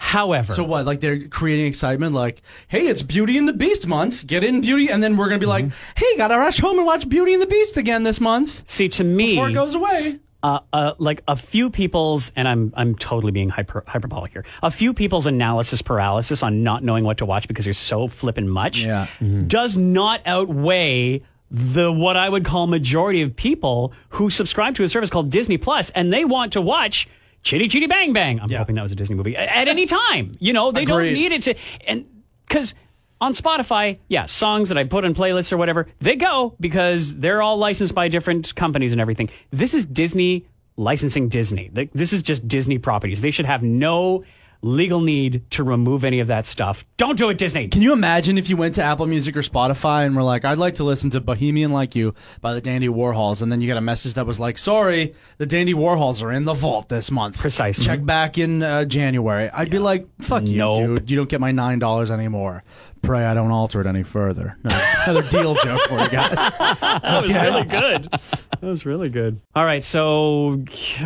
However, 0.00 0.52
So 0.52 0.62
what? 0.64 0.86
Like 0.86 1.00
they're 1.00 1.26
creating 1.28 1.66
excitement. 1.66 2.14
Like, 2.14 2.40
hey, 2.68 2.86
it's 2.86 3.02
Beauty 3.02 3.36
and 3.36 3.48
the 3.48 3.52
Beast 3.52 3.86
month. 3.86 4.26
Get 4.26 4.44
in 4.44 4.60
Beauty, 4.60 4.88
and 4.90 5.02
then 5.02 5.16
we're 5.16 5.28
gonna 5.28 5.40
be 5.40 5.46
like, 5.46 5.66
hey, 5.96 6.16
gotta 6.16 6.38
rush 6.38 6.58
home 6.60 6.78
and 6.78 6.86
watch 6.86 7.08
Beauty 7.08 7.32
and 7.34 7.42
the 7.42 7.46
Beast 7.48 7.76
again 7.76 8.04
this 8.04 8.20
month 8.20 8.62
see 8.68 8.88
to 8.90 9.04
me, 9.04 9.30
before 9.32 9.50
it 9.50 9.54
goes 9.54 9.74
away. 9.74 10.20
Uh, 10.42 10.60
uh, 10.72 10.92
like 10.98 11.22
a 11.26 11.34
few 11.36 11.68
people's, 11.70 12.30
and 12.36 12.46
I'm 12.46 12.72
I'm 12.76 12.94
totally 12.94 13.32
being 13.32 13.48
hyper, 13.48 13.82
hyperbolic 13.86 14.32
here. 14.32 14.44
A 14.62 14.70
few 14.70 14.94
people's 14.94 15.26
analysis 15.26 15.82
paralysis 15.82 16.42
on 16.42 16.62
not 16.62 16.84
knowing 16.84 17.04
what 17.04 17.18
to 17.18 17.26
watch 17.26 17.48
because 17.48 17.64
there's 17.64 17.78
so 17.78 18.06
flippin' 18.08 18.48
much, 18.48 18.78
Yeah. 18.80 19.06
does 19.46 19.76
not 19.76 20.20
outweigh 20.26 21.22
the 21.50 21.90
what 21.90 22.16
I 22.16 22.28
would 22.28 22.44
call 22.44 22.66
majority 22.66 23.22
of 23.22 23.34
people 23.34 23.92
who 24.10 24.30
subscribe 24.30 24.74
to 24.76 24.84
a 24.84 24.88
service 24.88 25.10
called 25.10 25.30
Disney 25.30 25.58
Plus, 25.58 25.90
and 25.90 26.12
they 26.12 26.24
want 26.24 26.52
to 26.52 26.60
watch. 26.60 27.08
Chitty 27.44 27.68
Chitty 27.68 27.86
Bang 27.86 28.12
Bang. 28.12 28.40
I'm 28.40 28.50
Yeah. 28.50 28.58
hoping 28.58 28.74
that 28.74 28.82
was 28.82 28.90
a 28.92 28.96
Disney 28.96 29.14
movie 29.14 29.36
at, 29.36 29.48
at 29.48 29.68
any 29.68 29.86
time. 29.86 30.36
You 30.40 30.52
know, 30.52 30.72
they 30.72 30.84
don't 30.84 31.04
need 31.04 31.30
it 31.32 31.42
to, 31.44 31.54
and 31.86 32.04
because 32.46 32.74
on 33.20 33.32
Spotify, 33.32 33.98
yeah, 34.08 34.26
songs 34.26 34.68
that 34.68 34.78
I 34.78 34.84
put 34.84 35.04
in 35.04 35.14
playlists 35.14 35.52
or 35.52 35.56
whatever, 35.56 35.88
they 36.00 36.16
go 36.16 36.54
because 36.60 37.16
they're 37.16 37.42
all 37.42 37.56
licensed 37.56 37.94
by 37.94 38.08
different 38.08 38.54
companies 38.54 38.92
and 38.92 39.00
everything. 39.00 39.30
This 39.50 39.74
is 39.74 39.84
Disney 39.86 40.46
licensing 40.76 41.28
Disney. 41.28 41.70
This 41.92 42.12
is 42.12 42.22
just 42.22 42.46
Disney 42.46 42.78
properties. 42.78 43.20
They 43.20 43.32
should 43.32 43.46
have 43.46 43.62
no 43.62 44.24
legal 44.60 45.00
need 45.00 45.48
to 45.50 45.62
remove 45.62 46.02
any 46.02 46.18
of 46.18 46.26
that 46.26 46.44
stuff. 46.44 46.84
Don't 46.96 47.16
do 47.16 47.28
it, 47.30 47.38
Disney. 47.38 47.68
Can 47.68 47.80
you 47.80 47.92
imagine 47.92 48.36
if 48.36 48.50
you 48.50 48.56
went 48.56 48.74
to 48.74 48.82
Apple 48.82 49.06
Music 49.06 49.36
or 49.36 49.40
Spotify 49.42 50.04
and 50.04 50.16
were 50.16 50.22
like, 50.24 50.44
I'd 50.44 50.58
like 50.58 50.74
to 50.76 50.84
listen 50.84 51.10
to 51.10 51.20
Bohemian 51.20 51.70
Like 51.72 51.94
You 51.94 52.12
by 52.40 52.54
the 52.54 52.60
Dandy 52.60 52.88
Warhols, 52.88 53.40
and 53.40 53.52
then 53.52 53.60
you 53.60 53.68
got 53.68 53.76
a 53.76 53.80
message 53.82 54.14
that 54.14 54.26
was 54.26 54.40
like, 54.40 54.58
sorry, 54.58 55.14
the 55.36 55.46
Dandy 55.46 55.74
Warhols 55.74 56.24
are 56.24 56.32
in 56.32 56.44
the 56.44 56.54
vault 56.54 56.88
this 56.88 57.08
month. 57.10 57.38
Precisely. 57.38 57.84
Check 57.84 58.04
back 58.04 58.36
in 58.36 58.64
uh, 58.64 58.84
January. 58.84 59.48
I'd 59.50 59.70
be 59.70 59.78
like, 59.78 60.08
fuck 60.22 60.44
you, 60.48 60.58
Nope. 60.58 60.76
dude. 60.78 61.10
You 61.12 61.16
don't 61.18 61.28
get 61.28 61.40
my 61.40 61.52
$9 61.52 62.10
anymore. 62.10 62.64
Pray 63.02 63.24
I 63.24 63.34
don't 63.34 63.50
alter 63.50 63.80
it 63.80 63.86
any 63.86 64.02
further. 64.02 64.56
Another 64.64 65.22
deal 65.30 65.54
joke 65.54 65.80
for 65.88 66.00
you 66.02 66.08
guys. 66.10 66.52
That 67.08 67.22
was 67.22 67.32
really 67.32 67.64
good. 67.64 68.10
That 68.10 68.62
was 68.62 68.86
really 68.86 69.08
good. 69.08 69.40
All 69.54 69.64
right, 69.64 69.82
so 69.84 70.62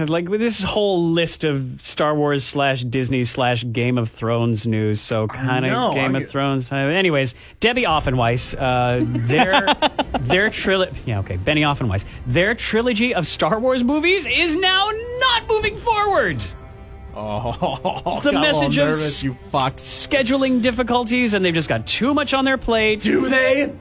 like 0.09 0.29
with 0.29 0.41
this 0.41 0.63
whole 0.63 1.05
list 1.05 1.45
of 1.45 1.81
Star 1.83 2.15
Wars 2.15 2.45
slash 2.45 2.83
Disney 2.85 3.25
slash 3.25 3.65
Game 3.73 3.99
of 3.99 4.11
Thrones 4.11 4.67
news, 4.67 5.01
so 5.01 5.29
kind 5.29 5.67
know, 5.67 5.89
of 5.89 5.95
Game 5.95 6.17
I- 6.17 6.21
of 6.21 6.31
Thrones 6.31 6.69
time. 6.69 6.91
Anyways, 6.91 7.35
Debbie 7.61 7.83
Offenweiss, 7.85 8.55
uh, 8.59 9.05
their 9.27 9.67
their 10.21 10.51
trilogy, 10.51 10.93
yeah, 11.07 11.21
okay, 11.21 11.37
Benny 11.37 11.63
Offenweiss, 11.63 12.05
their 12.27 12.55
trilogy 12.55 13.15
of 13.15 13.27
Star 13.27 13.61
Wars 13.61 13.85
movies 13.85 14.27
is 14.27 14.57
now 14.57 14.89
not 15.19 15.49
moving 15.49 15.77
forward. 15.79 16.43
Oh, 17.15 18.21
The 18.23 18.33
got 18.33 18.35
a 18.35 18.39
little 18.39 18.41
message 18.41 18.79
of 18.79 18.87
nervous, 18.87 19.23
you 19.23 19.37
fucks. 19.53 20.07
Scheduling 20.09 20.63
difficulties, 20.63 21.35
and 21.35 21.45
they've 21.45 21.55
just 21.55 21.69
got 21.69 21.87
too 21.87 22.15
much 22.15 22.35
on 22.35 22.45
their 22.45 22.59
plate. 22.59 23.01
Do 23.01 23.29
they? 23.29 23.73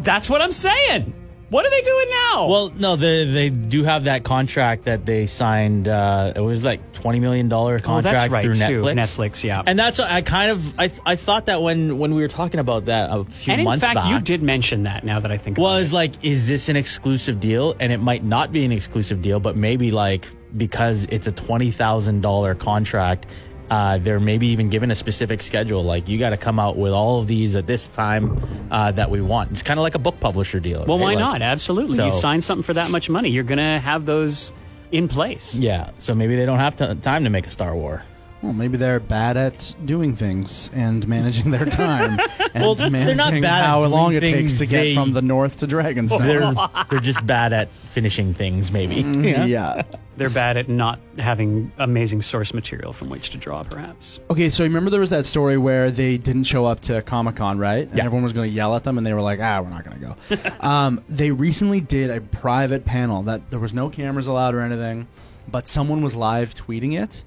That's 0.00 0.28
what 0.28 0.42
I'm 0.42 0.52
saying. 0.52 1.14
What 1.50 1.64
are 1.64 1.70
they 1.70 1.82
doing 1.82 2.06
now? 2.10 2.48
Well, 2.48 2.70
no, 2.70 2.96
they 2.96 3.26
they 3.26 3.48
do 3.50 3.84
have 3.84 4.04
that 4.04 4.24
contract 4.24 4.86
that 4.86 5.06
they 5.06 5.26
signed. 5.26 5.86
Uh, 5.86 6.32
it 6.34 6.40
was 6.40 6.64
like 6.64 6.92
twenty 6.94 7.20
million 7.20 7.48
dollar 7.48 7.76
oh, 7.76 7.78
contract 7.80 8.16
that's 8.16 8.32
right 8.32 8.42
through 8.42 8.56
too. 8.56 8.82
Netflix. 8.82 8.94
Netflix, 8.94 9.44
yeah. 9.44 9.62
And 9.64 9.78
that's 9.78 10.00
I 10.00 10.22
kind 10.22 10.50
of 10.50 10.74
I 10.80 10.90
I 11.06 11.16
thought 11.16 11.46
that 11.46 11.62
when 11.62 11.98
when 11.98 12.14
we 12.14 12.22
were 12.22 12.28
talking 12.28 12.58
about 12.58 12.86
that 12.86 13.10
a 13.12 13.24
few 13.24 13.52
And 13.52 13.60
in 13.60 13.66
months 13.66 13.84
fact, 13.84 13.96
back, 13.96 14.10
you 14.10 14.20
did 14.20 14.42
mention 14.42 14.82
that. 14.84 15.04
Now 15.04 15.20
that 15.20 15.30
I 15.30 15.36
think, 15.36 15.58
about 15.58 15.62
was 15.62 15.92
it. 15.92 15.94
like, 15.94 16.24
is 16.24 16.48
this 16.48 16.68
an 16.68 16.76
exclusive 16.76 17.38
deal? 17.38 17.76
And 17.78 17.92
it 17.92 17.98
might 17.98 18.24
not 18.24 18.50
be 18.50 18.64
an 18.64 18.72
exclusive 18.72 19.22
deal, 19.22 19.38
but 19.38 19.54
maybe 19.54 19.92
like 19.92 20.26
because 20.56 21.04
it's 21.10 21.26
a 21.26 21.32
twenty 21.32 21.70
thousand 21.70 22.20
dollar 22.20 22.54
contract, 22.54 23.26
uh, 23.70 23.98
they're 23.98 24.20
maybe 24.20 24.46
even 24.48 24.68
given 24.70 24.90
a 24.90 24.94
specific 24.94 25.42
schedule. 25.42 25.82
Like 25.84 26.08
you 26.08 26.18
got 26.18 26.30
to 26.30 26.36
come 26.36 26.58
out 26.60 26.76
with 26.76 26.92
all 26.92 27.20
of 27.20 27.26
these 27.26 27.56
at 27.56 27.66
this 27.66 27.86
time 27.88 28.40
uh, 28.70 28.92
that 28.92 29.10
we 29.10 29.20
want. 29.20 29.50
It's 29.52 29.62
kind 29.62 29.78
of 29.80 29.82
like 29.82 29.94
a 29.94 29.98
book 29.98 30.20
publisher 30.20 30.60
deal. 30.60 30.84
well, 30.86 30.98
right? 30.98 31.02
why 31.04 31.14
Like- 31.14 31.18
not? 31.18 31.42
Absolutely, 31.42 32.04
you 32.04 32.12
sign 32.12 32.40
something 32.40 32.62
for 32.62 32.74
that 32.74 32.90
much 32.90 33.08
money, 33.10 33.30
you're 33.30 33.44
gonna 33.44 33.80
have 33.80 34.04
those 34.06 34.52
in 34.92 35.08
place. 35.08 35.54
Yeah, 35.54 35.90
so 35.98 36.14
maybe 36.14 36.36
they 36.36 36.46
don't 36.46 36.60
have 36.60 36.76
to, 36.76 36.94
time 36.96 37.24
to 37.24 37.30
make 37.30 37.46
a 37.46 37.50
Star 37.50 37.74
War. 37.74 38.02
Well, 38.44 38.52
maybe 38.52 38.76
they're 38.76 39.00
bad 39.00 39.38
at 39.38 39.74
doing 39.86 40.14
things 40.16 40.70
and 40.74 41.08
managing 41.08 41.50
their 41.50 41.64
time. 41.64 42.18
and 42.54 42.62
Well, 42.62 42.74
they're 42.74 42.90
not 42.90 42.92
managing 42.92 43.40
bad 43.40 43.64
how 43.64 43.80
doing 43.80 43.90
long 43.92 44.14
it 44.14 44.20
takes 44.20 44.58
to 44.58 44.66
get 44.66 44.82
they- 44.82 44.94
from 44.94 45.14
the 45.14 45.22
north 45.22 45.56
to 45.58 45.66
Dragon's 45.66 46.10
They're 46.10 46.52
they're 46.90 47.00
just 47.00 47.24
bad 47.24 47.54
at 47.54 47.70
finishing 47.86 48.34
things. 48.34 48.70
Maybe. 48.70 48.96
Yeah. 49.24 49.44
yeah. 49.46 49.82
They're 50.18 50.28
bad 50.30 50.56
at 50.58 50.68
not 50.68 51.00
having 51.18 51.72
amazing 51.78 52.20
source 52.22 52.52
material 52.52 52.92
from 52.92 53.08
which 53.08 53.30
to 53.30 53.38
draw, 53.38 53.62
perhaps. 53.64 54.20
Okay, 54.30 54.50
so 54.50 54.62
remember 54.62 54.90
there 54.90 55.00
was 55.00 55.10
that 55.10 55.24
story 55.26 55.56
where 55.56 55.90
they 55.90 56.18
didn't 56.18 56.44
show 56.44 56.66
up 56.66 56.80
to 56.80 57.00
Comic 57.02 57.36
Con, 57.36 57.58
right? 57.58 57.88
And 57.88 57.96
Yeah. 57.96 58.04
everyone 58.04 58.22
was 58.24 58.32
going 58.34 58.48
to 58.50 58.54
yell 58.54 58.76
at 58.76 58.84
them, 58.84 58.98
and 58.98 59.06
they 59.06 59.14
were 59.14 59.22
like, 59.22 59.40
"Ah, 59.40 59.60
we're 59.60 59.70
not 59.70 59.84
going 59.84 59.98
to 60.00 60.14
go." 60.36 60.50
um, 60.68 61.00
they 61.08 61.30
recently 61.32 61.80
did 61.80 62.10
a 62.10 62.20
private 62.20 62.84
panel 62.84 63.22
that 63.24 63.50
there 63.50 63.58
was 63.58 63.72
no 63.72 63.88
cameras 63.88 64.26
allowed 64.28 64.54
or 64.54 64.60
anything, 64.60 65.08
but 65.48 65.66
someone 65.66 66.02
was 66.02 66.14
live 66.16 66.54
tweeting 66.54 67.00
it, 67.00 67.24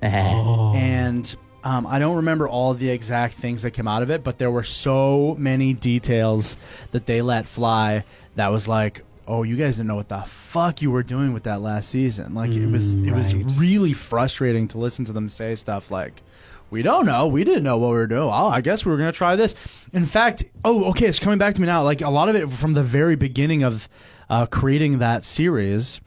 and 0.75 1.35
um, 1.63 1.85
I 1.87 1.99
don't 1.99 2.17
remember 2.17 2.47
all 2.47 2.73
the 2.73 2.89
exact 2.89 3.33
things 3.35 3.61
that 3.63 3.71
came 3.71 3.87
out 3.87 4.03
of 4.03 4.09
it, 4.09 4.23
but 4.23 4.37
there 4.37 4.51
were 4.51 4.63
so 4.63 5.35
many 5.39 5.73
details 5.73 6.57
that 6.91 7.05
they 7.05 7.21
let 7.21 7.45
fly 7.45 8.03
that 8.35 8.47
was 8.49 8.67
like. 8.67 9.03
Oh, 9.29 9.43
you 9.43 9.57
guys 9.57 9.75
didn't 9.75 9.89
know 9.89 9.95
what 9.95 10.07
the 10.07 10.21
fuck 10.21 10.81
you 10.81 10.89
were 10.89 11.03
doing 11.03 11.33
with 11.33 11.43
that 11.43 11.59
last 11.59 11.89
season. 11.89 12.33
Like 12.33 12.51
it 12.51 12.65
was, 12.71 12.93
it 12.95 13.11
was 13.11 13.35
really 13.59 13.91
frustrating 13.91 14.69
to 14.69 14.77
listen 14.77 15.03
to 15.03 15.11
them 15.11 15.27
say 15.27 15.55
stuff 15.55 15.91
like, 15.91 16.23
"We 16.69 16.81
don't 16.81 17.05
know. 17.05 17.27
We 17.27 17.43
didn't 17.43 17.63
know 17.63 17.77
what 17.77 17.89
we 17.89 17.95
were 17.95 18.07
doing. 18.07 18.29
Oh, 18.31 18.47
I 18.47 18.61
guess 18.61 18.85
we 18.85 18.91
were 18.91 18.97
going 18.97 19.11
to 19.11 19.17
try 19.17 19.35
this." 19.35 19.53
In 19.91 20.05
fact, 20.05 20.45
oh, 20.63 20.85
okay, 20.91 21.07
it's 21.07 21.19
coming 21.19 21.39
back 21.39 21.55
to 21.55 21.59
me 21.59 21.67
now. 21.67 21.83
Like 21.83 21.99
a 21.99 22.09
lot 22.09 22.29
of 22.29 22.37
it 22.37 22.49
from 22.53 22.71
the 22.71 22.83
very 22.83 23.17
beginning 23.17 23.63
of 23.63 23.89
uh, 24.29 24.45
creating 24.45 24.99
that 24.99 25.25
series, 25.25 25.99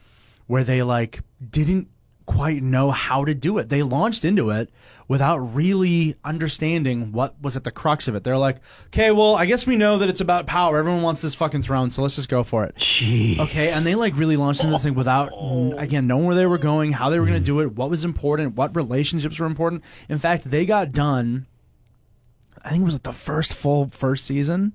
where 0.47 0.65
they 0.65 0.83
like 0.83 1.21
didn't 1.47 1.89
quite 2.31 2.63
know 2.63 2.91
how 2.91 3.25
to 3.25 3.35
do 3.35 3.59
it. 3.59 3.69
They 3.69 3.83
launched 3.83 4.25
into 4.25 4.51
it 4.51 4.71
without 5.09 5.39
really 5.39 6.15
understanding 6.25 7.11
what 7.11 7.35
was 7.43 7.57
at 7.57 7.65
the 7.65 7.73
crux 7.73 8.07
of 8.07 8.15
it. 8.15 8.23
They're 8.23 8.39
like, 8.39 8.59
"Okay, 8.87 9.11
well, 9.11 9.35
I 9.35 9.47
guess 9.47 9.67
we 9.67 9.77
know 9.77 9.99
that 9.99 10.09
it's 10.09 10.21
about 10.21 10.47
power. 10.47 10.79
Everyone 10.79 11.03
wants 11.03 11.23
this 11.23 11.35
fucking 11.35 11.63
throne, 11.63 11.91
so 11.91 12.03
let's 12.03 12.17
just 12.17 12.29
go 12.29 12.45
for 12.45 12.65
it." 12.65 12.77
Jeez. 12.77 13.39
Okay, 13.41 13.73
and 13.73 13.85
they 13.85 13.97
like 13.97 14.17
really 14.17 14.37
launched 14.37 14.61
into 14.63 14.73
this 14.73 14.85
thing 14.85 14.95
without 14.95 15.33
again 15.77 16.07
knowing 16.07 16.27
where 16.27 16.37
they 16.37 16.47
were 16.47 16.59
going, 16.59 16.93
how 16.93 17.11
they 17.11 17.19
were 17.19 17.27
going 17.27 17.39
to 17.39 17.45
do 17.45 17.61
it, 17.61 17.75
what 17.75 17.91
was 17.91 18.05
important, 18.05 18.55
what 18.57 18.75
relationships 18.77 19.39
were 19.39 19.47
important. 19.47 19.83
In 20.09 20.19
fact, 20.19 20.51
they 20.51 20.65
got 20.65 20.93
done. 20.93 21.47
I 22.65 22.71
think 22.71 22.83
it 22.83 22.85
was 22.85 22.95
like 22.95 23.03
the 23.03 23.13
first 23.13 23.55
full 23.55 23.89
first 23.89 24.25
season, 24.25 24.75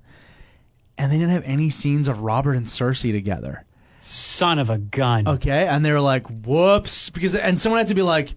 and 0.98 1.12
they 1.12 1.18
didn't 1.18 1.32
have 1.32 1.44
any 1.46 1.70
scenes 1.70 2.08
of 2.08 2.22
Robert 2.22 2.54
and 2.54 2.66
Cersei 2.66 3.12
together. 3.12 3.65
Son 4.08 4.60
of 4.60 4.70
a 4.70 4.78
gun. 4.78 5.28
Okay, 5.28 5.68
and 5.68 5.84
they 5.84 5.92
were 5.92 6.00
like, 6.00 6.28
"Whoops!" 6.28 7.10
Because 7.10 7.34
and 7.34 7.60
someone 7.60 7.80
had 7.80 7.88
to 7.88 7.96
be 7.96 8.04
like, 8.04 8.36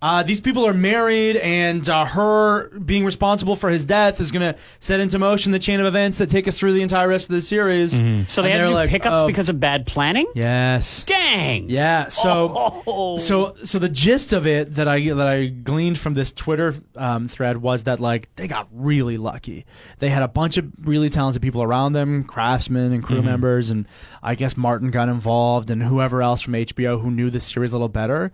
Uh, 0.00 0.22
these 0.22 0.40
people 0.40 0.66
are 0.66 0.72
married, 0.74 1.36
and 1.36 1.88
uh, 1.88 2.04
her 2.04 2.68
being 2.78 3.04
responsible 3.04 3.56
for 3.56 3.68
his 3.68 3.84
death 3.84 4.20
is 4.20 4.30
going 4.30 4.52
to 4.54 4.58
set 4.80 5.00
into 5.00 5.18
motion 5.18 5.52
the 5.52 5.58
chain 5.58 5.80
of 5.80 5.86
events 5.86 6.18
that 6.18 6.30
take 6.30 6.46
us 6.46 6.58
through 6.58 6.72
the 6.72 6.82
entire 6.82 7.08
rest 7.08 7.28
of 7.28 7.34
the 7.34 7.42
series. 7.42 7.92
So 8.30 8.42
they 8.42 8.52
And 8.52 8.60
had 8.60 8.68
new 8.68 8.74
like, 8.74 8.90
pickups 8.90 9.16
oh, 9.20 9.26
because 9.26 9.48
of 9.48 9.58
bad 9.58 9.86
planning. 9.86 10.26
Yes. 10.34 11.02
Dang. 11.04 11.68
Yeah. 11.68 12.08
So, 12.08 12.82
Oh. 12.86 13.16
so, 13.16 13.54
so 13.64 13.78
the 13.78 13.88
gist 13.88 14.32
of 14.32 14.46
it 14.46 14.74
that 14.74 14.86
I 14.88 15.00
that 15.12 15.26
I 15.26 15.46
gleaned 15.46 15.98
from 15.98 16.14
this 16.14 16.32
Twitter 16.32 16.74
um, 16.96 17.26
thread 17.28 17.58
was 17.58 17.84
that 17.84 17.98
like 18.00 18.28
they 18.36 18.46
got 18.46 18.68
really 18.72 19.16
lucky. 19.16 19.66
They 19.98 20.08
had 20.10 20.22
a 20.22 20.28
bunch 20.28 20.56
of 20.58 20.70
really 20.86 21.08
talented 21.10 21.42
people 21.42 21.62
around 21.62 21.92
them, 21.94 22.24
craftsmen 22.24 22.92
and 22.92 23.02
crew 23.02 23.22
members, 23.22 23.70
and 23.70 23.86
I 24.22 24.34
guess 24.36 24.56
Martin 24.56 24.90
got 24.90 25.08
involved 25.08 25.70
and 25.70 25.82
whoever 25.82 26.22
else 26.22 26.40
from 26.42 26.54
HBO 26.54 27.00
who 27.00 27.10
knew 27.10 27.30
the 27.30 27.40
series 27.40 27.72
a 27.72 27.74
little 27.74 27.88
better. 27.88 28.30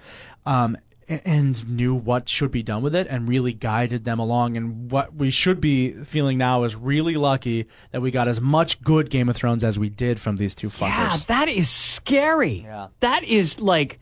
Um, 0.46 0.76
a- 0.76 0.80
and 1.08 1.68
knew 1.68 1.94
what 1.94 2.28
should 2.28 2.50
be 2.50 2.62
done 2.62 2.82
with 2.82 2.94
it 2.94 3.06
and 3.08 3.28
really 3.28 3.52
guided 3.52 4.04
them 4.04 4.18
along 4.18 4.56
and 4.56 4.90
what 4.90 5.14
we 5.14 5.30
should 5.30 5.60
be 5.60 5.92
feeling 5.92 6.38
now 6.38 6.64
is 6.64 6.74
really 6.74 7.14
lucky 7.14 7.66
that 7.90 8.00
we 8.00 8.10
got 8.10 8.28
as 8.28 8.40
much 8.40 8.82
good 8.82 9.10
Game 9.10 9.28
of 9.28 9.36
Thrones 9.36 9.64
as 9.64 9.78
we 9.78 9.88
did 9.88 10.20
from 10.20 10.36
these 10.36 10.54
two 10.54 10.68
fuckers. 10.68 10.88
Yeah, 10.88 11.16
that 11.28 11.48
is 11.48 11.68
scary. 11.68 12.62
Yeah. 12.64 12.88
That 13.00 13.24
is 13.24 13.60
like 13.60 13.98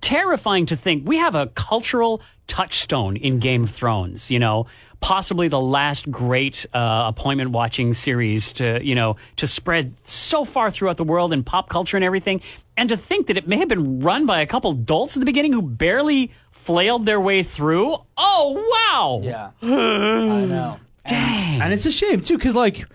terrifying 0.00 0.66
to 0.66 0.76
think. 0.76 1.06
We 1.06 1.18
have 1.18 1.34
a 1.34 1.48
cultural 1.48 2.22
touchstone 2.46 3.16
in 3.16 3.38
Game 3.38 3.64
of 3.64 3.70
Thrones, 3.70 4.30
you 4.30 4.38
know, 4.38 4.66
possibly 5.00 5.48
the 5.48 5.60
last 5.60 6.10
great 6.10 6.64
uh, 6.72 7.04
appointment 7.08 7.50
watching 7.50 7.92
series 7.92 8.52
to, 8.54 8.80
you 8.82 8.94
know, 8.94 9.16
to 9.36 9.46
spread 9.46 9.94
so 10.04 10.44
far 10.44 10.70
throughout 10.70 10.96
the 10.96 11.04
world 11.04 11.32
and 11.32 11.44
pop 11.44 11.68
culture 11.68 11.96
and 11.96 12.04
everything. 12.04 12.40
And 12.76 12.88
to 12.88 12.96
think 12.96 13.26
that 13.26 13.36
it 13.36 13.46
may 13.46 13.58
have 13.58 13.68
been 13.68 14.00
run 14.00 14.24
by 14.26 14.40
a 14.40 14.46
couple 14.46 14.72
dolts 14.72 15.16
at 15.16 15.20
the 15.20 15.26
beginning 15.26 15.52
who 15.52 15.62
barely 15.62 16.32
flailed 16.50 17.04
their 17.06 17.20
way 17.20 17.42
through. 17.42 17.96
Oh, 18.16 18.80
wow. 18.92 19.20
Yeah, 19.22 19.50
I 19.62 20.44
know. 20.46 20.78
Dang. 21.06 21.60
And 21.60 21.72
it's 21.72 21.84
a 21.86 21.90
shame 21.92 22.20
too, 22.20 22.36
because 22.38 22.54
like, 22.54 22.86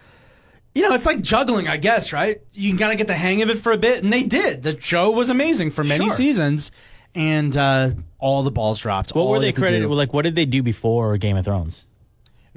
you 0.74 0.82
know, 0.82 0.94
it's 0.94 1.06
like 1.06 1.22
juggling, 1.22 1.68
I 1.68 1.78
guess, 1.78 2.12
right? 2.14 2.40
You 2.54 2.70
can 2.72 2.80
kind 2.80 2.92
of 2.92 2.98
get 2.98 3.08
the 3.08 3.14
hang 3.16 3.42
of 3.42 3.50
it 3.50 3.58
for 3.60 3.72
a 3.72 3.78
bit, 3.78 4.04
and 4.04 4.12
they 4.12 4.24
did. 4.24 4.64
The 4.64 4.80
show 4.80 5.12
was 5.12 5.30
amazing 5.30 5.72
for 5.72 5.84
many 5.84 6.06
Sure. 6.08 6.16
seasons, 6.16 6.72
and 7.16 7.56
uh, 7.58 7.92
all 8.20 8.44
the 8.44 8.52
balls 8.52 8.80
dropped. 8.80 9.14
What 9.14 9.24
All 9.24 9.32
were 9.32 9.40
they 9.40 9.48
they 9.52 9.60
credited? 9.62 9.90
do- 9.90 9.94
Like, 9.94 10.14
what 10.14 10.22
did 10.24 10.36
they 10.36 10.46
do 10.46 10.64
before 10.64 11.18
Game 11.18 11.36
of 11.38 11.46
Thrones? 11.46 11.86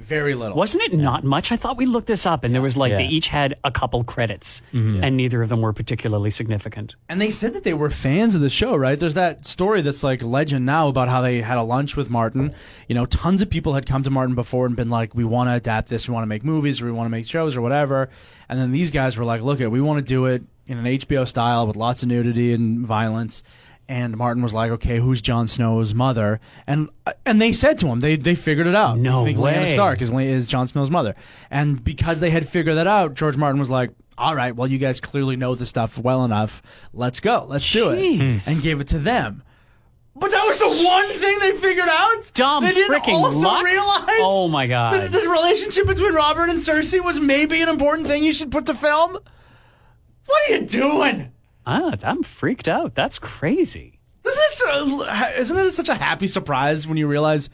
Very 0.01 0.33
little. 0.33 0.57
Wasn't 0.57 0.81
it 0.83 0.93
not 0.93 1.23
much? 1.23 1.51
I 1.51 1.55
thought 1.55 1.77
we 1.77 1.85
looked 1.85 2.07
this 2.07 2.25
up 2.25 2.43
and 2.43 2.53
there 2.53 2.61
was 2.61 2.75
like 2.75 2.91
they 2.91 3.05
each 3.05 3.27
had 3.27 3.55
a 3.63 3.71
couple 3.71 4.03
credits 4.03 4.61
mm-hmm. 4.73 5.03
and 5.03 5.15
neither 5.15 5.41
of 5.41 5.49
them 5.49 5.61
were 5.61 5.73
particularly 5.73 6.31
significant. 6.31 6.95
And 7.07 7.21
they 7.21 7.29
said 7.29 7.53
that 7.53 7.63
they 7.63 7.73
were 7.73 7.89
fans 7.89 8.33
of 8.33 8.41
the 8.41 8.49
show, 8.49 8.75
right? 8.75 8.99
There's 8.99 9.13
that 9.13 9.45
story 9.45 9.81
that's 9.81 10.03
like 10.03 10.23
legend 10.23 10.65
now 10.65 10.87
about 10.87 11.07
how 11.07 11.21
they 11.21 11.41
had 11.41 11.57
a 11.57 11.63
lunch 11.63 11.95
with 11.95 12.09
Martin. 12.09 12.53
You 12.87 12.95
know, 12.95 13.05
tons 13.05 13.41
of 13.41 13.49
people 13.49 13.73
had 13.73 13.85
come 13.85 14.03
to 14.03 14.09
Martin 14.09 14.35
before 14.35 14.65
and 14.65 14.75
been 14.75 14.89
like, 14.89 15.13
"We 15.13 15.23
want 15.23 15.49
to 15.49 15.53
adapt 15.53 15.89
this. 15.89 16.07
We 16.07 16.13
want 16.13 16.23
to 16.23 16.27
make 16.27 16.43
movies, 16.43 16.81
or 16.81 16.85
we 16.85 16.91
want 16.91 17.05
to 17.05 17.11
make 17.11 17.27
shows, 17.27 17.55
or 17.55 17.61
whatever." 17.61 18.09
And 18.49 18.59
then 18.59 18.71
these 18.71 18.91
guys 18.91 19.17
were 19.17 19.25
like, 19.25 19.41
"Look, 19.41 19.59
it, 19.59 19.67
we 19.69 19.81
want 19.81 19.99
to 19.99 20.05
do 20.05 20.25
it 20.25 20.43
in 20.67 20.77
an 20.77 20.85
HBO 20.85 21.27
style 21.27 21.67
with 21.67 21.75
lots 21.75 22.01
of 22.01 22.09
nudity 22.09 22.53
and 22.53 22.85
violence." 22.85 23.43
And 23.91 24.15
Martin 24.15 24.41
was 24.41 24.53
like, 24.53 24.71
"Okay, 24.71 24.99
who's 24.99 25.21
Jon 25.21 25.47
Snow's 25.47 25.93
mother?" 25.93 26.39
And 26.65 26.87
and 27.25 27.41
they 27.41 27.51
said 27.51 27.77
to 27.79 27.87
him, 27.87 27.99
they 27.99 28.15
they 28.15 28.35
figured 28.35 28.65
it 28.65 28.73
out. 28.73 28.97
No 28.97 29.25
think 29.25 29.37
Lyanna. 29.37 29.67
Stark 29.67 30.01
is 30.01 30.13
is 30.13 30.47
Jon 30.47 30.65
Snow's 30.65 30.89
mother. 30.89 31.13
And 31.49 31.83
because 31.83 32.21
they 32.21 32.29
had 32.29 32.47
figured 32.47 32.77
that 32.77 32.87
out, 32.87 33.15
George 33.15 33.35
Martin 33.35 33.59
was 33.59 33.69
like, 33.69 33.91
"All 34.17 34.33
right, 34.33 34.55
well, 34.55 34.69
you 34.69 34.77
guys 34.77 35.01
clearly 35.01 35.35
know 35.35 35.55
the 35.55 35.65
stuff 35.65 35.97
well 35.97 36.23
enough. 36.23 36.61
Let's 36.93 37.19
go. 37.19 37.45
Let's 37.49 37.69
do 37.69 37.89
it." 37.89 38.47
And 38.47 38.63
gave 38.63 38.79
it 38.79 38.87
to 38.87 38.99
them. 38.99 39.43
But 40.15 40.31
that 40.31 40.45
was 40.47 40.59
the 40.59 40.85
one 40.85 41.09
thing 41.09 41.39
they 41.39 41.57
figured 41.57 41.89
out. 41.89 42.31
Dumb 42.33 42.63
they 42.63 42.73
didn't 42.73 42.97
freaking 42.97 43.15
also 43.15 43.39
luck. 43.39 43.65
realize. 43.65 44.21
Oh 44.21 44.47
my 44.47 44.67
God. 44.67 44.93
that 44.93 45.11
the 45.11 45.27
relationship 45.27 45.85
between 45.85 46.13
Robert 46.13 46.49
and 46.49 46.59
Cersei 46.59 47.03
was 47.03 47.19
maybe 47.19 47.61
an 47.61 47.67
important 47.67 48.07
thing 48.07 48.23
you 48.23 48.31
should 48.31 48.51
put 48.51 48.67
to 48.67 48.73
film. 48.73 49.17
What 50.27 50.49
are 50.49 50.53
you 50.55 50.65
doing? 50.65 51.33
Ah, 51.71 51.95
I'm 52.03 52.23
freaked 52.23 52.67
out. 52.67 52.95
That's 52.95 53.17
crazy. 53.19 53.99
This 54.23 54.35
is 54.37 54.61
a, 54.69 55.39
isn't 55.39 55.57
it 55.57 55.71
such 55.73 55.89
a 55.89 55.95
happy 55.95 56.27
surprise 56.27 56.87
when 56.87 56.97
you 56.97 57.07
realize 57.07 57.49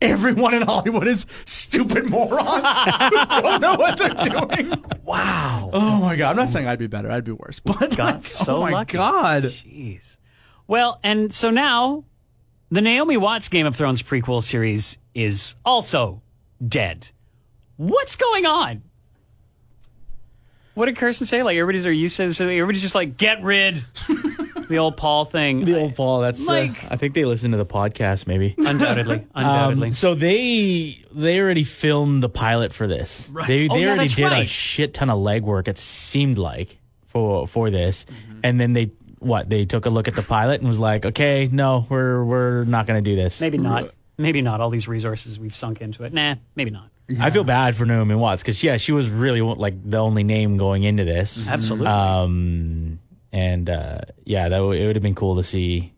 everyone 0.00 0.54
in 0.54 0.62
Hollywood 0.62 1.06
is 1.06 1.26
stupid 1.44 2.08
morons 2.08 2.46
who 2.48 3.40
don't 3.42 3.60
know 3.60 3.74
what 3.76 3.98
they're 3.98 4.14
doing. 4.14 4.84
Wow. 5.04 5.70
Oh 5.72 6.00
my 6.00 6.16
god! 6.16 6.30
I'm 6.30 6.36
not 6.36 6.48
saying 6.48 6.66
I'd 6.66 6.78
be 6.78 6.86
better. 6.86 7.10
I'd 7.10 7.24
be 7.24 7.32
worse. 7.32 7.60
But 7.60 7.96
got 7.96 8.14
like, 8.16 8.24
so 8.24 8.56
oh 8.56 8.62
my 8.62 8.70
lucky. 8.70 8.96
god! 8.96 9.42
Jeez. 9.44 10.18
Well, 10.66 10.98
and 11.02 11.32
so 11.32 11.50
now 11.50 12.04
the 12.70 12.80
Naomi 12.80 13.16
Watts 13.16 13.48
Game 13.48 13.66
of 13.66 13.76
Thrones 13.76 14.02
prequel 14.02 14.42
series 14.42 14.98
is 15.14 15.54
also 15.64 16.22
dead. 16.66 17.10
What's 17.76 18.16
going 18.16 18.44
on? 18.44 18.82
What 20.78 20.86
did 20.86 20.96
Kirsten 20.96 21.26
say? 21.26 21.42
Like 21.42 21.56
everybody's, 21.56 21.84
or 21.86 21.92
you 21.92 22.08
said, 22.08 22.34
so 22.36 22.44
everybody's 22.48 22.82
just 22.82 22.94
like, 22.94 23.16
get 23.16 23.42
rid. 23.42 23.84
the 24.68 24.78
old 24.78 24.96
Pol 24.96 25.24
thing. 25.24 25.64
The 25.64 25.78
old 25.78 25.94
Pol. 25.96 26.20
That's 26.20 26.46
Like- 26.46 26.84
uh, 26.84 26.88
I 26.92 26.96
think 26.96 27.14
they 27.14 27.24
listened 27.24 27.52
to 27.52 27.58
the 27.58 27.66
podcast. 27.66 28.26
Maybe. 28.26 28.54
undoubtedly, 28.56 29.26
undoubtedly. 29.34 29.88
Um, 29.88 29.92
so 29.92 30.14
they 30.14 31.02
they 31.12 31.40
already 31.40 31.64
filmed 31.64 32.22
the 32.22 32.28
pilot 32.28 32.72
for 32.72 32.86
this. 32.86 33.28
Right. 33.32 33.46
They 33.48 33.68
Oh, 33.68 33.74
they 33.74 33.82
yeah, 33.84 33.94
already 33.94 34.08
did 34.08 34.32
a 34.32 34.44
shit 34.46 34.94
ton 34.94 35.10
of 35.10 35.18
legwork. 35.18 35.68
It 35.68 35.78
seemed 35.78 36.38
like 36.38 36.78
for 37.08 37.46
for 37.46 37.70
this, 37.70 38.04
Mm-hmm. 38.06 38.40
and 38.44 38.60
then 38.60 38.72
they 38.72 38.92
what 39.18 39.48
they 39.50 39.64
took 39.64 39.84
a 39.86 39.90
look 39.90 40.06
at 40.06 40.14
the 40.14 40.22
pilot 40.22 40.60
and 40.60 40.68
was 40.68 40.78
like, 40.78 41.04
okay, 41.06 41.48
no, 41.50 41.86
we're 41.88 42.22
we're 42.24 42.64
not 42.64 42.86
going 42.86 43.02
to 43.02 43.10
do 43.10 43.16
this. 43.16 43.40
maybe 43.40 43.58
not. 43.58 43.90
Maybe 44.16 44.42
not. 44.42 44.60
All 44.60 44.70
these 44.70 44.86
resources 44.86 45.38
we've 45.40 45.56
sunk 45.56 45.80
into 45.80 46.04
it. 46.04 46.12
Nah, 46.12 46.36
maybe 46.54 46.70
not. 46.70 46.88
I 47.18 47.30
feel 47.30 47.44
bad 47.44 47.74
for 47.74 47.86
Naomi 47.86 48.14
Watts 48.14 48.42
because 48.42 48.62
yeah, 48.62 48.76
she 48.76 48.92
was 48.92 49.08
really 49.08 49.40
like 49.40 49.74
the 49.88 49.96
only 49.98 50.24
name 50.24 50.56
going 50.58 50.82
into 50.82 51.04
this. 51.04 51.48
Absolutely. 51.48 51.86
Um, 51.86 52.98
and 53.32 53.70
uh, 53.70 54.00
yeah, 54.24 54.48
that 54.48 54.56
w- 54.58 54.82
it 54.82 54.86
would 54.86 54.96
have 54.96 55.02
been 55.02 55.14
cool 55.14 55.36
to 55.36 55.42
see, 55.42 55.92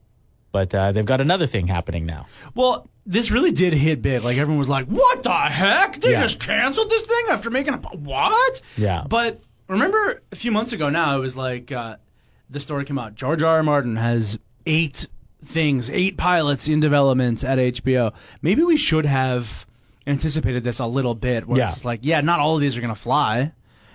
but 0.52 0.74
uh, 0.74 0.92
they've 0.92 1.04
got 1.04 1.20
another 1.20 1.46
thing 1.46 1.66
happening 1.66 2.06
now. 2.06 2.26
Well, 2.54 2.88
this 3.06 3.30
really 3.30 3.50
did 3.50 3.72
hit 3.72 4.02
big. 4.02 4.22
Like 4.22 4.36
everyone 4.38 4.58
was 4.58 4.68
like, 4.68 4.86
"What 4.86 5.22
the 5.24 5.32
heck? 5.32 6.00
They 6.00 6.12
Yeah. 6.12 6.22
just 6.22 6.38
canceled 6.40 6.90
this 6.90 7.02
thing 7.02 7.24
after 7.30 7.50
making 7.50 7.74
a 7.74 7.78
what?" 7.78 8.60
Yeah. 8.76 9.04
But 9.08 9.40
remember, 9.68 10.22
a 10.30 10.36
few 10.36 10.52
months 10.52 10.72
ago 10.72 10.90
now, 10.90 11.16
it 11.16 11.20
was 11.20 11.36
like 11.36 11.72
uh, 11.72 11.96
the 12.48 12.60
story 12.60 12.84
came 12.84 12.98
out. 12.98 13.14
George 13.16 13.42
R. 13.42 13.56
R. 13.56 13.62
Martin 13.62 13.96
has 13.96 14.38
eight 14.66 15.08
things, 15.44 15.88
eight 15.90 16.16
pilots 16.18 16.68
in 16.68 16.78
development 16.80 17.42
at 17.42 17.58
HBO. 17.58 18.12
Maybe 18.42 18.62
we 18.62 18.76
should 18.76 19.06
have 19.06 19.66
anticipated 20.06 20.64
this 20.64 20.78
a 20.78 20.86
little 20.86 21.14
bit. 21.14 21.46
Where 21.46 21.58
Yeah. 21.58 21.68
it's 21.68 21.84
like, 21.84 22.00
yeah, 22.02 22.20
not 22.20 22.40
all 22.40 22.54
of 22.56 22.60
these 22.60 22.76
are 22.76 22.80
gonna 22.80 22.94
fly, 22.94 23.52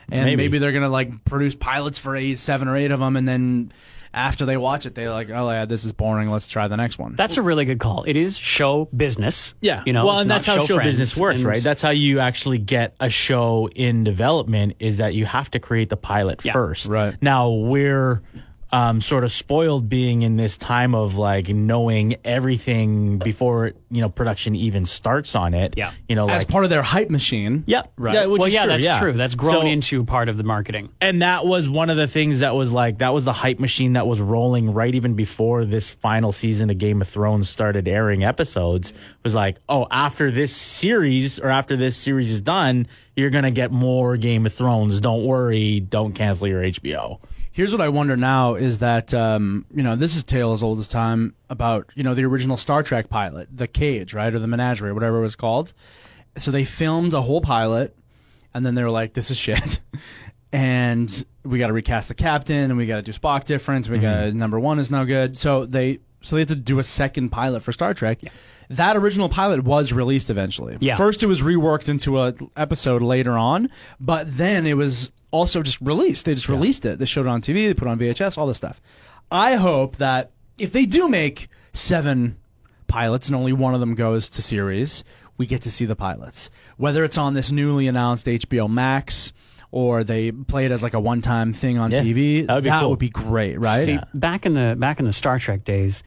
and 0.10 0.26
maybe, 0.26 0.36
Maybe. 0.44 0.58
they're 0.60 0.72
gonna 0.74 0.90
like 0.90 1.26
produce 1.26 1.56
pilots 1.56 2.00
for 2.00 2.16
eight, 2.16 2.40
seven 2.40 2.68
or 2.68 2.76
eight 2.76 2.92
of 2.92 3.00
them, 3.00 3.16
and 3.18 3.28
then. 3.28 3.72
After 4.18 4.46
they 4.46 4.56
watch 4.56 4.86
it, 4.86 4.96
they're 4.96 5.12
like, 5.12 5.30
"Oh 5.30 5.50
yeah, 5.52 5.66
this 5.66 5.84
is 5.84 5.92
boring. 5.92 6.32
Let's 6.32 6.48
try 6.48 6.70
the 6.70 6.78
next 6.78 6.98
one." 6.98 7.16
That's 7.18 7.36
a 7.36 7.42
really 7.42 7.66
good 7.66 7.80
call. 7.82 8.06
It 8.08 8.16
is 8.16 8.38
show 8.38 8.86
business. 8.96 9.56
Yeah, 9.60 9.84
You 9.86 9.92
know, 9.92 10.06
well, 10.06 10.14
it's 10.16 10.22
and 10.22 10.30
not 10.30 10.36
that's 10.36 10.48
how 10.48 10.60
show 10.66 10.76
friends. 10.76 10.92
business 10.92 11.18
works, 11.18 11.40
And- 11.40 11.50
right? 11.50 11.62
That's 11.62 11.82
how 11.82 11.90
you 11.90 12.22
actually 12.22 12.60
get 12.60 12.96
a 13.02 13.10
show 13.10 13.68
in 13.76 14.06
development 14.06 14.78
is 14.80 15.00
that 15.00 15.16
you 15.16 15.26
have 15.26 15.52
to 15.52 15.60
create 15.60 15.90
the 15.90 15.98
pilot 15.98 16.40
Yeah. 16.46 16.54
first. 16.54 16.86
Right. 16.86 17.14
Now 17.22 17.50
we're 17.52 18.22
um, 18.72 19.00
sort 19.00 19.24
of 19.24 19.32
spoiled 19.32 19.88
being 19.88 20.22
in 20.24 20.38
this 20.38 20.58
time 20.58 20.94
of 20.96 21.18
like 21.18 21.48
knowing 21.50 22.16
everything 22.26 23.18
before 23.20 23.72
you 23.90 24.02
know 24.02 24.10
production 24.10 24.56
even 24.56 24.86
starts 24.86 25.36
on 25.36 25.54
it. 25.54 25.76
Yeah. 25.78 25.92
you 26.10 26.16
know, 26.16 26.28
as 26.30 26.42
like 26.42 26.48
part 26.50 26.64
of 26.64 26.70
their 26.70 26.82
hype 26.84 27.10
machine. 27.10 27.64
yeah, 27.68 27.84
Right. 27.98 28.14
Yeah, 28.16 28.26
which 28.26 28.40
well, 28.40 28.48
is 28.48 28.54
yeah, 28.54 28.64
true, 28.64 28.72
that's 28.74 28.84
yeah. 28.84 29.00
true. 29.00 29.14
That's 29.14 29.36
grown 29.36 29.54
So- 29.54 29.68
into 29.68 30.04
part 30.04 30.28
of 30.30 30.38
the 30.38 30.44
marketing. 30.44 30.90
and 31.00 31.22
that 31.22 31.46
was 31.46 31.70
one 31.70 31.90
of 31.90 31.98
the 31.98 32.08
things 32.08 32.40
that 32.42 32.56
was 32.56 32.72
like 32.72 32.98
that 32.98 33.14
was 33.14 33.26
the 33.26 33.34
hype 33.34 33.60
machine 33.60 33.94
that 33.94 34.08
was 34.08 34.20
rolling 34.20 34.74
right 34.74 34.94
even 34.94 35.14
before 35.14 35.64
this 35.66 35.90
final 35.90 36.32
season 36.32 36.70
of 36.70 36.78
Game 36.78 37.02
of 37.02 37.08
Thrones 37.08 37.50
started 37.50 37.88
airing 37.88 38.24
episodes 38.24 38.94
was 39.24 39.34
like 39.34 39.58
oh 39.70 39.88
after 39.92 40.32
this 40.32 40.56
series 40.56 41.40
or 41.40 41.50
after 41.50 41.76
this 41.76 41.96
series 41.98 42.30
is 42.32 42.42
done 42.42 42.88
you're 43.16 43.30
going 43.30 43.44
to 43.44 43.52
get 43.52 43.72
more 43.72 44.18
Game 44.18 44.46
of 44.46 44.54
Thrones 44.54 45.00
don't 45.02 45.24
worry 45.24 45.80
don't 45.80 46.14
cancel 46.14 46.48
your 46.48 46.62
HBO 46.64 47.20
Here's 47.56 47.72
what 47.72 47.80
I 47.80 47.88
wonder 47.88 48.18
now 48.18 48.56
is 48.56 48.80
that 48.80 49.14
um, 49.14 49.66
you 49.74 49.82
know 49.82 49.96
this 49.96 50.18
is 50.18 50.26
tale 50.26 50.52
as 50.52 50.62
old 50.62 50.78
as 50.78 50.90
time 50.90 51.36
about 51.50 51.90
you 51.96 52.04
know 52.04 52.14
the 52.14 52.26
original 52.26 52.58
Star 52.58 52.84
Trek 52.84 53.08
pilot, 53.08 53.48
the 53.50 53.66
Cage, 53.66 54.14
right, 54.14 54.34
or 54.34 54.40
the 54.40 54.48
Menagerie, 54.48 54.92
whatever 54.92 55.20
it 55.20 55.22
was 55.22 55.38
called. 55.38 55.72
So 56.38 56.52
they 56.52 56.66
filmed 56.66 57.14
a 57.14 57.22
whole 57.22 57.40
pilot, 57.40 57.96
and 58.54 58.66
then 58.66 58.76
they 58.76 58.84
were 58.84 58.90
like, 58.90 59.14
"This 59.14 59.32
is 59.32 59.38
shit," 59.38 59.80
and 60.52 61.26
we 61.46 61.58
got 61.58 61.68
to 61.68 61.74
recast 61.74 62.10
the 62.10 62.14
captain, 62.14 62.72
and 62.72 62.76
we 62.76 62.88
got 62.88 62.98
to 62.98 63.02
do 63.04 63.14
Spock 63.14 63.46
different. 63.46 63.88
We 63.88 64.00
got 64.00 64.34
number 64.34 64.60
one 64.60 64.78
is 64.78 64.92
no 64.92 65.06
good. 65.06 65.38
So 65.38 65.66
they 65.66 66.00
so 66.20 66.36
they 66.36 66.42
had 66.42 66.50
to 66.50 66.58
do 66.58 66.78
a 66.80 66.84
second 66.84 67.30
pilot 67.30 67.64
for 67.64 67.72
Star 67.72 67.94
Trek. 67.94 68.20
That 68.68 68.98
original 68.98 69.30
pilot 69.30 69.64
was 69.64 69.94
released 69.94 70.30
eventually. 70.30 70.76
Yeah. 70.82 70.98
First, 70.98 71.24
it 71.24 71.28
was 71.28 71.42
reworked 71.42 71.88
into 71.88 72.20
a 72.20 72.34
episode 72.58 73.02
later 73.02 73.38
on, 73.38 73.70
but 73.98 74.36
then 74.36 74.68
it 74.68 74.76
was 74.76 75.10
also 75.32 75.62
just 75.64 75.82
released. 75.82 76.26
They 76.26 76.34
just 76.36 76.50
released 76.50 76.86
it. 76.86 77.00
They 77.00 77.06
showed 77.06 77.26
it 77.26 77.30
on 77.30 77.42
TV. 77.42 77.68
They 77.68 77.74
put 77.74 77.88
it 77.88 77.92
on 77.92 78.00
VHS. 78.00 78.38
All 78.38 78.48
this 78.48 78.58
stuff. 78.58 78.82
I 79.32 79.56
hope 79.56 79.98
that 79.98 80.32
if 80.58 80.72
they 80.72 80.86
do 80.86 81.10
make 81.10 81.50
seven 81.74 82.38
pilots, 82.88 83.28
and 83.28 83.36
only 83.36 83.52
one 83.54 83.74
of 83.74 83.80
them 83.80 83.96
goes 83.96 84.30
to 84.32 84.42
series, 84.42 85.04
we 85.38 85.46
get 85.46 85.62
to 85.64 85.72
see 85.72 85.86
the 85.86 85.96
pilots. 85.96 86.50
Whether 86.78 87.04
it's 87.04 87.18
on 87.18 87.34
this 87.34 87.52
newly 87.52 87.88
announced 87.88 88.26
HBO 88.28 88.70
Max 88.70 89.34
or 89.72 90.04
they 90.04 90.32
play 90.32 90.66
it 90.66 90.72
as 90.72 90.82
like 90.84 90.94
a 90.94 91.00
one-time 91.00 91.52
thing 91.52 91.78
on 91.78 91.92
Yeah, 91.92 92.02
TV, 92.02 92.48
that 92.48 92.54
would 92.56 92.64
be 92.64 92.70
cool. 92.70 92.90
would 92.92 93.00
be 93.00 93.10
great, 93.10 93.60
right? 93.60 93.86
See, 93.86 94.00
back 94.14 94.46
in 94.46 94.54
the 94.54 94.76
back 94.80 95.00
in 95.00 95.06
the 95.06 95.12
Star 95.12 95.38
Trek 95.40 95.66
days, 95.66 96.04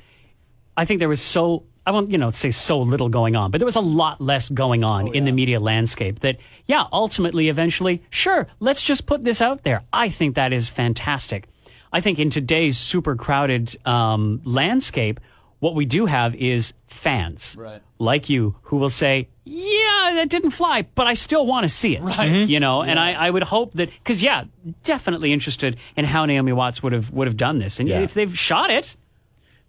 I 0.76 0.84
think 0.86 1.00
there 1.00 1.08
was 1.08 1.20
so 1.20 1.64
I 1.88 1.90
won't 1.90 2.10
you 2.10 2.18
know 2.18 2.28
say 2.30 2.50
so 2.50 2.80
little 2.82 3.08
going 3.08 3.34
on, 3.34 3.50
but 3.50 3.58
there 3.60 3.64
was 3.64 3.76
a 3.76 3.80
lot 3.80 4.20
less 4.20 4.50
going 4.50 4.84
on 4.84 5.14
in 5.14 5.24
the 5.24 5.32
media 5.32 5.58
landscape. 5.58 6.20
That 6.20 6.36
yeah, 6.66 6.84
ultimately, 6.92 7.48
eventually, 7.48 8.02
sure, 8.10 8.46
let's 8.60 8.82
just 8.82 9.06
put 9.06 9.24
this 9.24 9.40
out 9.40 9.62
there. 9.62 9.82
I 9.92 10.10
think 10.10 10.34
that 10.34 10.52
is 10.52 10.68
fantastic. 10.68 11.46
I 11.90 12.02
think 12.02 12.18
in 12.18 12.28
today's 12.28 12.76
super 12.76 13.16
crowded 13.16 13.74
um, 13.86 14.42
landscape, 14.44 15.18
what 15.60 15.74
we 15.74 15.86
do 15.86 16.04
have 16.04 16.34
is 16.34 16.74
fans 16.86 17.56
Right. 17.58 17.80
like 17.98 18.28
you 18.28 18.56
who 18.64 18.76
will 18.76 18.90
say, 18.90 19.28
"Yeah, 19.44 20.12
that 20.16 20.28
didn't 20.28 20.50
fly, 20.50 20.82
but 20.94 21.06
I 21.06 21.14
still 21.14 21.46
want 21.46 21.64
to 21.64 21.70
see 21.70 21.96
it." 21.96 22.02
Right. 22.02 22.46
You 22.46 22.60
know, 22.60 22.82
and 22.82 22.98
I, 22.98 23.12
I 23.14 23.30
would 23.30 23.44
hope 23.44 23.72
that 23.74 23.88
because 23.90 24.22
yeah, 24.22 24.44
definitely 24.84 25.32
interested 25.32 25.78
in 25.96 26.04
how 26.04 26.26
Naomi 26.26 26.52
Watts 26.52 26.82
would 26.82 26.92
have 26.92 27.10
would 27.12 27.26
have 27.26 27.38
done 27.38 27.56
this, 27.58 27.80
and 27.80 27.88
Yeah. 27.88 28.00
if 28.00 28.12
they've 28.12 28.38
shot 28.38 28.70
it, 28.70 28.94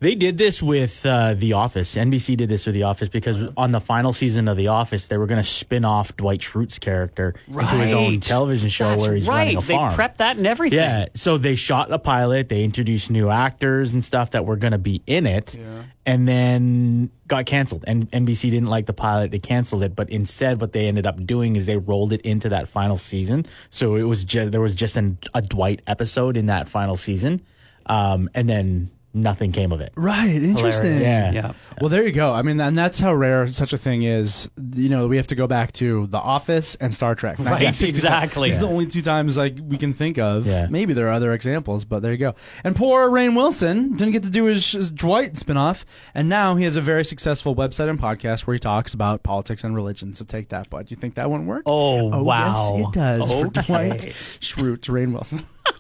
They 0.02 0.16
did 0.16 0.38
this 0.38 0.64
with 0.64 1.06
uh, 1.06 1.34
The 1.34 1.52
Office. 1.54 1.95
NBC 1.95 2.38
did 2.38 2.47
this 2.47 2.66
with 2.66 2.74
The 2.74 2.84
Office 2.84 3.10
because 3.10 3.41
on 3.58 3.74
the 3.74 3.82
final 3.82 4.14
season 4.14 4.47
of 4.47 4.56
The 4.56 4.68
Office, 4.70 5.08
they 5.08 5.18
were 5.18 5.26
going 5.28 5.41
to 5.41 5.47
spin 5.47 5.84
off 5.84 6.16
Dwight 6.16 6.39
Schrute's 6.39 6.80
character 6.80 7.36
into 7.50 7.66
his 7.66 7.91
own 7.91 8.22
television 8.22 8.70
show 8.70 8.91
That's 8.91 9.04
where 9.04 9.16
he's 9.16 9.28
right. 9.28 9.39
running 9.39 9.58
a 9.58 9.62
they 9.62 9.74
farm. 9.74 9.93
prepped 9.93 10.18
that 10.18 10.38
and 10.38 10.47
everything. 10.47 10.80
Yeah, 10.80 11.08
so 11.16 11.38
they 11.38 11.56
shot 11.56 11.89
the 11.89 12.00
pilot. 12.00 12.47
They 12.47 12.64
introduced 12.64 13.12
new 13.12 13.30
actors 13.30 13.91
and 13.91 14.04
stuff 14.04 14.32
that 14.32 14.45
were 14.45 14.56
going 14.56 14.72
to 14.72 14.78
be 14.78 15.02
in 15.06 15.28
it, 15.28 15.58
and 16.06 16.26
then 16.26 17.12
got 17.28 17.45
canceled. 17.45 17.84
And 17.86 18.10
NBC 18.12 18.52
didn't 18.52 18.70
like 18.70 18.86
the 18.86 18.93
pilot; 18.93 19.32
they 19.32 19.39
canceled 19.39 19.84
it. 19.84 19.97
But 19.97 20.10
instead, 20.10 20.62
what 20.62 20.72
they 20.72 20.88
ended 20.88 21.06
up 21.08 21.26
doing 21.26 21.58
is 21.58 21.66
they 21.66 21.78
rolled 21.78 22.14
it 22.14 22.22
into 22.22 22.47
that 22.50 22.70
final 22.70 22.97
season. 22.97 23.45
So 23.70 23.95
it 23.95 24.04
was 24.04 24.24
just 24.24 24.54
there 24.54 24.62
was 24.62 24.76
just 24.76 24.95
an, 24.95 25.18
a 25.34 25.41
Dwight 25.41 25.82
episode 25.88 26.38
in 26.38 26.45
that 26.45 26.70
final 26.70 26.95
season, 26.95 27.41
um, 27.86 28.30
and 28.34 28.50
then 28.50 28.91
nothing 29.14 29.51
came 29.51 29.72
of 29.72 29.82
it. 29.82 29.91
Right, 29.95 30.30
interesting. 30.41 30.99
Hilarious. 30.99 31.03
Yeah. 31.03 31.32
yeah. 31.32 31.53
Well, 31.82 31.89
there 31.89 32.05
you 32.05 32.12
go. 32.12 32.34
I 32.34 32.41
mean, 32.41 32.60
and 32.60 32.78
that's 32.78 32.99
how 32.99 33.14
rare 33.14 33.47
such 33.47 33.74
a 33.74 33.78
thing 33.78 34.03
is. 34.03 34.49
You 34.76 34.89
know, 34.89 35.07
we 35.07 35.18
have 35.18 35.28
to 35.28 35.36
go 35.36 35.47
back 35.47 35.72
to 35.74 36.07
The 36.07 36.18
Office 36.18 36.76
and 36.76 36.93
Star 36.93 37.16
Trek. 37.16 37.39
Right, 37.39 37.62
exactly. 37.84 38.49
These 38.49 38.57
are 38.57 38.62
the 38.62 38.68
only 38.68 38.86
two 38.86 39.01
times 39.01 39.38
like 39.38 39.57
we 39.62 39.78
can 39.78 39.93
think 39.93 40.18
of. 40.18 40.45
Yeah. 40.45 40.68
Maybe 40.70 40.93
there 40.93 41.07
are 41.07 41.14
other 41.14 41.34
examples, 41.34 41.86
but 41.86 42.01
there 42.01 42.12
you 42.12 42.18
go. 42.18 42.36
And 42.64 42.76
poor 42.76 43.10
Rainn 43.10 43.36
Wilson 43.36 43.95
didn't 43.95 44.12
get 44.14 44.24
to 44.24 44.30
do 44.30 44.45
his, 44.45 44.72
his 44.72 44.91
Dwight 44.91 45.34
spinoff, 45.34 45.86
and 46.14 46.30
now 46.30 46.55
he 46.55 46.64
has 46.66 46.76
a 46.76 46.82
very 46.82 47.03
successful 47.05 47.55
website 47.55 47.89
and 47.89 47.99
podcast 47.99 48.41
where 48.47 48.53
he 48.53 48.60
talks 48.60 48.93
about 48.93 49.24
politics 49.24 49.64
and 49.64 49.74
religion. 49.76 50.14
So 50.14 50.26
take 50.26 50.49
that, 50.49 50.70
bud. 50.70 50.91
You 50.91 50.97
think 50.97 51.16
that 51.16 51.30
wouldn't 51.30 51.47
work? 51.49 51.64
Oh, 51.66 52.12
Oh, 52.14 52.24
wow. 52.24 52.72
yes, 52.78 52.88
it 52.88 52.93
does 52.93 53.32
for 53.32 53.47
Dwight 53.47 54.14
Schrute, 54.39 54.82
Rainn 54.89 55.14
Wilson. 55.14 55.45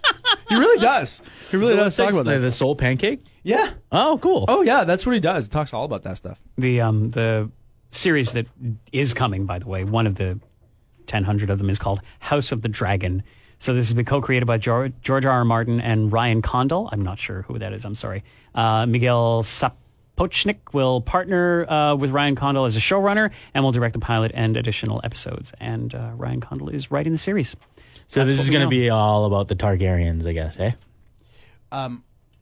he 0.49 0.55
really 0.55 0.79
does. 0.81 1.21
He 1.49 1.57
really 1.57 1.75
does 1.75 1.95
talk 1.95 2.11
about 2.11 2.25
the, 2.25 2.31
that. 2.31 2.39
the 2.39 2.47
SoulPancake. 2.47 3.19
Yeah. 3.43 3.71
Oh, 3.91 4.19
cool. 4.21 4.45
Oh 4.47 4.61
yeah, 4.61 4.83
that's 4.83 5.05
what 5.05 5.13
he 5.13 5.21
does. 5.21 5.45
He 5.45 5.49
talks 5.49 5.73
all 5.73 5.85
about 5.85 6.03
that 6.03 6.17
stuff. 6.17 6.41
The 6.57 6.81
um 6.81 7.09
the 7.11 7.49
series 7.89 8.33
that 8.33 8.45
is 8.91 9.13
coming, 9.13 9.45
by 9.45 9.59
the 9.59 9.67
way, 9.67 9.83
one 9.83 10.05
of 10.07 10.15
the 10.15 10.39
ten 11.07 11.23
hundred 11.23 11.49
of 11.49 11.57
them 11.57 11.69
is 11.69 11.79
called 11.79 12.01
House 12.19 12.51
of 12.51 12.61
the 12.61 12.69
Dragon. 12.69 13.23
So 13.61 13.73
this 13.73 13.87
has 13.87 13.93
been 13.93 14.05
co-created 14.05 14.45
by 14.45 14.57
George, 14.57 14.93
George 15.01 15.25
R. 15.25 15.31
R. 15.31 15.45
Martin 15.45 15.81
and 15.81 16.11
Ryan 16.13 16.41
Condal. 16.41 16.87
I'm 16.93 17.01
not 17.01 17.19
sure 17.19 17.41
who 17.43 17.59
that 17.59 17.73
is. 17.73 17.83
I'm 17.83 17.95
sorry. 17.95 18.23
Uh, 18.55 18.85
Miguel 18.85 19.43
Sapochnik 19.43 20.59
will 20.71 21.01
partner 21.01 21.69
uh, 21.69 21.95
with 21.95 22.11
Ryan 22.11 22.35
Condal 22.35 22.63
as 22.63 22.77
a 22.77 22.79
showrunner 22.79 23.31
and 23.53 23.63
will 23.63 23.73
direct 23.73 23.93
the 23.93 23.99
pilot 23.99 24.31
and 24.33 24.55
additional 24.55 25.01
episodes. 25.03 25.51
And 25.59 25.93
uh, 25.93 26.11
Ryan 26.15 26.39
Condal 26.39 26.69
is 26.69 26.89
writing 26.89 27.11
the 27.11 27.17
series. 27.17 27.55
So 28.09 28.19
That's 28.19 28.31
this 28.31 28.43
is 28.43 28.49
going 28.49 28.63
to 28.63 28.67
be 28.67 28.89
all 28.89 29.23
about 29.25 29.47
the 29.47 29.55
Targaryens, 29.55 30.27
I 30.27 30.33
guess, 30.33 30.59
eh? 30.59 30.71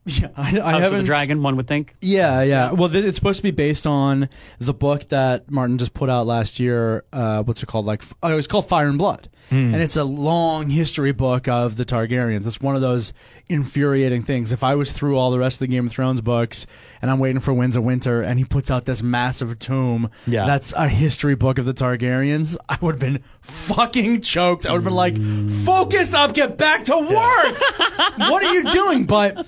Yeah, 0.08 0.30
I, 0.38 0.60
I 0.60 0.72
House 0.80 0.86
of 0.92 0.98
the. 0.98 1.04
Dragon, 1.04 1.44
one 1.44 1.58
would 1.58 1.68
think. 1.68 1.94
Yeah, 2.02 2.42
yeah. 2.42 2.72
Well, 2.72 2.90
th- 2.90 3.04
it's 3.04 3.18
supposed 3.18 3.38
to 3.38 3.44
be 3.44 3.52
based 3.52 3.86
on 3.86 4.30
the 4.58 4.74
book 4.74 5.10
that 5.10 5.52
Martin 5.52 5.78
just 5.78 5.94
put 5.94 6.10
out 6.10 6.26
last 6.26 6.60
year. 6.60 7.04
Uh, 7.12 7.44
what's 7.44 7.62
it 7.62 7.66
called? 7.66 7.86
Like, 7.86 8.02
oh, 8.24 8.30
it 8.32 8.36
was 8.36 8.48
called 8.48 8.68
Fire 8.70 8.88
and 8.88 8.98
Blood, 8.98 9.28
and 9.50 9.76
it's 9.76 9.96
a 9.98 10.04
long 10.04 10.70
history 10.70 11.12
book 11.12 11.48
of 11.48 11.76
the 11.76 11.86
Targaryens. 11.86 12.48
It's 12.48 12.60
one 12.62 12.76
of 12.76 12.82
those 12.82 13.12
infuriating 13.50 14.24
things. 14.24 14.52
If 14.52 14.64
I 14.64 14.76
was 14.76 14.92
through 14.92 15.18
all 15.18 15.32
the 15.32 15.40
rest 15.40 15.56
of 15.58 15.60
the 15.60 15.68
Game 15.68 15.88
of 15.88 15.92
Thrones 15.92 16.22
books 16.22 16.68
and 17.02 17.10
I'm 17.12 17.20
waiting 17.20 17.40
for 17.42 17.54
Winds 17.54 17.76
of 17.76 17.84
Winter, 17.84 18.22
and 18.22 18.40
he 18.40 18.46
puts 18.46 18.70
out 18.72 18.86
this 18.86 19.02
massive 19.04 19.58
tome, 19.60 20.10
Yeah. 20.26 20.46
that's 20.46 20.74
a 20.74 20.88
history 20.88 21.36
book 21.36 21.58
of 21.60 21.66
the 21.66 21.74
Targaryens, 21.74 22.58
I 22.70 22.78
would 22.82 22.96
have 22.96 23.00
been 23.00 23.24
fucking 23.42 24.22
choked. 24.22 24.66
I 24.66 24.72
would 24.72 24.80
have 24.80 24.84
been 24.86 24.94
like, 24.96 25.18
"Focus 25.66 26.14
up, 26.14 26.34
get 26.34 26.58
back 26.58 26.84
to 26.86 26.98
work. 26.98 28.18
what 28.18 28.44
are 28.44 28.54
you 28.54 28.70
doing?" 28.72 29.06
But. 29.06 29.46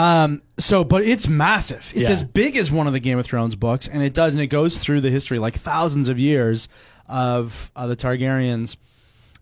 Um, 0.00 0.42
so, 0.58 0.82
but 0.84 1.02
it's 1.04 1.28
massive. 1.28 1.92
It's 1.94 2.08
Yeah. 2.08 2.14
as 2.14 2.22
big 2.24 2.56
as 2.56 2.72
one 2.72 2.86
of 2.86 2.92
the 2.92 3.00
Game 3.00 3.18
of 3.18 3.26
Thrones 3.26 3.54
books, 3.54 3.86
and 3.86 4.02
it 4.02 4.14
does, 4.14 4.34
and 4.34 4.42
it 4.42 4.46
goes 4.46 4.78
through 4.78 5.00
the 5.02 5.10
history, 5.10 5.38
like 5.38 5.56
thousands 5.56 6.08
of 6.08 6.18
years 6.18 6.68
of 7.08 7.70
uh, 7.76 7.86
the 7.86 7.96
Targaryens. 7.96 8.76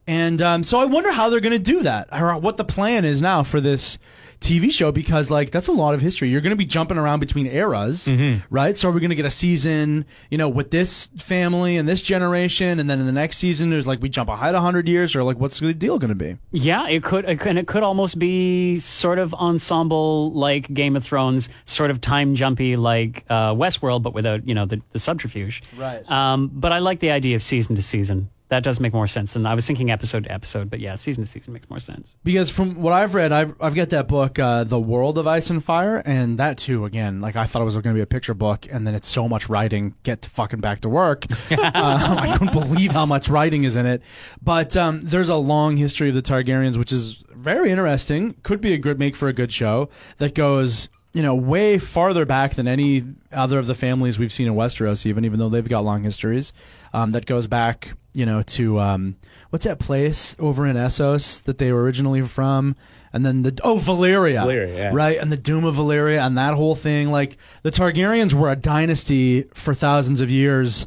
And 0.09 0.41
um, 0.41 0.65
so 0.65 0.81
I 0.81 0.87
wonder 0.87 1.13
how 1.13 1.29
they're 1.29 1.39
going 1.41 1.53
to 1.53 1.59
do 1.59 1.83
that, 1.83 2.09
or 2.13 2.37
what 2.39 2.57
the 2.57 2.65
plan 2.65 3.05
is 3.05 3.21
now 3.21 3.43
for 3.43 3.61
this 3.61 3.99
TV 4.41 4.73
show, 4.73 4.91
because 4.91 5.31
like 5.31 5.51
that's 5.51 5.69
a 5.69 5.73
lot 5.73 5.93
of 5.95 6.01
history. 6.01 6.29
You're 6.31 6.41
going 6.41 6.53
to 6.53 6.57
be 6.57 6.65
jumping 6.65 6.97
around 6.97 7.21
between 7.21 7.47
eras, 7.47 8.09
right? 8.49 8.75
So 8.75 8.89
are 8.89 8.93
we 8.93 9.01
going 9.01 9.11
to 9.11 9.17
get 9.17 9.27
a 9.27 9.31
season, 9.31 10.07
you 10.31 10.39
know, 10.39 10.49
with 10.49 10.71
this 10.71 11.09
family 11.19 11.77
and 11.77 11.87
this 11.87 12.01
generation, 12.01 12.79
and 12.81 12.89
then 12.89 13.01
in 13.01 13.07
the 13.07 13.13
next 13.13 13.37
season, 13.37 13.69
there's 13.69 13.87
like 13.87 14.01
we 14.01 14.09
jump 14.09 14.31
ahead 14.31 14.55
hundred 14.55 14.89
years, 14.89 15.15
or 15.15 15.23
like 15.25 15.39
what's 15.39 15.59
the 15.61 15.75
deal 15.75 15.99
going 15.99 16.09
to 16.09 16.15
be? 16.15 16.39
Yeah, 16.53 16.89
it 16.89 17.03
could, 17.03 17.25
it 17.29 17.39
could- 17.39 17.49
and 17.51 17.59
it 17.59 17.67
could 17.67 17.83
almost 17.83 18.19
be 18.19 18.79
sort 18.79 19.19
of 19.19 19.35
ensemble 19.35 20.33
like 20.33 20.73
Game 20.73 20.97
of 20.97 21.05
Thrones, 21.05 21.49
sort 21.67 21.91
of 21.91 22.01
time 22.01 22.35
jumpy 22.35 22.77
like 22.77 23.27
uh, 23.29 23.53
Westworld, 23.53 24.03
but 24.03 24.15
without 24.15 24.49
you 24.49 24.55
know 24.55 24.65
the, 24.65 24.81
the 24.93 24.99
subterfuge. 24.99 25.63
Right. 25.77 26.09
Um, 26.11 26.49
but 26.55 26.73
I 26.73 26.79
like 26.79 27.01
the 27.01 27.11
idea 27.11 27.37
of 27.37 27.43
season 27.43 27.77
to 27.77 27.83
season. 27.83 28.31
That 28.49 28.63
does 28.63 28.81
make 28.81 28.95
more 28.95 29.07
sense 29.07 29.35
than 29.35 29.45
I 29.45 29.55
was 29.55 29.67
thinking 29.67 29.91
episode 29.91 30.25
to 30.25 30.33
episode. 30.33 30.71
But 30.71 30.81
yeah, 30.81 30.95
season 30.95 31.25
to 31.25 31.31
season 31.31 31.53
makes 31.53 31.69
more 31.69 31.79
sense. 31.79 32.17
Because 32.25 32.51
from 32.51 32.77
what 32.77 32.93
I've 32.93 33.15
read, 33.15 33.31
I've, 33.31 33.55
I've 33.61 33.75
got 33.75 33.91
that 33.91 34.09
book, 34.09 34.39
uh, 34.39 34.65
The 34.65 34.81
World 34.81 35.19
of 35.19 35.27
Ice 35.27 35.51
and 35.51 35.63
Fire, 35.63 36.03
and 36.07 36.39
that 36.39 36.57
too, 36.57 36.87
again, 36.87 37.21
like 37.21 37.37
I 37.37 37.45
thought 37.45 37.61
it 37.61 37.67
was 37.67 37.75
going 37.75 37.95
to 37.95 37.95
be 37.95 38.01
a 38.01 38.07
picture 38.07 38.35
book, 38.35 38.67
and 38.71 38.87
then 38.87 38.95
it's 38.95 39.09
so 39.09 39.29
much 39.29 39.49
writing, 39.49 39.95
get 40.03 40.23
to 40.23 40.31
fucking 40.31 40.61
back 40.61 40.81
to 40.81 40.89
work. 40.89 41.27
um, 41.53 41.59
I 41.75 42.37
couldn't 42.39 42.53
believe 42.53 42.93
how 42.93 43.05
much 43.05 43.29
writing 43.29 43.65
is 43.65 43.77
in 43.77 43.85
it. 43.85 44.03
But 44.43 44.77
um, 44.77 45.01
there's 45.03 45.29
a 45.29 45.37
long 45.37 45.77
history 45.77 46.09
of 46.09 46.15
the 46.15 46.23
Targaryens, 46.23 46.79
which 46.79 46.93
is 46.93 47.25
very 47.35 47.71
interesting. 47.71 48.35
Could 48.43 48.61
be 48.61 48.73
a 48.73 48.79
good 48.79 48.99
make 48.99 49.15
for 49.15 49.29
a 49.29 49.33
good 49.33 49.53
show 49.53 49.89
that 50.19 50.35
goes. 50.35 50.89
You 51.15 51.23
know, 51.23 51.35
way 51.35 51.79
farther 51.79 52.27
back 52.27 52.55
than 52.55 52.69
any 52.69 53.03
other 53.33 53.59
of 53.59 53.67
the 53.67 53.75
families 53.75 54.19
we've 54.19 54.33
seen 54.33 54.47
in 54.47 54.55
Westeros, 54.55 55.07
even 55.07 55.25
even 55.25 55.39
though 55.39 55.49
they've 55.49 55.69
got 55.69 55.85
long 55.85 56.03
histories. 56.03 56.53
Um, 56.93 57.13
that 57.13 57.27
goes 57.27 57.47
back, 57.47 57.95
you 58.15 58.27
know, 58.27 58.43
to 58.43 58.79
um, 58.79 59.17
what's 59.51 59.65
that 59.65 59.79
place 59.79 60.37
over 60.39 60.67
in 60.67 60.77
Essos 60.77 61.43
that 61.45 61.59
they 61.59 61.73
were 61.73 61.83
originally 61.83 62.23
from, 62.23 62.77
and 63.13 63.25
then 63.25 63.43
the 63.43 63.59
oh 63.65 63.79
Valyria, 63.79 64.45
Valyria, 64.45 64.77
yeah. 64.77 64.91
right, 64.93 65.19
and 65.19 65.33
the 65.33 65.37
Doom 65.37 65.65
of 65.65 65.77
Valyria, 65.77 66.25
and 66.27 66.37
that 66.37 66.55
whole 66.55 66.75
thing. 66.75 67.11
Like 67.11 67.37
the 67.63 67.71
Targaryens 67.71 68.35
were 68.35 68.51
a 68.51 68.57
dynasty 68.57 69.45
for 69.55 69.75
thousands 69.75 70.21
of 70.21 70.31
years 70.31 70.87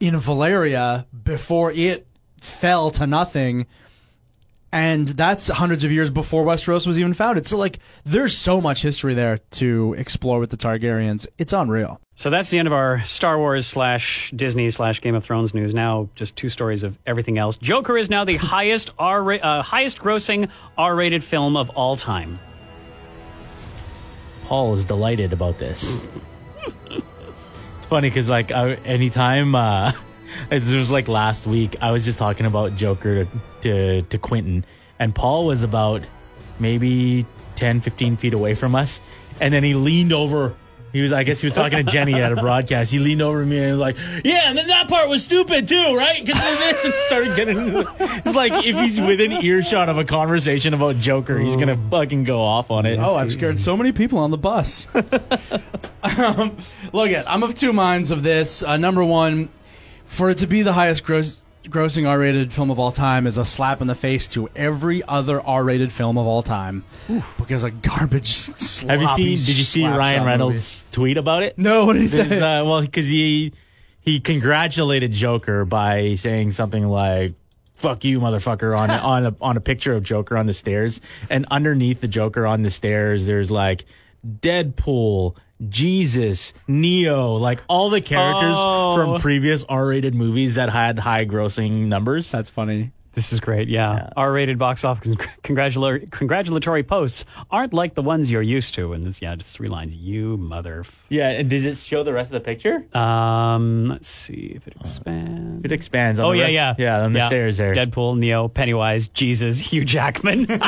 in 0.00 0.14
Valyria 0.14 1.06
before 1.24 1.70
it 1.72 2.06
fell 2.40 2.90
to 2.92 3.06
nothing. 3.06 3.66
And 4.72 5.08
that's 5.08 5.48
hundreds 5.48 5.82
of 5.82 5.90
years 5.90 6.10
before 6.10 6.44
Westeros 6.44 6.86
was 6.86 6.98
even 6.98 7.12
founded. 7.12 7.46
So, 7.46 7.56
like, 7.56 7.80
there's 8.04 8.36
so 8.36 8.60
much 8.60 8.82
history 8.82 9.14
there 9.14 9.38
to 9.52 9.94
explore 9.98 10.38
with 10.38 10.50
the 10.50 10.56
Targaryens. 10.56 11.26
It's 11.38 11.52
unreal. 11.52 12.00
So 12.20 12.28
that's 12.28 12.50
the 12.50 12.58
end 12.58 12.68
of 12.68 12.74
our 12.74 13.02
Star 13.04 13.38
Wars 13.38 13.66
slash 13.66 14.30
Disney 14.36 14.70
slash 14.70 15.00
Game 15.00 15.14
of 15.14 15.24
Thrones 15.24 15.54
news. 15.54 15.72
Now 15.72 16.10
just 16.14 16.36
two 16.36 16.50
stories 16.50 16.82
of 16.82 16.98
everything 17.06 17.38
else. 17.38 17.56
Joker 17.56 17.96
is 17.96 18.10
now 18.10 18.24
the 18.24 18.36
highest 18.56 18.90
R 18.98 19.32
uh, 19.32 19.62
highest 19.62 20.00
grossing 20.00 20.50
R 20.76 20.94
rated 20.94 21.24
film 21.24 21.56
of 21.56 21.70
all 21.70 21.96
time. 21.96 22.38
Pol 24.44 24.74
is 24.74 24.84
delighted 24.84 25.32
about 25.32 25.58
this. 25.58 26.04
it's 27.78 27.86
funny 27.86 28.10
because 28.10 28.28
like 28.28 28.52
I, 28.52 28.74
anytime 28.84 29.54
uh, 29.54 29.92
it 30.50 30.62
was 30.62 30.90
like 30.90 31.08
last 31.08 31.46
week, 31.46 31.76
I 31.80 31.92
was 31.92 32.04
just 32.04 32.18
talking 32.18 32.46
about 32.46 32.76
Joker 32.76 33.24
to, 33.24 33.30
to 33.62 34.02
to 34.02 34.18
Quentin, 34.18 34.64
and 34.98 35.14
Pol 35.14 35.46
was 35.46 35.62
about 35.62 36.06
maybe 36.58 37.26
10, 37.56 37.80
15 37.80 38.16
feet 38.16 38.34
away 38.34 38.54
from 38.54 38.74
us, 38.74 39.00
and 39.40 39.52
then 39.52 39.64
he 39.64 39.74
leaned 39.74 40.12
over. 40.12 40.54
He 40.92 41.02
was, 41.02 41.12
I 41.12 41.22
guess, 41.22 41.40
he 41.40 41.46
was 41.46 41.54
talking 41.54 41.78
to 41.78 41.84
Jenny 41.84 42.14
at 42.14 42.32
a 42.32 42.36
broadcast. 42.36 42.90
He 42.90 42.98
leaned 42.98 43.22
over 43.22 43.40
to 43.40 43.46
me 43.46 43.58
and 43.62 43.70
was 43.70 43.78
like, 43.78 43.96
"Yeah, 44.24 44.48
and 44.48 44.58
then 44.58 44.66
that 44.66 44.88
part 44.88 45.08
was 45.08 45.22
stupid 45.22 45.68
too, 45.68 45.94
right?" 45.96 46.20
Because 46.24 46.52
of 46.52 46.58
this, 46.58 46.84
and 46.84 46.94
started 47.06 47.36
getting. 47.36 47.86
It's 48.26 48.34
like 48.34 48.66
if 48.66 48.76
he's 48.76 49.00
within 49.00 49.30
earshot 49.32 49.88
of 49.88 49.98
a 49.98 50.04
conversation 50.04 50.74
about 50.74 50.96
Joker, 50.96 51.38
he's 51.38 51.54
gonna 51.54 51.76
fucking 51.76 52.24
go 52.24 52.40
off 52.40 52.72
on 52.72 52.86
it. 52.86 52.98
Oh, 52.98 53.14
I've 53.14 53.32
scared 53.32 53.58
so 53.58 53.76
many 53.76 53.92
people 53.92 54.18
on 54.18 54.30
the 54.32 54.38
bus. 54.38 54.86
Um, 56.02 56.56
look 56.94 57.10
at, 57.10 57.30
I'm 57.30 57.42
of 57.42 57.54
two 57.54 57.72
minds 57.72 58.10
of 58.10 58.22
this. 58.22 58.62
Uh, 58.62 58.78
number 58.78 59.04
one, 59.04 59.50
for 60.10 60.28
it 60.28 60.38
to 60.38 60.46
be 60.46 60.62
the 60.62 60.72
highest 60.74 61.04
gross, 61.04 61.40
grossing 61.64 62.06
R-rated 62.08 62.52
film 62.52 62.70
of 62.70 62.78
all 62.78 62.92
time 62.92 63.26
is 63.26 63.38
a 63.38 63.44
slap 63.44 63.80
in 63.80 63.86
the 63.86 63.94
face 63.94 64.26
to 64.28 64.48
every 64.56 65.02
other 65.06 65.40
R-rated 65.40 65.92
film 65.92 66.18
of 66.18 66.26
all 66.26 66.42
time 66.42 66.84
because 67.38 67.64
a 67.64 67.70
garbage. 67.70 68.46
Have 68.86 69.00
you 69.00 69.08
seen? 69.08 69.36
Did 69.36 69.58
you 69.58 69.64
see 69.64 69.86
Ryan 69.86 70.24
Reynolds' 70.24 70.84
tweet 70.92 71.16
about 71.16 71.42
it? 71.42 71.56
No, 71.58 71.84
what 71.86 71.94
did 71.94 72.02
he 72.02 72.08
There's, 72.08 72.28
say? 72.28 72.40
uh, 72.40 72.64
well, 72.64 72.80
because 72.82 73.08
he 73.08 73.52
he 74.00 74.20
congratulated 74.20 75.12
Joker 75.12 75.64
by 75.64 76.14
saying 76.16 76.52
something 76.52 76.86
like 76.88 77.34
"fuck 77.74 78.02
you, 78.04 78.18
motherfucker" 78.20 78.76
on 78.76 78.90
on 79.14 79.26
a, 79.26 79.36
on 79.40 79.56
a 79.56 79.60
picture 79.60 79.94
of 79.94 80.02
Joker 80.02 80.36
on 80.36 80.46
the 80.46 80.54
stairs, 80.54 81.00
and 81.28 81.46
underneath 81.50 82.00
the 82.00 82.08
Joker 82.08 82.46
on 82.46 82.62
the 82.62 82.70
stairs, 82.70 83.26
there's 83.26 83.50
like 83.50 83.84
Deadpool. 84.26 85.36
Jesus, 85.68 86.54
Neo, 86.66 87.34
like 87.34 87.60
all 87.68 87.90
the 87.90 88.00
characters 88.00 88.54
Oh. 88.56 88.96
from 88.96 89.20
previous 89.20 89.64
R-rated 89.64 90.14
movies 90.14 90.54
that 90.54 90.70
had 90.70 90.98
high 91.00 91.26
grossing 91.26 91.86
numbers. 91.86 92.30
That's 92.30 92.48
funny. 92.50 92.92
This 93.12 93.32
is 93.32 93.40
great. 93.40 93.68
Yeah. 93.68 94.10
R-rated 94.16 94.56
box 94.58 94.84
office 94.84 95.16
congratulatory, 95.42 96.06
congratulatory 96.10 96.84
posts 96.84 97.24
aren't 97.50 97.74
like 97.74 97.94
the 97.94 98.02
ones 98.02 98.30
you're 98.30 98.40
used 98.40 98.74
to. 98.74 98.92
And 98.92 99.04
this, 99.04 99.20
yeah, 99.20 99.34
just 99.34 99.52
three 99.54 99.66
lines. 99.68 99.94
You 99.94 100.36
mother. 100.36 100.80
f- 100.80 101.06
Yeah, 101.08 101.30
and 101.30 101.50
does 101.50 101.64
it 101.64 101.78
show 101.78 102.04
the 102.04 102.12
rest 102.12 102.28
of 102.28 102.34
the 102.34 102.40
picture? 102.40 102.86
Um, 102.96 103.88
let's 103.88 104.08
see 104.08 104.52
if 104.54 104.66
it 104.68 104.74
expands. 104.78 105.64
It 105.64 105.72
expands. 105.72 106.20
On 106.20 106.26
Oh 106.26 106.30
the 106.32 106.38
yeah, 106.38 106.44
rest- 106.44 106.78
yeah, 106.78 106.98
yeah, 106.98 107.02
on 107.04 107.12
the 107.12 107.26
stairs 107.26 107.56
there. 107.56 107.74
Deadpool, 107.74 108.16
Neo, 108.18 108.46
Pennywise, 108.46 109.08
Jesus, 109.08 109.58
Hugh 109.72 109.84
Jackman. 109.84 110.44
That's 110.44 110.66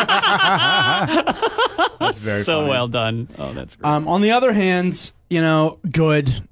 very 2.18 2.43
so 2.43 2.59
funny. 2.59 2.70
well 2.70 2.88
done. 2.88 3.28
Oh, 3.38 3.53
that's 3.53 3.76
great. 3.76 3.88
Um, 3.88 4.09
on 4.09 4.20
the 4.20 4.32
other 4.32 4.53
hand, 4.53 5.12
you 5.30 5.40
know, 5.40 5.78
good 5.90 6.43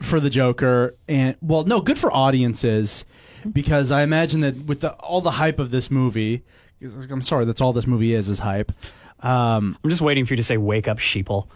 for 0.00 0.20
the 0.20 0.30
Joker, 0.30 0.94
and 1.08 1.36
well, 1.42 1.64
no, 1.64 1.80
good 1.80 1.98
for 1.98 2.12
audiences 2.12 3.04
because 3.52 3.90
I 3.90 4.02
imagine 4.02 4.40
that 4.40 4.66
with 4.66 4.80
the, 4.80 4.92
all 4.94 5.20
the 5.20 5.32
hype 5.32 5.58
of 5.58 5.70
this 5.70 5.90
movie, 5.90 6.42
I'm 6.82 7.22
sorry, 7.22 7.44
that's 7.44 7.60
all 7.60 7.72
this 7.72 7.86
movie 7.86 8.12
is 8.14 8.28
is 8.28 8.40
hype. 8.40 8.72
Um, 9.20 9.78
I'm 9.82 9.90
just 9.90 10.02
waiting 10.02 10.26
for 10.26 10.32
you 10.34 10.38
to 10.38 10.42
say 10.42 10.56
"Wake 10.56 10.88
up, 10.88 10.98
sheeple." 10.98 11.48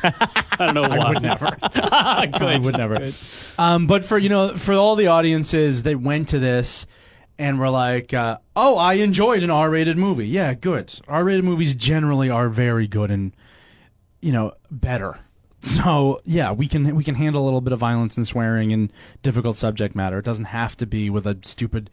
I 0.02 0.56
don't 0.58 0.74
know 0.74 0.82
why. 0.82 0.98
I 0.98 1.12
would 1.12 1.22
never. 1.22 1.46
Good. 1.50 2.42
I 2.42 2.58
would 2.58 2.76
never. 2.76 3.10
Um, 3.58 3.86
but 3.86 4.04
for 4.04 4.16
you 4.16 4.28
know, 4.28 4.56
for 4.56 4.74
all 4.74 4.96
the 4.96 5.08
audiences, 5.08 5.82
they 5.82 5.94
went 5.94 6.28
to 6.28 6.38
this 6.38 6.86
and 7.38 7.58
were 7.58 7.70
like, 7.70 8.14
uh, 8.14 8.38
"Oh, 8.56 8.76
I 8.78 8.94
enjoyed 8.94 9.42
an 9.42 9.50
R-rated 9.50 9.98
movie. 9.98 10.26
Yeah, 10.26 10.54
good. 10.54 10.98
R-rated 11.06 11.44
movies 11.44 11.74
generally 11.74 12.30
are 12.30 12.48
very 12.48 12.86
good 12.86 13.10
and 13.10 13.34
you 14.20 14.32
know 14.32 14.52
better. 14.70 15.18
So 15.60 16.20
yeah, 16.24 16.52
we 16.52 16.68
can 16.68 16.94
we 16.94 17.02
can 17.04 17.16
handle 17.16 17.42
a 17.42 17.46
little 17.46 17.60
bit 17.60 17.72
of 17.72 17.78
violence 17.80 18.16
and 18.16 18.26
swearing 18.26 18.72
and 18.72 18.92
difficult 19.22 19.56
subject 19.56 19.94
matter. 19.94 20.18
It 20.18 20.24
doesn't 20.24 20.46
have 20.46 20.76
to 20.76 20.86
be 20.86 21.10
with 21.10 21.26
a 21.26 21.36
stupid 21.42 21.90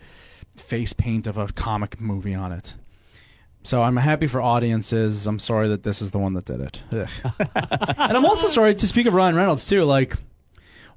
face 0.55 0.93
paint 0.93 1.27
of 1.27 1.37
a 1.37 1.47
comic 1.47 1.99
movie 1.99 2.35
on 2.35 2.51
it." 2.51 2.75
So 3.63 3.81
I'm 3.81 3.97
happy 3.97 4.27
for 4.27 4.39
audiences. 4.41 5.25
I'm 5.25 5.39
sorry 5.39 5.67
that 5.69 5.81
this 5.81 5.99
is 5.99 6.11
the 6.11 6.19
one 6.19 6.33
that 6.33 6.45
did 6.45 6.61
it. 6.61 6.83
And 7.97 8.15
I'm 8.15 8.25
also 8.25 8.47
sorry 8.47 8.75
to 8.75 8.87
speak 8.87 9.07
of 9.07 9.15
Ryan 9.15 9.35
Reynolds 9.35 9.65
too. 9.65 9.83
Like, 9.83 10.15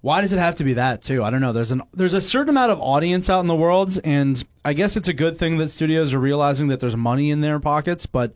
why 0.02 0.20
does 0.20 0.34
it 0.34 0.38
have 0.38 0.56
to 0.56 0.64
be 0.64 0.74
that 0.74 1.00
too? 1.00 1.24
I 1.24 1.30
don't 1.30 1.40
know. 1.40 1.54
There's 1.54 1.72
an 1.72 1.82
there's 1.94 2.12
a 2.12 2.20
certain 2.20 2.50
amount 2.50 2.70
of 2.70 2.80
audience 2.80 3.30
out 3.30 3.40
in 3.40 3.46
the 3.46 3.56
world, 3.56 3.98
and 4.04 4.44
I 4.64 4.74
guess 4.74 4.96
it's 4.96 5.08
a 5.08 5.14
good 5.14 5.38
thing 5.38 5.56
that 5.58 5.70
studios 5.70 6.12
are 6.12 6.18
realizing 6.18 6.68
that 6.68 6.80
there's 6.80 6.96
money 6.96 7.30
in 7.30 7.40
their 7.40 7.58
pockets, 7.58 8.04
but 8.04 8.34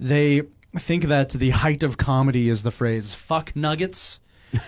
they 0.00 0.42
think 0.76 1.04
that 1.04 1.30
the 1.30 1.50
height 1.50 1.82
of 1.82 1.96
comedy 1.96 2.48
is 2.48 2.62
the 2.62 2.70
phrase 2.70 3.14
"fuck 3.14 3.54
nuggets." 3.56 4.20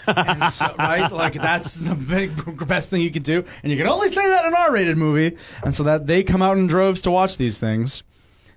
and 0.06 0.52
so, 0.52 0.74
right, 0.78 1.10
like 1.10 1.34
that's 1.34 1.74
the 1.76 1.94
big 1.94 2.66
best 2.66 2.90
thing 2.90 3.02
you 3.02 3.10
can 3.10 3.22
do, 3.22 3.44
and 3.62 3.70
you 3.72 3.78
can 3.78 3.86
only 3.86 4.08
say 4.08 4.26
that 4.28 4.44
in 4.44 4.52
an 4.52 4.58
R-rated 4.58 4.96
movie, 4.96 5.36
and 5.64 5.74
so 5.74 5.82
that 5.84 6.06
they 6.06 6.22
come 6.22 6.42
out 6.42 6.58
in 6.58 6.66
droves 6.66 7.00
to 7.02 7.10
watch 7.10 7.36
these 7.36 7.58
things. 7.58 8.02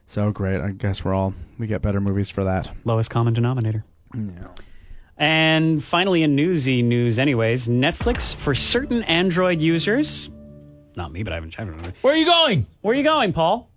So 0.06 0.32
great! 0.32 0.62
I 0.62 0.72
guess 0.72 1.04
we're 1.04 1.14
all 1.14 1.34
we 1.58 1.68
get 1.68 1.82
better 1.82 2.02
movies 2.02 2.30
for 2.30 2.44
that. 2.44 2.72
Lowest 2.84 3.10
common 3.10 3.34
denominator. 3.34 3.86
And 5.18 5.84
finally, 5.84 6.24
in 6.24 6.36
newsy 6.36 6.82
news, 6.82 7.20
anyways, 7.20 7.68
Netflix 7.68 8.36
for 8.36 8.56
certain 8.56 9.04
Android 9.04 9.62
users. 9.62 10.30
Not 10.96 11.12
me, 11.12 11.24
but 11.24 11.34
I 11.34 11.36
haven't. 11.38 11.60
I 11.60 11.64
don't 11.64 11.82
know. 11.82 11.92
Where 12.02 12.14
are 12.14 12.18
you 12.18 12.26
going? 12.26 12.66
Where 12.82 12.94
are 12.94 12.98
you 12.98 13.04
going, 13.04 13.34
Pol? 13.34 13.70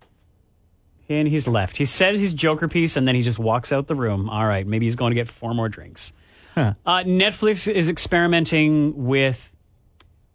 And 1.09 1.29
he's 1.29 1.47
left. 1.47 1.77
He 1.77 1.85
says 1.85 2.21
his 2.21 2.35
Joker 2.35 2.67
piece, 2.69 2.97
and 2.97 3.07
then 3.07 3.15
he 3.15 3.23
just 3.23 3.39
walks 3.39 3.73
out 3.73 3.87
the 3.87 3.95
room. 3.95 4.29
All 4.29 4.47
right, 4.47 4.67
maybe 4.67 4.87
he's 4.87 4.97
going 4.97 5.11
to 5.11 5.15
get 5.15 5.29
four 5.29 5.55
more 5.55 5.69
drinks. 5.69 6.13
Uh, 6.57 6.73
Netflix 7.05 7.71
is 7.71 7.89
experimenting 7.89 9.05
with 9.07 9.53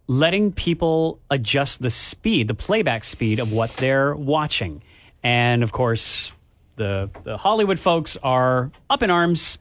letting 0.06 0.52
people 0.52 1.20
adjust 1.30 1.82
the 1.82 1.90
speed, 1.90 2.48
the 2.48 2.54
playback 2.54 3.04
speed 3.04 3.40
of 3.40 3.52
what 3.52 3.76
they're 3.76 4.14
watching. 4.14 4.82
And 5.22 5.62
of 5.62 5.72
course, 5.72 6.32
the 6.76 7.10
the 7.24 7.36
Hollywood 7.36 7.78
folks 7.78 8.16
are 8.22 8.70
up 8.88 9.02
in 9.02 9.10
arms. 9.10 9.58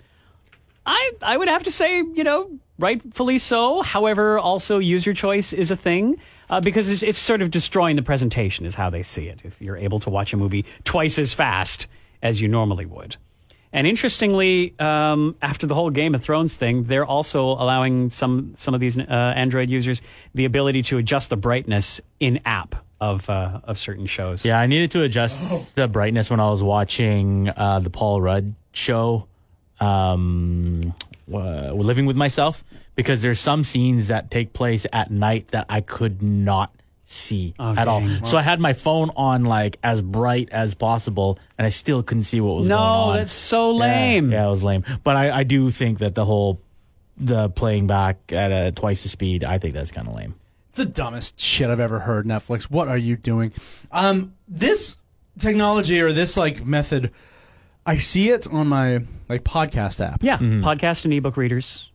I 0.86 1.12
I 1.22 1.38
would 1.38 1.47
have 1.47 1.64
to 1.64 1.72
say, 1.72 1.97
you 1.97 2.24
know, 2.24 2.49
rightfully 2.78 3.38
so. 3.38 3.82
However, 3.82 4.39
also 4.39 4.80
user 4.80 5.14
choice 5.14 5.53
is 5.53 5.72
a 5.72 5.76
thing 5.76 6.20
uh, 6.52 6.62
because 6.62 6.89
it's, 6.89 7.02
it's 7.02 7.18
sort 7.18 7.41
of 7.41 7.49
destroying 7.49 7.95
the 7.95 8.04
presentation, 8.04 8.66
is 8.66 8.76
how 8.76 8.89
they 8.89 9.02
see 9.02 9.28
it. 9.28 9.39
If 9.43 9.60
you're 9.62 9.78
able 9.78 9.99
to 10.02 10.10
watch 10.10 10.34
a 10.34 10.38
movie 10.38 10.66
twice 10.84 11.18
as 11.18 11.34
fast 11.34 11.88
as 12.22 12.39
you 12.39 12.47
normally 12.47 12.86
would. 12.86 13.16
And 13.74 13.88
interestingly, 13.88 14.76
um, 14.80 15.38
after 15.41 15.66
the 15.66 15.74
whole 15.74 15.89
Game 15.89 16.14
of 16.14 16.22
Thrones 16.22 16.56
thing, 16.56 16.84
they're 16.84 17.06
also 17.06 17.45
allowing 17.45 18.10
some 18.10 18.54
some 18.58 18.74
of 18.74 18.82
these 18.82 18.97
uh, 18.97 19.02
Android 19.02 19.70
users 19.70 20.02
the 20.36 20.43
ability 20.43 20.82
to 20.84 20.97
adjust 20.97 21.30
the 21.30 21.38
brightness 21.38 22.02
in 22.20 22.41
app 22.45 22.76
of 22.99 23.30
uh, 23.30 23.62
of 23.64 23.80
certain 23.80 24.08
shows. 24.08 24.43
Yeah, 24.43 24.60
I 24.60 24.68
needed 24.68 24.91
to 24.91 25.04
adjust 25.04 25.76
the 25.76 25.88
brightness 25.88 26.30
when 26.30 26.41
I 26.41 26.49
was 26.49 26.62
watching 26.62 27.47
uh, 27.47 27.80
the 27.80 27.89
Paul 27.89 28.22
Rudd 28.22 28.54
show, 28.74 29.28
um, 29.80 30.93
uh, 31.34 31.72
Living 31.72 32.06
with 32.06 32.18
Myself, 32.18 32.66
because 32.95 33.21
there's 33.21 33.39
some 33.39 33.63
scenes 33.63 34.07
that 34.07 34.29
take 34.31 34.53
place 34.53 34.85
at 34.91 35.11
night 35.11 35.49
that 35.51 35.65
I 35.69 35.81
could 35.81 36.21
not 36.21 36.73
see 37.05 37.53
Oh, 37.59 37.73
at 37.75 37.87
all. 37.87 37.99
dang. 38.01 38.25
So 38.25 38.37
I 38.37 38.41
had 38.41 38.59
my 38.59 38.73
phone 38.73 39.11
on 39.15 39.43
like 39.45 39.77
as 39.83 40.01
bright 40.01 40.49
as 40.51 40.73
possible, 40.75 41.37
and 41.57 41.65
I 41.65 41.69
still 41.69 42.03
couldn't 42.03 42.23
see 42.23 42.39
what 42.41 42.57
was 42.57 42.67
No, 42.67 42.77
going 42.77 42.87
on. 42.89 43.07
No, 43.13 43.17
that's 43.19 43.31
so 43.31 43.71
lame. 43.71 44.31
Yeah, 44.31 44.47
it 44.47 44.49
was 44.49 44.63
lame. 44.63 44.83
But 45.03 45.15
I, 45.17 45.39
I 45.39 45.43
do 45.43 45.69
think 45.71 45.99
that 45.99 46.15
the 46.15 46.25
whole 46.25 46.61
the 47.17 47.49
playing 47.49 47.87
back 47.87 48.17
at 48.31 48.51
a 48.51 48.71
twice 48.71 49.03
the 49.03 49.09
speed, 49.09 49.43
I 49.43 49.57
think 49.57 49.73
that's 49.73 49.91
kind 49.91 50.07
of 50.07 50.15
lame. 50.15 50.35
It's 50.69 50.77
the 50.77 50.85
dumbest 50.85 51.37
shit 51.39 51.69
I've 51.69 51.81
ever 51.81 51.99
heard. 51.99 52.25
Netflix, 52.25 52.63
what 52.63 52.87
are 52.87 52.97
you 52.97 53.17
doing? 53.17 53.51
Um, 53.91 54.33
this 54.47 54.95
technology 55.37 55.99
or 56.01 56.13
this 56.13 56.37
like 56.37 56.65
method, 56.65 57.11
I 57.85 57.97
see 57.97 58.29
it 58.29 58.47
on 58.47 58.67
my 58.69 59.01
like 59.27 59.43
podcast 59.43 59.99
app. 60.05 60.23
Yeah, 60.23 60.37
podcast 60.37 61.03
and 61.03 61.13
ebook 61.13 61.35
readers. 61.35 61.89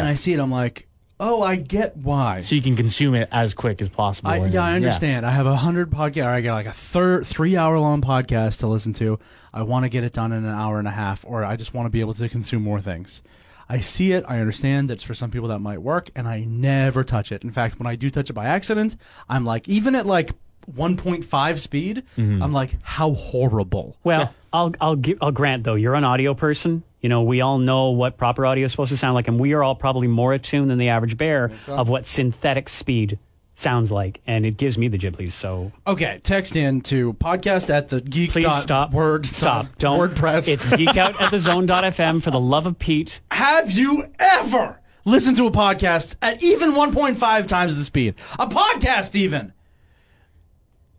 And 0.00 0.08
I 0.08 0.14
see 0.14 0.32
it. 0.32 0.38
I'm 0.40 0.50
like, 0.50 0.86
oh, 1.20 1.40
I 1.42 1.56
get 1.56 1.96
why. 1.96 2.40
So 2.40 2.54
you 2.54 2.62
can 2.62 2.74
consume 2.76 3.14
it 3.14 3.28
as 3.30 3.54
quick 3.54 3.80
as 3.80 3.88
possible. 3.88 4.30
I, 4.30 4.38
and- 4.38 4.52
yeah, 4.52 4.64
I 4.64 4.74
understand. 4.74 5.24
I 5.26 5.30
have 5.30 5.46
a 5.46 5.56
hundred 5.56 5.90
podcast, 5.90 6.26
or 6.26 6.30
I 6.30 6.40
got 6.40 6.54
like 6.54 6.66
a 6.66 6.72
third, 6.72 7.26
three 7.26 7.56
hour 7.56 7.78
long 7.78 8.00
podcast 8.02 8.58
to 8.60 8.66
listen 8.66 8.92
to. 8.94 9.18
I 9.54 9.62
want 9.62 9.84
to 9.84 9.88
get 9.88 10.02
it 10.04 10.12
done 10.12 10.32
in 10.32 10.44
an 10.44 10.50
hour 10.54 10.78
and 10.78 10.88
a 10.88 10.92
half, 10.92 11.24
or 11.26 11.44
I 11.44 11.56
just 11.56 11.74
want 11.74 11.86
to 11.86 11.90
be 11.90 12.00
able 12.00 12.14
to 12.14 12.28
consume 12.28 12.62
more 12.62 12.80
things. 12.80 13.22
I 13.68 13.80
see 13.80 14.12
it. 14.12 14.24
I 14.28 14.40
understand 14.40 14.90
that 14.90 15.00
for 15.02 15.14
some 15.14 15.30
people 15.30 15.48
that 15.48 15.60
might 15.60 15.80
work, 15.80 16.10
and 16.16 16.26
I 16.28 16.40
never 16.44 17.04
touch 17.04 17.30
it. 17.32 17.42
In 17.44 17.50
fact, 17.52 17.78
when 17.78 17.86
I 17.86 17.94
do 17.96 18.10
touch 18.10 18.28
it 18.28 18.32
by 18.34 18.46
accident, 18.46 18.96
I'm 19.28 19.44
like, 19.44 19.68
even 19.68 19.94
at 19.94 20.04
like 20.06 20.32
1.5 20.70 21.58
speed, 21.58 22.02
mm-hmm. 22.16 22.42
I'm 22.42 22.52
like, 22.52 22.76
how 22.82 23.12
horrible. 23.14 23.96
Well, 24.04 24.34
I'll 24.52 24.74
I'll 24.80 24.96
give 24.96 25.18
I'll 25.22 25.32
grant 25.32 25.64
though 25.64 25.74
you're 25.74 25.94
an 25.94 26.04
audio 26.04 26.34
person. 26.34 26.82
You 27.00 27.08
know, 27.08 27.22
we 27.22 27.40
all 27.40 27.58
know 27.58 27.90
what 27.90 28.16
proper 28.16 28.46
audio 28.46 28.64
is 28.64 28.70
supposed 28.70 28.90
to 28.90 28.96
sound 28.96 29.14
like, 29.14 29.26
and 29.26 29.40
we 29.40 29.54
are 29.54 29.62
all 29.62 29.74
probably 29.74 30.06
more 30.06 30.32
attuned 30.32 30.70
than 30.70 30.78
the 30.78 30.90
average 30.90 31.16
bear 31.16 31.50
of 31.66 31.88
what 31.88 32.06
synthetic 32.06 32.68
speed 32.68 33.18
sounds 33.54 33.90
like, 33.90 34.20
and 34.26 34.46
it 34.46 34.56
gives 34.56 34.78
me 34.78 34.88
the 34.88 34.98
ghiblis. 34.98 35.32
So 35.32 35.72
Okay, 35.86 36.20
text 36.22 36.54
in 36.56 36.80
to 36.82 37.14
podcast 37.14 37.70
at 37.70 37.88
the 37.88 38.00
geek. 38.00 38.30
please 38.30 38.44
dot 38.44 38.62
stop. 38.62 38.92
Word 38.92 39.26
Stop. 39.26 39.66
Don't. 39.78 39.98
WordPress. 39.98 40.48
It's 40.48 40.64
geek 40.76 40.96
out 40.96 41.20
at 41.20 41.30
the 41.30 41.38
zone.fm 41.38 42.22
for 42.22 42.30
the 42.30 42.40
love 42.40 42.66
of 42.66 42.78
Pete. 42.78 43.20
Have 43.30 43.70
you 43.70 44.08
ever 44.18 44.80
listened 45.04 45.36
to 45.38 45.46
a 45.46 45.50
podcast 45.50 46.16
at 46.22 46.42
even 46.42 46.72
1.5 46.72 47.46
times 47.46 47.74
the 47.74 47.84
speed? 47.84 48.14
A 48.38 48.46
podcast, 48.46 49.14
even. 49.14 49.52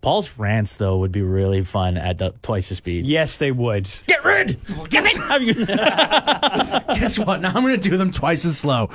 Pol's 0.04 0.38
rants 0.38 0.76
though 0.76 0.98
would 0.98 1.14
be 1.14 1.22
really 1.22 1.64
fun 1.64 1.98
at 1.98 2.18
the, 2.18 2.34
twice 2.42 2.70
the 2.70 2.76
speed. 2.76 3.06
Yes, 3.06 3.38
they 3.38 3.52
would. 3.52 3.90
Get 4.06 4.24
rid. 4.24 4.60
Get 4.90 5.04
rid. 5.06 5.14
Guess 5.68 7.18
what? 7.18 7.40
Now 7.42 7.54
I'm 7.56 7.64
going 7.64 7.80
to 7.80 7.90
do 7.90 7.96
them 7.96 8.12
twice 8.12 8.44
as 8.46 8.58
slow. 8.58 8.88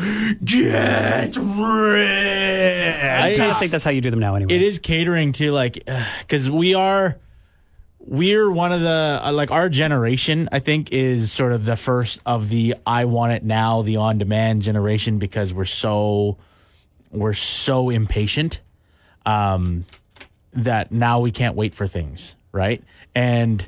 Get 0.44 1.36
rid. 1.36 2.94
I 2.94 3.34
don't 3.36 3.56
think 3.56 3.72
that's 3.72 3.84
how 3.84 3.90
you 3.90 4.02
do 4.02 4.10
them 4.10 4.20
now. 4.20 4.34
Anyway, 4.34 4.54
it 4.54 4.62
is 4.62 4.78
catering 4.78 5.32
to 5.32 5.50
like 5.50 5.82
because 6.20 6.50
we 6.50 6.74
are 6.74 7.18
we're 8.00 8.50
one 8.50 8.72
of 8.72 8.82
the 8.82 9.20
uh, 9.22 9.32
like 9.32 9.50
our 9.50 9.68
generation 9.68 10.48
i 10.50 10.58
think 10.60 10.92
is 10.92 11.30
sort 11.30 11.52
of 11.52 11.66
the 11.66 11.76
first 11.76 12.22
of 12.24 12.48
the 12.48 12.74
i 12.86 13.04
want 13.04 13.32
it 13.32 13.44
now 13.44 13.82
the 13.82 13.96
on 13.96 14.16
demand 14.16 14.62
generation 14.62 15.18
because 15.18 15.52
we're 15.52 15.66
so 15.66 16.38
we're 17.10 17.34
so 17.34 17.90
impatient 17.90 18.62
um 19.26 19.84
that 20.64 20.92
now 20.92 21.20
we 21.20 21.30
can't 21.30 21.54
wait 21.54 21.74
for 21.74 21.86
things 21.86 22.34
right? 22.52 22.82
And 23.14 23.66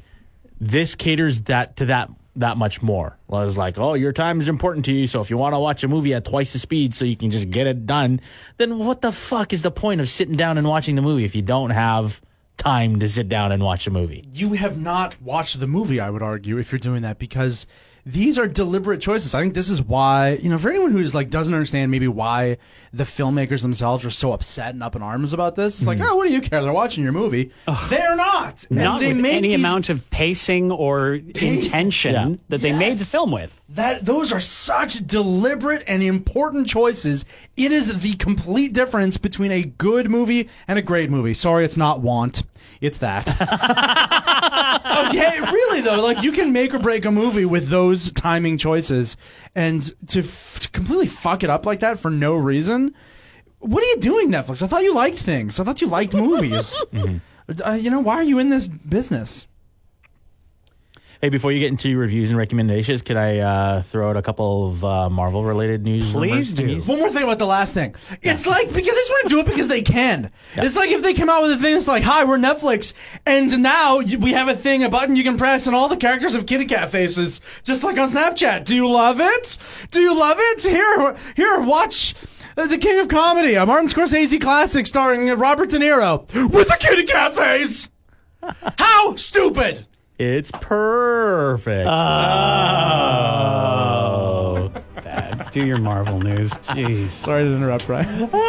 this 0.60 0.94
caters 0.94 1.42
that 1.42 1.76
to 1.76 1.86
that 1.86 2.10
that 2.36 2.56
much 2.56 2.80
more. 2.80 3.18
Well 3.26 3.42
it's 3.42 3.56
like 3.56 3.78
oh 3.78 3.94
your 3.94 4.12
time 4.12 4.40
is 4.40 4.48
important 4.48 4.84
to 4.86 4.92
you 4.92 5.06
so 5.06 5.20
if 5.20 5.30
you 5.30 5.36
want 5.36 5.54
to 5.54 5.58
watch 5.58 5.82
a 5.84 5.88
movie 5.88 6.14
at 6.14 6.24
twice 6.24 6.52
the 6.52 6.58
speed 6.58 6.94
so 6.94 7.04
you 7.04 7.16
can 7.16 7.30
just 7.30 7.50
get 7.50 7.66
it 7.66 7.86
done 7.86 8.20
then 8.56 8.78
what 8.78 9.00
the 9.00 9.12
fuck 9.12 9.52
is 9.52 9.62
the 9.62 9.70
point 9.70 10.00
of 10.00 10.08
sitting 10.08 10.36
down 10.36 10.56
and 10.56 10.66
watching 10.66 10.96
the 10.96 11.02
movie 11.02 11.24
if 11.24 11.34
you 11.34 11.42
don't 11.42 11.70
have 11.70 12.20
time 12.60 13.00
to 13.00 13.08
sit 13.08 13.28
down 13.28 13.52
and 13.52 13.62
watch 13.64 13.86
a 13.86 13.90
movie? 13.90 14.24
You 14.32 14.52
have 14.52 14.78
not 14.78 15.20
watched 15.20 15.58
the 15.58 15.66
movie, 15.66 15.98
I 15.98 16.10
would 16.10 16.22
argue, 16.22 16.58
if 16.58 16.70
you're 16.70 16.78
doing 16.78 17.02
that, 17.02 17.18
because 17.18 17.66
these 18.06 18.38
are 18.38 18.46
deliberate 18.46 19.00
choices. 19.00 19.34
I 19.34 19.40
think 19.40 19.54
this 19.54 19.70
is 19.70 19.82
why, 19.82 20.38
you 20.42 20.48
know, 20.48 20.58
for 20.58 20.70
anyone 20.70 20.92
who's 20.92 21.14
like 21.14 21.30
doesn't 21.30 21.52
understand 21.52 21.90
maybe 21.90 22.08
why 22.08 22.58
the 22.92 23.04
filmmakers 23.04 23.62
themselves 23.62 24.04
are 24.04 24.10
so 24.10 24.32
upset 24.32 24.74
and 24.74 24.82
up 24.82 24.96
in 24.96 25.02
arms 25.02 25.32
about 25.32 25.56
this, 25.56 25.78
it's 25.78 25.86
like, 25.86 25.98
hmm. 25.98 26.04
oh, 26.04 26.16
what 26.16 26.26
do 26.26 26.32
you 26.32 26.40
care? 26.40 26.62
They're 26.62 26.72
watching 26.72 27.04
your 27.04 27.12
movie. 27.12 27.50
They're 27.88 28.16
not. 28.16 28.64
And 28.70 28.78
Not 28.78 29.00
they 29.00 29.08
with 29.08 29.18
make 29.18 29.34
any 29.34 29.54
amount 29.54 29.88
of 29.88 30.08
pacing 30.10 30.72
or 30.72 31.14
intention 31.14 32.12
Yeah. 32.12 32.34
that 32.48 32.60
they 32.60 32.72
made 32.72 32.96
the 32.96 33.04
film 33.04 33.30
with. 33.30 33.58
That 33.70 34.04
those 34.04 34.32
are 34.32 34.40
such 34.40 35.06
deliberate 35.06 35.84
and 35.86 36.02
important 36.02 36.66
choices. 36.66 37.24
It 37.56 37.70
is 37.70 38.00
the 38.02 38.14
complete 38.14 38.72
difference 38.72 39.16
between 39.16 39.52
a 39.52 39.62
good 39.62 40.10
movie 40.10 40.48
and 40.66 40.78
a 40.78 40.82
great 40.82 41.10
movie. 41.10 41.34
Sorry, 41.34 41.64
it's 41.64 41.76
not 41.76 42.00
want. 42.00 42.42
It's 42.80 42.98
that. 42.98 43.28
okay, 45.08 45.40
really 45.40 45.80
though, 45.82 46.02
like 46.02 46.22
you 46.22 46.32
can 46.32 46.52
make 46.52 46.72
or 46.72 46.78
break 46.78 47.04
a 47.04 47.10
movie 47.10 47.44
with 47.44 47.68
those 47.68 48.10
timing 48.12 48.56
choices, 48.56 49.16
and 49.54 49.82
to, 50.08 50.20
f- 50.20 50.58
to 50.60 50.70
completely 50.70 51.06
fuck 51.06 51.42
it 51.44 51.50
up 51.50 51.66
like 51.66 51.80
that 51.80 51.98
for 51.98 52.10
no 52.10 52.36
reason. 52.36 52.94
What 53.58 53.82
are 53.82 53.86
you 53.86 53.96
doing, 53.98 54.30
Netflix? 54.30 54.62
I 54.62 54.66
thought 54.66 54.82
you 54.82 54.94
liked 54.94 55.18
things. 55.18 55.60
I 55.60 55.64
thought 55.64 55.82
you 55.82 55.86
liked 55.86 56.14
movies. 56.14 56.82
uh, 57.66 57.72
you 57.72 57.90
know, 57.90 58.00
why 58.00 58.14
are 58.14 58.22
you 58.22 58.38
in 58.38 58.48
this 58.48 58.68
business? 58.68 59.46
Hey, 61.20 61.28
before 61.28 61.52
you 61.52 61.60
get 61.60 61.68
into 61.68 61.90
your 61.90 61.98
reviews 62.00 62.30
and 62.30 62.38
recommendations, 62.38 63.02
could 63.02 63.18
I 63.18 63.38
uh, 63.40 63.82
throw 63.82 64.08
out 64.08 64.16
a 64.16 64.22
couple 64.22 64.68
of 64.68 64.82
uh, 64.82 65.10
Marvel 65.10 65.44
related 65.44 65.82
news? 65.84 66.10
Please 66.12 66.50
do. 66.50 66.62
Denise? 66.66 66.88
One 66.88 66.98
more 66.98 67.10
thing 67.10 67.24
about 67.24 67.38
the 67.38 67.44
last 67.46 67.74
thing. 67.74 67.94
It's 68.22 68.46
like 68.46 68.68
because 68.68 68.84
they 68.86 68.90
just 68.92 69.10
want 69.10 69.22
to 69.24 69.28
do 69.28 69.40
it 69.40 69.46
because 69.46 69.68
they 69.68 69.82
can. 69.82 70.30
It's 70.54 70.76
like 70.76 70.90
if 70.90 71.02
they 71.02 71.12
come 71.12 71.28
out 71.28 71.42
with 71.42 71.50
a 71.52 71.58
thing 71.58 71.74
that's 71.74 71.86
like, 71.86 72.04
"Hi, 72.04 72.24
we're 72.24 72.38
Netflix," 72.38 72.94
and 73.26 73.62
now 73.62 73.98
you- 73.98 74.18
we 74.18 74.32
have 74.32 74.48
a 74.48 74.56
thing, 74.56 74.82
a 74.82 74.88
button 74.88 75.14
you 75.14 75.22
can 75.22 75.36
press, 75.36 75.66
and 75.66 75.76
all 75.76 75.88
the 75.90 75.96
characters 75.98 76.32
have 76.32 76.46
kitty 76.46 76.64
cat 76.64 76.90
faces, 76.90 77.42
just 77.64 77.84
like 77.84 77.98
on 77.98 78.08
Snapchat. 78.08 78.64
Do 78.64 78.74
you 78.74 78.88
love 78.88 79.20
it? 79.20 79.58
Do 79.90 80.00
you 80.00 80.18
love 80.18 80.38
it? 80.40 80.62
Here, 80.62 81.16
here, 81.36 81.60
watch. 81.60 82.14
uh, 82.56 82.66
The 82.66 82.78
King 82.78 82.98
of 82.98 83.08
Comedy, 83.08 83.56
a 83.56 83.66
Martin 83.66 83.88
Scorsese 83.90 84.40
classic 84.40 84.86
starring 84.86 85.28
uh, 85.28 85.34
Robert 85.36 85.68
De 85.68 85.78
Niro 85.78 86.22
with 86.50 86.72
a 86.72 86.78
kitty 86.78 87.04
cat 87.04 87.34
face. 87.36 87.90
How 88.78 89.16
stupid! 89.16 89.86
It's 90.20 90.50
perfect. 90.50 91.88
Oh, 93.50 94.70
bad. 94.96 95.50
Do 95.50 95.64
your 95.64 95.78
Marvel 95.78 96.20
news. 96.20 96.50
Jeez. 96.68 97.08
Sorry 97.08 97.44
to 97.44 97.50
interrupt, 97.54 97.86
Bryan. 97.86 98.30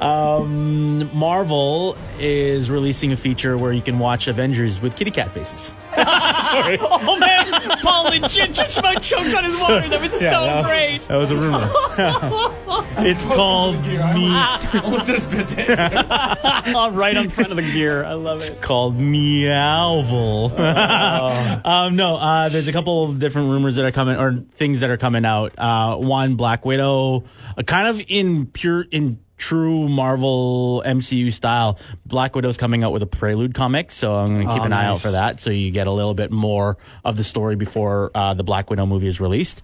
Um, 0.00 1.10
Marvel 1.16 1.96
is 2.18 2.70
releasing 2.70 3.12
a 3.12 3.16
feature 3.16 3.56
where 3.58 3.72
you 3.72 3.80
can 3.82 3.98
watch 3.98 4.28
Avengers 4.28 4.80
with 4.82 4.94
kitty 4.96 5.10
cat 5.10 5.30
faces. 5.30 5.74
Sorry. 5.94 6.78
Oh 6.88 7.18
man, 7.18 7.46
Pol 7.86 8.04
legit 8.04 8.52
just 8.52 8.78
about 8.78 9.00
choked 9.02 9.34
on 9.34 9.44
his 9.44 9.60
water. 9.60 9.88
That 9.88 10.00
was 10.00 10.12
so 10.12 10.18
that- 10.20 10.64
great. 10.64 11.02
That 11.02 11.16
was 11.16 11.30
a 11.30 11.36
rumor. 11.36 11.70
it's 13.06 13.24
called 13.24 13.80
me. 13.84 13.96
Almost 14.82 15.06
did 15.06 15.14
a 15.16 15.20
spit 15.20 15.48
take. 15.48 15.68
Oh, 15.68 16.90
right 16.92 17.16
on 17.16 17.28
front 17.28 17.50
of 17.50 17.56
the 17.56 17.62
gear. 17.62 18.04
I 18.04 18.14
love 18.14 18.38
it. 18.38 18.50
It's 18.50 18.60
called 18.60 18.98
Meowville. 18.98 20.50
um, 21.66 21.96
no, 21.96 22.16
uh, 22.16 22.48
there's 22.48 22.68
a 22.68 22.72
couple 22.72 23.04
of 23.04 23.18
different 23.20 23.50
rumors 23.50 23.76
that 23.76 23.84
are 23.84 23.92
coming, 23.92 24.16
or 24.16 24.44
things 24.54 24.80
that 24.80 24.90
are 24.90 24.96
coming 24.96 25.24
out. 25.24 25.54
Uh, 25.56 25.96
one, 25.96 26.34
Black 26.36 26.64
Widow, 26.64 27.24
uh, 27.56 27.62
kind 27.62 27.88
of 27.88 28.04
in 28.08 28.46
pure, 28.46 28.84
in 28.90 29.20
true 29.36 29.88
Marvel 29.88 30.82
MCU 30.86 31.32
style. 31.32 31.78
Black 32.04 32.34
Widow's 32.34 32.56
coming 32.56 32.82
out 32.84 32.92
with 32.92 33.02
a 33.02 33.06
Prelude 33.06 33.54
comic, 33.54 33.92
so 33.92 34.14
I'm 34.16 34.28
going 34.28 34.46
to 34.46 34.52
keep 34.52 34.62
Oh, 34.62 34.66
an 34.66 34.72
eye 34.72 34.86
out 34.86 35.00
for 35.00 35.10
that. 35.12 35.40
So 35.40 35.50
you 35.50 35.70
get 35.70 35.86
a 35.86 35.92
little 35.92 36.14
bit 36.14 36.30
more 36.30 36.76
of 37.04 37.16
the 37.16 37.24
story 37.24 37.56
before 37.56 38.10
uh, 38.14 38.34
the 38.34 38.44
Black 38.44 38.70
Widow 38.70 38.86
movie 38.86 39.06
is 39.08 39.20
released. 39.20 39.62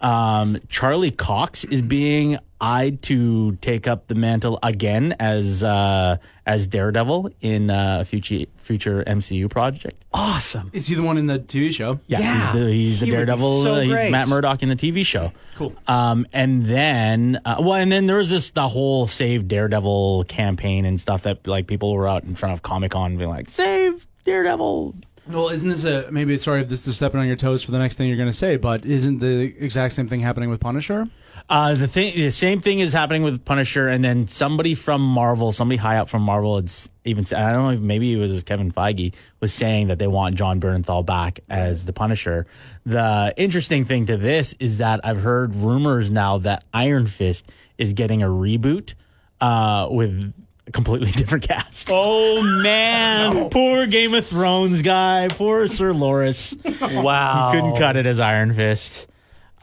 Um, 0.00 0.58
Charlie 0.68 1.10
Cox 1.10 1.64
is 1.64 1.80
being 1.80 2.38
eyed 2.64 3.02
to 3.02 3.56
take 3.56 3.86
up 3.86 4.06
the 4.06 4.14
mantle 4.14 4.58
again 4.62 5.14
as 5.20 5.62
uh, 5.62 6.16
as 6.46 6.66
Daredevil 6.66 7.30
in 7.40 7.70
uh, 7.70 7.98
a 8.00 8.04
future 8.04 8.46
future 8.56 9.04
MCU 9.06 9.50
project. 9.50 10.02
Awesome. 10.12 10.70
Is 10.72 10.86
he 10.86 10.94
the 10.94 11.02
one 11.02 11.18
in 11.18 11.26
the 11.26 11.38
TV 11.38 11.72
show? 11.72 12.00
Yeah. 12.06 12.52
he's 12.52 12.60
the, 12.60 12.70
he's 12.72 13.00
the 13.00 13.06
He 13.06 13.12
Daredevil. 13.12 13.62
so 13.62 13.74
uh, 13.74 13.80
he's. 13.80 14.10
Matt 14.10 14.28
Murdock 14.28 14.62
in 14.62 14.68
the 14.68 14.76
TV 14.76 15.04
show. 15.04 15.32
Cool. 15.56 15.74
Um, 15.86 16.26
and 16.32 16.64
then, 16.66 17.40
uh, 17.44 17.56
well, 17.60 17.74
and 17.74 17.92
then 17.92 18.06
there 18.06 18.16
was 18.16 18.30
this 18.30 18.50
the 18.50 18.68
whole 18.68 19.06
Save 19.06 19.46
Daredevil 19.48 20.24
campaign 20.24 20.84
and 20.84 21.00
stuff 21.00 21.22
that 21.24 21.46
like 21.46 21.66
people 21.66 21.92
were 21.94 22.08
out 22.08 22.24
in 22.24 22.34
front 22.34 22.52
of 22.54 22.62
Comic 22.62 22.92
Con 22.92 23.16
being 23.16 23.28
like, 23.30 23.50
"Save 23.50 24.06
Daredevil." 24.24 24.94
Well, 25.26 25.48
isn't 25.48 25.68
this 25.68 25.84
a 25.84 26.10
maybe? 26.10 26.36
Sorry 26.38 26.60
if 26.60 26.68
this 26.68 26.86
is 26.86 26.96
stepping 26.96 27.18
on 27.20 27.26
your 27.26 27.36
toes 27.36 27.62
for 27.62 27.70
the 27.70 27.78
next 27.78 27.96
thing 27.96 28.08
you're 28.08 28.16
going 28.18 28.28
to 28.28 28.32
say, 28.32 28.56
but 28.56 28.84
isn't 28.84 29.20
the 29.20 29.54
exact 29.58 29.94
same 29.94 30.06
thing 30.06 30.20
happening 30.20 30.50
with 30.50 30.60
Punisher? 30.60 31.08
Uh, 31.48 31.74
the 31.74 31.86
thing, 31.86 32.14
the 32.16 32.30
same 32.30 32.60
thing 32.60 32.80
is 32.80 32.94
happening 32.94 33.22
with 33.22 33.44
Punisher, 33.44 33.88
and 33.88 34.02
then 34.02 34.26
somebody 34.26 34.74
from 34.74 35.02
Marvel, 35.02 35.52
somebody 35.52 35.76
high 35.76 35.98
up 35.98 36.08
from 36.08 36.22
Marvel, 36.22 36.56
had 36.56 36.72
even 37.04 37.24
said, 37.24 37.42
I 37.42 37.52
don't 37.52 37.62
know, 37.62 37.70
if 37.70 37.80
maybe 37.80 38.14
it 38.14 38.16
was 38.16 38.42
Kevin 38.44 38.72
Feige 38.72 39.12
was 39.40 39.52
saying 39.52 39.88
that 39.88 39.98
they 39.98 40.06
want 40.06 40.36
Jon 40.36 40.58
Bernthal 40.58 41.04
back 41.04 41.40
as 41.50 41.84
the 41.84 41.92
Punisher. 41.92 42.46
The 42.86 43.34
interesting 43.36 43.84
thing 43.84 44.06
to 44.06 44.16
this 44.16 44.54
is 44.58 44.78
that 44.78 45.00
I've 45.04 45.20
heard 45.20 45.54
rumors 45.54 46.10
now 46.10 46.38
that 46.38 46.64
Iron 46.72 47.06
Fist 47.06 47.50
is 47.76 47.92
getting 47.92 48.22
a 48.22 48.28
reboot, 48.28 48.94
uh, 49.42 49.88
with 49.90 50.32
a 50.66 50.70
completely 50.72 51.10
different 51.12 51.46
cast. 51.46 51.88
Oh 51.92 52.42
man. 52.62 53.50
Poor 53.50 53.86
Game 53.86 54.14
of 54.14 54.26
Thrones 54.26 54.80
guy, 54.80 55.28
poor 55.28 55.66
Sir 55.66 55.92
Loras. 55.92 56.56
Wow. 57.02 57.50
Couldn't 57.52 57.76
cut 57.76 57.96
it 57.98 58.06
as 58.06 58.18
Iron 58.18 58.54
Fist. 58.54 59.06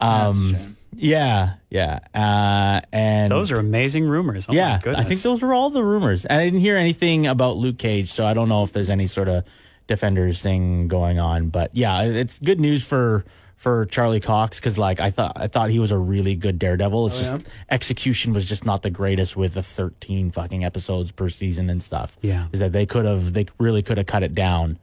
Um, 0.00 0.76
yeah, 0.94 1.54
yeah, 1.70 2.00
uh, 2.14 2.80
and 2.92 3.30
Those 3.30 3.50
are 3.50 3.58
amazing 3.58 4.04
rumors. 4.06 4.46
Oh, 4.48 4.52
my 4.52 4.58
yeah, 4.58 4.78
goodness. 4.82 5.04
I 5.04 5.08
think 5.08 5.22
those 5.22 5.42
were 5.42 5.54
all 5.54 5.70
the 5.70 5.82
rumors. 5.84 6.24
And 6.24 6.40
I 6.40 6.44
didn't 6.44 6.60
hear 6.60 6.76
anything 6.76 7.26
about 7.26 7.56
Luke 7.56 7.78
Cage, 7.78 8.12
so 8.12 8.26
I 8.26 8.34
don't 8.34 8.48
know 8.48 8.62
if 8.62 8.72
there's 8.72 8.90
any 8.90 9.06
sort 9.06 9.28
of 9.28 9.44
defenders 9.86 10.42
thing 10.42 10.88
going 10.88 11.18
on. 11.18 11.48
But 11.48 11.70
yeah, 11.74 12.02
it's 12.02 12.38
good 12.38 12.60
news 12.60 12.84
for 12.86 13.24
for 13.56 13.86
Charlie 13.86 14.18
Cox 14.20 14.58
because 14.58 14.76
like 14.76 14.98
I 14.98 15.10
thought 15.12 15.32
I 15.36 15.46
thought 15.46 15.70
he 15.70 15.78
was 15.78 15.92
a 15.92 15.98
really 15.98 16.34
good 16.34 16.58
Daredevil. 16.58 17.06
It's 17.06 17.18
just 17.18 17.46
execution 17.70 18.32
was 18.32 18.48
just 18.48 18.64
not 18.66 18.82
the 18.82 18.90
greatest 18.90 19.36
with 19.36 19.54
the 19.54 19.62
13 19.62 20.32
fucking 20.32 20.64
episodes 20.64 21.12
per 21.12 21.28
season 21.28 21.70
and 21.70 21.80
stuff. 21.82 22.18
Yeah. 22.22 22.48
is 22.52 22.58
that 22.58 22.72
they 22.72 22.86
could 22.86 23.04
have 23.04 23.32
they 23.32 23.46
really 23.58 23.82
could 23.82 23.98
have 23.98 24.06
cut 24.06 24.24
it 24.24 24.34
down. 24.34 24.78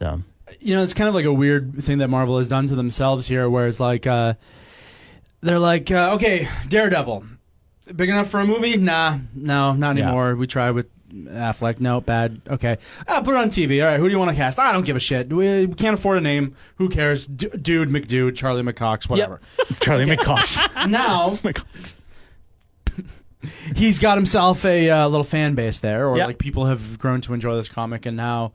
So 0.00 0.20
You 0.60 0.74
know, 0.74 0.82
it's 0.82 0.94
kind 0.94 1.08
of 1.08 1.14
like 1.14 1.26
a 1.26 1.32
weird 1.32 1.82
thing 1.82 1.98
that 1.98 2.08
Marvel 2.08 2.38
has 2.38 2.48
done 2.48 2.66
to 2.66 2.74
themselves 2.74 3.28
here, 3.28 3.48
where 3.48 3.68
it's 3.68 3.78
like 3.78 4.04
uh, 4.06 4.34
they're 5.44 5.58
like, 5.58 5.90
uh, 5.90 6.12
okay, 6.14 6.48
Daredevil, 6.68 7.24
big 7.94 8.08
enough 8.08 8.28
for 8.28 8.40
a 8.40 8.46
movie? 8.46 8.76
Nah, 8.76 9.18
no, 9.34 9.72
not 9.74 9.96
anymore. 9.96 10.34
We 10.36 10.46
tried 10.46 10.72
with 10.72 10.88
Affleck, 11.12 11.78
no, 11.80 12.00
bad. 12.00 12.40
Okay, 12.48 12.78
ah, 13.06 13.20
put 13.24 13.34
it 13.34 13.38
on 13.38 13.48
TV. 13.48 13.80
All 13.80 13.88
right, 13.88 14.00
who 14.00 14.06
do 14.06 14.10
you 14.12 14.18
want 14.18 14.30
to 14.30 14.36
cast? 14.36 14.58
I 14.58 14.72
don't 14.72 14.84
give 14.84 14.96
a 14.96 15.00
shit. 15.00 15.32
We, 15.32 15.66
we 15.66 15.74
can't 15.74 15.94
afford 15.94 16.18
a 16.18 16.20
name. 16.20 16.56
Who 16.76 16.88
cares? 16.88 17.26
D- 17.26 17.48
dude, 17.50 17.88
McDude, 17.88 18.34
Charlie 18.36 18.62
McCox, 18.62 19.08
whatever. 19.08 19.40
Charlie 19.80 20.06
McCox. 20.06 20.58
Now 20.90 21.36
McCox. 21.36 21.94
he's 23.76 23.98
got 23.98 24.16
himself 24.18 24.64
a 24.64 24.90
uh, 24.90 25.08
little 25.08 25.24
fan 25.24 25.54
base 25.54 25.80
there, 25.80 26.08
or 26.08 26.16
Yep. 26.16 26.26
like 26.26 26.38
people 26.38 26.66
have 26.66 26.98
grown 26.98 27.20
to 27.22 27.34
enjoy 27.34 27.54
this 27.54 27.68
comic, 27.68 28.06
and 28.06 28.16
now 28.16 28.52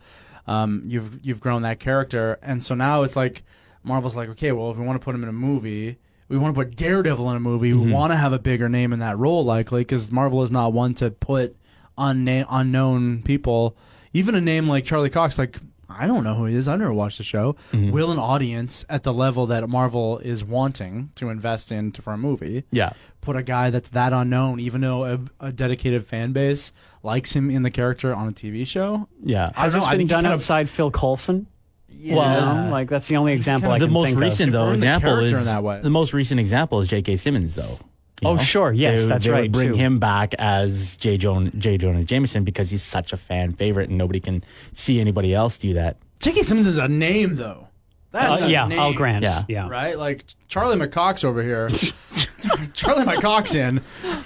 um, 0.48 0.84
you've 0.86 1.24
you've 1.26 1.40
grown 1.40 1.62
that 1.62 1.80
character, 1.80 2.40
and 2.42 2.64
so 2.64 2.76
now 2.76 3.04
it's 3.04 3.16
like 3.16 3.44
Marvel's 3.84 4.16
like, 4.16 4.30
okay, 4.30 4.52
well, 4.52 4.72
if 4.72 4.78
we 4.78 4.86
want 4.86 5.00
to 5.00 5.04
put 5.04 5.16
him 5.16 5.24
in 5.24 5.30
a 5.30 5.34
movie, 5.34 5.98
we 6.30 6.38
want 6.38 6.56
to 6.56 6.60
put 6.64 6.76
Daredevil 6.76 7.30
in 7.32 7.38
a 7.38 7.40
movie. 7.40 7.74
We 7.74 7.92
want 7.92 8.12
to 8.12 8.18
have 8.18 8.34
a 8.34 8.40
bigger 8.40 8.70
name 8.70 8.94
in 8.94 9.00
that 9.00 9.18
role, 9.18 9.44
likely, 9.44 9.82
because 9.82 10.12
Marvel 10.12 10.42
is 10.44 10.52
not 10.52 10.72
one 10.74 10.94
to 10.96 11.12
put 11.12 11.56
unna- 11.98 12.46
unknown 12.50 13.24
people, 13.24 13.76
even 14.14 14.36
a 14.36 14.42
name 14.42 14.68
like 14.68 14.86
Charlie 14.86 15.10
Cox. 15.10 15.38
Like, 15.38 15.58
I 15.92 16.06
don't 16.06 16.24
know 16.24 16.36
who 16.36 16.46
he 16.46 16.54
is. 16.56 16.68
I 16.68 16.76
never 16.76 16.94
watched 16.94 17.18
the 17.18 17.24
show. 17.24 17.54
Mm-hmm. 17.72 17.90
Will 17.92 18.12
an 18.12 18.20
audience 18.20 18.86
at 18.90 19.02
the 19.04 19.12
level 19.12 19.48
that 19.48 19.68
Marvel 19.68 20.20
is 20.20 20.46
wanting 20.46 21.10
to 21.16 21.30
invest 21.30 21.72
in 21.72 21.92
to, 21.94 22.02
for 22.04 22.14
a 22.14 22.18
movie 22.18 22.64
Yeah. 22.72 22.92
put 23.22 23.36
a 23.36 23.42
guy 23.42 23.72
that's 23.72 23.90
that 23.90 24.14
unknown, 24.14 24.60
even 24.60 24.82
though 24.82 25.06
a, 25.06 25.20
a 25.48 25.52
dedicated 25.52 26.06
fan 26.06 26.32
base 26.32 26.72
likes 27.02 27.36
him 27.36 27.50
in 27.50 27.64
the 27.64 27.72
character 27.72 28.14
on 28.14 28.28
a 28.28 28.32
TV 28.32 28.68
show? 28.68 29.08
Yeah. 29.24 29.50
I 29.56 29.62
Has 29.62 29.74
don't 29.74 29.80
this 29.82 29.86
know. 29.88 29.90
I 29.90 29.94
been 29.94 30.00
think 30.02 30.10
he 30.10 30.14
done 30.14 30.24
kind 30.26 30.28
of- 30.28 30.40
outside 30.40 30.70
Phil 30.70 30.92
Coulson? 30.92 31.48
Yeah. 31.92 32.16
Well, 32.16 32.72
like 32.72 32.90
that's 32.90 33.08
the 33.08 33.18
only 33.18 33.34
example 33.34 33.70
kind 33.70 33.74
I 33.74 33.76
of 33.76 33.80
the 33.82 33.86
can 33.88 33.94
most 33.94 34.06
think 34.08 34.16
of. 34.18 34.22
recent 34.22 34.52
though 34.54 34.72
Confirm 34.72 34.80
the 34.80 34.86
example 34.88 35.20
is 35.20 35.32
in 35.34 35.46
that 35.46 35.64
way. 35.64 35.80
the 35.82 35.90
most 35.90 36.14
recent 36.14 36.40
example 36.40 36.80
is 36.80 36.88
J.K. 36.88 37.18
Simmons 37.18 37.56
though. 37.56 37.78
you 38.22 38.30
Oh, 38.30 38.38
sure. 38.38 38.72
Yes, 38.72 39.02
They- 39.02 39.08
that's 39.08 39.26
they 39.26 39.32
would 39.32 39.38
right, 39.38 39.52
Bring 39.52 39.70
too. 39.70 39.76
him 39.76 40.00
back 40.00 40.34
as 40.36 40.96
J. 40.98 41.18
Jonah, 41.18 41.52
J. 41.58 41.78
Jonah 41.78 42.04
Jameson 42.04 42.44
because 42.44 42.70
he's 42.70 42.84
such 42.84 43.12
a 43.14 43.18
fan 43.18 43.54
favorite 43.54 43.90
and 43.90 43.98
nobody 43.98 44.20
can 44.20 44.44
see 44.74 45.00
anybody 45.00 45.34
else 45.34 45.58
do 45.58 45.74
that. 45.74 45.98
J.K. 46.20 46.44
Simmons 46.44 46.68
is 46.68 46.78
a 46.78 46.88
name, 46.88 47.36
though. 47.36 47.68
That's 48.12 48.42
Uh, 48.42 48.46
a 48.46 48.50
yeah, 48.50 48.68
name, 48.68 48.80
I'll 48.80 48.94
grant. 48.94 49.24
Yeah. 49.24 49.44
Yeah. 49.48 49.70
Right? 49.70 49.98
Like 49.98 50.26
Charlie 50.48 50.76
McCox 50.78 51.24
over 51.24 51.44
here. 51.44 51.70
Charlie 52.74 53.06
McCox 53.06 53.54
in. 53.56 53.82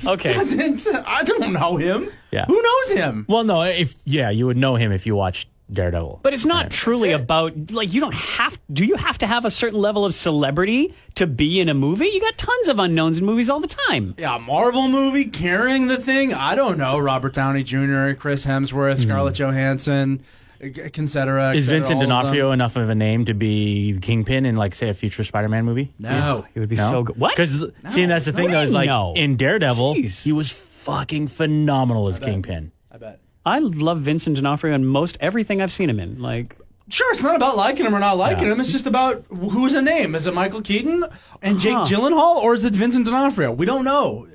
Okay. 0.07 0.33
doesn't. 0.33 0.87
I 1.05 1.23
don't 1.23 1.51
know 1.53 1.75
him. 1.77 2.09
Yeah. 2.31 2.45
Who 2.45 2.61
knows 2.61 2.91
him? 2.91 3.25
Well, 3.27 3.43
no, 3.43 3.61
if 3.63 3.95
yeah, 4.05 4.29
you 4.29 4.45
would 4.45 4.57
know 4.57 4.75
him 4.75 4.91
if 4.91 5.05
you 5.05 5.15
watched 5.15 5.47
Daredevil. 5.73 6.19
But 6.23 6.33
it's 6.33 6.45
not 6.45 6.71
truly 6.71 7.11
it. 7.11 7.19
about 7.21 7.71
like 7.71 7.93
you 7.93 7.99
don't 8.01 8.13
have. 8.13 8.59
Do 8.71 8.85
you 8.85 8.95
have 8.95 9.17
to 9.19 9.27
have 9.27 9.45
a 9.45 9.51
certain 9.51 9.79
level 9.79 10.05
of 10.05 10.13
celebrity 10.15 10.93
to 11.15 11.27
be 11.27 11.59
in 11.59 11.69
a 11.69 11.73
movie? 11.73 12.07
You 12.07 12.19
got 12.21 12.37
tons 12.37 12.67
of 12.67 12.79
unknowns 12.79 13.17
in 13.17 13.25
movies 13.25 13.49
all 13.49 13.59
the 13.59 13.67
time. 13.67 14.15
Yeah, 14.17 14.37
Marvel 14.37 14.87
movie 14.87 15.25
carrying 15.25 15.87
the 15.87 15.97
thing. 15.97 16.33
I 16.33 16.55
don't 16.55 16.77
know. 16.77 16.99
Robert 16.99 17.33
Downey 17.33 17.63
Jr., 17.63 18.13
Chris 18.13 18.45
Hemsworth, 18.45 19.01
Scarlett 19.01 19.35
Johansson, 19.35 20.23
etc. 20.61 21.51
Hmm. 21.51 21.57
is 21.57 21.67
Vincent 21.67 21.97
all 21.97 22.03
of. 22.03 22.07
D'Onofrio 22.07 22.51
enough 22.51 22.75
of 22.75 22.89
a 22.89 22.95
name 22.95 23.25
to 23.25 23.33
be 23.33 23.97
Kingpin 24.01 24.45
in 24.45 24.55
like 24.55 24.75
say 24.75 24.89
a 24.89 24.93
future 24.93 25.23
Spider-Man 25.23 25.65
movie? 25.65 25.93
No. 25.99 26.45
It 26.53 26.59
would 26.59 26.69
be 26.69 26.75
so 26.77 27.03
good. 27.03 27.17
What? 27.17 27.35
Because 27.35 27.65
seeing 27.89 28.09
that's 28.09 28.25
the 28.25 28.33
thing 28.33 28.51
though 28.51 28.61
is 28.61 28.71
like 28.71 28.87
No. 28.87 29.13
in 29.15 29.35
Daredevil, 29.35 29.95
Jeez. 29.95 30.23
he 30.23 30.31
was 30.31 30.51
fucking 30.51 31.27
phenomenal 31.29 32.07
as 32.07 32.19
Kingpin. 32.19 32.71
I 32.91 32.97
bet. 32.97 33.19
I 33.45 33.59
love 33.59 33.99
Vincent 34.01 34.35
D'Onofrio 34.37 34.73
in 34.73 34.85
most 34.85 35.17
everything 35.19 35.61
I've 35.61 35.71
seen 35.71 35.89
him 35.89 35.99
in. 35.99 36.21
Like 36.21 36.57
Sure, 36.89 37.11
it's 37.13 37.23
not 37.23 37.37
about 37.37 37.55
liking 37.55 37.85
him 37.85 37.95
or 37.95 37.99
not 37.99 38.17
liking 38.17 38.45
him. 38.49 38.59
It's 38.59 38.71
just 38.71 38.85
about 38.87 39.23
who's 39.29 39.73
a 39.73 39.81
name. 39.81 40.15
Is 40.15 40.27
it 40.27 40.33
Michael 40.33 40.61
Keaton 40.61 41.05
and 41.41 41.57
Jake 41.57 41.73
Huh. 41.75 41.85
Gyllenhaal, 41.85 42.35
or 42.43 42.53
is 42.53 42.65
it 42.65 42.73
Vincent 42.75 43.05
D'Onofrio? 43.05 43.53
We 43.53 43.65
don't 43.65 43.85
know. 43.85 44.27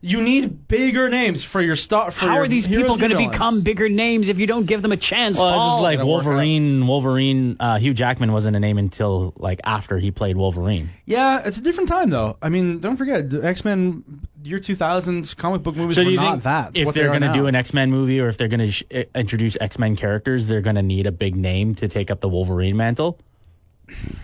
You 0.00 0.22
need 0.22 0.68
bigger 0.68 1.08
names 1.10 1.42
for 1.42 1.60
your 1.60 1.74
star. 1.74 2.12
For 2.12 2.26
how 2.26 2.34
your 2.34 2.44
are 2.44 2.48
these 2.48 2.64
heroes 2.66 2.82
people 2.84 2.92
and 2.94 3.00
going 3.00 3.10
to 3.10 3.16
villains. 3.16 3.32
become 3.32 3.60
bigger 3.62 3.88
names 3.88 4.28
if 4.28 4.38
you 4.38 4.46
don't 4.46 4.66
give 4.66 4.82
them 4.82 4.92
a 4.92 4.96
chance? 4.96 5.36
Well, 5.36 5.48
it's 5.48 5.58
Pol? 5.58 5.70
just 5.72 5.82
like 5.82 5.98
It'll 5.98 6.12
work 6.14 6.22
out. 6.22 6.26
Wolverine. 6.28 6.86
Wolverine. 6.86 7.56
Uh, 7.58 7.78
Hugh 7.78 7.92
Jackman 7.92 8.32
wasn't 8.32 8.56
a 8.56 8.60
name 8.60 8.78
until 8.78 9.34
like 9.36 9.60
after 9.64 9.98
he 9.98 10.12
played 10.12 10.36
Wolverine. 10.36 10.90
Yeah, 11.06 11.42
it's 11.44 11.58
a 11.58 11.62
different 11.62 11.88
time 11.88 12.10
though. 12.10 12.36
I 12.40 12.50
mean, 12.50 12.78
don't 12.78 12.96
forget 12.96 13.34
X 13.34 13.64
Men 13.64 14.04
year 14.46 14.58
two 14.58 14.74
thousand 14.76 15.34
comic 15.36 15.62
book 15.62 15.76
movies 15.76 15.96
So 15.96 16.02
were 16.02 16.06
do 16.06 16.10
you 16.12 16.16
not 16.16 16.30
think 16.32 16.42
that. 16.44 16.70
if 16.76 16.94
they're 16.94 17.10
they 17.12 17.18
going 17.18 17.32
to 17.32 17.38
do 17.38 17.46
an 17.46 17.54
X 17.54 17.74
Men 17.74 17.90
movie 17.90 18.20
or 18.20 18.28
if 18.28 18.38
they're 18.38 18.48
going 18.48 18.60
to 18.60 18.70
sh- 18.70 18.84
eh, 18.90 19.04
introduce 19.14 19.56
X 19.60 19.78
Men 19.78 19.96
characters, 19.96 20.46
they're 20.46 20.60
going 20.60 20.76
to 20.76 20.82
need 20.82 21.06
a 21.06 21.12
big 21.12 21.36
name 21.36 21.74
to 21.76 21.88
take 21.88 22.10
up 22.10 22.20
the 22.20 22.28
Wolverine 22.28 22.76
mantle? 22.76 23.18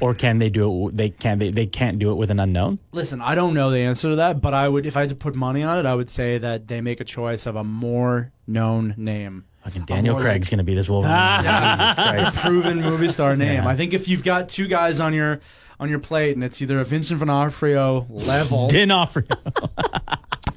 Or 0.00 0.12
can 0.12 0.38
they 0.38 0.50
do 0.50 0.88
it? 0.88 0.96
They 0.96 1.10
can. 1.10 1.38
They, 1.38 1.50
they 1.50 1.66
can't 1.66 1.98
do 1.98 2.10
it 2.10 2.16
with 2.16 2.30
an 2.32 2.40
unknown. 2.40 2.80
Listen, 2.90 3.20
I 3.20 3.36
don't 3.36 3.54
know 3.54 3.70
the 3.70 3.78
answer 3.78 4.10
to 4.10 4.16
that, 4.16 4.40
but 4.40 4.54
I 4.54 4.68
would, 4.68 4.86
if 4.86 4.96
I 4.96 5.00
had 5.00 5.08
to 5.10 5.14
put 5.14 5.36
money 5.36 5.62
on 5.62 5.78
it, 5.78 5.86
I 5.86 5.94
would 5.94 6.10
say 6.10 6.36
that 6.38 6.66
they 6.66 6.80
make 6.80 7.00
a 7.00 7.04
choice 7.04 7.46
of 7.46 7.54
a 7.54 7.62
more 7.62 8.32
known 8.46 8.94
name. 8.96 9.44
Fucking 9.64 9.84
Daniel 9.84 10.14
more 10.14 10.22
Craig's 10.22 10.50
going 10.50 10.58
to 10.58 10.64
be 10.64 10.74
this 10.74 10.88
Wolverine. 10.88 11.14
Jesus 11.38 11.94
Christ. 11.94 12.36
proven 12.38 12.80
movie 12.80 13.08
star 13.08 13.36
name. 13.36 13.62
Yeah. 13.62 13.68
I 13.68 13.76
think 13.76 13.94
if 13.94 14.08
you've 14.08 14.22
got 14.24 14.48
two 14.48 14.66
guys 14.66 14.98
on 15.00 15.14
your 15.14 15.40
on 15.78 15.88
your 15.88 15.98
plate 16.00 16.34
and 16.34 16.44
it's 16.44 16.60
either 16.62 16.80
a 16.80 16.84
Vincent 16.84 17.20
D'Onofrio 17.20 18.06
level, 18.10 18.68
D'Onofrio. 18.68 19.26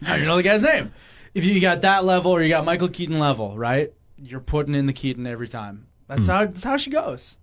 I 0.05 0.17
don't 0.17 0.25
know 0.25 0.37
the 0.37 0.43
guy's 0.43 0.61
name. 0.61 0.91
If 1.33 1.45
you 1.45 1.59
got 1.59 1.81
that 1.81 2.05
level 2.05 2.31
or 2.31 2.41
you 2.41 2.49
got 2.49 2.63
Michael 2.65 2.89
Keaton 2.89 3.19
level, 3.19 3.57
right? 3.57 3.91
You're 4.17 4.39
putting 4.39 4.73
in 4.75 4.85
the 4.85 4.93
Keaton 4.93 5.27
every 5.27 5.47
time. 5.47 5.87
That's 6.07 6.27
how 6.27 6.45
that's 6.45 6.63
how 6.63 6.77
she 6.77 6.89
goes. 6.89 7.37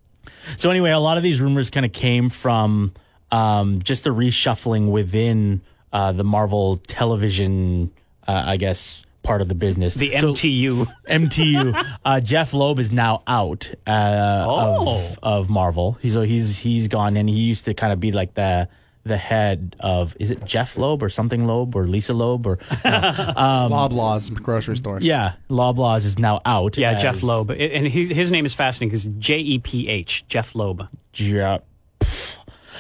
So 0.57 0.71
anyway, 0.71 0.91
a 0.91 0.99
lot 0.99 1.17
of 1.17 1.23
these 1.23 1.41
rumors 1.41 1.71
kind 1.71 1.85
of 1.85 1.93
came 1.93 2.31
from 2.31 2.93
um, 3.31 3.83
just 3.83 4.05
the 4.05 4.11
reshuffling 4.11 4.91
within 4.91 5.61
uh, 5.93 6.13
the 6.13 6.25
Marvel 6.25 6.77
television, 6.87 7.91
uh, 8.27 8.43
I 8.47 8.57
guess, 8.57 9.05
part 9.23 9.41
of 9.41 9.49
the 9.49 9.55
business. 9.55 9.95
the 9.95 10.17
So- 10.17 10.33
MTU. 10.35 10.87
MTU. 11.09 11.97
uh, 12.05 12.21
Jeph 12.21 12.53
Loeb 12.55 12.79
is 12.79 12.91
now 12.93 13.23
out 13.27 13.71
uh, 13.87 14.45
Oh. 14.49 14.97
of, 14.97 15.19
of 15.23 15.51
Marvel. 15.51 15.99
He's 16.03 16.15
so 16.15 16.23
he's 16.23 16.59
he's 16.59 16.89
gone, 16.89 17.17
and 17.17 17.29
he 17.29 17.37
used 17.37 17.65
to 17.67 17.75
kind 17.75 17.93
of 17.93 18.01
be 18.01 18.13
like 18.13 18.35
the 18.35 18.69
the 19.05 19.17
head 19.17 19.75
of 19.81 20.17
is 20.21 20.31
it 20.31 20.45
Jeph 20.45 20.77
Loeb 20.79 21.03
or 21.03 21.09
something 21.09 21.45
Loeb 21.45 21.75
or 21.75 21.87
Lisa 21.89 22.15
Loeb 22.15 22.47
or 22.47 22.57
Loblaws 23.27 24.33
grocery 24.43 24.77
store. 24.77 24.99
yeah, 25.01 25.33
Loblaws 25.51 26.05
is 26.05 26.19
now 26.19 26.41
out. 26.45 26.77
Yeah, 26.79 26.93
as 26.93 27.03
Jeph 27.03 27.23
Loeb, 27.23 27.51
and 27.51 27.87
his, 27.89 28.11
his 28.11 28.31
name 28.31 28.45
is 28.45 28.55
fascinating 28.55 28.91
because 28.91 29.05
J 29.19 29.39
E 29.39 29.59
P 29.59 29.89
H, 29.89 30.25
Jeph 30.29 30.55
Loeb. 30.55 30.87
Je- 31.13 31.59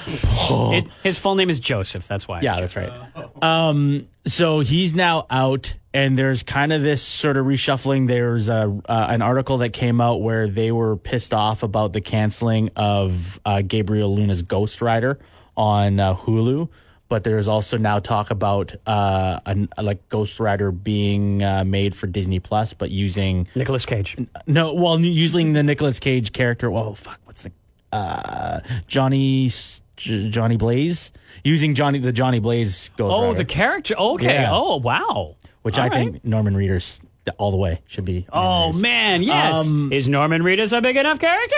It, 0.06 0.88
his 1.02 1.18
full 1.18 1.34
name 1.34 1.50
is 1.50 1.60
Joseph. 1.60 2.06
That's 2.08 2.26
why. 2.26 2.40
Yeah, 2.40 2.60
that's 2.60 2.76
right. 2.76 2.92
Um, 3.40 4.08
so 4.26 4.60
he's 4.60 4.94
now 4.94 5.26
out, 5.30 5.74
and 5.94 6.16
there's 6.18 6.42
kind 6.42 6.72
of 6.72 6.82
this 6.82 7.02
sort 7.02 7.36
of 7.36 7.46
reshuffling. 7.46 8.08
There's 8.08 8.48
a 8.48 8.80
uh, 8.86 9.06
an 9.08 9.22
article 9.22 9.58
that 9.58 9.70
came 9.72 10.00
out 10.00 10.22
where 10.22 10.48
they 10.48 10.72
were 10.72 10.96
pissed 10.96 11.34
off 11.34 11.62
about 11.62 11.92
the 11.92 12.00
canceling 12.00 12.70
of 12.76 13.40
uh, 13.44 13.62
Gabriel 13.62 14.14
Luna's 14.14 14.42
Ghost 14.42 14.80
Rider 14.80 15.18
on 15.56 16.00
uh, 16.00 16.14
Hulu. 16.14 16.68
But 17.08 17.24
there's 17.24 17.46
also 17.46 17.76
now 17.76 17.98
talk 17.98 18.30
about 18.30 18.74
uh, 18.86 19.38
an, 19.44 19.68
like 19.76 20.08
Ghost 20.08 20.40
Rider 20.40 20.72
being 20.72 21.42
uh, 21.42 21.62
made 21.62 21.94
for 21.94 22.06
Disney 22.06 22.40
Plus, 22.40 22.72
but 22.72 22.90
using 22.90 23.48
Nicolas 23.54 23.84
Cage. 23.84 24.16
no, 24.46 24.72
well, 24.72 24.98
using 24.98 25.52
the 25.52 25.62
Nicolas 25.62 25.98
Cage 25.98 26.32
character. 26.32 26.70
Whoa, 26.70 26.94
fuck, 26.94 27.20
what's 27.26 27.42
the 27.42 27.52
uh, 27.92 28.60
Johnny 28.86 29.46
S- 29.46 29.81
J- 30.02 30.28
Johnny 30.30 30.56
Blaze 30.56 31.12
using 31.44 31.74
Johnny 31.74 31.98
the 31.98 32.12
Johnny 32.12 32.40
Blaze 32.40 32.90
Ghost 32.96 33.14
Oh, 33.14 33.24
Rider, 33.26 33.38
the 33.38 33.44
character. 33.44 33.94
Okay. 33.96 34.26
Yeah. 34.34 34.50
Oh, 34.52 34.76
wow. 34.76 35.36
which 35.62 35.78
All 35.78 35.84
I 35.84 35.88
right. 35.88 36.12
think 36.12 36.24
Norman 36.24 36.54
Reedus 36.54 37.00
all 37.38 37.50
the 37.52 37.56
way 37.56 37.80
should 37.86 38.04
be. 38.04 38.26
Oh 38.32 38.70
Reedus. 38.72 38.80
man, 38.80 39.22
yes. 39.22 39.70
Um, 39.70 39.92
is 39.92 40.08
Norman 40.08 40.42
Reedus 40.42 40.76
a 40.76 40.80
big 40.80 40.96
enough 40.96 41.18
character? 41.20 41.56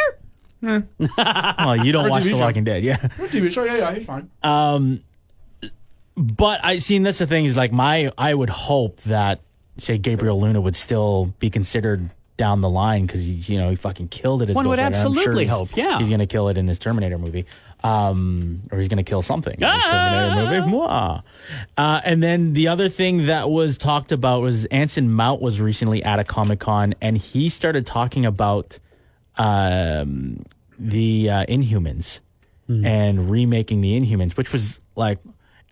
Well, 0.63 1.77
you 1.85 1.93
don't 1.93 2.09
watch 2.09 2.23
TV 2.23 2.25
The 2.25 2.31
show. 2.31 2.39
Walking 2.39 2.65
Dead, 2.65 2.83
yeah. 2.85 2.97
TV 2.97 3.51
show. 3.51 3.65
Yeah, 3.65 3.77
yeah, 3.77 3.95
he's 3.95 4.07
fine. 4.07 4.31
Um, 4.43 5.01
But 6.17 6.61
I 6.65 6.79
seen 6.79 7.03
that's 7.03 7.19
the 7.19 7.27
thing 7.27 7.45
is 7.45 7.57
like 7.57 7.73
my 7.73 8.13
I 8.17 8.33
would 8.35 8.51
hope 8.51 9.01
that 9.03 9.41
say 9.79 9.99
Gabriel 9.99 10.41
Luna 10.41 10.61
would 10.61 10.77
still 10.77 11.33
be 11.39 11.51
considered 11.51 12.11
down 12.37 12.61
the 12.61 12.69
line 12.71 13.07
because 13.07 13.49
you 13.49 13.59
know 13.59 13.71
he 13.71 13.77
fucking 13.77 14.09
killed 14.09 14.43
it. 14.43 14.51
As 14.51 14.57
One 14.57 14.69
would 14.69 14.77
Ghost 14.77 14.87
I'm 14.87 14.93
absolutely 15.09 15.45
he's- 15.45 15.57
hope, 15.57 15.77
yeah. 15.77 15.99
he's 15.99 16.09
gonna 16.11 16.27
kill 16.27 16.49
it 16.49 16.57
in 16.59 16.67
this 16.67 16.79
Terminator 16.79 17.19
movie, 17.19 17.47
um, 17.85 18.63
or 18.73 18.79
he's 18.79 18.89
gonna 18.89 19.05
kill 19.05 19.23
something 19.23 19.57
Ah! 19.63 20.33
Terminator 20.33 20.63
movie. 20.63 20.77
Mwah. 20.77 21.23
Uh, 21.77 22.01
and 22.05 22.23
then 22.23 22.53
the 22.55 22.67
other 22.69 22.89
thing 22.89 23.27
that 23.27 23.49
was 23.51 23.77
talked 23.79 24.11
about 24.11 24.41
was 24.43 24.65
Anson 24.67 25.13
Mount 25.13 25.41
was 25.41 25.61
recently 25.61 26.03
at 26.03 26.19
a 26.19 26.25
Comic 26.25 26.59
Con 26.61 26.95
and 27.01 27.17
he 27.19 27.49
started 27.49 27.87
talking 27.87 28.25
about 28.27 28.79
um, 29.37 30.45
the 30.79 31.31
uh, 31.31 31.45
Inhumans 31.47 32.21
and 32.67 33.31
remaking 33.31 33.83
the 33.83 34.01
Inhumans, 34.01 34.39
which 34.39 34.51
was 34.51 34.81
like 34.97 35.19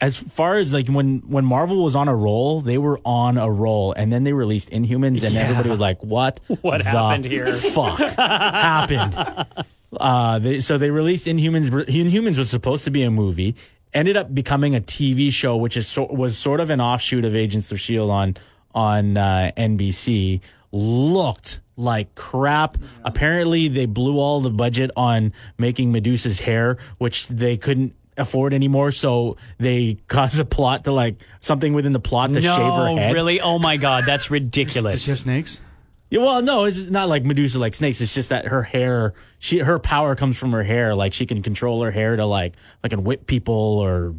as 0.02 0.16
far 0.16 0.56
as 0.56 0.72
like 0.72 0.88
when 0.88 1.20
when 1.28 1.44
Marvel 1.44 1.82
was 1.82 1.94
on 1.94 2.08
a 2.08 2.14
roll, 2.14 2.60
they 2.60 2.76
were 2.76 3.00
on 3.04 3.38
a 3.38 3.48
roll, 3.48 3.92
and 3.92 4.12
then 4.12 4.24
they 4.24 4.32
released 4.32 4.68
Inhumans, 4.70 5.22
and 5.22 5.36
everybody 5.36 5.70
was 5.70 5.78
like, 5.78 6.02
"What? 6.02 6.40
What 6.60 6.82
happened 6.82 7.24
here?" 7.24 7.46
Fuck 7.46 7.98
happened." 7.98 9.46
Uh, 9.94 10.38
they, 10.38 10.58
so 10.58 10.78
they 10.78 10.90
released 10.90 11.26
Inhumans. 11.26 11.68
Inhumans 11.68 12.38
was 12.38 12.48
supposed 12.48 12.84
to 12.84 12.90
be 12.90 13.02
a 13.02 13.10
movie, 13.10 13.54
ended 13.92 14.16
up 14.16 14.34
becoming 14.34 14.74
a 14.74 14.80
TV 14.80 15.30
show, 15.30 15.54
which 15.54 15.76
is 15.76 15.86
so, 15.86 16.06
was 16.06 16.38
sort 16.38 16.60
of 16.60 16.70
an 16.70 16.80
offshoot 16.80 17.26
of 17.26 17.36
Agents 17.36 17.70
of 17.70 17.78
Shield 17.78 18.10
on 18.10 18.38
on 18.74 19.18
uh, 19.18 19.52
NBC. 19.54 20.40
Looked 20.72 21.60
like 21.76 22.14
crap. 22.14 22.78
Apparently, 23.04 23.68
they 23.68 23.84
blew 23.84 24.18
all 24.18 24.40
the 24.40 24.48
budget 24.48 24.90
on 24.96 25.34
making 25.58 25.92
Medusa's 25.92 26.40
hair, 26.40 26.78
which 26.96 27.28
they 27.28 27.58
couldn't 27.58 27.94
afford 28.22 28.54
anymore. 28.54 28.90
So 28.90 29.36
they 29.58 29.98
cause 30.08 30.38
a 30.38 30.44
plot 30.44 30.84
to 30.84 30.92
like 30.92 31.16
something 31.40 31.74
within 31.74 31.92
the 31.92 32.00
plot 32.00 32.30
to 32.30 32.40
no, 32.40 32.56
shave 32.56 32.74
her 32.74 32.96
head. 32.96 33.14
really? 33.14 33.40
Oh 33.40 33.58
my 33.58 33.76
God, 33.76 34.04
that's 34.06 34.24
Does 34.28 34.28
she 34.28 34.34
have 34.34 34.42
ridiculous. 34.44 35.20
snakes? 35.20 35.62
Yeah, 36.10 36.20
well, 36.20 36.42
no, 36.42 36.64
it's 36.64 36.78
not 36.78 37.08
like 37.08 37.24
Medusa 37.24 37.58
like 37.58 37.74
snakes. 37.74 38.00
It's 38.02 38.12
just 38.12 38.28
that 38.28 38.46
her 38.46 38.62
hair, 38.62 39.14
she 39.38 39.58
her 39.60 39.78
power 39.78 40.14
comes 40.14 40.36
from 40.36 40.52
her 40.52 40.62
hair. 40.62 40.94
Like 40.94 41.14
she 41.14 41.24
can 41.24 41.42
control 41.42 41.82
her 41.82 41.90
hair 41.90 42.16
to 42.16 42.26
like 42.26 42.54
like 42.82 42.92
whip 42.92 43.26
people 43.26 43.54
or 43.54 44.14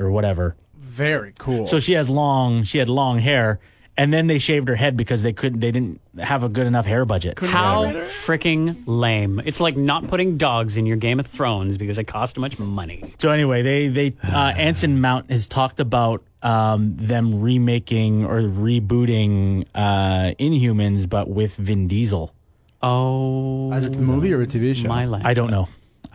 or 0.00 0.10
whatever. 0.10 0.56
Very 0.74 1.32
cool. 1.38 1.68
So 1.68 1.78
she 1.78 1.92
has 1.92 2.10
long 2.10 2.64
she 2.64 2.78
had 2.78 2.88
long 2.88 3.20
hair, 3.20 3.60
and 3.98 4.12
then 4.12 4.28
they 4.28 4.38
shaved 4.38 4.68
her 4.68 4.76
head 4.76 4.96
because 4.96 5.22
they 5.22 5.32
couldn't 5.32 5.58
they 5.58 5.72
didn't 5.72 6.00
have 6.18 6.44
a 6.44 6.48
good 6.48 6.66
enough 6.66 6.86
hair 6.86 7.04
budget. 7.04 7.38
How 7.40 7.84
freaking 7.84 8.84
lame! 8.86 9.42
It's 9.44 9.60
like 9.60 9.76
not 9.76 10.06
putting 10.06 10.38
dogs 10.38 10.76
in 10.76 10.86
your 10.86 10.96
Game 10.96 11.18
of 11.18 11.26
Thrones 11.26 11.76
because 11.76 11.98
it 11.98 12.04
cost 12.04 12.36
too 12.36 12.40
much 12.40 12.58
money. 12.58 13.12
So 13.18 13.30
anyway, 13.32 13.62
they 13.62 13.88
they 13.88 14.14
uh, 14.22 14.54
Anson 14.56 15.00
Mount 15.00 15.30
has 15.30 15.48
talked 15.48 15.80
about 15.80 16.22
um, 16.42 16.94
them 16.96 17.40
remaking 17.40 18.24
or 18.24 18.40
rebooting 18.40 19.66
uh, 19.74 20.32
Inhumans, 20.38 21.08
but 21.08 21.28
with 21.28 21.56
Vin 21.56 21.88
Diesel. 21.88 22.32
Oh, 22.80 23.72
As 23.72 23.88
a 23.88 23.92
movie 23.92 24.32
or 24.32 24.40
a 24.42 24.46
TV 24.46 24.76
show? 24.76 24.86
my 24.86 25.06
land! 25.06 25.26
I 25.26 25.34
don't 25.34 25.50
know. 25.50 25.68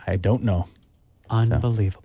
I 0.06 0.16
don't 0.16 0.42
know. 0.42 0.68
Unbelievable. 1.28 2.03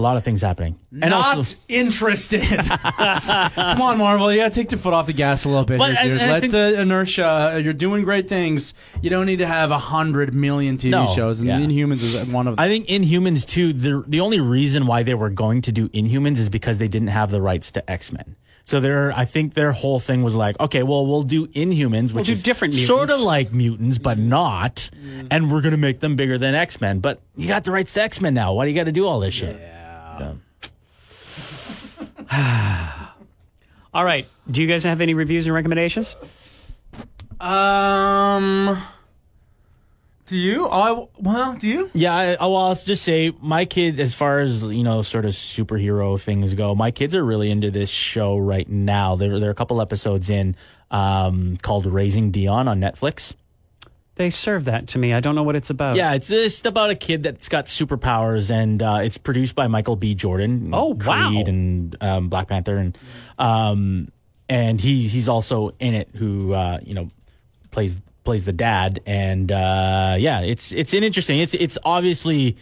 A 0.00 0.02
lot 0.02 0.16
of 0.16 0.24
things 0.24 0.40
happening. 0.40 0.78
And 0.92 1.10
Not 1.10 1.36
also, 1.36 1.56
interested. 1.68 2.40
Come 2.48 3.82
on, 3.82 3.98
Marvel. 3.98 4.32
Yeah, 4.32 4.48
take 4.48 4.70
your 4.72 4.78
foot 4.78 4.94
off 4.94 5.06
the 5.06 5.12
gas 5.12 5.44
a 5.44 5.50
little 5.50 5.66
bit. 5.66 5.76
But 5.78 5.94
here, 5.94 6.14
dude. 6.14 6.22
Let 6.22 6.40
think- 6.40 6.52
the 6.52 6.80
inertia. 6.80 7.26
Uh, 7.26 7.56
you're 7.58 7.74
doing 7.74 8.02
great 8.04 8.26
things. 8.26 8.72
You 9.02 9.10
don't 9.10 9.26
need 9.26 9.40
to 9.40 9.46
have 9.46 9.70
a 9.70 9.78
hundred 9.78 10.32
million 10.32 10.78
TV 10.78 10.88
No, 10.88 11.06
shows, 11.08 11.40
and 11.40 11.48
yeah. 11.50 11.60
Inhumans 11.60 12.02
is 12.02 12.14
one 12.28 12.46
of 12.48 12.56
them. 12.56 12.64
I 12.64 12.68
think 12.68 12.86
Inhumans 12.86 13.46
too. 13.46 13.74
The 13.74 14.02
the 14.08 14.20
only 14.20 14.40
reason 14.40 14.86
why 14.86 15.02
they 15.02 15.12
were 15.14 15.28
going 15.28 15.60
to 15.62 15.70
do 15.72 15.90
Inhumans 15.90 16.38
is 16.38 16.48
because 16.48 16.78
they 16.78 16.88
didn't 16.88 17.08
have 17.08 17.30
the 17.30 17.42
rights 17.42 17.70
to 17.72 17.90
X 17.90 18.10
Men. 18.10 18.36
So 18.64 18.80
their, 18.80 19.12
I 19.12 19.24
think 19.26 19.54
their 19.54 19.72
whole 19.72 19.98
thing 19.98 20.22
was 20.22 20.34
like, 20.34 20.58
okay, 20.60 20.82
well, 20.82 21.04
we'll 21.04 21.24
do 21.24 21.46
Inhumans, 21.48 22.12
which 22.14 22.26
do 22.26 22.32
is 22.32 22.42
different 22.42 22.72
sort 22.72 23.10
of 23.10 23.18
like 23.20 23.52
mutants, 23.52 23.98
but 23.98 24.16
not, 24.16 24.88
and 25.30 25.52
we're 25.52 25.60
gonna 25.60 25.76
make 25.76 26.00
them 26.00 26.16
bigger 26.16 26.38
than 26.38 26.54
X 26.54 26.80
Men. 26.80 27.00
But 27.00 27.20
you 27.36 27.48
got 27.48 27.64
the 27.64 27.70
rights 27.72 27.92
to 27.94 28.02
X 28.02 28.20
Men 28.22 28.32
now. 28.32 28.54
Why 28.54 28.64
do 28.64 28.70
you 28.70 28.76
got 28.76 28.84
to 28.84 28.92
do 28.92 29.06
all 29.06 29.20
this 29.20 29.34
shit? 29.34 29.56
So- 29.56 29.79
All 33.92 34.04
right. 34.04 34.26
Do 34.50 34.62
you 34.62 34.68
guys 34.68 34.84
have 34.84 35.00
any 35.00 35.14
reviews 35.14 35.46
and 35.46 35.54
recommendations? 35.54 36.16
um, 37.40 38.80
do 40.26 40.36
you? 40.36 40.68
I 40.68 41.06
well, 41.18 41.54
do 41.54 41.66
you? 41.66 41.90
Yeah, 41.92 42.14
I, 42.14 42.36
well, 42.40 42.56
I'll 42.56 42.74
just 42.76 43.02
say 43.02 43.32
my 43.40 43.64
kids, 43.64 43.98
as 43.98 44.14
far 44.14 44.38
as 44.38 44.62
you 44.62 44.84
know, 44.84 45.02
sort 45.02 45.24
of 45.24 45.32
superhero 45.32 46.20
things 46.20 46.54
go, 46.54 46.74
my 46.76 46.92
kids 46.92 47.16
are 47.16 47.24
really 47.24 47.50
into 47.50 47.72
this 47.72 47.90
show 47.90 48.36
right 48.36 48.68
now. 48.68 49.16
There, 49.16 49.40
there 49.40 49.48
are 49.48 49.52
a 49.52 49.56
couple 49.56 49.80
episodes 49.80 50.30
in 50.30 50.54
um, 50.92 51.56
called 51.56 51.86
Raising 51.86 52.30
Dion 52.30 52.68
on 52.68 52.80
Netflix. 52.80 53.34
They 54.20 54.28
serve 54.28 54.66
that 54.66 54.88
to 54.88 54.98
me. 54.98 55.14
I 55.14 55.20
don't 55.20 55.34
know 55.34 55.44
what 55.44 55.56
it's 55.56 55.70
about. 55.70 55.96
Yeah, 55.96 56.12
it's 56.12 56.28
just 56.28 56.66
about 56.66 56.90
a 56.90 56.94
kid 56.94 57.22
that's 57.22 57.48
got 57.48 57.64
superpowers, 57.64 58.50
and 58.50 58.82
uh, 58.82 58.98
it's 59.02 59.16
produced 59.16 59.54
by 59.54 59.66
Michael 59.66 59.96
B. 59.96 60.14
Jordan. 60.14 60.72
Oh, 60.74 60.92
Creed 60.94 61.06
wow. 61.06 61.42
and 61.46 61.96
um, 62.02 62.28
Black 62.28 62.48
Panther, 62.48 62.76
and 62.76 62.98
um, 63.38 64.12
and 64.46 64.78
he 64.78 65.08
he's 65.08 65.26
also 65.26 65.70
in 65.80 65.94
it. 65.94 66.10
Who 66.16 66.52
uh, 66.52 66.80
you 66.82 66.92
know 66.92 67.10
plays 67.70 67.98
plays 68.22 68.44
the 68.44 68.52
dad, 68.52 69.00
and 69.06 69.50
uh, 69.50 70.16
yeah, 70.18 70.42
it's 70.42 70.70
it's 70.72 70.92
an 70.92 71.02
interesting. 71.02 71.38
It's 71.38 71.54
it's 71.54 71.78
obviously 71.82 72.58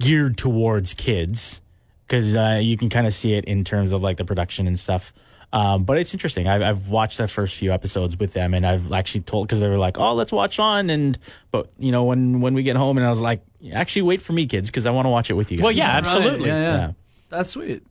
geared 0.00 0.36
towards 0.36 0.94
kids 0.94 1.60
because 2.04 2.34
uh, 2.34 2.58
you 2.60 2.76
can 2.76 2.88
kind 2.88 3.06
of 3.06 3.14
see 3.14 3.34
it 3.34 3.44
in 3.44 3.62
terms 3.62 3.92
of 3.92 4.02
like 4.02 4.16
the 4.16 4.24
production 4.24 4.66
and 4.66 4.76
stuff. 4.76 5.12
Um, 5.52 5.84
but 5.84 5.98
it's 5.98 6.14
interesting. 6.14 6.46
I've, 6.46 6.62
I've 6.62 6.88
watched 6.90 7.18
the 7.18 7.26
first 7.26 7.56
few 7.56 7.72
episodes 7.72 8.16
with 8.16 8.32
them, 8.34 8.54
and 8.54 8.64
I've 8.64 8.92
actually 8.92 9.22
told 9.22 9.48
because 9.48 9.58
they 9.60 9.68
were 9.68 9.78
like, 9.78 9.98
"Oh, 9.98 10.14
let's 10.14 10.30
watch 10.30 10.58
on." 10.60 10.90
And 10.90 11.18
but 11.50 11.70
you 11.78 11.90
know, 11.90 12.04
when 12.04 12.40
when 12.40 12.54
we 12.54 12.62
get 12.62 12.76
home, 12.76 12.98
and 12.98 13.06
I 13.06 13.10
was 13.10 13.20
like, 13.20 13.42
"Actually, 13.72 14.02
wait 14.02 14.22
for 14.22 14.32
me, 14.32 14.46
kids, 14.46 14.70
because 14.70 14.86
I 14.86 14.90
want 14.90 15.06
to 15.06 15.10
watch 15.10 15.28
it 15.28 15.34
with 15.34 15.50
you." 15.50 15.58
Guys. 15.58 15.64
Well, 15.64 15.72
yeah, 15.72 15.90
absolutely. 15.90 16.48
Yeah, 16.48 16.62
yeah. 16.62 16.76
Yeah. 16.76 16.92
That's 17.30 17.50
sweet. 17.50 17.82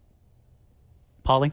Polly? 1.24 1.52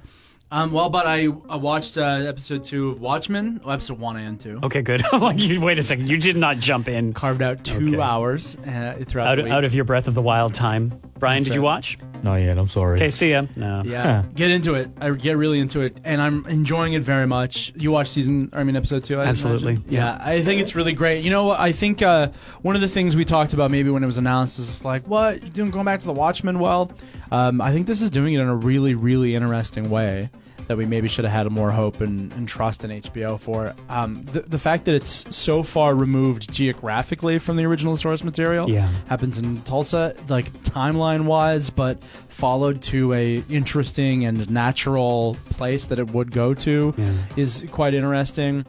Um, 0.48 0.70
well, 0.70 0.90
but 0.90 1.06
I, 1.06 1.24
I 1.48 1.56
watched 1.56 1.98
uh, 1.98 2.02
episode 2.02 2.62
two 2.62 2.90
of 2.90 3.00
Watchmen, 3.00 3.60
well, 3.64 3.74
episode 3.74 3.98
one 3.98 4.16
and 4.16 4.38
two. 4.38 4.60
Okay, 4.62 4.80
good. 4.80 5.02
Like, 5.12 5.40
you, 5.40 5.60
wait 5.60 5.78
a 5.78 5.82
second. 5.82 6.08
You 6.08 6.18
did 6.18 6.36
not 6.36 6.58
jump 6.58 6.88
in 6.88 7.14
Carved 7.14 7.42
out 7.42 7.64
two 7.64 7.88
Okay. 7.94 8.00
hours 8.00 8.56
uh, 8.58 9.02
throughout 9.08 9.26
out, 9.28 9.34
the 9.38 9.42
week. 9.44 9.52
out 9.52 9.64
of 9.64 9.74
your 9.74 9.84
breath 9.84 10.06
of 10.06 10.14
the 10.14 10.22
wild 10.22 10.54
time. 10.54 11.00
Bryan, 11.18 11.42
did 11.42 11.54
you 11.54 11.62
watch? 11.62 11.98
Not 12.22 12.36
yet. 12.36 12.58
I'm 12.58 12.68
sorry. 12.68 12.96
Okay, 12.96 13.10
see 13.10 13.30
ya. 13.30 13.46
No. 13.56 13.82
yeah, 13.84 14.24
get 14.34 14.50
into 14.50 14.74
it. 14.74 14.88
I 15.00 15.10
get 15.10 15.36
really 15.36 15.58
into 15.58 15.80
it, 15.80 15.98
and 16.04 16.20
I'm 16.20 16.46
enjoying 16.46 16.92
it 16.92 17.02
very 17.02 17.26
much. 17.26 17.72
You 17.74 17.90
watched 17.90 18.12
season, 18.12 18.50
I 18.52 18.64
mean, 18.64 18.76
episode 18.76 19.04
two. 19.04 19.20
I 19.20 19.24
Absolutely, 19.26 19.74
imagine? 19.74 19.92
Yeah, 19.92 20.18
I 20.20 20.42
think 20.42 20.60
it's 20.60 20.74
really 20.74 20.92
great. 20.92 21.24
You 21.24 21.30
know. 21.30 21.50
I 21.50 21.72
think 21.72 22.02
uh, 22.02 22.28
one 22.62 22.74
of 22.74 22.82
the 22.82 22.88
things 22.88 23.16
we 23.16 23.24
talked 23.24 23.52
about 23.54 23.70
maybe 23.70 23.90
when 23.90 24.02
it 24.02 24.06
was 24.06 24.18
announced 24.18 24.58
is 24.58 24.66
just 24.66 24.84
like, 24.84 25.06
what 25.08 25.42
you 25.42 25.48
doing 25.50 25.70
going 25.70 25.84
back 25.86 26.00
to 26.00 26.06
the 26.06 26.12
Watchmen? 26.12 26.58
Well, 26.58 26.90
um, 27.30 27.60
I 27.60 27.72
think 27.72 27.86
this 27.86 28.02
is 28.02 28.10
doing 28.10 28.34
it 28.34 28.40
in 28.40 28.48
a 28.48 28.56
really, 28.56 28.94
really 28.94 29.34
interesting 29.34 29.88
way. 29.90 30.28
That 30.68 30.76
we 30.76 30.84
maybe 30.84 31.06
should 31.06 31.24
have 31.24 31.32
had 31.32 31.50
more 31.52 31.70
hope 31.70 32.00
and, 32.00 32.32
and 32.32 32.48
trust 32.48 32.82
in 32.82 32.90
HBO 32.90 33.38
for. 33.38 33.72
Um, 33.88 34.24
the, 34.24 34.40
the 34.40 34.58
fact 34.58 34.84
that 34.86 34.96
it's 34.96 35.24
so 35.34 35.62
far 35.62 35.94
removed 35.94 36.52
geographically 36.52 37.38
from 37.38 37.56
the 37.56 37.64
original 37.64 37.96
source 37.96 38.24
material 38.24 38.68
Yeah. 38.68 38.88
happens 39.08 39.38
in 39.38 39.62
Tulsa, 39.62 40.16
like 40.28 40.52
timeline 40.64 41.24
wise, 41.26 41.70
but 41.70 42.02
followed 42.02 42.82
to 42.82 43.12
a 43.12 43.44
interesting 43.48 44.24
and 44.24 44.50
natural 44.50 45.36
place 45.50 45.86
that 45.86 46.00
it 46.00 46.10
would 46.10 46.32
go 46.32 46.52
to 46.54 46.92
Yeah. 46.98 47.12
is 47.36 47.64
quite 47.70 47.94
interesting. 47.94 48.64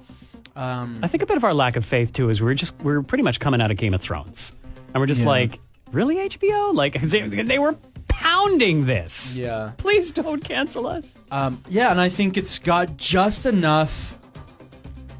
Um, 0.56 1.00
I 1.04 1.08
think 1.08 1.24
a 1.24 1.26
bit 1.26 1.38
of 1.38 1.43
our 1.43 1.54
lack 1.54 1.76
of 1.78 1.86
faith 1.86 2.14
too 2.14 2.30
is 2.30 2.41
we're 2.41 2.54
just 2.54 2.80
we're 2.84 3.02
pretty 3.02 3.24
much 3.24 3.39
coming 3.39 3.62
out 3.62 3.72
of 3.72 3.78
Game 3.78 3.93
of 3.93 4.02
Thrones, 4.02 4.52
and 4.93 5.02
we're 5.02 5.06
just 5.08 5.22
Yeah. 5.22 5.28
like, 5.28 5.60
really 5.91 6.18
HBO? 6.18 6.74
Like 6.74 6.93
they, 7.02 7.22
they 7.22 7.60
were 7.60 7.76
pounding 8.22 8.86
this. 8.86 9.36
yeah, 9.36 9.72
Please 9.78 10.11
don't 10.11 10.43
cancel 10.43 10.88
us. 10.88 11.18
um, 11.32 11.61
yeah, 11.70 11.91
and 11.91 11.99
I 12.01 12.09
think 12.09 12.38
it's 12.38 12.59
got 12.59 12.97
just 12.97 13.45
enough. 13.45 14.18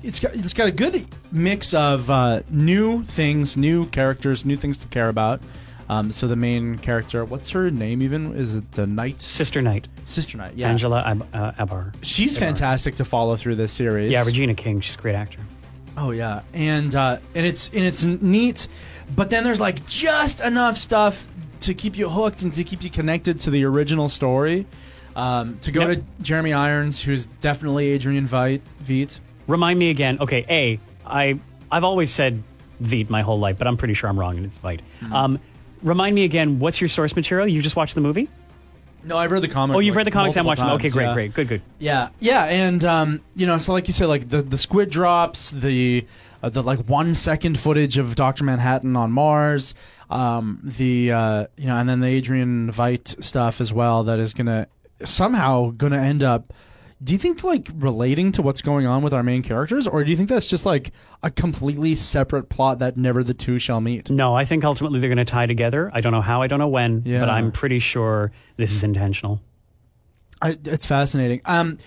It's 0.04 0.20
got 0.20 0.34
it's 0.36 0.54
got 0.54 0.68
a 0.68 0.72
good 0.72 1.06
mix 1.32 1.74
of 1.74 2.10
uh, 2.10 2.42
new 2.50 3.04
things, 3.04 3.58
new 3.58 3.86
characters, 3.88 4.46
new 4.46 4.58
things 4.58 4.78
to 4.80 4.88
care 4.88 5.10
about. 5.10 5.42
Um, 5.90 6.12
so 6.12 6.28
the 6.28 6.36
main 6.36 6.78
character, 6.80 7.24
what's 7.24 7.50
her 7.52 7.72
name? 7.72 8.02
Even 8.02 8.34
is 8.36 8.56
it 8.56 8.78
uh, 8.78 8.86
Night, 8.86 9.22
Sister 9.22 9.62
Night, 9.62 9.88
Sister 10.06 10.38
Night? 10.38 10.54
Yeah, 10.56 10.70
Angela 10.70 11.02
Ab- 11.06 11.28
uh, 11.34 11.52
Abar. 11.66 11.94
She's 12.02 12.38
fantastic 12.38 12.96
to 12.96 13.06
follow 13.06 13.36
through 13.38 13.56
this 13.56 13.72
series. 13.72 14.12
Yeah, 14.12 14.26
Regina 14.26 14.54
King. 14.54 14.82
She's 14.82 14.96
a 14.96 15.00
great 15.00 15.16
actor. 15.16 15.40
Oh 15.96 16.12
yeah, 16.12 16.42
and 16.54 16.94
uh, 16.94 17.18
and 17.36 17.46
it's 17.46 17.70
and 17.70 17.84
it's 17.86 18.04
neat, 18.04 18.68
but 19.16 19.30
then 19.30 19.44
there's 19.44 19.60
like 19.62 19.86
just 19.88 20.42
enough 20.42 20.78
stuff 20.78 21.26
to 21.62 21.74
keep 21.74 21.98
you 21.98 22.10
hooked 22.10 22.42
and 22.42 22.54
to 22.54 22.64
keep 22.64 22.84
you 22.84 22.90
connected 22.90 23.40
to 23.42 23.50
the 23.50 23.64
original 23.66 24.10
story. 24.10 24.66
Um, 25.16 25.58
to 25.62 25.72
go 25.72 25.88
Yep. 25.88 25.98
to 25.98 26.04
Jeremy 26.24 26.54
Irons, 26.54 27.02
who's 27.02 27.26
definitely 27.26 27.88
Adrian. 27.88 28.28
Veidt. 28.28 29.20
Remind 29.48 29.80
me 29.80 29.90
again. 29.90 30.20
Okay, 30.20 30.46
A, 30.50 30.80
I 31.06 31.40
I've 31.72 31.84
always 31.84 32.12
said 32.12 32.44
Veet 32.84 33.10
my 33.10 33.22
whole 33.24 33.40
life, 33.40 33.58
but 33.58 33.66
I'm 33.68 33.78
pretty 33.78 33.94
sure 33.96 34.10
I'm 34.10 34.20
wrong 34.20 34.38
and 34.38 34.46
it's 34.46 34.58
Vite. 34.60 34.82
Hmm. 35.00 35.14
Um, 35.14 35.40
remind 35.82 36.14
me 36.16 36.24
again. 36.24 36.60
What's 36.60 36.80
your 36.80 36.88
source 36.90 37.16
material? 37.16 37.48
You 37.48 37.62
just 37.62 37.76
watched 37.76 37.96
the 37.96 38.02
movie? 38.02 38.30
No, 39.04 39.18
I've 39.18 39.32
read 39.32 39.42
the 39.42 39.48
comic. 39.48 39.76
Oh, 39.76 39.80
you've 39.80 39.94
like, 39.94 40.00
read 40.00 40.08
the 40.08 40.12
comics 40.12 40.36
and 40.36 40.46
watched 40.46 40.60
multiple 40.60 40.78
them. 40.78 40.86
Okay, 40.86 40.94
great, 40.94 41.06
yeah. 41.06 41.14
great, 41.14 41.34
good, 41.34 41.48
good. 41.48 41.62
Yeah, 41.80 42.10
yeah, 42.20 42.44
and 42.46 42.84
um, 42.84 43.22
you 43.36 43.48
know, 43.48 43.58
so 43.58 43.72
like 43.72 43.88
you 43.88 43.94
said, 43.94 44.08
like 44.08 44.30
the 44.30 44.42
the 44.42 44.58
squid 44.58 44.90
drops, 44.90 45.52
the 45.52 46.06
uh, 46.44 46.50
the 46.50 46.62
like 46.64 46.80
one 46.88 47.14
second 47.14 47.60
footage 47.60 47.98
of 47.98 48.16
Doctor 48.16 48.44
Manhattan 48.44 48.96
on 48.96 49.12
Mars, 49.12 49.74
um, 50.10 50.60
the 50.64 51.12
uh, 51.12 51.48
you 51.58 51.68
know, 51.68 51.76
and 51.76 51.88
then 51.90 52.00
the 52.02 52.08
Adrian 52.08 52.72
Veidt 52.72 53.24
stuff 53.24 53.60
as 53.62 53.74
well. 53.74 54.04
That 54.04 54.20
is 54.20 54.34
gonna 54.34 54.68
somehow 55.04 55.72
gonna 55.72 55.98
end 56.02 56.24
up. 56.24 56.54
Do 57.04 57.14
you 57.14 57.20
think 57.20 57.44
like 57.44 57.70
relating 57.76 58.32
to 58.32 58.42
what's 58.42 58.64
going 58.64 58.88
on 58.88 59.04
with 59.04 59.14
our 59.14 59.22
main 59.22 59.44
characters, 59.44 59.88
or 59.88 60.04
do 60.04 60.10
you 60.10 60.18
think 60.18 60.30
that's 60.30 60.48
just 60.48 60.66
like 60.66 60.92
a 61.22 61.30
completely 61.30 61.94
separate 61.94 62.50
plot 62.50 62.80
that 62.80 62.98
never 62.98 63.24
the 63.24 63.36
two 63.36 63.60
shall 63.60 63.80
meet? 63.80 64.10
No, 64.10 64.36
I 64.36 64.46
think 64.46 64.64
ultimately 64.66 65.00
they're 65.00 65.10
going 65.10 65.18
to 65.18 65.26
tie 65.26 65.46
together. 65.46 65.92
I 65.94 66.02
don't 66.02 66.12
know 66.12 66.22
how, 66.24 66.42
I 66.42 66.48
don't 66.48 66.58
know 66.58 66.68
when, 66.68 67.04
Yeah. 67.06 67.20
but 67.20 67.30
I'm 67.30 67.52
pretty 67.52 67.78
sure 67.78 68.32
this 68.56 68.72
is 68.72 68.82
intentional. 68.84 69.40
I, 70.42 70.58
it's 70.66 70.88
fascinating. 70.88 71.42
Um, 71.46 71.78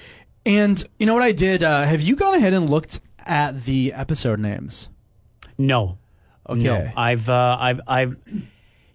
and 0.46 0.80
you 1.00 1.06
know 1.06 1.14
what 1.14 1.24
I 1.24 1.32
did? 1.32 1.64
Uh, 1.64 1.82
have 1.82 2.02
you 2.02 2.14
gone 2.14 2.34
ahead 2.34 2.52
and 2.52 2.70
looked 2.70 3.00
at 3.26 3.64
the 3.64 3.92
episode 3.92 4.38
names? 4.40 4.88
No. 5.58 5.98
Okay. 6.48 6.62
No. 6.62 6.90
I've 6.96 7.28
uh, 7.28 7.56
I've 7.60 7.80
I've 7.86 8.16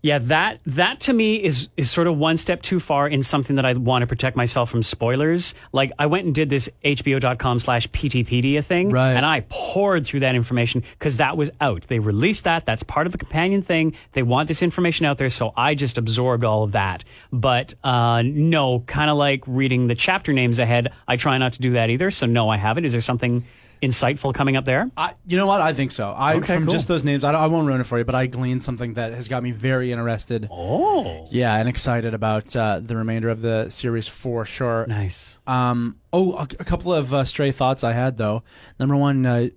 yeah, 0.02 0.20
that 0.20 0.60
that 0.68 1.00
to 1.02 1.14
me 1.14 1.44
is 1.44 1.70
is 1.78 1.90
sort 1.90 2.06
of 2.06 2.16
one 2.18 2.38
step 2.38 2.62
too 2.62 2.80
far 2.80 3.08
in 3.08 3.24
something 3.24 3.56
that 3.56 3.66
I 3.66 3.74
want 3.74 4.04
to 4.04 4.08
protect 4.08 4.36
myself 4.38 4.70
from 4.70 4.84
spoilers. 4.84 5.56
Like 5.72 5.92
I 5.98 6.06
went 6.06 6.26
and 6.26 6.36
did 6.36 6.50
this 6.50 6.70
HBO.com 6.84 7.58
slash 7.60 7.88
Peteypedia 7.90 8.64
thing, 8.64 8.90
Right. 8.90 9.14
and 9.14 9.26
I 9.26 9.46
poured 9.50 10.06
through 10.06 10.20
that 10.20 10.36
information 10.36 10.84
because 11.00 11.18
that 11.18 11.38
was 11.38 11.50
out. 11.62 11.84
They 11.88 11.98
released 12.00 12.44
that. 12.44 12.66
That's 12.66 12.84
part 12.84 13.08
of 13.08 13.14
the 13.14 13.18
companion 13.18 13.62
thing. 13.64 13.96
They 14.12 14.22
want 14.22 14.48
this 14.48 14.62
information 14.62 15.06
out 15.08 15.18
there, 15.18 15.30
so 15.32 15.54
I 15.58 15.74
just 15.74 15.98
absorbed 15.98 16.44
all 16.44 16.64
of 16.64 16.74
that. 16.74 17.04
But 17.32 17.74
uh, 17.84 18.22
no, 18.26 18.82
kind 18.82 19.10
of 19.10 19.18
like 19.18 19.44
reading 19.48 19.88
the 19.88 19.96
chapter 19.96 20.34
names 20.34 20.60
ahead. 20.60 20.92
I 21.08 21.16
try 21.16 21.38
not 21.40 21.54
to 21.54 21.62
do 21.62 21.74
that 21.74 21.90
either. 21.90 22.12
So 22.12 22.26
no, 22.28 22.50
I 22.50 22.58
haven't. 22.58 22.86
Is 22.86 22.92
there 22.92 23.02
something 23.02 23.44
insightful 23.82 24.34
coming 24.34 24.56
up 24.58 24.66
there? 24.66 24.90
I, 24.98 25.14
you 25.26 25.38
know 25.38 25.48
what? 25.48 25.62
I 25.62 25.74
think 25.74 25.92
so. 25.92 26.10
I 26.12 26.36
Okay, 26.36 26.54
from 26.56 26.66
cool. 26.66 26.74
just 26.74 26.88
those 26.88 27.04
names, 27.04 27.24
I, 27.24 27.32
I 27.34 27.48
won't 27.48 27.68
ruin 27.68 27.82
it 27.82 27.86
for 27.86 27.98
you, 27.98 28.04
but 28.06 28.16
I 28.16 28.28
gleaned 28.28 28.64
something 28.64 28.96
that 28.96 29.14
has 29.14 29.28
got 29.28 29.44
me 29.44 29.52
very 29.52 29.92
interested. 29.92 30.48
Oh, 30.52 31.28
Yeah, 31.32 31.56
and 31.56 31.68
excited 31.70 32.14
about 32.14 32.56
uh, 32.56 32.80
the 32.82 32.96
remainder 32.96 33.30
of 33.30 33.42
the 33.42 33.70
series 33.70 34.08
for 34.08 34.46
sure. 34.46 34.86
nice. 34.88 35.38
Um, 35.48 35.98
oh, 36.14 36.34
a, 36.34 36.42
a 36.60 36.64
couple 36.66 36.94
of 36.94 37.14
uh, 37.14 37.24
stray 37.24 37.52
thoughts 37.52 37.84
I 37.84 37.94
had 37.94 38.18
though. 38.18 38.44
Number 38.80 38.96
one, 38.96 39.26
uh, 39.26 39.48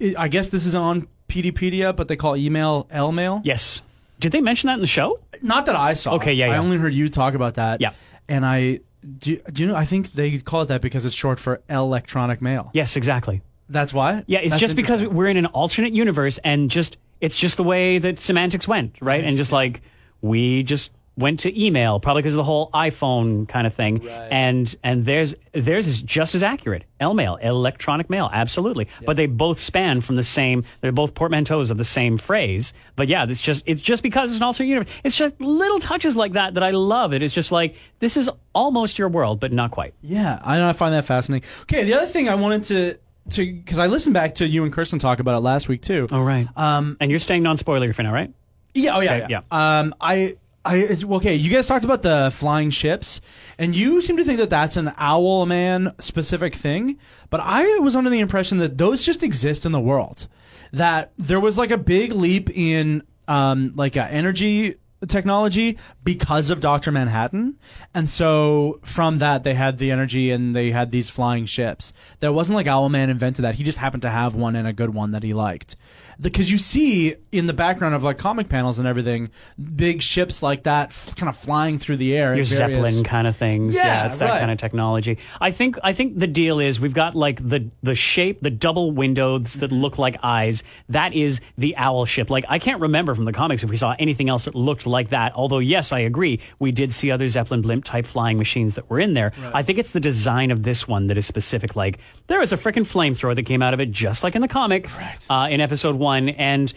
I 0.00 0.14
I 0.16 0.28
guess 0.28 0.48
this 0.48 0.64
is 0.64 0.74
on 0.74 1.08
Peteypedia, 1.28 1.94
but 1.94 2.08
they 2.08 2.16
call 2.16 2.36
email 2.36 2.86
L 2.90 3.12
mail. 3.12 3.42
Yes. 3.44 3.82
Did 4.18 4.32
they 4.32 4.40
mention 4.40 4.68
that 4.68 4.74
in 4.74 4.80
the 4.80 4.86
show? 4.86 5.20
Not 5.42 5.66
that 5.66 5.76
I 5.76 5.94
saw. 5.94 6.14
Okay, 6.16 6.32
yeah, 6.34 6.50
I 6.52 6.58
only 6.58 6.76
heard 6.76 6.92
you 6.94 7.08
talk 7.08 7.34
about 7.34 7.54
that. 7.54 7.80
Yeah. 7.80 7.92
and 8.28 8.44
I 8.44 8.80
do. 9.18 9.36
Do 9.52 9.62
you 9.62 9.68
know? 9.68 9.74
I 9.74 9.84
think 9.84 10.12
they 10.12 10.38
call 10.38 10.62
it 10.62 10.66
that 10.66 10.80
because 10.80 11.06
it's 11.06 11.14
short 11.14 11.38
for 11.38 11.60
electronic 11.68 12.40
mail. 12.42 12.70
Yes, 12.74 12.96
exactly. 12.96 13.42
That's 13.68 13.94
why. 13.94 14.24
Yeah, 14.26 14.40
it's 14.40 14.50
That's 14.50 14.60
just 14.60 14.76
because 14.76 15.04
we're 15.04 15.28
in 15.28 15.36
an 15.36 15.46
alternate 15.46 15.92
universe 15.92 16.38
and 16.44 16.70
just 16.70 16.96
it's 17.20 17.36
just 17.36 17.56
the 17.56 17.64
way 17.64 17.98
that 17.98 18.20
semantics 18.20 18.66
went, 18.66 18.96
right? 19.00 19.22
And 19.22 19.36
just 19.36 19.52
like 19.52 19.82
we 20.20 20.62
just 20.62 20.90
went 21.16 21.40
to 21.40 21.62
email 21.62 22.00
probably 22.00 22.22
because 22.22 22.34
of 22.34 22.38
the 22.38 22.44
whole 22.44 22.70
iPhone 22.72 23.46
kind 23.48 23.66
of 23.66 23.74
thing. 23.74 24.06
And 24.08 24.74
and 24.82 25.04
theirs 25.04 25.34
theirs 25.52 25.86
is 25.86 26.00
just 26.00 26.34
as 26.34 26.42
accurate. 26.42 26.84
L 26.98 27.14
mail, 27.14 27.36
electronic 27.36 28.08
mail, 28.08 28.30
absolutely. 28.32 28.88
But 29.04 29.16
they 29.16 29.26
both 29.26 29.58
span 29.58 30.00
from 30.00 30.16
the 30.16 30.24
same 30.24 30.64
they're 30.80 30.92
both 30.92 31.14
portmanteaus 31.14 31.70
of 31.70 31.76
the 31.76 31.84
same 31.84 32.18
phrase. 32.18 32.72
But 32.96 33.08
yeah, 33.08 33.26
it's 33.28 33.40
just 33.40 33.62
it's 33.66 33.82
just 33.82 34.02
because 34.02 34.30
it's 34.30 34.38
an 34.38 34.42
alternate 34.44 34.68
universe. 34.68 34.92
It's 35.04 35.16
just 35.16 35.40
little 35.40 35.80
touches 35.80 36.16
like 36.16 36.32
that 36.32 36.54
that 36.54 36.62
I 36.62 36.70
love. 36.70 37.12
It 37.12 37.22
is 37.22 37.32
just 37.32 37.52
like 37.52 37.76
this 37.98 38.16
is 38.16 38.30
almost 38.54 38.98
your 38.98 39.08
world, 39.08 39.40
but 39.40 39.52
not 39.52 39.70
quite. 39.70 39.94
Yeah, 40.00 40.40
I, 40.42 40.68
I 40.68 40.72
find 40.72 40.94
that 40.94 41.04
fascinating. 41.04 41.48
Okay, 41.62 41.84
the 41.84 41.94
other 41.94 42.06
thing 42.06 42.28
I 42.28 42.34
wanted 42.36 42.64
to 42.64 42.98
to 43.30 43.52
because 43.52 43.78
I 43.78 43.86
listened 43.86 44.14
back 44.14 44.36
to 44.36 44.46
you 44.48 44.64
and 44.64 44.72
Kirsten 44.72 44.98
talk 44.98 45.20
about 45.20 45.36
it 45.36 45.40
last 45.40 45.68
week 45.68 45.82
too. 45.82 46.08
All 46.10 46.24
right. 46.24 46.48
Um, 46.56 46.96
and 47.00 47.10
you're 47.10 47.20
staying 47.20 47.42
non 47.42 47.56
spoiler 47.56 47.92
for 47.92 48.02
now, 48.02 48.12
right? 48.12 48.32
Yeah, 48.74 48.96
oh 48.96 49.00
yeah, 49.00 49.14
Okay, 49.14 49.26
yeah. 49.30 49.40
Um, 49.50 49.94
I, 50.00 50.36
I, 50.64 50.98
okay. 51.04 51.34
You 51.34 51.50
guys 51.50 51.66
talked 51.66 51.84
about 51.84 52.02
the 52.02 52.30
flying 52.34 52.70
ships, 52.70 53.20
and 53.58 53.74
you 53.74 54.02
seem 54.02 54.18
to 54.18 54.24
think 54.24 54.38
that 54.38 54.50
that's 54.50 54.76
an 54.76 54.92
owl 54.98 55.46
man 55.46 55.94
specific 55.98 56.54
thing, 56.54 56.98
but 57.30 57.40
I 57.42 57.78
was 57.78 57.96
under 57.96 58.10
the 58.10 58.20
impression 58.20 58.58
that 58.58 58.76
those 58.76 59.04
just 59.04 59.22
exist 59.22 59.64
in 59.64 59.72
the 59.72 59.80
world. 59.80 60.28
That 60.72 61.12
there 61.16 61.40
was 61.40 61.56
like 61.56 61.70
a 61.70 61.78
big 61.78 62.12
leap 62.12 62.50
in, 62.50 63.02
um, 63.26 63.72
like 63.74 63.96
uh, 63.96 64.06
energy 64.10 64.76
technology 65.08 65.78
because 66.04 66.50
of 66.50 66.60
Doctor 66.60 66.92
Manhattan, 66.92 67.58
and 67.94 68.08
so 68.10 68.80
from 68.82 69.18
that 69.18 69.44
they 69.44 69.54
had 69.54 69.78
the 69.78 69.90
energy 69.90 70.30
and 70.30 70.54
they 70.54 70.70
had 70.70 70.90
these 70.90 71.08
flying 71.10 71.46
ships. 71.46 71.92
That 72.20 72.34
wasn't 72.34 72.56
like 72.56 72.66
Owlman 72.66 73.08
invented 73.08 73.44
that; 73.44 73.54
he 73.54 73.64
just 73.64 73.78
happened 73.78 74.02
to 74.02 74.10
have 74.10 74.34
one 74.34 74.56
and 74.56 74.68
a 74.68 74.72
good 74.72 74.94
one 74.94 75.12
that 75.12 75.22
he 75.22 75.32
liked. 75.32 75.76
Because 76.20 76.50
you 76.50 76.58
see 76.58 77.14
in 77.32 77.46
the 77.46 77.52
background 77.52 77.94
of 77.94 78.02
like 78.02 78.18
comic 78.18 78.48
panels 78.48 78.78
and 78.78 78.86
everything, 78.86 79.30
big 79.76 80.02
ships 80.02 80.42
like 80.42 80.64
that 80.64 80.88
f- 80.88 81.14
kind 81.16 81.28
of 81.28 81.36
flying 81.36 81.78
through 81.78 81.96
the 81.96 82.14
air. 82.16 82.34
your 82.34 82.44
various- 82.44 82.48
zeppelin 82.58 83.04
kind 83.04 83.26
of 83.26 83.36
things. 83.36 83.74
Yeah, 83.74 84.06
it's 84.06 84.18
that 84.18 84.30
right. 84.30 84.40
kind 84.40 84.50
of 84.50 84.58
technology. 84.58 85.18
I 85.40 85.50
think 85.50 85.78
I 85.82 85.92
think 85.92 86.18
the 86.18 86.26
deal 86.26 86.60
is 86.60 86.78
we've 86.80 86.92
got 86.92 87.14
like 87.14 87.46
the 87.48 87.70
the 87.82 87.94
shape, 87.94 88.40
the 88.42 88.50
double 88.50 88.90
windows 88.92 89.54
that 89.54 89.72
look 89.72 89.96
like 89.98 90.16
eyes. 90.22 90.62
That 90.88 91.14
is 91.14 91.40
the 91.56 91.76
owl 91.76 92.04
ship. 92.04 92.28
Like 92.28 92.44
I 92.48 92.58
can't 92.58 92.80
remember 92.80 93.14
from 93.14 93.24
the 93.24 93.32
comics 93.32 93.62
if 93.62 93.70
we 93.70 93.76
saw 93.76 93.94
anything 93.98 94.28
else 94.28 94.44
that 94.44 94.54
looked 94.54 94.86
like 94.86 95.10
that. 95.10 95.32
Although 95.34 95.58
yes, 95.60 95.92
I 95.92 96.00
agree, 96.00 96.40
we 96.58 96.70
did 96.72 96.92
see 96.92 97.10
other 97.10 97.28
zeppelin 97.28 97.62
blimp 97.62 97.84
type 97.84 98.06
flying 98.06 98.36
machines 98.36 98.74
that 98.74 98.90
were 98.90 99.00
in 99.00 99.14
there. 99.14 99.32
I 99.54 99.62
think 99.62 99.78
it's 99.78 99.92
the 99.92 100.00
design 100.00 100.50
of 100.50 100.64
this 100.64 100.86
one 100.86 101.06
that 101.06 101.16
is 101.16 101.24
specific. 101.26 101.76
Like 101.76 101.98
there 102.26 102.40
was 102.40 102.52
a 102.52 102.56
freaking 102.58 102.84
flamethrower 102.84 103.34
that 103.36 103.44
came 103.44 103.62
out 103.62 103.72
of 103.72 103.80
it, 103.80 103.90
just 103.90 104.22
like 104.22 104.34
in 104.34 104.42
the 104.42 104.48
comic 104.48 104.88
uh, 105.30 105.48
in 105.50 105.60
episode 105.60 105.96
one, 105.96 106.09
and. 106.18 106.72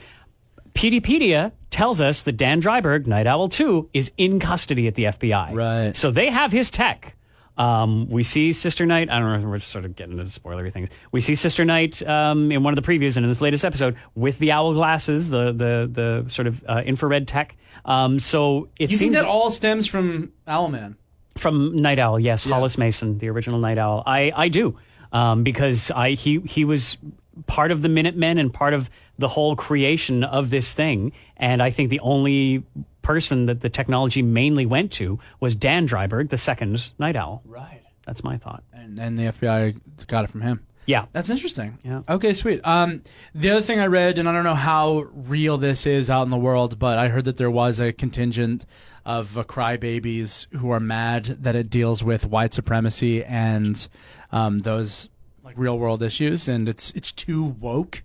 Peteypedia 0.74 1.52
tells 1.70 2.02
us 2.02 2.24
that 2.24 2.32
Dan 2.34 2.60
Dreiberg, 2.60 3.06
Night 3.06 3.28
Owl 3.28 3.48
2, 3.50 3.92
is 3.94 4.12
in 4.18 4.40
custody 4.40 4.88
at 4.88 4.96
the 4.96 5.04
FBI. 5.04 5.54
Right. 5.54 5.96
So 5.96 6.10
they 6.10 6.32
have 6.32 6.52
his 6.52 6.72
tech. 6.72 7.16
Um, 7.60 8.10
we 8.10 8.24
see 8.24 8.52
Sister 8.54 8.84
Night. 8.88 9.12
I 9.12 9.20
don't 9.20 9.40
know. 9.44 9.48
We're 9.48 9.60
just 9.60 9.72
sort 9.72 9.86
of 9.86 9.96
getting 9.96 10.14
into 10.18 10.24
the 10.24 10.32
spoilery 10.40 10.74
things. 10.74 10.90
We 11.12 11.22
see 11.22 11.36
Sister 11.36 11.64
Night 11.64 12.02
um, 12.08 12.52
in 12.52 12.64
one 12.64 12.76
of 12.76 12.84
the 12.84 12.88
previews 12.92 13.16
and 13.18 13.24
in 13.24 13.30
this 13.30 13.42
latest 13.42 13.64
episode 13.64 13.96
with 14.16 14.40
the 14.40 14.52
owl 14.52 14.74
glasses, 14.74 15.30
the 15.30 15.52
the 15.52 15.88
the 16.24 16.30
sort 16.32 16.48
of 16.48 16.64
uh, 16.68 16.82
infrared 16.84 17.28
tech. 17.28 17.56
Um, 17.86 18.20
so 18.20 18.70
it 18.80 18.90
You 18.90 18.98
seems 18.98 19.00
think 19.00 19.14
that 19.24 19.26
all 19.26 19.52
stems 19.52 19.86
from 19.86 20.32
Owlman? 20.48 20.96
from 21.38 21.80
Night 21.80 22.00
Owl, 22.00 22.20
yes, 22.20 22.46
Hollis 22.46 22.80
Mason, 22.80 23.20
the 23.20 23.30
original 23.30 23.60
Night 23.60 23.78
Owl. 23.78 24.02
I, 24.08 24.32
I 24.36 24.48
do 24.48 24.76
um, 25.12 25.44
because 25.44 25.92
I 25.92 26.12
he 26.14 26.40
he 26.40 26.66
was 26.66 26.98
part 27.46 27.70
of 27.70 27.84
the 27.84 27.90
Minutemen 27.90 28.40
and 28.40 28.52
part 28.52 28.74
of 28.74 28.90
the 29.18 29.28
whole 29.28 29.56
creation 29.56 30.24
of 30.24 30.50
this 30.50 30.74
thing. 30.74 31.12
And 31.38 31.62
I 31.62 31.70
think 31.70 31.90
the 31.90 32.00
only 32.00 32.64
person 33.02 33.46
that 33.48 33.62
the 33.62 33.70
technology 33.70 34.22
mainly 34.22 34.66
went 34.66 34.92
to 34.94 35.20
was 35.40 35.56
Dan 35.56 35.88
Dreiberg, 35.88 36.30
the 36.30 36.38
second 36.38 36.92
Night 36.98 37.16
Owl. 37.16 37.42
Right. 37.46 37.82
That's 38.06 38.24
my 38.24 38.38
thought. 38.38 38.64
And, 38.74 39.00
and 39.00 39.18
the 39.18 39.24
FBI 39.24 40.08
got 40.08 40.26
it 40.26 40.30
from 40.30 40.42
him. 40.42 40.66
Yeah. 40.86 41.06
That's 41.14 41.30
interesting. 41.30 41.78
Yeah. 41.84 42.02
Okay, 42.10 42.34
sweet. 42.34 42.60
Um, 42.64 43.04
the 43.34 43.52
other 43.52 43.62
thing 43.62 43.80
I 43.80 43.88
read, 43.88 44.18
and 44.18 44.28
I 44.28 44.34
don't 44.34 44.44
know 44.44 44.56
how 44.56 45.06
real 45.14 45.58
this 45.58 45.86
is 45.86 46.10
out 46.10 46.24
in 46.24 46.30
the 46.30 46.38
world, 46.38 46.78
but 46.78 47.00
I 47.00 47.08
heard 47.08 47.26
that 47.26 47.38
there 47.38 47.52
was 47.52 47.80
a 47.80 47.94
contingent 47.94 48.66
of 49.06 49.38
uh, 49.38 49.44
crybabies 49.44 50.54
who 50.58 50.72
are 50.72 50.80
mad 50.80 51.26
that 51.26 51.56
it 51.56 51.70
deals 51.70 52.04
with 52.04 52.26
white 52.26 52.54
supremacy 52.54 53.24
and 53.24 53.88
um, 54.32 54.60
those 54.60 55.10
like 55.44 55.58
real 55.58 55.78
world 55.78 56.02
issues, 56.02 56.48
and 56.48 56.68
it's 56.70 56.92
it's 56.92 57.12
too 57.12 57.44
woke. 57.44 58.04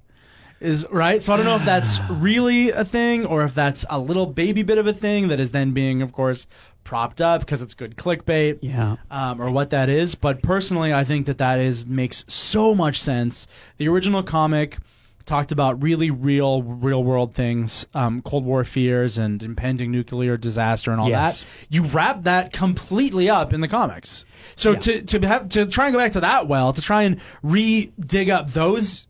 Is 0.60 0.84
right. 0.90 1.22
So 1.22 1.32
I 1.32 1.36
don't 1.36 1.46
know 1.46 1.56
if 1.56 1.64
that's 1.64 2.00
really 2.10 2.70
a 2.70 2.84
thing 2.84 3.24
or 3.26 3.44
if 3.44 3.54
that's 3.54 3.84
a 3.88 3.98
little 3.98 4.26
baby 4.26 4.62
bit 4.62 4.78
of 4.78 4.86
a 4.86 4.92
thing 4.92 5.28
that 5.28 5.38
is 5.38 5.52
then 5.52 5.72
being, 5.72 6.02
of 6.02 6.12
course, 6.12 6.46
propped 6.84 7.20
up 7.20 7.40
because 7.42 7.62
it's 7.62 7.74
good 7.74 7.96
clickbait 7.96 8.58
Yeah. 8.62 8.96
um, 9.10 9.40
or 9.40 9.50
what 9.50 9.70
that 9.70 9.88
is. 9.88 10.14
But 10.14 10.42
personally, 10.42 10.92
I 10.92 11.04
think 11.04 11.26
that 11.26 11.38
that 11.38 11.58
is 11.58 11.86
makes 11.86 12.24
so 12.28 12.74
much 12.74 13.00
sense. 13.00 13.46
The 13.76 13.88
original 13.88 14.22
comic 14.22 14.78
talked 15.26 15.52
about 15.52 15.82
really 15.82 16.10
real, 16.10 16.62
real 16.62 17.04
world 17.04 17.34
things, 17.34 17.86
um, 17.92 18.22
Cold 18.22 18.46
War 18.46 18.64
fears 18.64 19.18
and 19.18 19.42
impending 19.42 19.90
nuclear 19.90 20.38
disaster 20.38 20.90
and 20.90 20.98
all 20.98 21.10
Yes. 21.10 21.40
that. 21.42 21.46
You 21.68 21.82
wrap 21.84 22.22
that 22.22 22.50
completely 22.54 23.28
up 23.28 23.52
in 23.52 23.60
the 23.60 23.68
comics. 23.68 24.24
So 24.56 24.74
to 24.74 25.02
to 25.02 25.28
have 25.28 25.50
to 25.50 25.66
try 25.66 25.84
and 25.88 25.92
go 25.92 25.98
back 25.98 26.12
to 26.12 26.20
that 26.20 26.48
well, 26.48 26.72
to 26.72 26.80
try 26.80 27.02
and 27.02 27.20
re 27.42 27.92
dig 28.00 28.30
up 28.30 28.52
those 28.52 29.06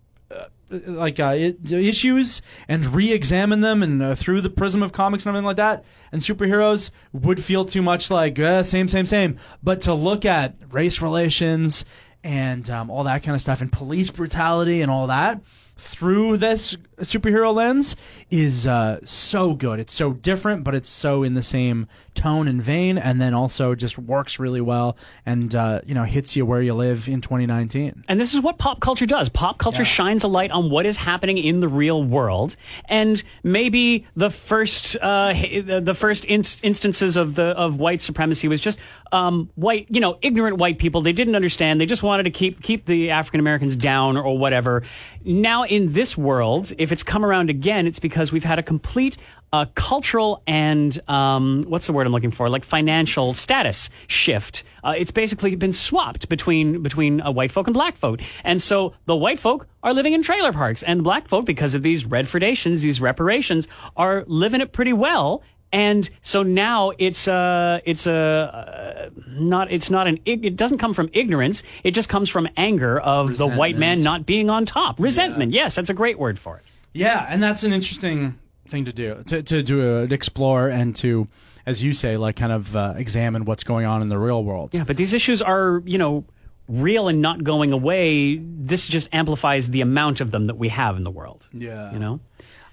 like 0.71 1.19
uh, 1.19 1.25
i- 1.29 1.55
issues 1.71 2.43
and 2.69 2.85
re-examine 2.87 3.61
them 3.61 3.83
and 3.83 4.03
uh, 4.03 4.15
through 4.15 4.41
the 4.41 4.51
prism 4.51 4.83
of 4.83 4.93
comics 4.93 5.25
and 5.25 5.31
everything 5.31 5.47
like 5.47 5.57
that 5.57 5.85
and 6.13 6.21
superheroes 6.21 6.91
would 7.13 7.43
feel 7.43 7.65
too 7.65 7.83
much 7.83 8.11
like 8.11 8.39
uh, 8.39 8.63
same 8.63 8.89
same 8.89 9.07
same. 9.07 9.39
But 9.63 9.81
to 9.83 9.95
look 9.95 10.25
at 10.25 10.57
race 10.71 11.01
relations 11.01 11.85
and 12.25 12.69
um, 12.69 12.91
all 12.91 13.05
that 13.05 13.23
kind 13.23 13.35
of 13.35 13.41
stuff 13.41 13.61
and 13.61 13.71
police 13.73 14.11
brutality 14.11 14.83
and 14.83 14.91
all 14.91 15.07
that 15.07 15.41
through 15.77 16.37
this 16.37 16.77
superhero 17.01 17.55
lens 17.55 17.97
is 18.31 18.67
uh, 18.67 18.99
so 19.05 19.55
good 19.55 19.81
it's 19.81 19.93
so 19.93 20.13
different 20.13 20.65
but 20.65 20.75
it's 20.75 20.89
so 20.89 21.23
in 21.23 21.35
the 21.35 21.43
same 21.43 21.87
tone 22.15 22.49
and 22.49 22.61
vein 22.61 22.99
and 22.99 23.21
then 23.21 23.33
also 23.35 23.75
just 23.75 23.97
works 23.99 24.39
really 24.39 24.61
well 24.61 24.97
and 25.25 25.55
uh, 25.55 25.81
you 25.87 25.95
know 25.95 26.05
hits 26.05 26.35
you 26.37 26.45
where 26.45 26.61
you 26.63 26.75
live 26.75 27.09
in 27.09 27.21
2019 27.21 28.05
And 28.09 28.21
this 28.21 28.35
is 28.35 28.41
what 28.41 28.59
pop 28.59 28.81
culture 28.81 29.07
does. 29.07 29.29
Pop 29.29 29.59
culture 29.59 29.85
shines 29.85 30.25
a 30.25 30.29
light 30.29 30.51
on 30.51 30.71
what 30.71 30.87
is 30.87 30.97
happening 30.97 31.39
in 31.39 31.61
the 31.61 31.69
real 31.69 32.03
world, 32.03 32.57
and 32.87 33.23
maybe 33.43 34.07
the 34.17 34.31
first 34.31 34.97
uh, 35.01 35.33
the 35.33 35.81
the 35.83 35.95
first 35.95 36.25
inst- 36.25 36.65
instances 36.65 37.17
of 37.17 37.35
the 37.35 37.45
of 37.57 37.79
white 37.79 38.01
supremacy 38.01 38.49
was 38.49 38.61
just 38.61 38.79
um, 39.13 39.51
white, 39.55 39.87
you 39.91 40.01
know, 40.01 40.19
ignorant 40.23 40.57
white 40.59 40.79
people. 40.79 41.01
They 41.01 41.13
didn't 41.13 41.35
understand. 41.35 41.81
They 41.81 41.87
just 41.87 42.03
wanted 42.03 42.25
to 42.25 42.31
keep 42.31 42.63
keep 42.63 42.87
the 42.87 43.11
African 43.11 43.41
Americans 43.41 43.77
down 43.77 44.17
or 44.17 44.37
whatever. 44.39 44.83
Now 45.25 45.65
in 45.65 45.93
this 45.93 46.17
world, 46.17 46.73
if 46.79 46.88
it's 46.93 47.03
come 47.03 47.25
around 47.25 47.51
again, 47.51 47.87
it's 47.87 47.99
because 47.99 48.33
we've 48.33 48.45
had 48.45 48.59
a 48.59 48.63
complete 48.63 49.17
uh, 49.53 49.67
cultural 49.75 50.43
and 50.47 50.99
um, 51.09 51.65
what's 51.67 51.87
the 51.87 51.93
word 51.93 52.07
I'm 52.07 52.13
looking 52.13 52.31
for? 52.31 52.49
Like 52.49 52.65
financial 52.65 53.35
status 53.35 53.89
shift. 54.07 54.65
Uh, 54.85 54.95
it's 54.97 55.11
basically 55.11 55.55
been 55.57 55.73
swapped 55.73 56.29
between 56.29 56.83
between 56.83 57.21
uh, 57.21 57.31
white 57.31 57.53
folk 57.53 57.67
and 57.67 57.75
black 57.75 57.97
folk, 57.97 58.21
and 58.45 58.61
so 58.61 58.95
the 59.07 59.17
white 59.17 59.39
folk 59.39 59.67
are 59.83 59.93
living 59.93 60.13
in 60.13 60.23
trailer 60.23 60.53
parks, 60.53 60.83
and 60.83 61.03
black 61.03 61.29
folk, 61.29 61.45
because 61.47 61.75
of 61.75 61.83
these 61.83 62.05
redfordations, 62.05 62.83
these 62.83 63.01
reparations, 63.01 63.69
are 63.97 64.25
living 64.27 64.61
it 64.61 64.73
pretty 64.73 64.93
well. 64.93 65.43
And 65.71 66.09
so 66.23 66.43
now 66.43 66.93
it's 66.99 67.29
uh 67.29 67.81
it's 67.85 68.07
a 68.07 68.15
uh, 68.15 69.11
not 69.29 69.71
it's 69.71 69.91
not 69.91 70.07
an 70.07 70.19
it 70.25 70.57
doesn't 70.57 70.79
come 70.79 70.95
from 70.95 71.11
ignorance. 71.13 71.63
It 71.85 71.91
just 71.91 72.09
comes 72.09 72.31
from 72.31 72.49
anger 72.57 72.99
of 72.99 73.37
the 73.37 73.47
white 73.47 73.77
man 73.77 74.03
not 74.03 74.25
being 74.25 74.49
on 74.49 74.65
top. 74.65 74.99
Resentment. 74.99 75.53
Yes 75.53 75.75
that's 75.75 75.91
a 75.91 75.95
great 75.95 76.19
word 76.19 76.39
for 76.39 76.57
it 76.57 76.65
Yeah, 76.93 77.27
and 77.29 77.43
that's 77.43 77.63
an 77.63 77.73
interesting 77.73 78.39
thing 78.69 78.85
to 78.85 78.93
do 78.93 79.23
to 79.27 79.43
to, 79.43 79.63
to 79.63 79.83
uh, 79.83 80.07
explore 80.11 80.69
and 80.69 80.95
to, 80.97 81.29
as 81.67 81.83
you 81.83 81.93
say, 81.93 82.17
like 82.17 82.37
kind 82.37 82.53
of 82.53 82.75
uh, 82.75 82.95
examine 82.97 83.45
what's 83.45 83.65
going 83.65 83.87
on 83.87 84.03
in 84.03 84.09
the 84.09 84.19
real 84.19 84.43
world. 84.43 84.75
Yeah, 84.75 84.85
but 84.85 84.97
these 84.97 85.13
issues 85.13 85.41
are, 85.43 85.83
you 85.85 85.99
know, 85.99 86.25
real 86.69 87.09
and 87.09 87.23
not 87.23 87.43
going 87.43 87.73
away, 87.73 88.37
this 88.37 88.87
just 88.87 89.09
amplifies 89.13 89.71
the 89.71 89.81
amount 89.81 90.21
of 90.21 90.31
them 90.31 90.45
that 90.47 90.57
we 90.57 90.69
have 90.69 90.97
in 90.97 91.03
the 91.03 91.11
world. 91.11 91.47
Yeah. 91.53 91.93
You 91.93 91.99
know? 91.99 92.21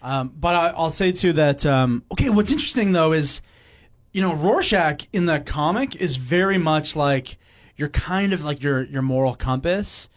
Um, 0.01 0.33
but 0.37 0.53
I, 0.53 0.67
I'll 0.75 0.91
say 0.91 1.11
too 1.11 1.33
that 1.33 1.65
um, 1.65 2.03
okay. 2.11 2.29
What's 2.29 2.51
interesting 2.51 2.91
though 2.91 3.11
is, 3.11 3.41
you 4.11 4.21
know, 4.21 4.35
Rorschach 4.35 5.07
in 5.13 5.25
the 5.25 5.39
comic 5.39 5.95
is 5.95 6.17
very 6.17 6.57
much 6.57 6.95
like 6.95 7.37
you're 7.75 7.89
kind 7.89 8.31
of 8.33 8.43
like 8.43 8.61
your 8.61 8.83
your 8.83 9.01
moral 9.01 9.33
compass. 9.33 10.09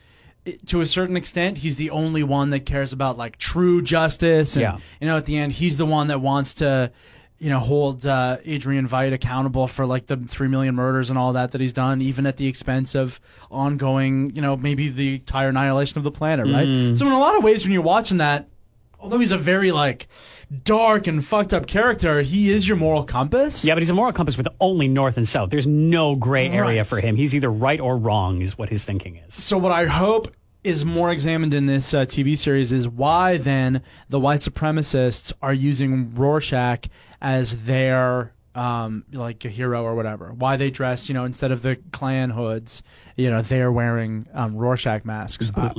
To 0.67 0.81
a 0.81 0.87
certain 0.87 1.17
extent, 1.17 1.59
he's 1.59 1.77
the 1.77 1.91
only 1.91 2.23
one 2.23 2.51
that 2.51 2.61
cares 2.67 2.93
about 2.93 3.17
like 3.19 3.37
true 3.39 3.83
justice. 3.83 4.57
And, 4.57 4.63
Yeah. 4.63 4.79
You 5.01 5.07
know, 5.09 5.17
at 5.17 5.27
the 5.27 5.37
end, 5.39 5.53
he's 5.53 5.77
the 5.77 5.87
one 5.87 6.09
that 6.09 6.21
wants 6.21 6.55
to, 6.55 6.91
you 7.39 7.51
know, 7.51 7.61
hold 7.61 8.05
uh, 8.07 8.39
Adrian 8.45 8.89
Veidt 8.89 9.13
accountable 9.13 9.67
for 9.69 9.87
like 9.87 10.07
the 10.07 10.17
three 10.17 10.49
million 10.49 10.75
murders 10.75 11.09
and 11.11 11.19
all 11.19 11.33
that 11.35 11.53
that 11.53 11.61
he's 11.61 11.73
done, 11.73 12.03
even 12.03 12.27
at 12.27 12.37
the 12.37 12.47
expense 12.47 12.95
of 12.95 13.21
ongoing, 13.51 14.31
you 14.35 14.43
know, 14.43 14.57
maybe 14.57 14.89
the 14.89 15.15
entire 15.17 15.49
annihilation 15.51 15.99
of 15.99 16.05
the 16.05 16.11
planet, 16.13 16.47
right? 16.47 16.97
So 16.97 17.07
in 17.07 17.13
a 17.13 17.19
lot 17.19 17.37
of 17.37 17.45
ways, 17.45 17.65
when 17.65 17.73
you're 17.73 17.83
watching 17.83 18.19
that, 18.19 18.49
although 19.01 19.19
he's 19.19 19.33
a 19.33 19.39
very 19.39 19.71
like 19.73 20.09
dark 20.65 21.07
and 21.07 21.25
fucked 21.25 21.53
up 21.53 21.67
character, 21.67 22.23
he 22.23 22.51
is 22.51 22.67
your 22.67 22.77
moral 22.77 23.05
compass. 23.05 23.65
Yeah, 23.65 23.75
but 23.75 23.83
he's 23.83 23.91
a 23.91 23.95
moral 23.95 24.13
compass 24.13 24.37
with 24.37 24.49
only 24.61 24.89
north 24.89 25.17
and 25.17 25.29
south. 25.29 25.51
There's 25.51 25.67
no 25.67 26.17
gray 26.17 26.49
area 26.49 26.81
Right. 26.81 26.87
for 26.87 27.01
him. 27.01 27.15
He's 27.17 27.35
either 27.35 27.51
right 27.51 27.79
or 27.79 27.97
wrong, 27.97 28.41
is 28.43 28.57
what 28.59 28.69
his 28.69 28.85
thinking 28.85 29.17
is. 29.17 29.35
So 29.35 29.59
what 29.59 29.73
I 29.73 29.85
hope 29.85 30.33
is 30.65 30.85
more 30.85 31.11
examined 31.11 31.55
in 31.55 31.67
this 31.67 31.95
uh, 31.95 32.05
TV 32.05 32.37
series 32.37 32.73
is 32.73 32.89
why 32.89 33.37
then 33.39 33.83
the 34.09 34.19
white 34.21 34.41
supremacists 34.41 35.33
are 35.41 35.55
using 35.55 36.15
Rorschach 36.15 36.87
as 37.21 37.65
their 37.65 38.33
um, 38.55 39.05
like 39.13 39.45
a 39.45 39.49
hero 39.49 39.85
or 39.85 39.95
whatever. 39.95 40.33
Why 40.33 40.57
they 40.57 40.71
dress, 40.71 41.09
you 41.09 41.15
know, 41.15 41.25
instead 41.25 41.53
of 41.53 41.63
the 41.63 41.77
Klan 41.93 42.31
hoods, 42.31 42.83
you 43.15 43.31
know, 43.31 43.41
they're 43.41 43.71
wearing 43.71 44.27
um, 44.35 44.57
Rorschach 44.57 45.05
masks. 45.05 45.53
Uh, 45.55 45.73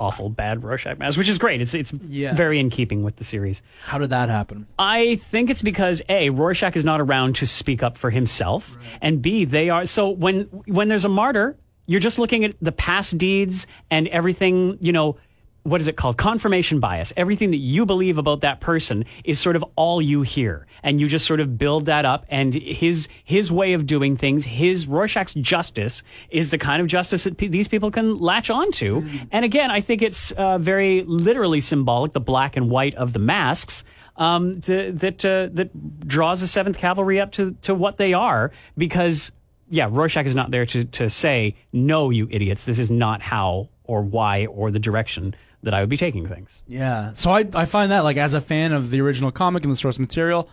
awful, 0.00 0.30
bad 0.30 0.64
Rorschach 0.64 0.98
masks, 0.98 1.16
which 1.16 1.28
is 1.28 1.38
great. 1.38 1.60
It's 1.60 1.74
it's 1.74 1.92
Yeah. 1.92 2.34
very 2.34 2.58
in 2.58 2.70
keeping 2.70 3.04
with 3.04 3.16
the 3.16 3.24
series. 3.24 3.62
how 3.84 3.98
did 3.98 4.10
that 4.10 4.30
happen? 4.30 4.66
I 4.80 5.14
think 5.16 5.48
it's 5.48 5.62
because 5.62 6.02
a 6.08 6.30
Rorschach 6.30 6.74
is 6.74 6.84
not 6.84 7.00
around 7.00 7.36
to 7.36 7.46
speak 7.46 7.84
up 7.84 7.96
for 7.96 8.10
himself, 8.10 8.76
and 9.00 9.22
b 9.22 9.44
they 9.44 9.70
are 9.70 9.86
so 9.86 10.08
when 10.10 10.40
when 10.66 10.88
there's 10.88 11.04
a 11.04 11.08
martyr, 11.08 11.56
you're 11.86 12.00
just 12.00 12.18
looking 12.18 12.44
at 12.44 12.54
the 12.60 12.72
past 12.72 13.18
deeds 13.18 13.66
and 13.90 14.08
everything. 14.08 14.78
You 14.80 14.92
know, 14.92 15.16
what 15.64 15.80
is 15.80 15.88
it 15.88 15.96
called? 15.96 16.18
Confirmation 16.18 16.78
bias. 16.78 17.12
Everything 17.16 17.50
that 17.50 17.56
you 17.56 17.86
believe 17.86 18.18
about 18.18 18.42
that 18.42 18.60
person 18.60 19.06
is 19.24 19.40
sort 19.40 19.56
of 19.56 19.64
all 19.76 20.00
you 20.00 20.20
hear, 20.20 20.66
and 20.82 21.00
you 21.00 21.08
just 21.08 21.26
sort 21.26 21.40
of 21.40 21.56
build 21.58 21.86
that 21.86 22.04
up. 22.04 22.26
And 22.28 22.52
his 22.52 23.08
his 23.24 23.50
way 23.50 23.72
of 23.72 23.86
doing 23.86 24.16
things, 24.16 24.44
his 24.44 24.86
Rorschach's 24.86 25.34
justice, 25.34 26.02
is 26.28 26.50
the 26.50 26.58
kind 26.58 26.82
of 26.82 26.86
justice 26.86 27.24
that 27.24 27.38
pe- 27.38 27.48
these 27.48 27.66
people 27.66 27.90
can 27.90 28.18
latch 28.18 28.50
onto. 28.50 29.06
And 29.32 29.44
again, 29.44 29.70
I 29.70 29.80
think 29.80 30.02
it's 30.02 30.32
uh, 30.32 30.58
very 30.58 31.02
literally 31.02 31.62
symbolic, 31.62 32.12
the 32.12 32.20
black 32.20 32.56
and 32.56 32.68
white 32.68 32.94
of 32.96 33.14
the 33.14 33.18
masks 33.18 33.84
um, 34.16 34.60
to, 34.62 34.92
that 34.92 35.24
uh, 35.24 35.48
that 35.52 36.06
draws 36.06 36.40
the 36.40 36.46
Seventh 36.46 36.76
Cavalry 36.76 37.20
up 37.20 37.32
to 37.32 37.56
to 37.62 37.74
what 37.74 37.96
they 37.96 38.12
are 38.12 38.50
because 38.76 39.32
yeah, 39.68 39.88
Rorschach 39.90 40.26
is 40.26 40.34
not 40.34 40.50
there 40.50 40.66
to 40.66 40.84
to 40.84 41.10
say 41.10 41.56
no, 41.72 42.10
you 42.10 42.28
idiots. 42.30 42.64
This 42.64 42.78
is 42.78 42.90
not 42.90 43.22
how 43.22 43.68
or 43.84 44.02
why 44.02 44.46
or 44.46 44.70
the 44.70 44.78
direction 44.78 45.34
that 45.62 45.74
I 45.74 45.80
would 45.80 45.88
be 45.88 45.96
taking 45.96 46.28
things. 46.28 46.62
Yeah. 46.66 47.12
So 47.14 47.32
I 47.32 47.46
I 47.54 47.64
find 47.64 47.90
that 47.90 48.00
like 48.00 48.16
as 48.16 48.34
a 48.34 48.40
fan 48.40 48.72
of 48.72 48.90
the 48.90 49.00
original 49.00 49.30
comic 49.30 49.64
and 49.64 49.72
the 49.72 49.76
source 49.76 49.98
material, 49.98 50.48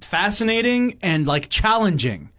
fascinating 0.00 0.98
and 1.02 1.26
like 1.26 1.48
challenging. 1.48 2.30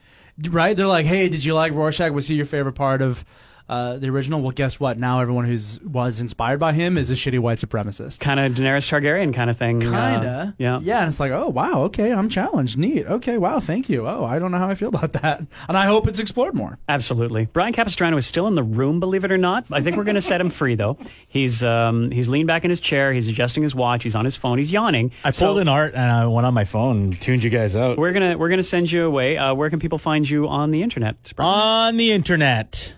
Right? 0.49 0.75
They're 0.75 0.87
like, 0.87 1.05
"Hey, 1.05 1.29
did 1.29 1.45
you 1.45 1.53
like 1.53 1.71
Rorschach? 1.71 2.11
Was 2.11 2.27
he 2.27 2.35
your 2.35 2.45
favorite 2.45 2.73
part 2.73 3.01
of 3.01 3.23
uh, 3.69 3.97
the 3.97 4.09
original?" 4.09 4.41
Well, 4.41 4.51
guess 4.51 4.79
what? 4.79 4.97
Now 4.97 5.19
everyone 5.21 5.45
who's 5.45 5.79
was 5.81 6.19
inspired 6.19 6.59
by 6.59 6.73
him 6.73 6.97
is 6.97 7.11
a 7.11 7.15
shitty 7.15 7.39
white 7.39 7.57
supremacist. 7.59 8.19
Kind 8.19 8.39
of 8.39 8.53
Daenerys 8.53 8.89
Targaryen 8.89 9.33
kind 9.33 9.49
of 9.49 9.57
thing. 9.57 9.83
uh, 9.85 10.11
Kinda. 10.13 10.55
yeah. 10.57 10.79
Yeah, 10.81 10.99
and 10.99 11.07
it's 11.09 11.19
like, 11.19 11.31
oh 11.31 11.49
wow, 11.49 11.83
okay, 11.83 12.11
I'm 12.13 12.29
challenged. 12.29 12.77
Neat. 12.77 13.05
Okay, 13.05 13.37
wow, 13.37 13.59
thank 13.59 13.89
you. 13.89 14.07
Oh, 14.07 14.25
I 14.25 14.39
don't 14.39 14.51
know 14.51 14.57
how 14.57 14.69
I 14.69 14.75
feel 14.75 14.89
about 14.89 15.13
that. 15.13 15.41
And 15.67 15.77
I 15.77 15.85
hope 15.85 16.07
it's 16.07 16.19
explored 16.19 16.53
more. 16.53 16.77
Absolutely. 16.89 17.45
Bryan 17.45 17.73
Capistrano 17.73 18.17
is 18.17 18.25
still 18.25 18.47
in 18.47 18.55
the 18.55 18.63
room, 18.63 18.99
believe 18.99 19.23
it 19.23 19.31
or 19.31 19.37
not. 19.37 19.65
I 19.71 19.81
think 19.81 19.97
we're 19.97 20.03
going 20.03 20.15
to 20.15 20.21
set 20.21 20.39
him 20.41 20.49
free, 20.49 20.75
though. 20.75 20.97
He's 21.27 21.63
um, 21.63 22.11
he's 22.11 22.27
leaned 22.29 22.47
back 22.47 22.63
in 22.63 22.69
his 22.69 22.79
chair. 22.79 23.13
He's 23.13 23.27
adjusting 23.27 23.63
his 23.63 23.73
watch. 23.75 24.03
He's 24.03 24.15
on 24.15 24.25
his 24.25 24.35
phone. 24.35 24.57
He's 24.57 24.71
yawning. 24.71 25.11
I 25.23 25.31
So- 25.31 25.47
pulled 25.47 25.59
an 25.59 25.67
art 25.67 25.93
and 25.95 26.11
I 26.11 26.25
went 26.27 26.45
on 26.45 26.53
my 26.53 26.65
phone 26.65 27.11
tuned 27.13 27.43
you 27.43 27.49
guys 27.49 27.75
out. 27.75 27.97
We're 27.97 28.11
gonna 28.13 28.37
we're 28.37 28.49
gonna 28.49 28.63
send 28.63 28.91
you 28.91 29.05
away. 29.05 29.37
Uh, 29.37 29.53
where 29.53 29.69
can 29.69 29.79
people 29.79 29.97
find 29.97 30.29
you 30.29 30.47
on 30.47 30.71
the 30.71 30.81
internet? 30.83 31.15
Brian? 31.35 31.51
on 31.53 31.97
the 31.97 32.11
internet. 32.11 32.95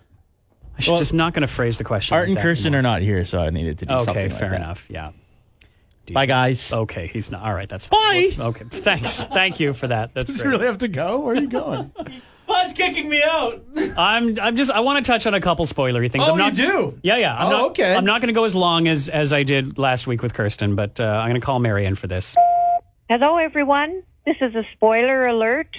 I 0.78 0.82
should 0.82 0.91
well, 0.91 0.99
just 0.99 1.13
not 1.13 1.34
gonna 1.34 1.47
phrase 1.47 1.78
the 1.78 1.84
question. 1.84 2.13
Art 2.15 2.23
like 2.23 2.30
and 2.30 2.38
that 2.38 2.41
Kirsten 2.43 2.73
anymore. 2.75 2.91
are 2.91 2.93
not 2.95 3.01
here, 3.01 3.25
so 3.25 3.39
I 3.41 3.49
needed 3.49 3.80
to 3.80 3.86
do 3.86 3.95
something 3.95 4.11
Okay, 4.11 4.30
like 4.30 4.39
fair 4.39 4.49
that. 4.51 4.55
enough. 4.61 4.86
Yeah. 4.89 5.09
Bye, 6.09 6.25
guys. 6.25 6.71
Okay, 6.71 7.07
he's 7.07 7.30
not. 7.30 7.43
All 7.43 7.53
right, 7.53 7.67
that's 7.67 7.86
fine. 7.88 8.30
Bye. 8.32 8.43
Okay, 8.45 8.63
thanks. 8.71 9.25
Thank 9.25 9.59
you 9.59 9.73
for 9.73 9.88
that. 9.88 10.13
That's 10.13 10.28
Does 10.28 10.38
he 10.38 10.43
great. 10.43 10.51
really 10.51 10.65
have 10.67 10.78
to 10.78 10.88
go? 10.88 11.19
Where 11.19 11.36
are 11.36 11.39
you 11.41 11.49
going? 11.49 11.91
Bud's 12.47 12.71
kicking 12.71 13.09
me 13.09 13.21
out. 13.21 13.61
I'm 13.97 14.39
I'm 14.39 14.55
just 14.55 14.71
I 14.71 14.80
want 14.80 15.03
to 15.03 15.11
touch 15.11 15.25
on 15.28 15.34
a 15.34 15.41
couple 15.41 15.65
spoilery 15.65 16.09
things. 16.09 16.23
Oh, 16.25 16.32
I'm 16.32 16.38
not, 16.38 16.57
you 16.57 16.65
do? 16.65 16.99
Yeah, 17.03 17.17
yeah. 17.17 17.36
I'm 17.36 17.47
Oh, 17.47 17.49
not, 17.49 17.65
okay. 17.71 17.93
I'm 17.93 18.05
not 18.05 18.21
going 18.21 18.34
to 18.34 18.34
go 18.39 18.45
as 18.45 18.55
long 18.55 18.88
as 18.88 19.09
as 19.09 19.34
I 19.34 19.43
did 19.43 19.78
last 19.78 20.07
week 20.07 20.21
with 20.23 20.34
Kirsten, 20.34 20.75
but 20.75 20.97
uh, 20.99 21.03
I'm 21.03 21.30
going 21.30 21.41
to 21.41 21.45
call 21.45 21.59
Marion 21.59 21.95
for 21.95 22.07
this. 22.07 22.36
Hello, 23.09 23.36
everyone. 23.38 24.01
This 24.25 24.38
is 24.39 24.55
a 24.55 24.63
spoiler 24.73 25.23
alert. 25.23 25.75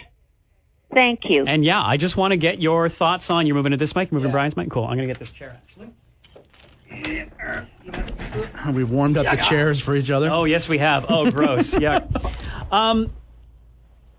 Thank 0.93 1.21
you. 1.29 1.45
And 1.47 1.65
yeah, 1.65 1.83
I 1.83 1.97
just 1.97 2.17
want 2.17 2.33
to 2.33 2.37
get 2.37 2.61
your 2.61 2.89
thoughts 2.89 3.31
on. 3.31 3.47
You're 3.47 3.57
moving 3.57 3.73
to 3.73 3.77
this 3.77 3.95
mic, 3.95 4.11
you're 4.11 4.19
moving 4.19 4.31
to 4.31 4.33
Bryan's 4.33 4.57
mic. 4.57 4.71
Cool. 4.71 4.85
I'm 4.85 4.97
going 4.97 5.07
to 5.09 5.15
get 5.15 5.19
this 5.19 5.31
chair 5.31 5.61
actually. 5.69 5.93
We've 8.73 8.91
warmed 8.91 9.17
up 9.19 9.27
the 9.27 9.43
chairs 9.43 9.81
for 9.81 9.95
each 9.95 10.11
other. 10.11 10.31
Oh 10.31 10.45
yes, 10.45 10.69
we 10.69 10.79
have. 10.79 11.07
Oh, 11.09 11.31
gross. 11.31 11.79
yeah. 11.79 12.07
Um, 12.71 13.11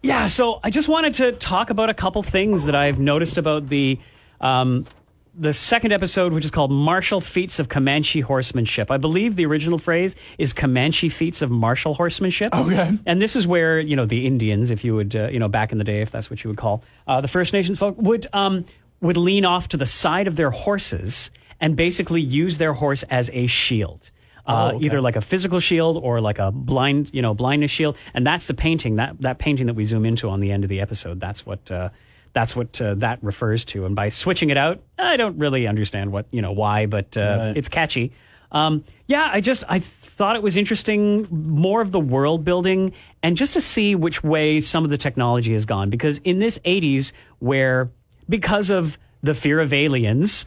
yeah. 0.01 0.25
So 0.25 0.59
I 0.63 0.71
just 0.71 0.87
wanted 0.87 1.13
to 1.15 1.33
talk 1.33 1.69
about 1.69 1.91
a 1.91 1.93
couple 1.93 2.23
things 2.23 2.65
that 2.65 2.73
I've 2.73 2.99
noticed 2.99 3.37
about 3.37 3.69
the 3.69 3.99
um, 4.41 4.87
the 5.33 5.53
second 5.53 5.91
episode, 5.91 6.33
which 6.33 6.45
is 6.45 6.51
called 6.51 6.71
"Martial 6.71 7.21
Feats 7.21 7.59
of 7.59 7.69
Comanche 7.69 8.21
Horsemanship." 8.21 8.91
I 8.91 8.97
believe 8.97 9.35
the 9.35 9.45
original 9.45 9.79
phrase 9.79 10.15
is 10.37 10.53
"Comanche 10.53 11.09
Feats 11.09 11.41
of 11.41 11.49
Martial 11.49 11.93
Horsemanship." 11.93 12.53
Okay. 12.53 12.97
And 13.05 13.21
this 13.21 13.35
is 13.35 13.47
where 13.47 13.79
you 13.79 13.95
know 13.95 14.05
the 14.05 14.25
Indians, 14.25 14.71
if 14.71 14.83
you 14.83 14.95
would, 14.95 15.15
uh, 15.15 15.29
you 15.29 15.39
know, 15.39 15.47
back 15.47 15.71
in 15.71 15.77
the 15.77 15.83
day, 15.83 16.01
if 16.01 16.11
that's 16.11 16.29
what 16.29 16.43
you 16.43 16.49
would 16.49 16.57
call 16.57 16.83
uh, 17.07 17.21
the 17.21 17.27
First 17.27 17.53
Nations 17.53 17.79
folk, 17.79 17.95
would 17.97 18.27
um, 18.33 18.65
would 19.01 19.17
lean 19.17 19.45
off 19.45 19.67
to 19.69 19.77
the 19.77 19.85
side 19.85 20.27
of 20.27 20.35
their 20.35 20.51
horses 20.51 21.31
and 21.59 21.75
basically 21.75 22.21
use 22.21 22.57
their 22.57 22.73
horse 22.73 23.03
as 23.03 23.29
a 23.33 23.47
shield. 23.47 24.11
Uh, 24.45 24.79
Either 24.81 24.99
like 24.99 25.15
a 25.15 25.21
physical 25.21 25.59
shield 25.59 25.95
or 25.97 26.21
like 26.21 26.39
a 26.39 26.51
blind, 26.51 27.11
you 27.13 27.21
know, 27.21 27.35
blindness 27.35 27.69
shield, 27.69 27.95
and 28.15 28.25
that's 28.25 28.47
the 28.47 28.53
painting 28.55 28.95
that 28.95 29.21
that 29.21 29.37
painting 29.37 29.67
that 29.67 29.75
we 29.75 29.85
zoom 29.85 30.05
into 30.05 30.27
on 30.27 30.39
the 30.39 30.51
end 30.51 30.63
of 30.63 30.69
the 30.69 30.79
episode. 30.79 31.19
That's 31.19 31.45
what 31.45 31.69
uh, 31.69 31.89
that's 32.33 32.55
what 32.55 32.79
uh, 32.81 32.95
that 32.95 33.23
refers 33.23 33.65
to. 33.65 33.85
And 33.85 33.95
by 33.95 34.09
switching 34.09 34.49
it 34.49 34.57
out, 34.57 34.81
I 34.97 35.17
don't 35.17 35.37
really 35.37 35.67
understand 35.67 36.11
what 36.11 36.25
you 36.31 36.41
know 36.41 36.51
why, 36.51 36.85
but 36.85 37.15
uh, 37.17 37.21
Right. 37.39 37.57
it's 37.57 37.69
catchy. 37.69 38.11
Um, 38.51 38.83
yeah, 39.07 39.29
I 39.31 39.41
just 39.41 39.63
I 39.69 39.79
thought 39.79 40.35
it 40.35 40.41
was 40.43 40.57
interesting, 40.57 41.27
more 41.29 41.81
of 41.81 41.91
the 41.91 41.99
world 41.99 42.43
building, 42.43 42.93
and 43.21 43.37
just 43.37 43.53
to 43.53 43.61
see 43.61 43.95
which 43.95 44.23
way 44.23 44.59
some 44.59 44.83
of 44.83 44.89
the 44.89 44.97
technology 44.97 45.53
has 45.53 45.65
gone. 45.65 45.89
Because 45.89 46.17
in 46.23 46.39
this 46.39 46.57
'80s, 46.65 47.11
where 47.39 47.91
because 48.27 48.69
of 48.69 48.97
the 49.21 49.35
fear 49.35 49.59
of 49.59 49.71
aliens, 49.73 50.43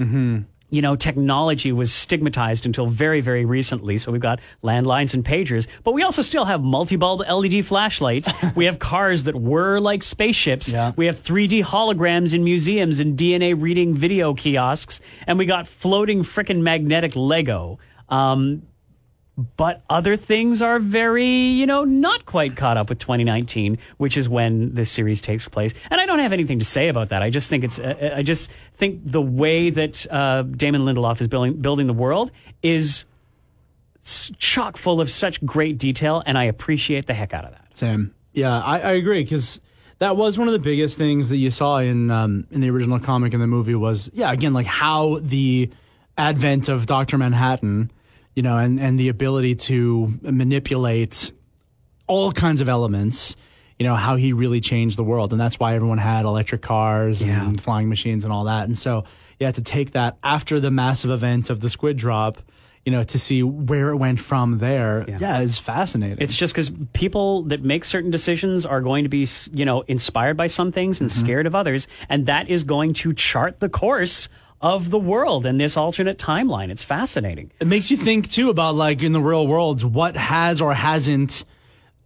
you 0.72 0.80
know, 0.80 0.96
technology 0.96 1.70
was 1.70 1.92
stigmatized 1.92 2.64
until 2.64 2.86
very, 2.86 3.20
very 3.20 3.44
recently. 3.44 3.98
So 3.98 4.10
we've 4.10 4.22
got 4.22 4.40
landlines 4.64 5.12
and 5.12 5.22
pagers, 5.22 5.66
but 5.84 5.92
we 5.92 6.02
also 6.02 6.22
still 6.22 6.46
have 6.46 6.62
multi-bulb 6.62 7.20
LED 7.20 7.66
flashlights. 7.66 8.32
we 8.56 8.64
have 8.64 8.78
cars 8.78 9.24
that 9.24 9.36
were 9.36 9.80
like 9.80 10.02
spaceships. 10.02 10.72
Yeah. 10.72 10.92
We 10.96 11.04
have 11.06 11.16
3D 11.16 11.62
holograms 11.62 12.32
in 12.32 12.42
museums 12.42 13.00
and 13.00 13.18
DNA 13.18 13.54
reading 13.60 13.94
video 13.94 14.32
kiosks, 14.32 15.02
and 15.26 15.38
we 15.38 15.44
got 15.44 15.68
floating 15.68 16.22
frickin' 16.22 16.62
magnetic 16.62 17.16
Lego. 17.16 17.78
Um, 18.08 18.62
but 19.56 19.82
other 19.88 20.16
things 20.16 20.62
are 20.62 20.78
very, 20.78 21.26
you 21.26 21.66
know, 21.66 21.84
not 21.84 22.26
quite 22.26 22.56
caught 22.56 22.76
up 22.76 22.88
with 22.88 22.98
2019, 22.98 23.78
which 23.98 24.16
is 24.16 24.28
when 24.28 24.74
this 24.74 24.90
series 24.90 25.20
takes 25.20 25.48
place. 25.48 25.72
And 25.90 26.00
I 26.00 26.06
don't 26.06 26.18
have 26.18 26.32
anything 26.32 26.58
to 26.58 26.64
say 26.64 26.88
about 26.88 27.10
that. 27.10 27.22
I 27.22 27.30
just 27.30 27.48
think 27.48 27.64
it's, 27.64 27.78
uh, 27.78 28.14
I 28.16 28.22
just 28.22 28.50
think 28.74 29.00
the 29.04 29.22
way 29.22 29.70
that 29.70 30.06
uh, 30.12 30.42
Damon 30.42 30.82
Lindelof 30.82 31.20
is 31.20 31.28
building 31.28 31.60
building 31.60 31.86
the 31.86 31.92
world 31.92 32.30
is 32.62 33.04
chock 34.38 34.76
full 34.76 35.00
of 35.00 35.10
such 35.10 35.44
great 35.44 35.78
detail, 35.78 36.22
and 36.26 36.36
I 36.36 36.44
appreciate 36.44 37.06
the 37.06 37.14
heck 37.14 37.32
out 37.32 37.44
of 37.44 37.52
that. 37.52 37.76
Sam. 37.76 38.14
Yeah, 38.32 38.60
I, 38.60 38.80
I 38.80 38.92
agree 38.92 39.22
because 39.22 39.60
that 39.98 40.16
was 40.16 40.38
one 40.38 40.48
of 40.48 40.52
the 40.52 40.58
biggest 40.58 40.96
things 40.96 41.28
that 41.28 41.36
you 41.36 41.50
saw 41.50 41.78
in 41.78 42.10
um, 42.10 42.46
in 42.50 42.60
the 42.60 42.70
original 42.70 42.98
comic 42.98 43.32
and 43.34 43.42
the 43.42 43.46
movie 43.46 43.74
was 43.74 44.10
yeah 44.14 44.32
again 44.32 44.52
like 44.52 44.66
how 44.66 45.18
the 45.20 45.70
advent 46.18 46.68
of 46.68 46.86
Doctor 46.86 47.18
Manhattan, 47.18 47.90
you 48.34 48.42
know, 48.42 48.58
and 48.58 48.80
and 48.80 48.98
the 48.98 49.08
ability 49.08 49.54
to 49.54 50.18
manipulate 50.22 51.32
all 52.06 52.32
kinds 52.32 52.60
of 52.60 52.68
elements. 52.68 53.36
You 53.78 53.88
know 53.88 53.96
how 53.96 54.16
he 54.16 54.32
really 54.32 54.60
changed 54.60 54.96
the 54.96 55.04
world, 55.04 55.32
and 55.32 55.40
that's 55.40 55.58
why 55.58 55.74
everyone 55.74 55.98
had 55.98 56.24
electric 56.24 56.62
cars 56.62 57.22
Yeah. 57.22 57.44
and 57.44 57.60
flying 57.60 57.88
machines 57.88 58.24
and 58.24 58.32
all 58.32 58.44
that. 58.44 58.64
And 58.64 58.78
so, 58.78 59.04
you 59.40 59.46
had 59.46 59.56
to 59.56 59.62
take 59.62 59.92
that 59.92 60.18
after 60.22 60.60
the 60.60 60.70
massive 60.70 61.10
event 61.10 61.50
of 61.50 61.60
the 61.60 61.68
squid 61.68 61.96
drop, 61.96 62.38
you 62.84 62.92
know, 62.92 63.02
to 63.02 63.18
see 63.18 63.42
where 63.42 63.90
it 63.90 63.96
went 63.96 64.20
from 64.20 64.58
there. 64.58 65.04
Yeah, 65.08 65.40
it's 65.40 65.58
fascinating. 65.58 66.18
It's 66.20 66.36
just 66.36 66.54
because 66.54 66.70
people 66.92 67.42
that 67.44 67.62
make 67.62 67.84
certain 67.84 68.10
decisions 68.10 68.64
are 68.64 68.80
going 68.80 69.04
to 69.04 69.08
be, 69.08 69.26
you 69.52 69.64
know, 69.64 69.80
inspired 69.82 70.36
by 70.36 70.46
some 70.46 70.70
things 70.70 71.00
and 71.00 71.10
mm-hmm. 71.10 71.20
scared 71.24 71.46
of 71.46 71.54
others, 71.54 71.88
and 72.08 72.26
that 72.26 72.48
is 72.48 72.62
going 72.62 72.92
to 72.94 73.12
chart 73.14 73.58
the 73.58 73.68
course 73.68 74.28
of 74.62 74.90
the 74.90 74.98
world 74.98 75.44
in 75.44 75.58
this 75.58 75.76
alternate 75.76 76.18
timeline. 76.18 76.70
It's 76.70 76.84
fascinating. 76.84 77.50
it 77.60 77.66
makes 77.66 77.90
you 77.90 77.96
think 77.96 78.30
too 78.30 78.48
about 78.48 78.74
like 78.76 79.02
in 79.02 79.12
the 79.12 79.20
real 79.20 79.46
world 79.46 79.82
what 79.82 80.16
has 80.16 80.60
or 80.60 80.72
hasn't 80.74 81.44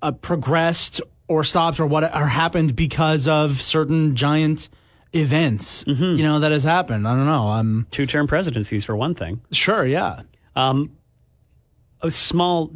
uh, 0.02 0.12
progressed 0.12 1.00
or 1.28 1.44
stopped 1.44 1.78
or 1.80 1.86
what 1.86 2.04
or 2.04 2.26
happened 2.26 2.74
because 2.74 3.28
of 3.28 3.60
certain 3.60 4.16
giant 4.16 4.68
events 5.12 5.84
you 5.86 6.22
know 6.22 6.38
that 6.40 6.52
has 6.52 6.62
happened 6.64 7.06
i 7.08 7.14
don't 7.14 7.24
know 7.26 7.48
i'm 7.48 7.86
Two-term 7.90 8.26
presidencies, 8.26 8.84
for 8.84 8.94
one 8.96 9.14
thing. 9.14 9.40
sure 9.52 9.86
yeah 9.86 10.20
a 10.56 12.10
small 12.10 12.70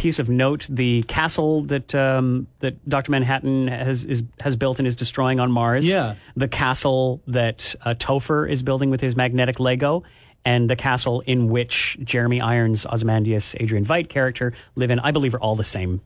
piece 0.00 0.18
of 0.18 0.28
note: 0.28 0.66
the 0.70 1.02
castle 1.04 1.62
that 1.64 1.94
um, 1.94 2.46
that 2.60 2.74
Doctor 2.88 3.12
Manhattan 3.12 3.68
has 3.68 4.04
is, 4.04 4.22
has 4.40 4.56
built 4.56 4.78
and 4.78 4.88
is 4.88 4.96
destroying 4.96 5.38
on 5.40 5.50
Mars. 5.52 5.86
Yeah. 5.86 6.14
the 6.36 6.48
castle 6.48 7.20
that 7.26 7.74
uh, 7.84 7.94
Topher 7.94 8.50
is 8.50 8.62
building 8.62 8.90
with 8.90 9.00
his 9.00 9.14
magnetic 9.16 9.60
Lego. 9.60 10.02
And 10.42 10.70
the 10.70 10.76
castle 10.76 11.20
in 11.26 11.50
which 11.50 11.98
Jeremy 12.02 12.40
Irons, 12.40 12.86
Ozymandias, 12.86 13.54
Adrian 13.60 13.84
Veidt 13.84 14.08
character 14.08 14.54
live 14.74 14.90
in, 14.90 14.98
I 14.98 15.10
believe, 15.10 15.34
are 15.34 15.40
all 15.40 15.54
the 15.54 15.64
same 15.78 16.00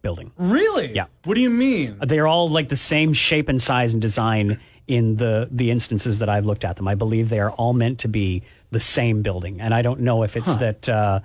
building. 0.00 0.32
really 0.38 0.94
Yeah. 0.94 1.06
what 1.24 1.34
do 1.34 1.42
you 1.42 1.50
mean 1.50 1.98
They're 2.00 2.26
all 2.26 2.48
like 2.48 2.68
the 2.70 2.76
same 2.94 3.12
shape 3.12 3.48
and 3.50 3.60
size 3.60 3.92
and 3.92 4.00
design 4.00 4.58
in 4.86 5.16
the 5.16 5.48
the 5.50 5.70
instances 5.70 6.20
that 6.20 6.28
I've 6.30 6.46
looked 6.46 6.64
at 6.64 6.76
them. 6.76 6.88
I 6.88 6.94
believe 6.94 7.28
they 7.28 7.40
are 7.40 7.50
all 7.50 7.74
meant 7.74 7.98
to 8.00 8.08
be 8.08 8.42
the 8.70 8.80
same 8.80 9.20
building, 9.22 9.60
and 9.60 9.74
I 9.74 9.82
don't 9.82 10.00
know 10.00 10.22
if 10.22 10.36
it's 10.38 10.56
that 10.56 10.88
uh, 10.88 11.20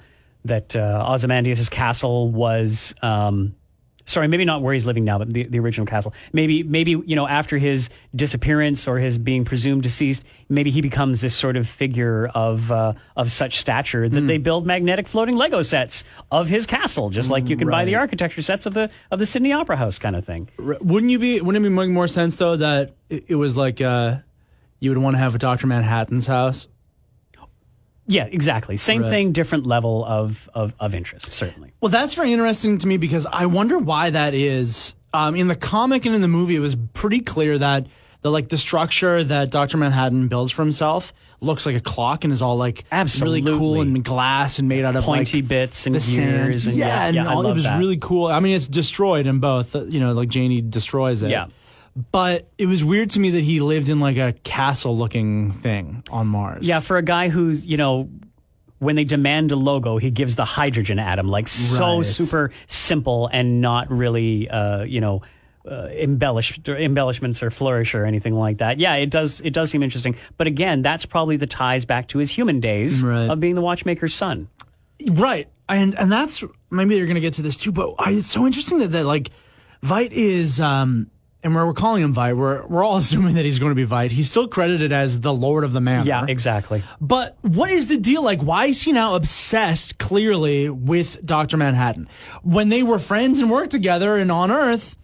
that 0.45 0.76
uh, 0.76 1.05
Ozymandias' 1.07 1.69
castle 1.69 2.30
was. 2.31 2.93
Um, 3.01 3.55
Sorry, 4.05 4.27
maybe 4.27 4.45
not 4.45 4.61
where 4.61 4.73
he's 4.73 4.85
living 4.85 5.05
now, 5.05 5.19
but 5.19 5.31
the, 5.31 5.43
the 5.43 5.59
original 5.59 5.85
castle. 5.85 6.13
Maybe, 6.34 6.63
maybe 6.63 6.91
you 6.91 7.15
know, 7.15 7.27
after 7.27 7.57
his 7.57 7.89
disappearance 8.15 8.88
or 8.88 8.97
his 8.97 9.18
being 9.18 9.45
presumed 9.45 9.84
deceased, 9.84 10.23
maybe 10.49 10.72
he 10.72 10.81
becomes 10.81 11.22
this 11.22 11.35
sort 11.35 11.55
of 11.55 11.69
figure 11.69 12.27
of 12.34 12.72
uh, 12.72 12.93
of 13.15 13.31
such 13.31 13.59
stature 13.59 14.09
that 14.09 14.22
they 14.22 14.38
build 14.38 14.65
magnetic 14.65 15.07
floating 15.07 15.38
Lego 15.38 15.61
sets 15.61 16.03
of 16.31 16.49
his 16.49 16.65
castle, 16.65 17.09
just 17.09 17.30
like 17.30 17.47
you 17.47 17.55
can 17.55 17.69
buy 17.69 17.85
the 17.85 17.95
architecture 17.95 18.41
sets 18.41 18.65
of 18.65 18.73
the 18.73 18.89
of 19.11 19.19
the 19.19 19.26
Sydney 19.26 19.53
Opera 19.53 19.77
House 19.77 19.99
kind 19.99 20.15
of 20.15 20.26
thing. 20.26 20.49
Wouldn't 20.57 21.11
you 21.11 21.19
be 21.19 21.39
wouldn't 21.39 21.63
it 21.63 21.69
be 21.69 21.73
make 21.73 21.91
more 21.91 22.07
sense 22.07 22.35
though 22.35 22.57
that 22.57 22.95
it, 23.09 23.26
it 23.30 23.35
was 23.35 23.55
like 23.55 23.81
uh 23.81 24.18
you 24.80 24.89
would 24.89 24.97
want 24.97 25.13
to 25.13 25.19
have 25.19 25.35
a 25.35 25.38
dr 25.38 25.65
manhattan's 25.65 26.26
house 26.26 26.68
Yeah, 28.11 28.25
exactly. 28.25 28.77
Same 28.77 29.01
Right. 29.03 29.09
thing, 29.09 29.31
different 29.31 29.65
level 29.65 30.03
of, 30.05 30.49
of, 30.53 30.73
of 30.79 30.93
interest, 30.93 31.31
certainly. 31.33 31.71
Well, 31.81 31.89
that's 31.89 32.13
very 32.13 32.33
interesting 32.33 32.77
to 32.79 32.88
me 32.88 32.97
because 32.97 33.25
I 33.25 33.45
wonder 33.45 33.77
why 33.79 34.09
that 34.09 34.33
is. 34.33 34.95
Um, 35.13 35.35
in 35.35 35.47
the 35.47 35.55
comic 35.55 36.05
and 36.05 36.15
in 36.15 36.21
the 36.21 36.27
movie, 36.27 36.55
it 36.55 36.59
was 36.59 36.75
pretty 36.93 37.19
clear 37.19 37.57
that 37.57 37.88
the 38.21 38.29
like 38.31 38.49
the 38.49 38.57
structure 38.57 39.23
that 39.23 39.49
Doctor 39.51 39.77
Manhattan 39.77 40.27
builds 40.27 40.51
for 40.51 40.61
himself 40.61 41.13
looks 41.41 41.65
like 41.65 41.75
a 41.75 41.79
clock 41.81 42.23
and 42.23 42.31
is 42.31 42.41
all 42.41 42.55
like 42.55 42.83
Absolutely. 42.91 43.41
really 43.41 43.57
cool 43.59 43.81
and 43.81 44.03
glass 44.05 44.59
and 44.59 44.69
made 44.69 44.85
out 44.85 44.95
of 44.95 45.03
Pointy 45.03 45.38
like, 45.41 45.47
bits 45.49 45.85
and 45.88 45.95
the 45.95 45.99
sand. 46.01 46.53
and- 46.53 46.63
yeah, 46.65 46.85
yeah, 46.85 47.05
and 47.07 47.15
yeah, 47.15 47.27
all, 47.33 47.45
it 47.47 47.53
was 47.53 47.63
that. 47.63 47.79
really 47.79 47.97
cool. 47.97 48.27
I 48.27 48.39
mean, 48.39 48.55
it's 48.55 48.67
destroyed 48.67 49.25
in 49.25 49.39
both. 49.39 49.73
You 49.75 49.99
know, 49.99 50.13
like 50.13 50.29
Janey 50.29 50.61
destroys 50.61 51.23
it. 51.23 51.31
Yeah. 51.31 51.47
But 52.11 52.49
it 52.57 52.68
was 52.68 52.84
weird 52.84 53.09
to 53.11 53.19
me 53.19 53.31
that 53.31 53.41
he 53.43 53.59
lived 53.59 53.89
in 53.89 53.99
like 53.99 54.18
a 54.18 54.34
castle 54.43 54.97
looking 54.97 55.51
thing 55.51 56.03
on 56.09 56.27
Mars. 56.27 56.65
Yeah, 56.68 56.80
for 56.80 56.97
a 56.97 57.01
guy 57.01 57.27
who's, 57.30 57.65
you 57.65 57.76
know, 57.77 58.09
when 58.80 58.95
they 58.95 59.03
demand 59.03 59.51
a 59.51 59.55
logo, 59.57 59.97
he 59.97 60.09
gives 60.09 60.35
the 60.38 60.45
hydrogen 60.45 60.99
atom, 60.99 61.27
like 61.27 61.47
so 61.47 61.97
Right. 61.97 62.05
super 62.05 62.51
simple 62.68 63.27
and 63.31 63.59
not 63.61 63.91
really, 63.91 64.49
uh, 64.49 64.84
you 64.84 65.01
know, 65.01 65.22
uh, 65.69 65.89
embellished 65.91 66.68
or 66.68 66.76
embellishments 66.77 67.43
or 67.43 67.51
flourish 67.51 67.93
or 67.93 68.05
anything 68.05 68.34
like 68.34 68.57
that. 68.57 68.80
Yeah, 68.80 68.95
it 68.95 69.09
does. 69.11 69.41
It 69.41 69.51
does 69.51 69.69
seem 69.69 69.84
interesting, 69.84 70.15
but 70.38 70.47
again, 70.47 70.81
that's 70.81 71.05
probably 71.05 71.38
the 71.38 71.45
ties 71.45 71.85
back 71.85 72.07
to 72.07 72.18
his 72.18 72.31
human 72.31 72.59
days 72.61 73.03
Right. 73.03 73.30
of 73.30 73.39
being 73.39 73.53
the 73.53 73.61
watchmaker's 73.61 74.15
son. 74.15 74.47
Right. 75.07 75.47
And 75.69 75.93
and 75.99 76.11
that's 76.11 76.43
maybe 76.72 76.95
you're 76.95 77.05
gonna 77.05 77.19
get 77.19 77.34
to 77.34 77.43
this 77.43 77.57
too, 77.57 77.72
but 77.72 77.93
I, 77.99 78.11
it's 78.13 78.27
so 78.31 78.47
interesting 78.47 78.80
that, 78.80 78.88
that 78.93 79.05
like 79.05 79.30
Veidt 79.84 80.11
is 80.11 80.59
um 80.59 81.10
and 81.43 81.55
we're, 81.55 81.65
we're 81.65 81.73
calling 81.73 82.03
him 82.03 82.13
Veidt. 82.13 82.35
We're 82.35 82.65
we're 82.68 82.84
all 82.84 82.97
assuming 83.03 83.35
that 83.35 83.45
he's 83.45 83.59
going 83.59 83.72
to 83.72 83.76
be 83.76 83.85
Veidt. 83.85 84.11
He's 84.11 84.30
still 84.30 84.47
credited 84.47 84.91
as 84.91 85.22
the 85.22 85.34
Lord 85.34 85.63
of 85.63 85.73
the 85.73 85.81
Manor. 85.81 86.07
Yeah, 86.07 86.26
exactly. 86.27 86.84
But 86.99 87.38
what 87.41 87.69
is 87.69 87.88
the 87.88 87.97
deal? 87.97 88.23
Like, 88.23 88.41
why 88.41 88.65
is 88.65 88.81
he 88.81 88.91
now 88.91 89.15
obsessed 89.15 89.97
clearly 89.97 90.69
with 90.69 91.26
Dr. 91.26 91.57
Manhattan? 91.57 92.07
When 92.43 92.69
they 92.69 92.84
were 92.84 92.99
friends 92.99 93.39
and 93.39 93.49
worked 93.49 93.72
together 93.72 94.18
and 94.18 94.31
on 94.31 94.51
Earth, 94.51 94.95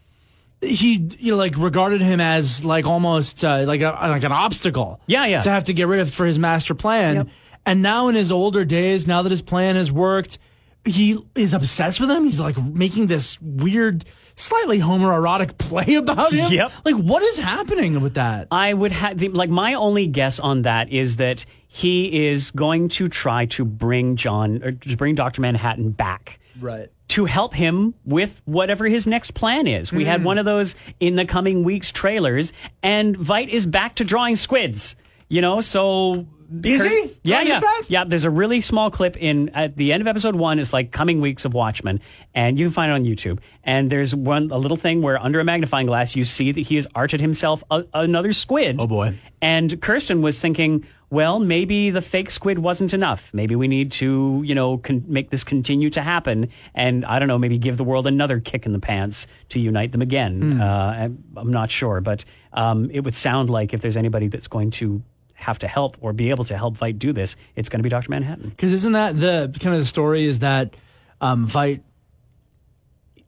he, 0.61 1.09
you 1.19 1.31
know, 1.31 1.37
like 1.37 1.55
regarded 1.57 2.01
him 2.01 2.19
as 2.19 2.65
like 2.65 2.85
almost 2.85 3.43
uh, 3.43 3.63
like 3.67 3.81
a, 3.81 3.91
like 4.01 4.23
an 4.23 4.31
obstacle. 4.31 5.01
Yeah, 5.05 5.25
yeah. 5.25 5.41
To 5.41 5.49
have 5.49 5.65
to 5.65 5.73
get 5.73 5.87
rid 5.87 5.99
of 5.99 6.11
for 6.11 6.25
his 6.25 6.39
master 6.39 6.73
plan. 6.73 7.15
Yep. 7.15 7.27
And 7.65 7.81
now 7.81 8.07
in 8.07 8.15
his 8.15 8.31
older 8.31 8.63
days, 8.63 9.07
now 9.07 9.21
that 9.21 9.29
his 9.29 9.41
plan 9.41 9.75
has 9.75 9.91
worked, 9.91 10.39
he 10.85 11.19
is 11.35 11.53
obsessed 11.53 11.99
with 11.99 12.09
him. 12.09 12.23
He's 12.23 12.39
like 12.39 12.57
making 12.57 13.07
this 13.07 13.39
weird, 13.41 14.05
slightly 14.37 14.79
homoerotic 14.79 15.57
play 15.57 15.95
about 15.95 16.31
him. 16.31 16.51
Yep. 16.53 16.71
Like, 16.85 16.95
what 16.95 17.21
is 17.23 17.37
happening 17.39 17.99
with 17.99 18.13
that? 18.13 18.47
I 18.51 18.73
would 18.73 18.93
have 18.93 19.21
like 19.21 19.49
my 19.49 19.73
only 19.73 20.07
guess 20.07 20.39
on 20.39 20.61
that 20.61 20.89
is 20.89 21.17
that 21.17 21.43
he 21.67 22.27
is 22.27 22.51
going 22.51 22.87
to 22.89 23.09
try 23.09 23.45
to 23.47 23.65
bring 23.65 24.15
John 24.15 24.63
or 24.63 24.71
to 24.71 24.95
bring 24.95 25.15
Doctor 25.15 25.41
Manhattan 25.41 25.91
back. 25.91 26.39
Right. 26.59 26.89
To 27.09 27.25
help 27.25 27.53
him 27.53 27.93
with 28.05 28.41
whatever 28.45 28.85
his 28.85 29.05
next 29.07 29.33
plan 29.33 29.67
is. 29.67 29.91
We 29.91 30.03
Hmm. 30.03 30.09
had 30.09 30.23
one 30.23 30.37
of 30.37 30.45
those 30.45 30.75
in 30.99 31.15
the 31.15 31.25
coming 31.25 31.63
weeks 31.63 31.91
trailers, 31.91 32.53
and 32.83 33.17
Veidt 33.17 33.49
is 33.49 33.65
back 33.65 33.95
to 33.95 34.03
drawing 34.03 34.35
squids. 34.35 34.95
You 35.29 35.41
know, 35.41 35.59
so 35.61 36.25
Is 36.63 36.83
he? 36.83 37.17
Yeah, 37.23 37.41
yeah, 37.41 37.59
that? 37.59 37.83
yeah. 37.89 38.03
There's 38.05 38.23
a 38.23 38.29
really 38.29 38.61
small 38.61 38.89
clip 38.89 39.17
in 39.17 39.49
at 39.49 39.75
the 39.75 39.91
end 39.91 40.01
of 40.01 40.07
episode 40.07 40.35
one. 40.35 40.59
Is 40.59 40.71
like 40.71 40.91
coming 40.91 41.19
weeks 41.19 41.45
of 41.45 41.53
Watchmen, 41.53 41.99
and 42.33 42.57
you 42.57 42.67
can 42.67 42.73
find 42.73 42.91
it 42.91 42.95
on 42.95 43.03
YouTube. 43.03 43.39
And 43.63 43.91
there's 43.91 44.15
one 44.15 44.49
a 44.51 44.57
little 44.57 44.77
thing 44.77 45.01
where 45.01 45.21
under 45.21 45.39
a 45.39 45.43
magnifying 45.43 45.87
glass 45.87 46.15
you 46.15 46.23
see 46.23 46.51
that 46.51 46.61
he 46.61 46.75
has 46.75 46.87
arted 46.95 47.19
himself 47.19 47.63
a, 47.69 47.83
another 47.93 48.33
squid. 48.33 48.77
Oh, 48.79 48.87
boy. 48.87 49.19
And 49.41 49.79
Kirsten 49.81 50.21
was 50.21 50.39
thinking, 50.41 50.85
well, 51.09 51.39
maybe 51.39 51.89
the 51.89 52.01
fake 52.01 52.31
squid 52.31 52.59
wasn't 52.59 52.93
enough. 52.93 53.29
Maybe 53.33 53.55
we 53.55 53.67
need 53.67 53.91
to, 53.93 54.41
you 54.43 54.55
know, 54.55 54.77
con- 54.77 55.05
make 55.07 55.29
this 55.29 55.43
continue 55.43 55.89
to 55.91 56.01
happen. 56.01 56.49
And 56.73 57.05
I 57.05 57.19
don't 57.19 57.27
know, 57.27 57.37
maybe 57.37 57.57
give 57.57 57.77
the 57.77 57.83
world 57.83 58.07
another 58.07 58.39
kick 58.39 58.65
in 58.65 58.71
the 58.71 58.79
pants 58.79 59.27
to 59.49 59.59
unite 59.59 59.91
them 59.91 60.01
again. 60.01 60.61
Uh, 60.61 60.65
I'm, 60.65 61.23
I'm 61.35 61.51
not 61.51 61.71
sure, 61.71 62.01
but 62.01 62.25
um, 62.53 62.89
it 62.91 63.01
would 63.01 63.15
sound 63.15 63.49
like 63.49 63.73
if 63.73 63.81
there's 63.81 63.97
anybody 63.97 64.27
that's 64.27 64.47
going 64.47 64.71
to 64.71 65.01
have 65.39 65.59
to 65.59 65.67
help 65.67 65.95
or 66.01 66.11
be 66.13 66.29
able 66.31 66.43
to 66.45 66.57
help 66.57 66.77
Veidt 66.77 66.97
do 66.99 67.13
this, 67.13 67.35
it's 67.55 67.69
going 67.69 67.79
to 67.79 67.83
be 67.83 67.89
Dr. 67.89 68.09
Manhattan. 68.09 68.49
Because 68.49 68.73
isn't 68.73 68.91
that 68.93 69.17
the 69.19 69.55
kind 69.59 69.73
of 69.73 69.79
the 69.79 69.85
story 69.85 70.25
is 70.25 70.39
that 70.39 70.75
um, 71.21 71.47
Veidt 71.47 71.81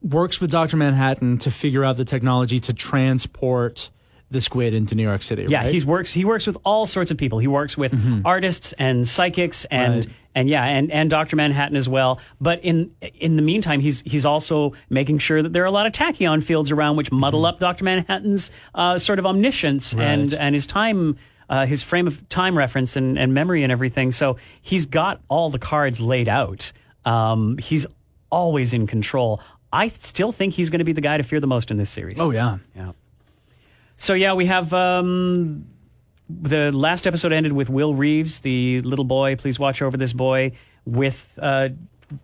works 0.01 0.39
with 0.39 0.51
Dr. 0.51 0.77
Manhattan 0.77 1.37
to 1.39 1.51
figure 1.51 1.83
out 1.83 1.97
the 1.97 2.05
technology 2.05 2.59
to 2.61 2.73
transport 2.73 3.89
the 4.31 4.39
squid 4.41 4.73
into 4.75 4.93
New 4.95 5.03
York 5.03 5.23
City, 5.23 5.45
Yeah, 5.47 5.57
right? 5.59 5.65
Mm-hmm. 5.67 5.77
he 5.79 5.83
works. 5.85 6.13
He 6.13 6.23
works 6.23 6.45
with 6.45 6.57
all 6.63 6.85
sorts 6.85 7.09
of 7.09 7.17
people. 7.17 7.39
He 7.39 7.47
works 7.47 7.75
with 7.77 7.93
artists 8.25 8.73
and 8.77 9.07
psychics 9.07 9.65
and 9.65 10.05
Right. 10.05 10.07
and 10.35 10.47
yeah, 10.47 10.63
and 10.65 10.91
and 10.91 11.09
Doctor 11.09 11.35
Manhattan 11.35 11.75
as 11.75 11.89
well. 11.89 12.19
But 12.39 12.63
in 12.63 12.91
in 13.15 13.37
the 13.37 13.41
meantime, 13.41 13.79
he's 13.79 14.01
he's 14.05 14.25
also 14.25 14.73
making 14.89 15.17
sure 15.17 15.41
that 15.41 15.51
there 15.51 15.63
are 15.63 15.65
a 15.65 15.71
lot 15.71 15.87
of 15.87 15.93
tachyon 15.93 16.43
fields 16.43 16.69
around 16.69 16.95
which 16.95 17.11
muddle 17.11 17.43
up 17.47 17.59
Doctor 17.59 17.83
Manhattan's 17.83 18.51
uh, 18.75 18.99
sort 18.99 19.17
of 19.17 19.25
omniscience 19.25 19.93
and 19.93 20.29
Mm-hmm. 20.29 20.39
And 20.41 20.53
his 20.55 20.67
time. 20.67 21.17
Uh, 21.49 21.65
his 21.65 21.81
frame 21.81 22.05
of 22.05 22.29
time 22.29 22.55
reference 22.55 22.95
and, 22.95 23.17
and 23.17 23.33
memory 23.33 23.63
and 23.63 23.71
everything. 23.71 24.11
So 24.11 24.37
he's 24.61 24.85
got 24.85 25.21
all 25.29 25.49
the 25.49 25.57
cards 25.57 25.99
laid 25.99 26.29
out. 26.29 26.71
Um, 27.05 27.57
he's 27.57 27.87
always 28.29 28.71
in 28.73 28.85
control. 28.85 29.41
I 29.73 29.87
still 29.87 30.31
think 30.31 30.53
he's 30.53 30.69
going 30.69 30.79
to 30.79 30.85
be 30.85 30.93
the 30.93 31.01
guy 31.01 31.17
to 31.17 31.23
fear 31.23 31.39
the 31.39 31.47
most 31.47 31.71
in 31.71 31.77
this 31.77 31.89
series. 31.89 32.19
oh, 32.19 32.31
yeah. 32.31 32.57
Yeah. 32.75 32.91
So 33.97 34.13
yeah, 34.13 34.33
we 34.33 34.45
have 34.45 34.73
um, 34.73 35.65
the 36.29 36.71
last 36.71 37.05
episode 37.07 37.33
ended 37.33 37.51
with 37.51 37.69
Will 37.69 37.93
Reeves, 37.93 38.39
the 38.39 38.81
little 38.81 39.05
boy. 39.05 39.35
Please 39.35 39.59
watch 39.59 39.81
over 39.81 39.97
this 39.97 40.13
boy 40.13 40.53
with 40.85 41.27
uh, 41.37 41.69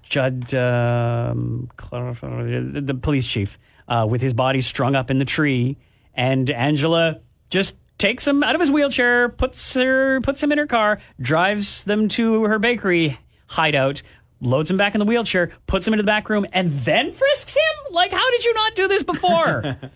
Judd, 0.03 0.53
um, 0.53 1.69
the 1.91 2.97
police 3.01 3.25
chief, 3.25 3.59
uh, 3.87 4.05
with 4.09 4.21
his 4.21 4.33
body 4.33 4.61
strung 4.61 4.95
up 4.95 5.11
in 5.11 5.19
the 5.19 5.25
tree, 5.25 5.77
and 6.13 6.49
Angela 6.49 7.19
just 7.49 7.75
takes 7.97 8.27
him 8.27 8.43
out 8.43 8.55
of 8.55 8.61
his 8.61 8.71
wheelchair, 8.71 9.29
puts 9.29 9.73
her, 9.75 10.21
puts 10.21 10.41
him 10.41 10.51
in 10.51 10.57
her 10.57 10.67
car, 10.67 10.99
drives 11.19 11.83
them 11.83 12.07
to 12.09 12.43
her 12.43 12.59
bakery 12.59 13.19
hideout. 13.47 14.01
Loads 14.41 14.69
him 14.69 14.77
back 14.77 14.93
in 14.93 14.99
the 14.99 15.05
wheelchair, 15.05 15.51
puts 15.65 15.87
him 15.87 15.93
into 15.93 16.03
the 16.03 16.07
back 16.07 16.29
room, 16.29 16.45
and 16.51 16.71
then 16.71 17.11
frisks 17.11 17.55
him. 17.55 17.93
Like, 17.93 18.11
how 18.11 18.31
did 18.31 18.43
you 18.43 18.53
not 18.53 18.75
do 18.75 18.87
this 18.87 19.01
before? 19.03 19.77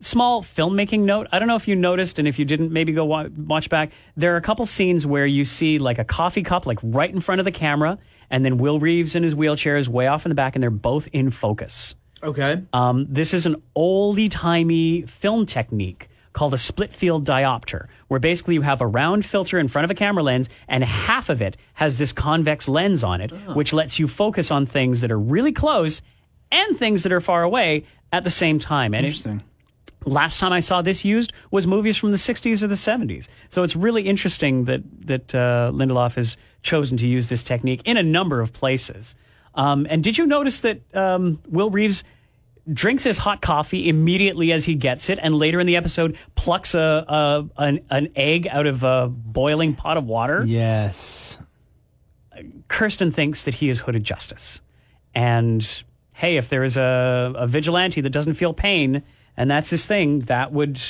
small 0.00 0.42
filmmaking 0.42 1.00
note. 1.00 1.26
I 1.32 1.38
don't 1.38 1.48
know 1.48 1.56
if 1.56 1.66
you 1.66 1.74
noticed, 1.74 2.18
and 2.18 2.28
if 2.28 2.38
you 2.38 2.44
didn't, 2.44 2.72
maybe 2.72 2.92
go 2.92 3.04
wa- 3.04 3.28
watch 3.36 3.70
back. 3.70 3.92
There 4.16 4.34
are 4.34 4.36
a 4.36 4.42
couple 4.42 4.66
scenes 4.66 5.06
where 5.06 5.26
you 5.26 5.44
see 5.44 5.78
like 5.78 5.98
a 5.98 6.04
coffee 6.04 6.42
cup, 6.42 6.66
like 6.66 6.78
right 6.82 7.10
in 7.10 7.20
front 7.20 7.40
of 7.40 7.44
the 7.44 7.52
camera, 7.52 7.98
and 8.30 8.44
then 8.44 8.58
Will 8.58 8.78
Reeves 8.78 9.16
in 9.16 9.22
his 9.22 9.34
wheelchair 9.34 9.76
is 9.76 9.88
way 9.88 10.06
off 10.06 10.26
in 10.26 10.28
the 10.28 10.34
back, 10.34 10.54
and 10.54 10.62
they're 10.62 10.70
both 10.70 11.08
in 11.12 11.30
focus. 11.30 11.94
Okay. 12.22 12.62
Um, 12.72 13.06
this 13.08 13.32
is 13.34 13.46
an 13.46 13.62
oldie 13.74 14.30
timey 14.30 15.02
film 15.02 15.46
technique 15.46 16.08
called 16.36 16.52
a 16.52 16.58
split 16.58 16.92
field 16.92 17.24
diopter, 17.24 17.86
where 18.08 18.20
basically 18.20 18.52
you 18.52 18.60
have 18.60 18.82
a 18.82 18.86
round 18.86 19.24
filter 19.24 19.58
in 19.58 19.68
front 19.68 19.84
of 19.84 19.90
a 19.90 19.94
camera 19.94 20.22
lens, 20.22 20.50
and 20.68 20.84
half 20.84 21.30
of 21.30 21.40
it 21.40 21.56
has 21.72 21.96
this 21.96 22.12
convex 22.12 22.68
lens 22.68 23.02
on 23.02 23.22
it, 23.22 23.32
which 23.54 23.72
lets 23.72 23.98
you 23.98 24.06
focus 24.06 24.50
on 24.50 24.66
things 24.66 25.00
that 25.00 25.10
are 25.10 25.18
really 25.18 25.50
close 25.50 26.02
and 26.52 26.76
things 26.76 27.04
that 27.04 27.10
are 27.10 27.22
far 27.22 27.42
away 27.42 27.86
at 28.12 28.22
the 28.22 28.30
same 28.30 28.58
time. 28.58 28.92
And 28.92 29.06
it, 29.06 29.08
Interesting. 29.08 29.42
last 30.04 30.38
time 30.38 30.52
I 30.52 30.60
saw 30.60 30.82
this 30.82 31.06
used 31.06 31.32
was 31.50 31.66
movies 31.66 31.96
from 31.96 32.10
the 32.10 32.18
60s 32.18 32.62
or 32.62 32.66
the 32.66 32.74
70s. 32.74 33.28
So 33.48 33.62
it's 33.62 33.74
really 33.74 34.02
interesting 34.02 34.66
that 34.66 34.82
that 35.06 35.34
uh, 35.34 35.72
Lindelof 35.74 36.16
has 36.16 36.36
chosen 36.62 36.98
to 36.98 37.06
use 37.06 37.30
this 37.30 37.42
technique 37.42 37.80
in 37.86 37.96
a 37.96 38.02
number 38.02 38.42
of 38.42 38.52
places. 38.52 39.14
Um, 39.54 39.86
and 39.88 40.04
did 40.04 40.18
you 40.18 40.26
notice 40.26 40.60
that 40.60 40.82
um, 40.94 41.40
Will 41.48 41.70
Reeves 41.70 42.04
drinks 42.72 43.04
his 43.04 43.18
hot 43.18 43.40
coffee 43.40 43.88
immediately 43.88 44.52
as 44.52 44.64
he 44.64 44.74
gets 44.74 45.08
it, 45.08 45.18
and 45.22 45.34
later 45.34 45.60
in 45.60 45.66
the 45.66 45.76
episode 45.76 46.16
plucks 46.34 46.74
a, 46.74 47.04
a 47.08 47.48
an, 47.58 47.80
an 47.90 48.08
egg 48.16 48.46
out 48.48 48.66
of 48.66 48.82
a 48.82 49.08
boiling 49.08 49.74
pot 49.74 49.96
of 49.96 50.04
water? 50.04 50.44
Yes. 50.44 51.38
Kirsten 52.68 53.12
thinks 53.12 53.44
that 53.44 53.54
he 53.54 53.68
is 53.68 53.80
Hooded 53.80 54.04
Justice. 54.04 54.60
And 55.14 55.82
hey, 56.14 56.36
if 56.36 56.48
there 56.48 56.64
is 56.64 56.76
a, 56.76 57.32
a 57.36 57.46
vigilante 57.46 58.00
that 58.00 58.10
doesn't 58.10 58.34
feel 58.34 58.52
pain 58.52 59.02
and 59.36 59.50
that's 59.50 59.70
his 59.70 59.86
thing, 59.86 60.20
that 60.20 60.52
would 60.52 60.80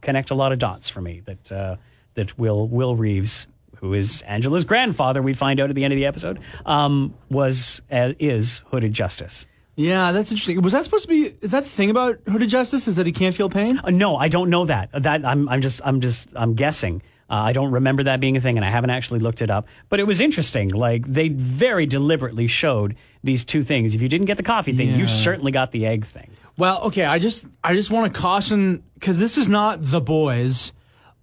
connect 0.00 0.30
a 0.30 0.34
lot 0.34 0.52
of 0.52 0.58
dots 0.58 0.88
for 0.88 1.00
me. 1.00 1.22
That 1.24 1.52
uh, 1.52 1.76
that 2.14 2.38
Will 2.38 2.68
Will 2.68 2.96
Reeves, 2.96 3.46
who 3.76 3.94
is 3.94 4.22
Angela's 4.22 4.64
grandfather, 4.64 5.22
we 5.22 5.34
find 5.34 5.60
out 5.60 5.70
at 5.70 5.76
the 5.76 5.84
end 5.84 5.92
of 5.92 5.96
the 5.96 6.06
episode, 6.06 6.38
um, 6.64 7.14
was 7.30 7.82
uh, 7.90 8.12
is 8.18 8.62
Hooded 8.70 8.92
Justice. 8.92 9.46
Yeah, 9.76 10.12
that's 10.12 10.30
interesting. 10.30 10.60
Was 10.62 10.72
that 10.72 10.84
supposed 10.84 11.02
to 11.02 11.08
be? 11.08 11.34
Is 11.40 11.50
that 11.50 11.64
the 11.64 11.68
thing 11.68 11.90
about 11.90 12.20
Hooded 12.28 12.48
Justice? 12.48 12.86
Is 12.86 12.94
that 12.94 13.06
he 13.06 13.12
can't 13.12 13.34
feel 13.34 13.48
pain? 13.50 13.80
Uh, 13.82 13.90
no, 13.90 14.16
I 14.16 14.28
don't 14.28 14.48
know 14.50 14.64
that. 14.66 14.90
That 14.92 15.24
I'm 15.24 15.48
I'm 15.48 15.60
just 15.60 15.80
I'm 15.84 16.00
just 16.00 16.28
I'm 16.36 16.54
guessing. 16.54 17.02
Uh, 17.28 17.34
I 17.36 17.52
don't 17.52 17.72
remember 17.72 18.04
that 18.04 18.20
being 18.20 18.36
a 18.36 18.40
thing, 18.40 18.56
and 18.56 18.64
I 18.64 18.70
haven't 18.70 18.90
actually 18.90 19.18
looked 19.20 19.42
it 19.42 19.50
up. 19.50 19.66
But 19.88 19.98
it 19.98 20.04
was 20.04 20.20
interesting. 20.20 20.68
Like 20.68 21.06
they 21.06 21.28
very 21.28 21.86
deliberately 21.86 22.46
showed 22.46 22.94
these 23.24 23.44
two 23.44 23.62
things. 23.64 23.94
If 23.94 24.02
you 24.02 24.08
didn't 24.08 24.26
get 24.26 24.36
the 24.36 24.42
coffee 24.44 24.72
thing, 24.74 24.88
Yeah. 24.90 24.96
you 24.96 25.06
certainly 25.08 25.50
got 25.50 25.72
the 25.72 25.86
egg 25.86 26.04
thing. 26.04 26.30
Well, 26.56 26.82
okay. 26.84 27.04
I 27.04 27.18
just 27.18 27.46
I 27.64 27.74
just 27.74 27.90
want 27.90 28.12
to 28.14 28.20
caution 28.20 28.84
because 28.94 29.18
this 29.18 29.36
is 29.38 29.48
not 29.48 29.78
The 29.80 30.00
Boys 30.00 30.72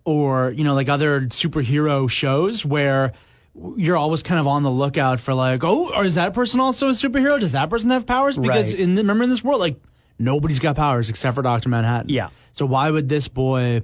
or 0.03 0.51
you 0.51 0.63
know 0.65 0.73
like 0.73 0.89
other 0.89 1.21
superhero 1.27 2.09
shows 2.09 2.65
where 2.65 3.13
you're 3.75 3.97
always 3.97 4.23
kind 4.23 4.39
of 4.39 4.47
on 4.47 4.63
the 4.63 4.71
lookout 4.71 5.19
for 5.19 5.33
like 5.33 5.63
oh 5.63 5.93
or 5.95 6.05
is 6.05 6.15
that 6.15 6.33
person 6.33 6.59
also 6.59 6.87
a 6.89 6.91
superhero? 6.91 7.39
Does 7.39 7.51
that 7.51 7.69
person 7.69 7.89
have 7.89 8.05
powers? 8.05 8.37
Because 8.37 8.73
Right. 8.73 8.81
in 8.81 8.95
the, 8.95 9.01
remember 9.01 9.23
in 9.25 9.29
this 9.29 9.43
world 9.43 9.59
like 9.59 9.79
nobody's 10.17 10.59
got 10.59 10.75
powers 10.75 11.09
except 11.09 11.35
for 11.35 11.41
Doctor 11.41 11.69
Manhattan. 11.69 12.09
Yeah. 12.09 12.29
So 12.53 12.65
why 12.65 12.89
would 12.91 13.09
this 13.09 13.27
boy? 13.27 13.83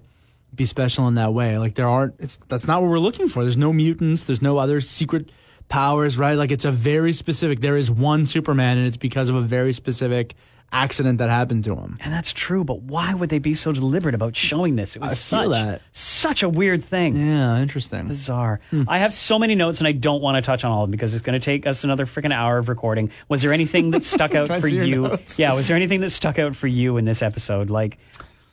be 0.56 0.66
special 0.66 1.08
in 1.10 1.16
that 1.16 1.34
way 1.34 1.58
like 1.60 1.76
there 1.76 1.88
aren't 1.88 2.16
it's 2.20 2.38
that's 2.48 2.66
not 2.66 2.82
what 2.82 2.90
we're 2.90 2.98
looking 2.98 3.28
for 3.28 3.44
there's 3.44 3.58
no 3.58 3.72
mutants 3.74 4.24
there's 4.24 4.42
no 4.42 4.58
other 4.58 4.80
secret 4.82 5.30
powers 5.68 6.18
right 6.18 6.36
like 6.38 6.52
it's 6.52 6.64
a 6.66 6.72
very 6.72 7.12
specific 7.14 7.60
there 7.60 7.76
is 7.76 7.92
one 7.92 8.26
superman 8.26 8.78
and 8.78 8.88
it's 8.88 8.98
because 8.98 9.28
of 9.30 9.36
a 9.36 9.42
very 9.42 9.74
specific 9.74 10.36
accident 10.72 11.18
that 11.20 11.30
happened 11.30 11.64
to 11.64 11.76
him 11.76 11.98
And 12.02 12.14
that's 12.14 12.34
true, 12.34 12.64
but 12.64 12.82
why 12.82 13.14
would 13.14 13.30
they 13.30 13.40
be 13.40 13.54
so 13.54 13.72
deliberate 13.72 14.14
about 14.16 14.36
showing 14.36 14.76
this? 14.76 14.96
It 14.96 15.02
was 15.02 15.12
I 15.12 15.16
such 15.16 15.50
that. 15.52 15.82
such 15.92 16.44
a 16.44 16.50
weird 16.50 16.84
thing. 16.84 17.16
Yeah, 17.16 17.58
interesting. 17.60 18.08
Bizarre. 18.08 18.60
I 18.88 19.00
have 19.00 19.14
so 19.14 19.40
many 19.40 19.56
notes 19.56 19.80
and 19.80 19.88
I 19.88 19.94
don't 19.94 20.22
want 20.22 20.36
to 20.36 20.42
touch 20.42 20.64
on 20.66 20.72
all 20.72 20.84
of 20.84 20.88
them 20.88 20.92
because 20.92 21.14
it's 21.14 21.24
going 21.24 21.40
to 21.40 21.44
take 21.44 21.66
us 21.66 21.84
another 21.84 22.06
freaking 22.06 22.34
hour 22.34 22.58
of 22.58 22.68
recording. 22.70 23.12
Was 23.30 23.42
there 23.42 23.54
anything 23.54 23.92
that 23.92 24.04
stuck 24.04 24.36
out 24.40 24.50
for 24.60 24.68
you? 24.68 25.18
Yeah, 25.38 25.54
was 25.54 25.68
there 25.68 25.78
anything 25.78 26.02
that 26.02 26.10
stuck 26.10 26.38
out 26.38 26.56
for 26.56 26.68
you 26.68 26.98
in 26.98 27.06
this 27.06 27.22
episode? 27.22 27.70
Like, 27.70 27.98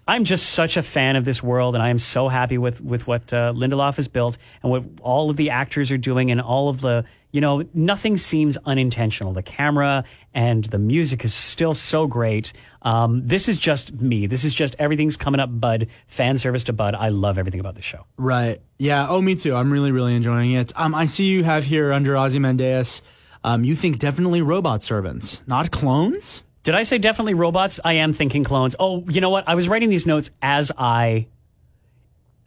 I'm 0.07 0.25
just 0.25 0.51
such 0.51 0.77
a 0.77 0.83
fan 0.83 1.17
of 1.17 1.25
this 1.25 1.43
world 1.43 1.75
and 1.75 1.83
I 1.83 1.89
am 1.89 1.99
so 1.99 2.29
happy 2.29 2.59
with, 2.59 2.81
with 2.81 3.07
what 3.07 3.33
uh, 3.33 3.53
Lindelof 3.57 3.97
has 3.97 4.07
built 4.07 4.37
and 4.63 4.71
what 4.71 4.85
all 5.01 5.31
of 5.31 5.37
the 5.37 5.51
actors 5.51 5.91
are 5.91 5.97
doing 5.99 6.31
and 6.31 6.41
all 6.41 6.69
of 6.69 6.81
the, 6.83 7.05
you 7.35 7.41
know, 7.41 7.65
nothing 7.75 8.17
seems 8.17 8.57
unintentional. 8.65 9.33
The 9.33 9.43
camera 9.43 10.05
and 10.35 10.67
the 10.67 10.79
music 10.79 11.25
is 11.25 11.35
still 11.35 11.75
so 11.75 12.07
great. 12.07 12.53
Um, 12.83 13.27
this 13.27 13.49
is 13.49 13.59
just 13.59 13.93
me. 13.93 14.29
This 14.29 14.45
is 14.45 14.55
just 14.55 14.77
everything's 14.79 15.17
coming 15.17 15.41
up, 15.41 15.51
Bud. 15.51 15.89
Fan 16.07 16.39
service 16.39 16.63
to 16.63 16.73
Bud. 16.73 16.95
I 16.95 17.09
love 17.09 17.37
everything 17.37 17.59
about 17.59 17.75
the 17.75 17.83
show. 17.83 18.07
Right. 18.17 18.61
Yeah. 18.79 19.09
Oh, 19.09 19.21
me 19.21 19.35
too. 19.35 19.53
I'm 19.53 19.73
really, 19.73 19.91
really 19.91 20.15
enjoying 20.15 20.53
it. 20.53 20.73
Um, 20.77 20.95
I 20.95 21.07
see 21.07 21.25
you 21.25 21.43
have 21.43 21.65
here 21.65 21.93
under 21.93 22.17
Ozymandias. 22.17 23.03
Um, 23.43 23.65
you 23.65 23.75
think 23.75 23.99
definitely 23.99 24.41
robot 24.41 24.85
servants, 24.85 25.43
not 25.49 25.73
clones. 25.73 26.45
Did 26.63 26.77
I 26.77 26.85
say 26.85 26.99
definitely 26.99 27.35
robots? 27.35 27.81
I 27.85 27.95
am 27.95 28.13
thinking 28.13 28.45
clones. 28.45 28.77
Oh, 28.79 29.03
you 29.09 29.21
know 29.21 29.31
what? 29.31 29.43
I 29.49 29.57
was 29.57 29.69
writing 29.69 29.91
these 29.91 30.07
notes 30.07 30.31
as 30.41 30.71
I. 30.79 31.27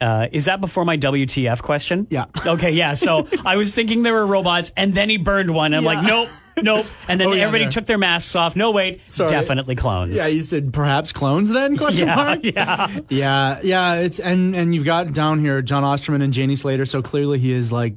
Uh, 0.00 0.28
is 0.30 0.44
that 0.44 0.60
before 0.60 0.84
my 0.84 0.96
WTF 0.96 1.60
question? 1.62 2.06
Yeah. 2.10 2.26
Okay, 2.46 2.70
yeah. 2.70 2.94
So 2.94 3.26
I 3.44 3.56
was 3.56 3.74
thinking 3.74 4.02
there 4.04 4.14
were 4.14 4.26
robots, 4.26 4.72
and 4.76 4.94
then 4.94 5.08
he 5.10 5.18
burned 5.18 5.50
one. 5.50 5.74
I'm 5.74 5.82
like, 5.84 6.04
nope, 6.06 6.28
nope. 6.62 6.86
And 7.08 7.20
then 7.20 7.28
Oh, 7.28 7.32
yeah, 7.32 7.42
everybody 7.42 7.64
there. 7.64 7.70
took 7.72 7.86
their 7.86 7.98
masks 7.98 8.34
off. 8.36 8.54
No, 8.54 8.70
wait, 8.70 9.00
Sorry. 9.10 9.28
definitely 9.30 9.74
clones. 9.74 10.14
Yeah, 10.14 10.28
you 10.28 10.42
said 10.42 10.72
perhaps 10.72 11.12
clones 11.12 11.50
then? 11.50 11.76
Question 11.76 12.06
yeah, 12.08 12.14
mark. 12.16 12.40
yeah. 12.44 12.98
Yeah, 13.08 13.60
yeah. 13.62 13.94
It's 13.96 14.20
and 14.20 14.54
and 14.54 14.74
you've 14.74 14.84
got 14.84 15.12
down 15.12 15.40
here 15.40 15.62
John 15.62 15.82
Osterman 15.84 16.22
and 16.22 16.32
Janey 16.32 16.54
Slater. 16.56 16.86
So 16.86 17.02
clearly 17.02 17.38
he 17.40 17.52
is 17.52 17.72
like 17.72 17.94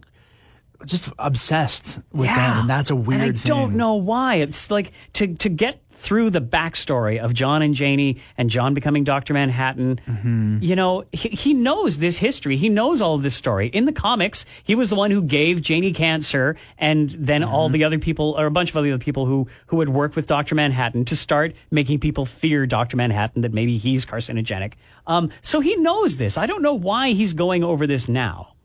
just 0.86 1.10
obsessed 1.20 2.00
with 2.12 2.28
them, 2.28 2.60
and 2.62 2.70
that's 2.70 2.90
a 2.90 2.96
weird. 2.96 3.22
And 3.22 3.38
I 3.38 3.42
don't 3.44 3.76
know 3.76 3.96
why. 3.96 4.36
It's 4.36 4.72
like 4.72 4.92
to 5.14 5.28
to 5.36 5.50
get 5.50 5.80
through 6.02 6.32
the 6.32 6.42
backstory 6.42 7.20
of 7.20 7.34
John 7.34 7.62
and 7.62 7.76
Janey 7.76 8.18
and 8.36 8.50
John 8.50 8.74
becoming 8.74 9.04
Doctor 9.04 9.34
Manhattan. 9.36 10.02
Mm-hmm. 10.08 10.58
You 10.62 10.76
know, 10.76 11.04
he, 11.12 11.30
he 11.30 11.54
knows 11.54 12.00
this 12.00 12.18
history. 12.18 12.58
He 12.58 12.70
knows 12.70 13.02
all 13.02 13.14
of 13.16 13.22
this 13.22 13.36
story. 13.36 13.68
In 13.68 13.86
the 13.86 13.92
comics, 13.94 14.44
he 14.64 14.74
was 14.74 14.90
the 14.90 14.96
one 14.96 15.12
who 15.12 15.22
gave 15.22 15.62
Janey 15.62 15.94
cancer, 15.94 16.56
and 16.80 17.12
then 17.12 17.44
all 17.44 17.68
Mm-hmm. 17.68 17.74
the 17.74 17.84
other 17.84 18.00
people, 18.00 18.34
or 18.38 18.48
a 18.48 18.52
bunch 18.52 18.72
of 18.72 18.78
other 18.78 18.98
people 18.98 19.28
who 19.28 19.48
who 19.68 19.80
had 19.80 19.90
worked 19.90 20.16
with 20.16 20.26
Doctor 20.26 20.56
Manhattan 20.56 21.06
to 21.06 21.16
start 21.16 21.54
making 21.70 22.00
people 22.00 22.26
fear 22.26 22.66
Doctor 22.66 22.98
Manhattan 22.98 23.42
that 23.44 23.54
maybe 23.54 23.78
he's 23.78 24.04
carcinogenic. 24.06 24.74
Um, 25.06 25.30
so 25.42 25.60
he 25.60 25.76
knows 25.76 26.18
this. 26.18 26.36
I 26.38 26.48
don't 26.48 26.64
know 26.64 26.74
why 26.74 27.12
he's 27.12 27.34
going 27.34 27.64
over 27.64 27.86
this 27.86 28.08
now. 28.08 28.56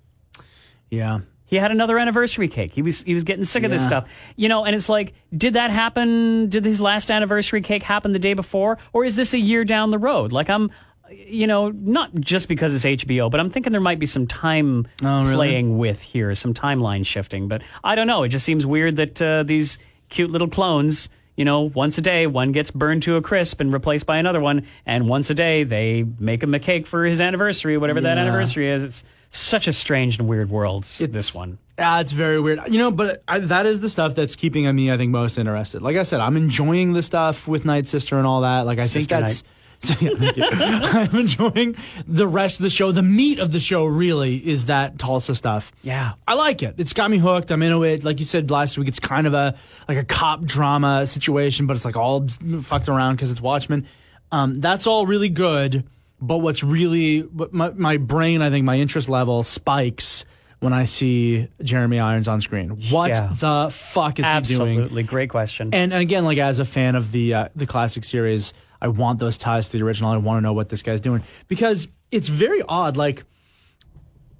Yeah. 0.90 1.20
He 1.46 1.56
had 1.56 1.70
another 1.70 1.98
anniversary 1.98 2.48
cake. 2.48 2.72
He 2.72 2.82
was 2.82 3.02
he 3.02 3.14
was 3.14 3.24
getting 3.24 3.44
sick 3.44 3.62
of 3.62 3.70
this 3.70 3.84
stuff. 3.84 4.08
You 4.36 4.48
know, 4.48 4.64
and 4.64 4.74
it's 4.74 4.88
like, 4.88 5.14
did 5.36 5.54
that 5.54 5.70
happen? 5.70 6.48
Did 6.48 6.64
his 6.64 6.80
last 6.80 7.10
anniversary 7.10 7.60
cake 7.62 7.82
happen 7.84 8.12
the 8.12 8.18
day 8.18 8.34
before? 8.34 8.78
Or 8.92 9.04
is 9.04 9.16
this 9.16 9.32
a 9.32 9.38
year 9.38 9.64
down 9.64 9.90
the 9.90 9.98
road? 9.98 10.32
Like 10.32 10.50
I'm 10.50 10.70
you 11.08 11.46
know, 11.46 11.70
not 11.70 12.12
just 12.16 12.48
because 12.48 12.74
it's 12.74 12.84
HBO, 13.04 13.30
but 13.30 13.38
I'm 13.38 13.48
thinking 13.48 13.70
there 13.70 13.80
might 13.80 14.00
be 14.00 14.06
some 14.06 14.26
time 14.26 14.88
Oh, 15.04 15.22
really? 15.22 15.34
playing 15.36 15.78
with 15.78 16.02
here, 16.02 16.34
some 16.34 16.52
timeline 16.52 17.06
shifting. 17.06 17.46
But 17.46 17.62
I 17.84 17.94
don't 17.94 18.08
know. 18.08 18.24
It 18.24 18.30
just 18.30 18.44
seems 18.44 18.66
weird 18.66 18.96
that 18.96 19.22
uh, 19.22 19.44
these 19.44 19.78
cute 20.08 20.30
little 20.32 20.48
clones, 20.48 21.08
you 21.36 21.44
know, 21.44 21.60
once 21.60 21.96
a 21.96 22.00
day, 22.00 22.26
one 22.26 22.50
gets 22.50 22.72
burned 22.72 23.04
to 23.04 23.14
a 23.14 23.22
crisp 23.22 23.60
and 23.60 23.72
replaced 23.72 24.04
by 24.04 24.16
another 24.18 24.40
one, 24.40 24.66
and 24.84 25.08
once 25.08 25.30
a 25.30 25.34
day 25.34 25.62
they 25.62 26.04
make 26.18 26.42
him 26.42 26.54
a 26.54 26.58
cake 26.58 26.88
for 26.88 27.04
his 27.04 27.20
anniversary, 27.20 27.78
whatever 27.78 28.00
that 28.00 28.18
anniversary 28.18 28.68
is. 28.68 28.82
It's 28.82 29.04
such 29.30 29.68
a 29.68 29.72
strange 29.72 30.18
and 30.18 30.28
weird 30.28 30.50
world. 30.50 30.84
this 30.84 31.34
one. 31.34 31.58
Yeah, 31.78 32.00
it's 32.00 32.12
very 32.12 32.40
weird. 32.40 32.60
You 32.68 32.78
know, 32.78 32.90
but 32.90 33.22
I, 33.28 33.38
that 33.38 33.66
is 33.66 33.80
the 33.80 33.88
stuff 33.88 34.14
that's 34.14 34.34
keeping 34.34 34.74
me, 34.74 34.90
I 34.90 34.96
think, 34.96 35.10
most 35.10 35.36
interested. 35.36 35.82
Like 35.82 35.96
I 35.96 36.04
said, 36.04 36.20
I'm 36.20 36.36
enjoying 36.36 36.94
the 36.94 37.02
stuff 37.02 37.46
with 37.46 37.64
Night 37.64 37.86
Sister 37.86 38.16
and 38.16 38.26
all 38.26 38.40
that. 38.40 38.62
Like 38.62 38.78
I 38.78 38.86
think 38.86 39.10
Sister 39.10 39.20
that's. 39.20 39.44
So, 39.78 39.94
yeah, 40.00 40.10
thank 40.16 40.36
you. 40.38 40.44
I'm 40.50 41.14
enjoying 41.16 41.76
the 42.06 42.26
rest 42.26 42.60
of 42.60 42.64
the 42.64 42.70
show. 42.70 42.92
The 42.92 43.02
meat 43.02 43.38
of 43.38 43.52
the 43.52 43.60
show 43.60 43.84
really 43.84 44.36
is 44.36 44.66
that 44.66 44.98
Tulsa 44.98 45.34
stuff. 45.34 45.70
Yeah. 45.82 46.14
I 46.26 46.32
like 46.32 46.62
it. 46.62 46.76
It's 46.78 46.94
got 46.94 47.10
me 47.10 47.18
hooked. 47.18 47.50
I'm 47.50 47.62
into 47.62 47.84
it. 47.84 48.02
Like 48.02 48.18
you 48.18 48.24
said 48.24 48.50
last 48.50 48.78
week, 48.78 48.88
it's 48.88 49.00
kind 49.00 49.26
of 49.26 49.34
a 49.34 49.54
like 49.86 49.98
a 49.98 50.04
cop 50.04 50.44
drama 50.44 51.06
situation, 51.06 51.66
but 51.66 51.76
it's 51.76 51.84
like 51.84 51.96
all 51.96 52.26
fucked 52.62 52.88
around 52.88 53.16
because 53.16 53.30
it's 53.30 53.40
Watchmen. 53.40 53.86
Um, 54.32 54.54
that's 54.56 54.86
all 54.86 55.06
really 55.06 55.28
good. 55.28 55.84
But 56.20 56.38
what's 56.38 56.62
really 56.62 57.20
what 57.20 57.52
my, 57.52 57.70
my 57.70 57.96
brain, 57.98 58.40
I 58.42 58.50
think, 58.50 58.64
my 58.64 58.76
interest 58.78 59.08
level 59.08 59.42
spikes 59.42 60.24
when 60.60 60.72
I 60.72 60.86
see 60.86 61.48
Jeremy 61.62 62.00
Irons 62.00 62.28
on 62.28 62.40
screen. 62.40 62.70
What 62.90 63.10
Yeah. 63.10 63.30
the 63.38 63.68
fuck 63.70 64.18
is 64.18 64.24
he 64.24 64.30
doing? 64.56 64.70
Absolutely. 64.78 65.02
Great 65.02 65.28
question. 65.28 65.68
And, 65.74 65.92
and 65.92 66.00
again, 66.00 66.24
like 66.24 66.38
as 66.38 66.58
a 66.58 66.64
fan 66.64 66.94
of 66.96 67.12
the 67.12 67.34
uh, 67.34 67.48
the 67.54 67.66
classic 67.66 68.04
series, 68.04 68.54
I 68.80 68.88
want 68.88 69.18
those 69.18 69.36
ties 69.36 69.68
to 69.68 69.78
the 69.78 69.84
original. 69.84 70.10
I 70.10 70.16
want 70.16 70.38
to 70.38 70.40
know 70.40 70.54
what 70.54 70.70
this 70.70 70.80
guy's 70.82 71.02
doing 71.02 71.22
because 71.48 71.88
it's 72.10 72.28
very 72.28 72.62
odd. 72.66 72.96
Like 72.96 73.24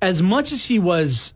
as 0.01 0.23
much 0.23 0.53
as 0.53 0.65
he 0.65 0.79
was 0.79 1.35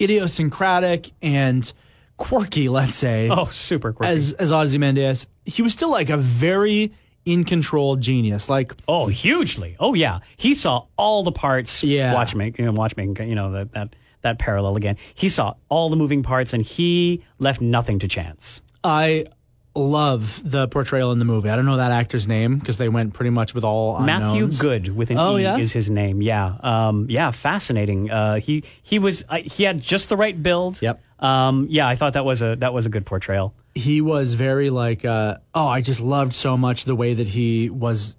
idiosyncratic 0.00 1.10
and 1.22 1.70
quirky, 2.16 2.68
let's 2.68 2.94
say, 2.94 3.28
oh, 3.30 3.46
super 3.46 3.92
quirky. 3.92 4.12
as 4.14 4.32
as 4.34 4.52
Ozymandias, 4.52 5.26
he 5.44 5.62
was 5.62 5.72
still 5.72 5.90
like 5.90 6.08
a 6.10 6.16
very 6.16 6.92
in 7.28 7.44
control 7.44 7.96
genius. 7.96 8.48
Like 8.48 8.74
Oh, 8.88 9.06
hugely. 9.08 9.76
Oh, 9.78 9.94
yeah. 9.94 10.20
He 10.36 10.54
saw 10.54 10.86
all 10.96 11.22
the 11.22 11.32
parts. 11.32 11.82
Yeah. 11.84 12.14
Watchmaking, 12.14 12.64
you 12.64 12.70
know, 12.72 12.76
watchmaking, 12.76 13.28
you 13.28 13.34
know, 13.34 13.52
that, 13.52 13.72
that, 13.72 13.96
that 14.22 14.38
parallel 14.38 14.76
again. 14.76 14.96
He 15.14 15.28
saw 15.28 15.54
all 15.68 15.90
the 15.90 15.96
moving 15.96 16.22
parts 16.22 16.52
and 16.52 16.64
he 16.64 17.22
left 17.38 17.60
nothing 17.60 17.98
to 18.00 18.08
chance. 18.08 18.62
I 18.82 19.26
love 19.74 20.40
the 20.50 20.66
portrayal 20.68 21.12
in 21.12 21.18
the 21.18 21.24
movie. 21.24 21.48
I 21.50 21.56
don't 21.56 21.66
know 21.66 21.76
that 21.76 21.92
actor's 21.92 22.26
name 22.26 22.58
because 22.58 22.78
they 22.78 22.88
went 22.88 23.14
pretty 23.14 23.30
much 23.30 23.54
with 23.54 23.62
all 23.64 23.98
Matthew 24.00 24.26
unknowns. 24.44 24.60
Good 24.60 24.96
with 24.96 25.10
an 25.10 25.18
Oh, 25.18 25.36
E 25.36 25.42
yeah? 25.42 25.56
is 25.58 25.72
his 25.72 25.88
name. 25.90 26.20
Yeah. 26.22 26.54
Um, 26.60 27.06
yeah. 27.08 27.30
Fascinating. 27.30 28.10
Uh, 28.10 28.40
he, 28.40 28.64
he 28.82 28.98
was, 28.98 29.24
uh, 29.28 29.36
he 29.44 29.62
had 29.64 29.80
just 29.80 30.08
the 30.08 30.16
right 30.16 30.40
build. 30.42 30.80
Yep. 30.82 31.00
Um, 31.20 31.66
yeah. 31.70 31.86
I 31.86 31.94
thought 31.94 32.14
that 32.14 32.24
was 32.24 32.42
a, 32.42 32.56
that 32.56 32.72
was 32.72 32.86
a 32.86 32.88
good 32.88 33.06
portrayal. 33.06 33.54
He 33.78 34.00
was 34.00 34.34
very 34.34 34.70
like, 34.70 35.04
uh, 35.04 35.36
oh, 35.54 35.66
I 35.68 35.80
just 35.80 36.00
loved 36.00 36.34
so 36.34 36.56
much 36.56 36.84
the 36.84 36.94
way 36.96 37.14
that 37.14 37.28
he 37.28 37.70
was 37.70 38.16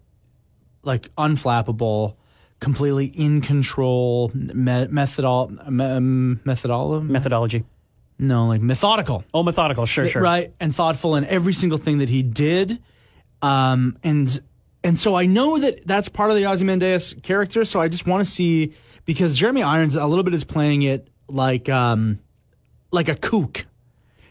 like 0.84 1.14
unflappable, 1.16 2.16
completely 2.60 3.06
in 3.06 3.42
control, 3.42 4.32
me- 4.34 4.88
methodol, 4.88 5.50
me- 5.70 5.86
um, 5.86 6.40
methodol, 6.46 7.04
Methodology. 7.04 7.66
no, 8.18 8.48
like 8.48 8.62
methodical. 8.62 9.24
Oh, 9.34 9.44
methodical. 9.44 9.86
Sure, 9.86 10.08
sure. 10.08 10.22
right 10.22 10.54
and 10.60 10.74
thoughtful 10.76 11.16
in 11.16 11.26
every 11.26 11.54
single 11.54 11.78
thing 11.78 11.98
that 12.00 12.10
he 12.10 12.22
did 12.24 12.80
um 13.42 13.98
and 14.04 14.42
and 14.84 15.00
so 15.00 15.16
i 15.16 15.26
know 15.26 15.58
that 15.58 15.88
that's 15.88 16.10
part 16.10 16.30
of 16.30 16.36
the 16.36 16.46
ozymandias 16.46 17.16
character 17.24 17.64
so 17.64 17.80
i 17.80 17.88
just 17.88 18.06
want 18.06 18.20
to 18.20 18.30
see 18.30 18.74
because 19.06 19.38
jeremy 19.38 19.64
irons 19.64 19.96
a 19.96 20.06
little 20.06 20.26
bit 20.26 20.34
is 20.34 20.44
playing 20.44 20.82
it 20.82 21.08
like 21.30 21.70
um 21.70 22.20
like 22.92 23.08
a 23.08 23.16
kook 23.16 23.66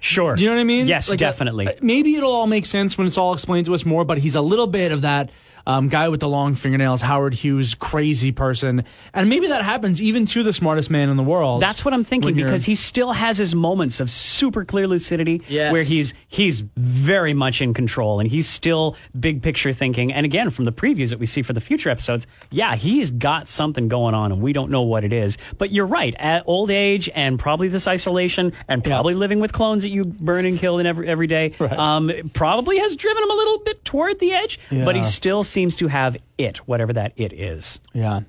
Sure. 0.01 0.35
do 0.37 0.45
you 0.45 0.49
know 0.51 0.55
what 0.57 0.61
i 0.61 0.65
mean 0.65 0.87
Yes, 0.87 1.09
Like 1.09 1.17
a- 1.17 1.25
definitely. 1.25 1.69
maybe 1.83 2.15
it'll 2.15 2.33
all 2.33 2.47
make 2.47 2.67
sense 2.67 2.97
when 2.97 3.07
it's 3.07 3.19
all 3.19 3.33
explained 3.33 3.67
to 3.67 3.75
us 3.75 3.85
more 3.85 4.05
but 4.05 4.19
he's 4.19 4.35
a 4.35 4.41
little 4.43 4.67
bit 4.67 4.93
of 4.93 5.03
that 5.03 5.31
um, 5.69 5.87
guy 5.89 6.09
with 6.09 6.19
the 6.21 6.29
long 6.29 6.55
fingernails, 6.55 7.03
Howard 7.03 7.35
Hughes, 7.35 7.75
crazy 7.75 8.33
person, 8.33 8.85
and 9.13 9.29
maybe 9.29 9.47
that 9.49 9.63
happens 9.63 10.01
even 10.03 10.25
to 10.27 10.43
the 10.43 10.53
smartest 10.53 10.91
man 10.91 11.11
in 11.11 11.17
the 11.19 11.23
world. 11.23 11.63
That's 11.63 11.85
what 11.85 11.93
I'm 11.95 12.05
thinking 12.05 12.35
because 12.35 12.65
he 12.65 12.75
still 12.75 13.13
has 13.13 13.37
his 13.37 13.55
moments 13.55 14.01
of 14.01 14.11
super 14.11 14.65
clear 14.65 14.87
lucidity 14.89 15.43
Yes. 15.47 15.71
where 15.73 15.83
he's 15.83 16.15
he's 16.27 16.61
very 16.77 17.35
much 17.35 17.61
in 17.61 17.75
control 17.75 18.19
and 18.19 18.31
he's 18.31 18.49
still 18.49 18.97
big 19.19 19.43
picture 19.43 19.75
thinking. 19.75 20.11
And 20.11 20.25
again, 20.25 20.49
from 20.49 20.65
the 20.65 20.73
previews 20.73 21.11
that 21.11 21.19
we 21.19 21.27
see 21.27 21.43
for 21.43 21.53
the 21.53 21.61
future 21.61 21.91
episodes, 21.91 22.27
yeah, 22.51 22.75
he's 22.75 23.11
got 23.11 23.47
something 23.47 23.89
going 23.89 24.15
on 24.15 24.33
and 24.33 24.41
we 24.41 24.55
don't 24.55 24.71
know 24.71 24.83
what 24.83 25.05
it 25.05 25.13
is. 25.13 25.37
But 25.59 25.71
you're 25.71 25.87
right, 25.87 26.15
at 26.19 26.45
old 26.47 26.71
age 26.71 27.11
and 27.15 27.39
probably 27.39 27.69
this 27.69 27.87
isolation 27.87 28.55
and 28.69 28.83
probably 28.83 29.13
living 29.13 29.39
with 29.41 29.53
clones 29.53 29.83
that 29.83 29.91
you 29.91 30.07
burn 30.07 30.47
and 30.47 30.59
kill 30.59 30.79
in 30.79 30.87
every 30.87 31.07
every 31.09 31.27
day, 31.27 31.53
um, 31.61 32.11
probably 32.33 32.79
has 32.79 32.97
driven 32.97 33.23
him 33.23 33.31
a 33.31 33.35
little 33.35 33.59
bit 33.59 33.85
toward 33.85 34.19
the 34.19 34.33
edge. 34.33 34.59
But 34.71 34.97
he 34.97 35.05
still 35.05 35.45
seems 35.45 35.58
to 35.77 35.89
have 35.89 36.17
it, 36.39 36.59
whatever 36.69 36.93
that 36.93 37.13
it 37.17 37.33
is. 37.33 37.81
yeah. 37.93 38.21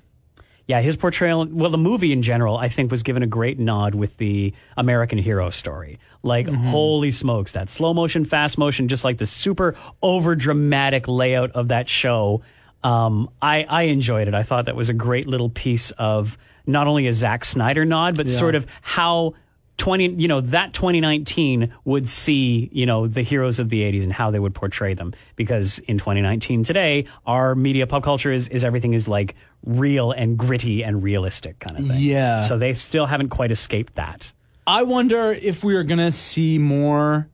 Yeah, 0.66 0.80
his 0.82 0.96
portrayal, 0.96 1.46
well, 1.50 1.70
the 1.70 1.78
movie 1.78 2.12
in 2.12 2.22
general, 2.22 2.56
I 2.56 2.68
think 2.68 2.92
was 2.92 3.02
given 3.02 3.24
a 3.24 3.26
great 3.26 3.58
nod 3.58 3.96
with 3.96 4.16
the 4.18 4.54
American 4.76 5.18
hero 5.18 5.50
story. 5.50 5.98
Like, 6.22 6.46
holy 6.46 7.10
smokes, 7.10 7.50
that 7.52 7.68
slow 7.68 7.92
motion, 7.92 8.24
fast 8.24 8.56
motion, 8.56 8.86
just 8.86 9.02
like 9.02 9.18
the 9.18 9.26
super 9.26 9.74
over 10.00 10.36
dramatic 10.36 11.08
layout 11.08 11.50
of 11.52 11.68
that 11.68 11.88
show. 11.88 12.42
Um, 12.84 13.30
I, 13.42 13.64
I 13.64 13.82
enjoyed 13.84 14.28
it. 14.28 14.34
I 14.34 14.44
thought 14.44 14.66
that 14.66 14.76
was 14.76 14.88
a 14.88 14.94
great 14.94 15.26
little 15.26 15.50
piece 15.50 15.90
of 15.92 16.38
not 16.66 16.86
only 16.86 17.08
a 17.08 17.12
Zack 17.12 17.44
Snyder 17.44 17.84
nod, 17.84 18.16
but 18.16 18.28
sort 18.28 18.54
of 18.54 18.64
how 18.80 19.34
20 19.80 20.08
you 20.16 20.28
know 20.28 20.42
that 20.42 20.74
2019 20.74 21.72
would 21.86 22.06
see 22.06 22.68
you 22.70 22.84
know 22.84 23.06
the 23.06 23.22
heroes 23.22 23.58
of 23.58 23.70
the 23.70 23.80
80s 23.80 24.02
and 24.02 24.12
how 24.12 24.30
they 24.30 24.38
would 24.38 24.54
portray 24.54 24.92
them 24.92 25.14
because 25.36 25.78
in 25.80 25.96
2019 25.96 26.64
today 26.64 27.06
our 27.26 27.54
media 27.54 27.86
pop 27.86 28.02
culture 28.02 28.30
is 28.30 28.46
is 28.48 28.62
everything 28.62 28.92
is 28.92 29.08
like 29.08 29.34
real 29.64 30.12
and 30.12 30.36
gritty 30.36 30.84
and 30.84 31.02
realistic 31.02 31.58
kind 31.60 31.78
of 31.80 31.86
thing 31.86 31.98
Yeah. 31.98 32.42
so 32.42 32.58
they 32.58 32.74
still 32.74 33.06
haven't 33.06 33.30
quite 33.30 33.50
escaped 33.50 33.94
that 33.94 34.32
I 34.66 34.82
wonder 34.82 35.32
if 35.32 35.64
we 35.64 35.74
are 35.76 35.82
gonna 35.82 36.12
see 36.12 36.58
more. 36.58 37.28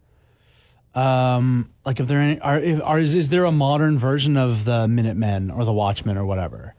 Um, 0.94 1.68
like 1.85 2.01
if 2.01 2.06
there 2.06 2.20
any, 2.20 2.40
are, 2.40 2.56
if, 2.59 2.81
are 2.82 2.98
is, 2.98 3.14
is 3.14 3.28
there 3.28 3.44
a 3.44 3.52
modern 3.52 3.98
version 3.98 4.36
of 4.39 4.64
the 4.64 4.89
Minutemen 4.89 5.51
or 5.51 5.64
the 5.66 5.73
Watchmen 5.73 6.16
or 6.16 6.24
whatever? 6.24 6.75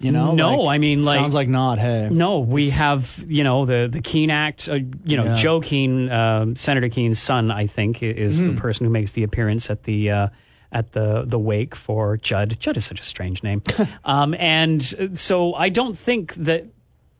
You 0.00 0.12
know, 0.12 0.32
No, 0.32 0.68
I 0.68 0.78
mean, 0.78 1.02
like- 1.02 1.16
sounds 1.16 1.34
like 1.34 1.48
not. 1.48 1.78
Hey, 1.78 2.08
no 2.10 2.38
we 2.38 2.70
have 2.70 3.24
you 3.26 3.42
know 3.42 3.64
the 3.66 3.88
the 3.90 4.00
Keene 4.00 4.30
Act 4.30 4.68
uh, 4.68 4.74
you 5.04 5.16
know 5.16 5.24
Yeah. 5.24 5.36
Joe 5.36 5.60
Keene 5.60 6.08
um, 6.10 6.54
Senator 6.56 6.88
Keene's 6.88 7.18
son 7.20 7.50
I 7.50 7.66
think 7.66 8.02
is 8.02 8.38
Hmm. 8.40 8.54
the 8.54 8.60
person 8.60 8.86
who 8.86 8.90
makes 8.90 9.12
the 9.12 9.24
appearance 9.24 9.70
at 9.70 9.82
the 9.84 10.10
uh, 10.10 10.28
at 10.70 10.92
the 10.92 11.24
the 11.26 11.38
wake 11.38 11.74
for 11.74 12.16
Judd 12.16 12.58
Judd 12.60 12.76
is 12.76 12.84
such 12.84 13.00
a 13.00 13.04
strange 13.04 13.42
name 13.42 13.62
um, 14.04 14.34
and 14.38 14.80
uh, 15.00 15.16
so 15.16 15.54
I 15.54 15.68
don't 15.68 15.98
think 15.98 16.34
that 16.34 16.66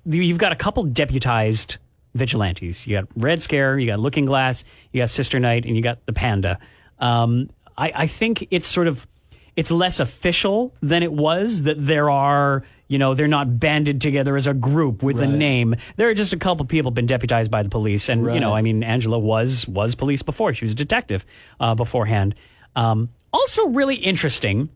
you've 0.04 0.38
got 0.38 0.52
a 0.52 0.56
couple 0.56 0.84
deputized 0.84 1.78
vigilantes. 2.14 2.86
You 2.86 2.98
got 2.98 3.08
Red 3.16 3.42
Scare, 3.42 3.78
you 3.78 3.86
got 3.86 4.00
Looking 4.00 4.24
Glass, 4.24 4.64
you 4.92 5.00
got 5.02 5.10
Sister 5.10 5.38
Night, 5.38 5.64
and 5.66 5.76
you 5.76 5.82
got 5.82 6.04
the 6.06 6.12
Panda. 6.12 6.58
Um, 6.98 7.50
I, 7.76 7.92
I 7.94 8.06
think 8.06 8.46
it's 8.50 8.66
sort 8.66 8.86
of 8.88 9.06
it's 9.58 9.72
less 9.72 9.98
official 9.98 10.72
than 10.80 11.02
it 11.02 11.12
was 11.12 11.64
that 11.64 11.84
there 11.84 12.08
are 12.08 12.62
you 12.86 12.96
know 12.96 13.14
they're 13.14 13.26
not 13.26 13.58
banded 13.58 14.00
together 14.00 14.36
as 14.36 14.46
a 14.46 14.54
group 14.54 15.02
with 15.02 15.20
a 15.20 15.26
name. 15.26 15.74
There 15.96 16.08
are 16.08 16.14
just 16.14 16.32
a 16.32 16.36
couple 16.36 16.64
people 16.64 16.92
been 16.92 17.08
deputized 17.08 17.50
by 17.50 17.64
the 17.64 17.68
police. 17.68 18.08
And 18.08 18.24
you 18.34 18.40
know 18.40 18.54
i 18.54 18.62
mean 18.62 18.84
angela 18.84 19.18
was 19.18 19.66
was 19.66 19.96
police 19.96 20.22
before. 20.22 20.54
She 20.54 20.64
was 20.64 20.72
a 20.72 20.76
detective 20.76 21.26
uh, 21.58 21.74
beforehand. 21.74 22.36
Um, 22.76 23.08
also 23.32 23.66
really 23.66 23.96
interesting 23.96 24.68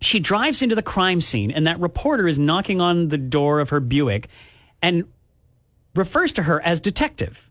she 0.00 0.20
drives 0.20 0.62
into 0.62 0.74
the 0.74 0.82
crime 0.82 1.20
scene 1.20 1.50
and 1.50 1.66
that 1.66 1.78
reporter 1.78 2.26
is 2.26 2.38
knocking 2.38 2.80
on 2.80 3.08
the 3.08 3.18
door 3.18 3.60
of 3.60 3.68
her 3.70 3.80
Buick 3.80 4.28
and 4.80 5.04
refers 5.94 6.32
to 6.32 6.44
her 6.44 6.62
as 6.62 6.80
detective. 6.80 7.50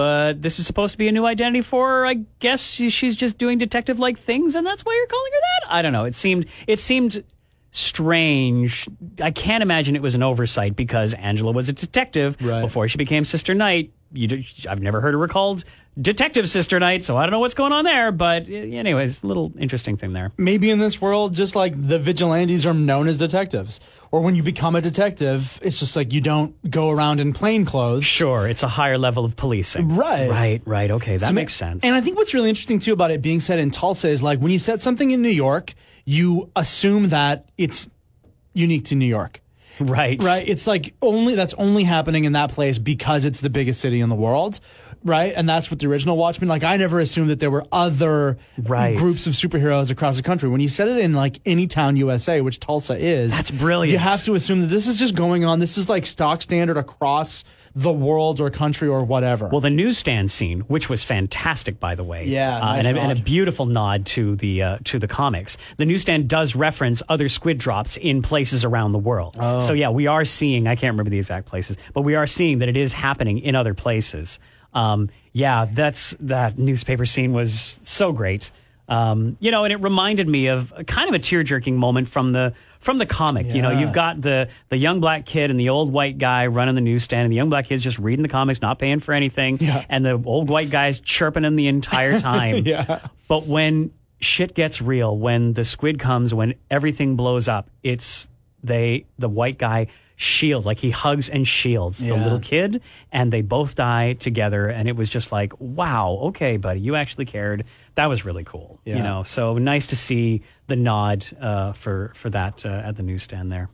But 0.00 0.40
this 0.40 0.58
is 0.58 0.64
supposed 0.66 0.92
to 0.92 0.98
be 0.98 1.08
a 1.08 1.12
new 1.12 1.26
identity 1.26 1.60
for 1.60 1.86
her. 1.86 2.06
I 2.06 2.24
guess 2.38 2.62
she's 2.72 3.14
just 3.14 3.36
doing 3.36 3.58
detective 3.58 3.98
like 4.00 4.18
things 4.18 4.54
and 4.54 4.66
that's 4.66 4.82
why 4.82 4.94
you're 4.96 5.06
calling 5.06 5.30
her 5.30 5.38
that? 5.40 5.74
I 5.74 5.82
don't 5.82 5.92
know. 5.92 6.06
It 6.06 6.14
seemed 6.14 6.46
it 6.66 6.78
seemed 6.80 7.22
strange. 7.70 8.88
I 9.20 9.30
can't 9.30 9.62
imagine 9.62 9.94
it 9.96 10.00
was 10.00 10.14
an 10.14 10.22
oversight 10.22 10.74
because 10.74 11.12
Angela 11.12 11.52
was 11.52 11.68
a 11.68 11.74
detective 11.74 12.38
Right. 12.40 12.62
before 12.62 12.88
she 12.88 12.96
became 12.96 13.26
Sister 13.26 13.52
Night. 13.54 13.92
You, 14.12 14.44
I've 14.68 14.80
never 14.82 15.00
heard 15.00 15.14
her 15.14 15.28
called 15.28 15.64
Detective 16.00 16.48
Sister 16.48 16.80
Night, 16.80 17.04
so 17.04 17.16
I 17.16 17.22
don't 17.22 17.30
know 17.30 17.40
what's 17.40 17.54
going 17.54 17.72
on 17.72 17.84
there. 17.84 18.10
But 18.10 18.48
uh, 18.48 18.52
anyways, 18.52 19.22
a 19.22 19.26
little 19.26 19.52
interesting 19.58 19.96
thing 19.96 20.12
there. 20.12 20.32
maybe 20.36 20.70
in 20.70 20.78
this 20.78 21.00
world, 21.00 21.34
just 21.34 21.54
like 21.54 21.74
the 21.76 21.98
vigilantes 21.98 22.66
are 22.66 22.74
known 22.74 23.06
as 23.08 23.18
detectives, 23.18 23.78
or 24.10 24.20
when 24.20 24.34
you 24.34 24.42
become 24.42 24.74
a 24.74 24.80
detective, 24.80 25.60
it's 25.62 25.78
just 25.78 25.94
like 25.94 26.12
you 26.12 26.20
don't 26.20 26.54
go 26.70 26.90
around 26.90 27.20
in 27.20 27.32
plain 27.32 27.64
clothes. 27.64 28.04
Sure, 28.04 28.48
it's 28.48 28.62
a 28.62 28.68
higher 28.68 28.98
level 28.98 29.24
of 29.24 29.36
policing. 29.36 29.94
Right. 29.94 30.28
Right, 30.28 30.62
right. 30.64 30.90
Okay, 30.90 31.16
that 31.16 31.26
So 31.28 31.32
makes 31.32 31.54
sense. 31.54 31.84
And 31.84 31.94
I 31.94 32.00
think 32.00 32.16
what's 32.16 32.34
really 32.34 32.48
interesting 32.48 32.80
too 32.80 32.92
about 32.92 33.10
it 33.12 33.22
being 33.22 33.40
set 33.40 33.58
in 33.58 33.70
Tulsa 33.70 34.08
is 34.08 34.22
like 34.22 34.40
when 34.40 34.50
you 34.50 34.58
set 34.58 34.80
something 34.80 35.10
in 35.12 35.22
New 35.22 35.28
York, 35.28 35.74
you 36.04 36.50
assume 36.56 37.10
that 37.10 37.46
it's 37.56 37.88
unique 38.54 38.84
to 38.86 38.96
New 38.96 39.06
York. 39.06 39.40
right. 39.88 40.22
Right? 40.22 40.48
It's 40.48 40.66
like 40.66 40.94
only 41.02 41.34
that's 41.34 41.54
only 41.54 41.84
happening 41.84 42.24
in 42.24 42.32
that 42.32 42.50
place 42.50 42.78
because 42.78 43.24
it's 43.24 43.40
the 43.40 43.50
biggest 43.50 43.80
city 43.80 44.00
in 44.00 44.08
the 44.08 44.14
world. 44.14 44.60
Right? 45.02 45.32
And 45.34 45.48
that's 45.48 45.70
what 45.70 45.80
the 45.80 45.86
original 45.86 46.18
Watchmen 46.18 46.48
like 46.48 46.62
I 46.62 46.76
never 46.76 47.00
assumed 47.00 47.30
that 47.30 47.40
there 47.40 47.50
were 47.50 47.64
other 47.72 48.36
Right. 48.58 48.94
groups 48.98 49.26
of 49.26 49.32
superheroes 49.32 49.90
across 49.90 50.18
the 50.18 50.22
country. 50.22 50.50
When 50.50 50.60
you 50.60 50.68
set 50.68 50.88
it 50.88 50.98
in 50.98 51.14
like 51.14 51.40
any 51.46 51.66
town 51.66 51.96
USA, 51.96 52.42
which 52.42 52.60
Tulsa 52.60 52.98
is, 52.98 53.34
That's 53.34 53.50
brilliant. 53.50 53.92
You 53.92 53.98
have 53.98 54.22
to 54.24 54.34
assume 54.34 54.60
that 54.60 54.66
this 54.66 54.86
is 54.86 54.98
just 54.98 55.14
going 55.14 55.44
on. 55.46 55.58
This 55.58 55.78
is 55.78 55.88
like 55.88 56.04
stock 56.04 56.42
standard 56.42 56.76
across 56.76 57.44
the 57.80 57.92
world 57.92 58.40
or 58.40 58.50
country 58.50 58.88
or 58.88 59.02
whatever. 59.02 59.48
Well, 59.48 59.60
the 59.60 59.70
newsstand 59.70 60.30
scene, 60.30 60.60
which 60.60 60.90
was 60.90 61.02
fantastic, 61.02 61.80
by 61.80 61.94
the 61.94 62.04
way, 62.04 62.26
Yeah, 62.26 62.58
uh, 62.58 62.74
and, 62.74 62.86
a, 62.86 63.00
and 63.00 63.18
a 63.18 63.22
beautiful 63.22 63.64
nod 63.64 64.04
to 64.06 64.36
the 64.36 64.62
uh, 64.62 64.78
to 64.84 64.98
the 64.98 65.08
comics. 65.08 65.56
The 65.78 65.86
newsstand 65.86 66.28
does 66.28 66.54
reference 66.54 67.02
other 67.08 67.28
squid 67.28 67.56
drops 67.58 67.96
in 67.96 68.20
places 68.20 68.64
around 68.64 68.92
the 68.92 68.98
world. 68.98 69.36
Oh. 69.38 69.60
So 69.60 69.72
yeah, 69.72 69.88
we 69.88 70.06
are 70.06 70.24
seeing. 70.26 70.66
I 70.66 70.76
can't 70.76 70.92
remember 70.92 71.10
the 71.10 71.18
exact 71.18 71.46
places, 71.46 71.78
but 71.94 72.02
we 72.02 72.16
are 72.16 72.26
seeing 72.26 72.58
that 72.58 72.68
it 72.68 72.76
is 72.76 72.92
happening 72.92 73.38
in 73.38 73.54
other 73.54 73.72
places. 73.72 74.38
Um, 74.74 75.08
yeah, 75.32 75.64
that's 75.64 76.14
that 76.20 76.58
newspaper 76.58 77.06
scene 77.06 77.32
was 77.32 77.80
so 77.84 78.12
great. 78.12 78.50
Um, 78.88 79.36
you 79.40 79.52
know, 79.52 79.64
and 79.64 79.72
it 79.72 79.80
reminded 79.80 80.28
me 80.28 80.48
of 80.48 80.74
kind 80.86 81.08
of 81.08 81.14
a 81.14 81.18
tear 81.20 81.44
jerking 81.44 81.76
moment 81.76 82.08
from 82.08 82.32
the 82.32 82.52
from 82.80 82.98
the 82.98 83.06
comic. 83.06 83.46
You 83.46 83.62
know, 83.62 83.70
you've 83.70 83.92
got 83.92 84.20
the 84.20 84.48
the 84.68 84.76
young 84.76 85.00
black 85.00 85.26
kid 85.26 85.50
and 85.50 85.60
the 85.60 85.68
old 85.68 85.92
white 85.92 86.18
guy 86.18 86.46
running 86.46 86.74
the 86.74 86.80
newsstand, 86.80 87.22
and 87.22 87.32
the 87.32 87.36
young 87.36 87.50
black 87.50 87.66
kid's 87.66 87.82
just 87.82 87.98
reading 87.98 88.22
the 88.22 88.28
comics, 88.28 88.60
not 88.60 88.78
paying 88.78 89.00
for 89.00 89.12
anything, 89.14 89.58
Yeah. 89.60 89.84
and 89.88 90.04
the 90.04 90.20
old 90.24 90.48
white 90.48 90.70
guy's 90.70 91.00
chirping 91.00 91.44
him 91.44 91.56
the 91.56 91.68
entire 91.68 92.18
time. 92.20 92.64
Yeah. 92.66 93.06
But 93.28 93.46
when 93.46 93.92
shit 94.20 94.54
gets 94.54 94.82
real, 94.82 95.16
when 95.16 95.52
the 95.54 95.64
squid 95.64 95.98
comes, 95.98 96.34
when 96.34 96.54
everything 96.70 97.16
blows 97.16 97.48
up, 97.48 97.70
it's 97.82 98.28
they 98.62 99.06
the 99.18 99.28
white 99.28 99.58
guy 99.58 99.86
shield, 100.16 100.66
like 100.66 100.78
he 100.78 100.90
hugs 100.90 101.30
and 101.30 101.48
shields 101.48 101.98
the 101.98 102.12
little 102.14 102.40
kid, 102.40 102.82
and 103.10 103.32
they 103.32 103.40
both 103.40 103.74
die 103.74 104.12
together. 104.12 104.68
And 104.68 104.86
it 104.86 104.94
was 104.94 105.08
just 105.08 105.32
like, 105.32 105.54
wow, 105.58 106.18
okay, 106.24 106.58
buddy, 106.58 106.80
you 106.80 106.94
actually 106.94 107.24
cared. 107.24 107.64
That 107.94 108.04
was 108.10 108.22
really 108.26 108.44
cool. 108.44 108.78
You 108.84 108.96
know, 108.96 109.22
so 109.22 109.56
nice 109.56 109.86
to 109.88 109.96
see 109.96 110.42
the 110.70 110.76
nod 110.76 111.26
uh, 111.38 111.72
for 111.72 112.12
for 112.14 112.30
that 112.30 112.64
uh, 112.64 112.68
at 112.70 112.96
the 112.96 113.02
newsstand 113.02 113.50
there. 113.50 113.68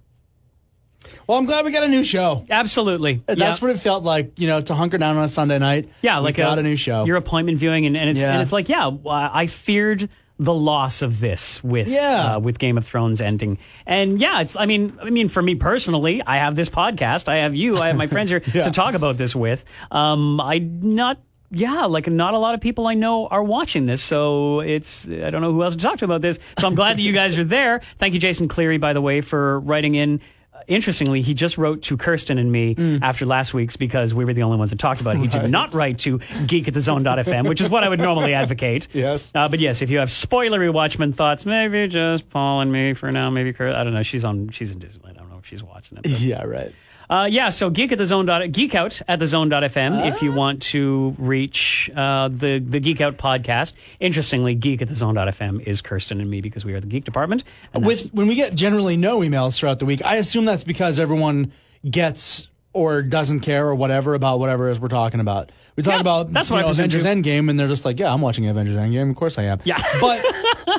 Well, 1.28 1.38
I'm 1.38 1.44
glad 1.44 1.64
we 1.64 1.70
got 1.70 1.84
a 1.84 1.88
new 1.88 2.02
show. 2.02 2.44
Absolutely, 2.50 3.22
That's 3.26 3.38
Yeah. 3.38 3.54
what 3.64 3.70
it 3.76 3.78
felt 3.78 4.02
like, 4.02 4.40
you 4.40 4.48
know, 4.48 4.60
to 4.60 4.74
hunker 4.74 4.98
down 4.98 5.16
on 5.16 5.22
a 5.22 5.28
Sunday 5.28 5.58
night. 5.60 5.88
Yeah, 6.02 6.18
like 6.18 6.34
got 6.34 6.58
a, 6.58 6.62
new 6.64 6.74
show. 6.74 7.04
Your 7.04 7.16
appointment 7.16 7.58
viewing, 7.58 7.86
and, 7.86 7.96
and 7.96 8.10
it's 8.10 8.18
Yeah. 8.20 8.32
and 8.32 8.42
it's 8.42 8.50
like, 8.50 8.68
yeah, 8.68 8.90
I 9.08 9.46
feared 9.46 10.08
the 10.40 10.52
loss 10.52 11.02
of 11.02 11.20
this 11.20 11.62
with 11.62 11.86
Yeah. 11.88 12.34
uh, 12.34 12.38
with 12.40 12.58
Game 12.58 12.76
of 12.76 12.84
Thrones 12.84 13.20
ending, 13.20 13.58
and 13.86 14.20
yeah, 14.20 14.40
it's. 14.40 14.56
I 14.56 14.66
mean, 14.66 14.98
I 15.00 15.10
mean, 15.10 15.28
for 15.28 15.42
me 15.42 15.54
personally, 15.54 16.22
I 16.26 16.38
have 16.38 16.56
this 16.56 16.68
podcast, 16.68 17.28
I 17.28 17.36
have 17.36 17.54
you, 17.54 17.78
I 17.78 17.86
have 17.88 17.96
my 17.96 18.08
friends 18.08 18.28
here 18.30 18.40
to 18.66 18.70
talk 18.72 18.94
about 18.94 19.16
this 19.16 19.34
with. 19.36 19.64
Um, 19.92 20.40
I 20.40 20.58
not. 20.58 21.18
Yeah, 21.56 21.86
like 21.86 22.06
not 22.06 22.34
a 22.34 22.38
lot 22.38 22.54
of 22.54 22.60
people 22.60 22.86
I 22.86 22.94
know 22.94 23.26
are 23.28 23.42
watching 23.42 23.86
this, 23.86 24.02
so 24.02 24.60
it's 24.60 25.06
I 25.08 25.30
don't 25.30 25.40
know 25.42 25.52
who 25.52 25.62
else 25.62 25.74
to 25.76 25.82
talk 25.82 25.98
to 25.98 26.04
about 26.04 26.20
this. 26.20 26.38
So 26.58 26.66
I'm 26.66 26.74
glad 26.74 26.98
that 26.98 27.02
you 27.02 27.12
guys 27.12 27.38
are 27.38 27.44
there. 27.44 27.80
Thank 27.98 28.14
you, 28.14 28.20
Jason 28.20 28.48
Cleary, 28.48 28.78
by 28.78 28.92
the 28.92 29.00
way, 29.00 29.20
for 29.20 29.60
writing 29.60 29.94
in. 29.94 30.20
Uh, 30.54 30.60
Interestingly, 30.68 31.20
he 31.22 31.34
just 31.34 31.58
wrote 31.58 31.82
to 31.82 31.96
Kirsten 31.98 32.38
and 32.38 32.50
me 32.50 32.74
Mm. 32.74 33.00
after 33.02 33.26
last 33.26 33.52
week's 33.52 33.76
because 33.76 34.14
we 34.14 34.24
were 34.24 34.32
the 34.32 34.42
only 34.42 34.56
ones 34.56 34.70
that 34.70 34.78
talked 34.78 35.00
about 35.02 35.16
it. 35.16 35.20
He 35.20 35.28
did 35.28 35.50
not 35.50 35.74
write 35.74 35.98
to 36.00 36.18
geek 36.46 36.66
at 36.66 36.72
the 36.74 36.80
zone.fm, 36.80 37.46
which 37.48 37.60
is 37.60 37.68
what 37.68 37.84
I 37.84 37.88
would 37.90 38.00
normally 38.00 38.32
advocate. 38.34 38.88
Yes. 38.94 39.32
Uh, 39.34 39.48
but 39.48 39.60
yes, 39.60 39.82
if 39.82 39.90
you 39.90 39.98
have 39.98 40.08
spoilery 40.08 40.72
Watchmen 40.72 41.12
thoughts, 41.12 41.44
maybe 41.44 41.88
just 41.88 42.30
Pol 42.30 42.60
and 42.62 42.72
me 42.72 42.94
for 42.94 43.12
now. 43.12 43.28
Maybe 43.30 43.52
Kirsten. 43.52 43.78
I 43.78 43.84
don't 43.84 43.92
know. 43.94 44.02
She's 44.02 44.24
on. 44.24 44.48
She's 44.50 44.70
in 44.72 44.78
Disneyland. 44.80 45.16
I 45.16 45.20
don't 45.20 45.28
know 45.30 45.38
if 45.38 45.46
she's 45.46 45.62
watching 45.62 45.98
it. 45.98 46.02
but- 46.04 46.20
yeah, 46.20 46.42
right. 46.42 46.72
Uh, 47.08 47.28
yeah, 47.30 47.50
so 47.50 47.70
geek 47.70 47.92
at 47.92 47.98
the 47.98 48.06
zone 48.06 48.26
dot 48.26 48.50
geek 48.52 48.74
out 48.74 49.00
at 49.08 49.18
the 49.18 49.26
zone 49.26 49.48
dot 49.48 49.62
fm 49.62 50.06
if 50.08 50.22
you 50.22 50.32
want 50.32 50.62
to 50.62 51.14
reach 51.18 51.90
uh, 51.94 52.28
the 52.28 52.58
the 52.58 52.80
geek 52.80 53.00
out 53.00 53.16
podcast. 53.16 53.74
Interestingly, 54.00 54.54
geek 54.54 54.82
at 54.82 54.88
the 54.88 54.94
zone 54.94 55.14
dot 55.14 55.28
fm 55.28 55.60
is 55.66 55.80
Kirsten 55.82 56.20
and 56.20 56.28
me 56.30 56.40
because 56.40 56.64
we 56.64 56.72
are 56.74 56.80
the 56.80 56.86
geek 56.86 57.04
department. 57.04 57.44
With 57.74 58.12
when 58.12 58.26
we 58.26 58.34
get 58.34 58.54
generally 58.54 58.96
no 58.96 59.20
emails 59.20 59.58
throughout 59.58 59.78
the 59.78 59.86
week, 59.86 60.02
I 60.04 60.16
assume 60.16 60.44
that's 60.44 60.64
because 60.64 60.98
everyone 60.98 61.52
gets 61.88 62.48
or 62.72 63.00
doesn't 63.02 63.40
care 63.40 63.66
or 63.68 63.74
whatever 63.74 64.14
about 64.14 64.38
whatever 64.38 64.68
it 64.68 64.72
is 64.72 64.80
we're 64.80 64.88
talking 64.88 65.20
about. 65.20 65.50
We 65.76 65.82
talk 65.82 65.94
Yeah, 65.94 66.00
about 66.00 66.32
that's 66.32 66.50
you 66.50 66.56
what 66.56 66.62
know, 66.62 66.70
Avengers 66.70 67.04
too. 67.04 67.08
Endgame, 67.08 67.48
and 67.50 67.58
they're 67.60 67.68
just 67.68 67.84
like, 67.84 67.98
"Yeah, 67.98 68.12
I'm 68.12 68.20
watching 68.20 68.46
Avengers 68.48 68.76
Endgame. 68.76 69.10
Of 69.10 69.16
course 69.16 69.38
I 69.38 69.44
am." 69.44 69.60
Yeah. 69.64 69.82
but 70.00 70.22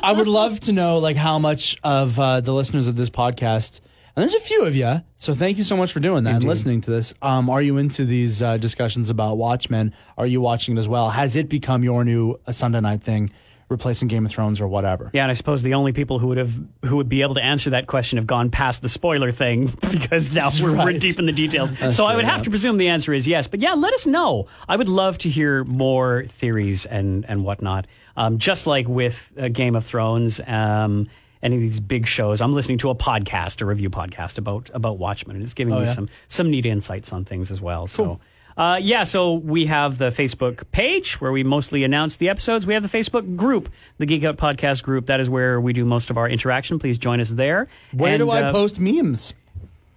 I 0.04 0.12
would 0.12 0.28
love 0.28 0.60
to 0.62 0.74
know 0.74 0.98
like 1.00 1.16
how 1.16 1.40
much 1.40 1.78
of 1.84 2.20
uh, 2.20 2.42
the 2.42 2.54
listeners 2.54 2.88
of 2.88 2.96
this 2.96 3.10
podcast, 3.10 3.80
and 4.18 4.24
there's 4.24 4.34
a 4.34 4.40
few 4.40 4.66
of 4.66 4.76
you, 4.76 5.04
so 5.16 5.36
thank 5.36 5.60
you 5.60 5.64
so 5.64 5.78
much 5.78 5.92
for 5.94 6.00
doing 6.00 6.24
that 6.24 6.38
and 6.38 6.44
listening 6.44 6.82
to 6.82 6.90
this. 6.90 7.14
Um, 7.22 7.52
are 7.52 7.62
you 7.62 7.78
into 7.78 8.04
these 8.04 8.42
uh, 8.42 8.58
discussions 8.58 9.12
about 9.12 9.38
Watchmen? 9.38 9.94
Are 10.18 10.26
you 10.26 10.42
watching 10.42 10.76
it 10.76 10.80
as 10.80 10.88
well? 10.88 11.12
Has 11.12 11.36
it 11.36 11.50
become 11.50 11.84
your 11.84 12.04
new 12.04 12.40
uh, 12.48 12.52
Sunday 12.52 12.80
night 12.80 13.04
thing, 13.04 13.30
replacing 13.70 14.08
Game 14.08 14.26
of 14.26 14.32
Thrones 14.32 14.60
or 14.60 14.68
whatever? 14.68 15.12
yeah, 15.14 15.22
and 15.22 15.30
I 15.30 15.36
suppose 15.36 15.62
the 15.62 15.76
only 15.76 15.94
people 15.94 16.18
who 16.18 16.30
would 16.30 16.40
have 16.40 16.60
who 16.84 16.96
would 16.96 17.10
be 17.10 17.22
able 17.22 17.36
to 17.36 17.44
answer 17.44 17.70
that 17.70 17.86
question 17.86 18.18
have 18.18 18.26
gone 18.26 18.50
past 18.50 18.82
the 18.82 18.90
spoiler 18.90 19.30
thing 19.32 19.68
because 19.92 20.34
now 20.34 20.50
we're, 20.60 20.76
we're 20.76 20.94
deep 20.94 21.20
in 21.20 21.28
the 21.28 21.32
details. 21.32 21.70
so 21.96 22.08
I 22.08 22.14
true, 22.14 22.16
would 22.16 22.26
have 22.26 22.42
to 22.42 22.50
presume 22.50 22.78
the 22.78 22.88
answer 22.88 23.14
is 23.14 23.28
yes. 23.28 23.46
But 23.46 23.60
yeah, 23.60 23.76
let 23.76 23.94
us 23.94 24.08
know. 24.08 24.48
I 24.68 24.78
would 24.78 24.90
love 24.90 25.20
to 25.20 25.30
hear 25.30 25.64
more 25.64 26.26
theories 26.26 26.88
and 26.88 27.24
and 27.30 27.46
whatnot. 27.46 27.86
Um, 28.16 28.40
just 28.40 28.66
like 28.66 28.88
with 28.88 29.32
uh, 29.40 29.50
Game 29.50 29.76
of 29.76 29.86
Thrones. 29.86 30.42
Um, 30.48 31.08
any 31.44 31.56
of 31.56 31.62
these 31.62 31.80
big 31.80 32.08
shows. 32.08 32.42
I'm 32.42 32.54
listening 32.54 32.78
to 32.80 32.90
a 32.90 32.96
podcast, 32.96 33.62
a 33.62 33.66
review 33.66 33.90
podcast 33.90 34.38
about 34.38 34.70
about 34.74 34.98
Watchmen, 34.98 35.36
and 35.36 35.44
it's 35.44 35.54
giving 35.54 35.74
me 35.74 35.80
Oh, 35.82 35.84
yeah? 35.84 35.92
some 35.92 36.10
some 36.28 36.50
neat 36.52 36.66
insights 36.66 37.12
on 37.14 37.26
things 37.26 37.52
as 37.52 37.62
well. 37.62 37.88
So. 37.88 38.20
Uh, 38.56 38.76
yeah, 38.82 39.04
so 39.04 39.36
we 39.36 39.68
have 39.68 40.00
the 40.00 40.10
Facebook 40.10 40.64
page 40.72 41.22
where 41.22 41.32
we 41.32 41.44
mostly 41.44 41.84
announce 41.84 42.18
the 42.18 42.28
episodes. 42.28 42.66
We 42.66 42.74
have 42.74 42.82
the 42.82 42.90
Facebook 42.98 43.36
group, 43.36 43.70
the 44.00 44.08
Geek 44.08 44.24
Out 44.24 44.38
Podcast 44.38 44.82
group. 44.82 45.06
That 45.06 45.20
is 45.20 45.30
where 45.30 45.62
we 45.62 45.74
do 45.74 45.86
most 45.86 46.10
of 46.10 46.18
our 46.18 46.28
interaction. 46.28 46.80
Please 46.80 46.98
join 46.98 47.22
us 47.22 47.30
there. 47.30 47.68
Where 47.92 48.14
And, 48.14 48.20
do 48.20 48.32
I 48.32 48.42
uh, 48.42 48.52
post 48.52 48.80
memes? 48.80 49.36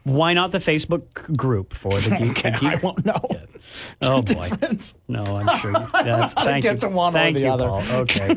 Why 0.05 0.33
not 0.33 0.51
the 0.51 0.59
Facebook 0.59 1.37
group 1.37 1.75
for 1.75 1.91
the 1.93 2.11
Geek? 2.19 2.43
the 2.43 2.67
I 2.67 2.77
won't 2.83 3.05
know. 3.05 3.21
oh 4.03 4.23
boy, 4.23 4.49
Difference. 4.49 4.95
no, 5.09 5.23
I'm 5.37 5.59
sure. 5.61 5.73
That's, 5.93 6.33
thank 6.35 6.63
get 6.63 6.75
you. 6.75 6.81
to 6.81 6.89
one 6.89 7.13
or 7.15 7.19
thank 7.19 7.35
the 7.37 7.43
you, 7.43 7.51
other. 7.51 7.67
Pol. 7.69 7.83
Okay, 8.01 8.35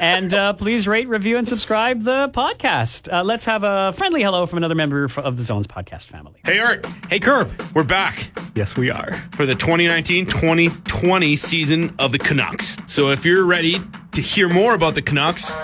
and 0.00 0.32
uh, 0.32 0.52
please 0.52 0.86
rate, 0.86 1.08
review, 1.08 1.36
and 1.36 1.46
subscribe 1.48 2.04
the 2.04 2.28
podcast. 2.32 3.12
Uh, 3.12 3.24
let's 3.24 3.44
have 3.46 3.64
a 3.64 3.92
friendly 3.92 4.22
hello 4.22 4.46
from 4.46 4.58
another 4.58 4.76
member 4.76 5.04
of 5.16 5.36
the 5.36 5.42
Zones 5.42 5.66
podcast 5.66 6.04
family. 6.06 6.40
Hey 6.44 6.60
Art, 6.60 6.86
Hey, 7.08 7.18
Curb. 7.18 7.60
we're 7.74 7.82
back 7.82 8.30
Yes, 8.54 8.76
we 8.76 8.90
are. 8.90 9.14
for 9.32 9.44
the 9.46 9.54
2019-2020 9.54 11.36
season 11.38 11.94
of 11.98 12.12
the 12.12 12.18
Canucks. 12.18 12.76
So 12.86 13.10
if 13.10 13.24
you're 13.24 13.44
ready 13.44 13.80
to 14.12 14.20
hear 14.20 14.48
more 14.48 14.74
about 14.74 14.94
the 14.94 15.02
Canucks, 15.02 15.54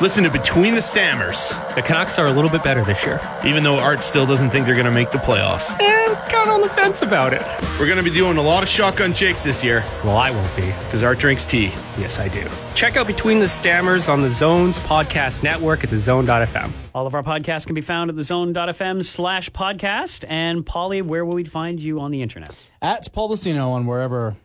listen 0.00 0.24
to 0.24 0.30
Between 0.30 0.74
the 0.74 0.80
Stammers. 0.82 1.50
The 1.74 1.82
Canucks 1.82 2.18
are 2.18 2.26
a 2.26 2.32
little 2.32 2.50
bit 2.50 2.62
better 2.64 2.84
this 2.84 3.04
year. 3.04 3.20
Even 3.44 3.62
though 3.62 3.78
Art 3.78 4.02
still 4.02 4.26
doesn't 4.26 4.50
think 4.50 4.66
they're 4.66 4.74
going 4.74 4.86
to 4.86 4.90
make 4.90 5.10
the 5.12 5.18
playoffs. 5.18 5.70
And 5.80 6.16
kind 6.30 6.48
of 6.48 6.54
on 6.54 6.60
the 6.60 6.68
fence 6.68 7.02
about 7.02 7.32
it. 7.32 7.42
We're 7.78 7.86
going 7.86 7.98
to 7.98 8.08
be 8.08 8.10
doing 8.10 8.36
a 8.38 8.42
lot 8.42 8.62
of 8.62 8.68
shotgun 8.68 9.12
jakes 9.14 9.42
this 9.44 9.62
year 9.64 9.84
Well, 10.04 10.16
I 10.16 10.30
won't 10.30 10.54
be. 10.56 10.62
because 10.66 11.02
Art 11.02 11.18
drinks 11.18 11.44
tea. 11.44 11.66
Yes, 11.98 12.18
I 12.18 12.28
do. 12.28 12.48
Check 12.74 12.96
out 12.96 13.06
Between 13.06 13.38
the 13.38 13.46
Stammers 13.48 14.08
on 14.08 14.20
the 14.22 14.30
Zones 14.30 14.78
podcast 14.80 15.42
network 15.42 15.84
at 15.84 15.90
thezone.fm. 15.90 16.72
All 16.94 17.06
of 17.06 17.14
our 17.14 17.22
podcasts 17.22 17.66
can 17.66 17.74
be 17.74 17.80
found 17.80 18.10
at 18.10 18.16
thezone.fm 18.16 19.04
slash 19.04 19.50
podcast. 19.50 20.24
And 20.28 20.66
Polly, 20.66 21.02
where 21.02 21.24
will 21.24 21.34
we 21.34 21.44
find 21.44 21.80
you 21.80 22.00
on 22.00 22.10
the 22.10 22.22
internet? 22.22 22.50
At 22.80 23.12
Pol 23.12 23.28
Plastino 23.30 23.68
on 23.70 23.86
wherever. 23.86 24.36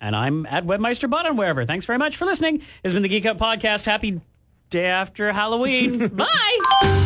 And 0.00 0.14
I'm 0.14 0.46
at 0.46 0.64
Webmeister 0.64 1.08
Bot 1.08 1.26
on 1.26 1.36
wherever. 1.36 1.64
Thanks 1.64 1.84
very 1.86 1.98
much 1.98 2.16
for 2.16 2.24
listening. 2.26 2.58
This 2.58 2.66
has 2.84 2.92
been 2.92 3.02
the 3.02 3.08
Geek 3.08 3.26
Out 3.26 3.38
Podcast. 3.38 3.86
Happy 3.86 4.20
day 4.70 4.86
after 4.86 5.32
Halloween. 5.32 6.08
Bye. 6.16 6.58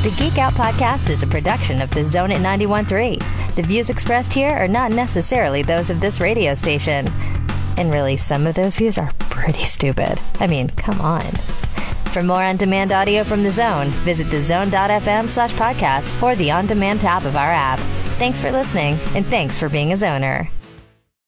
The 0.02 0.14
Geek 0.18 0.38
Out 0.38 0.54
Podcast 0.54 1.10
is 1.10 1.22
a 1.22 1.26
production 1.26 1.80
of 1.80 1.90
The 1.90 2.04
Zone 2.04 2.32
at 2.32 2.40
91.3. 2.40 3.54
The 3.54 3.62
views 3.62 3.90
expressed 3.90 4.32
here 4.32 4.50
are 4.50 4.68
not 4.68 4.90
necessarily 4.92 5.62
those 5.62 5.90
of 5.90 6.00
this 6.00 6.20
radio 6.20 6.54
station. 6.54 7.08
And 7.76 7.90
really, 7.90 8.16
some 8.16 8.46
of 8.46 8.54
those 8.54 8.76
views 8.76 8.98
are 8.98 9.10
pretty 9.18 9.64
stupid. 9.64 10.20
I 10.40 10.46
mean, 10.46 10.68
come 10.70 11.00
on. 11.00 11.22
For 12.12 12.22
more 12.24 12.42
on 12.42 12.56
demand 12.56 12.90
audio 12.92 13.22
from 13.22 13.44
The 13.44 13.52
Zone, 13.52 13.90
visit 14.04 14.26
thezone.fm 14.26 15.28
slash 15.28 15.52
podcast 15.52 16.20
or 16.22 16.34
the 16.34 16.50
on 16.50 16.66
demand 16.66 17.00
tab 17.02 17.24
of 17.24 17.36
our 17.36 17.52
app. 17.52 17.78
Thanks 18.18 18.40
for 18.40 18.50
listening, 18.50 18.98
and 19.14 19.24
thanks 19.24 19.58
for 19.58 19.68
being 19.68 19.92
a 19.92 19.96
zoner. 19.96 20.48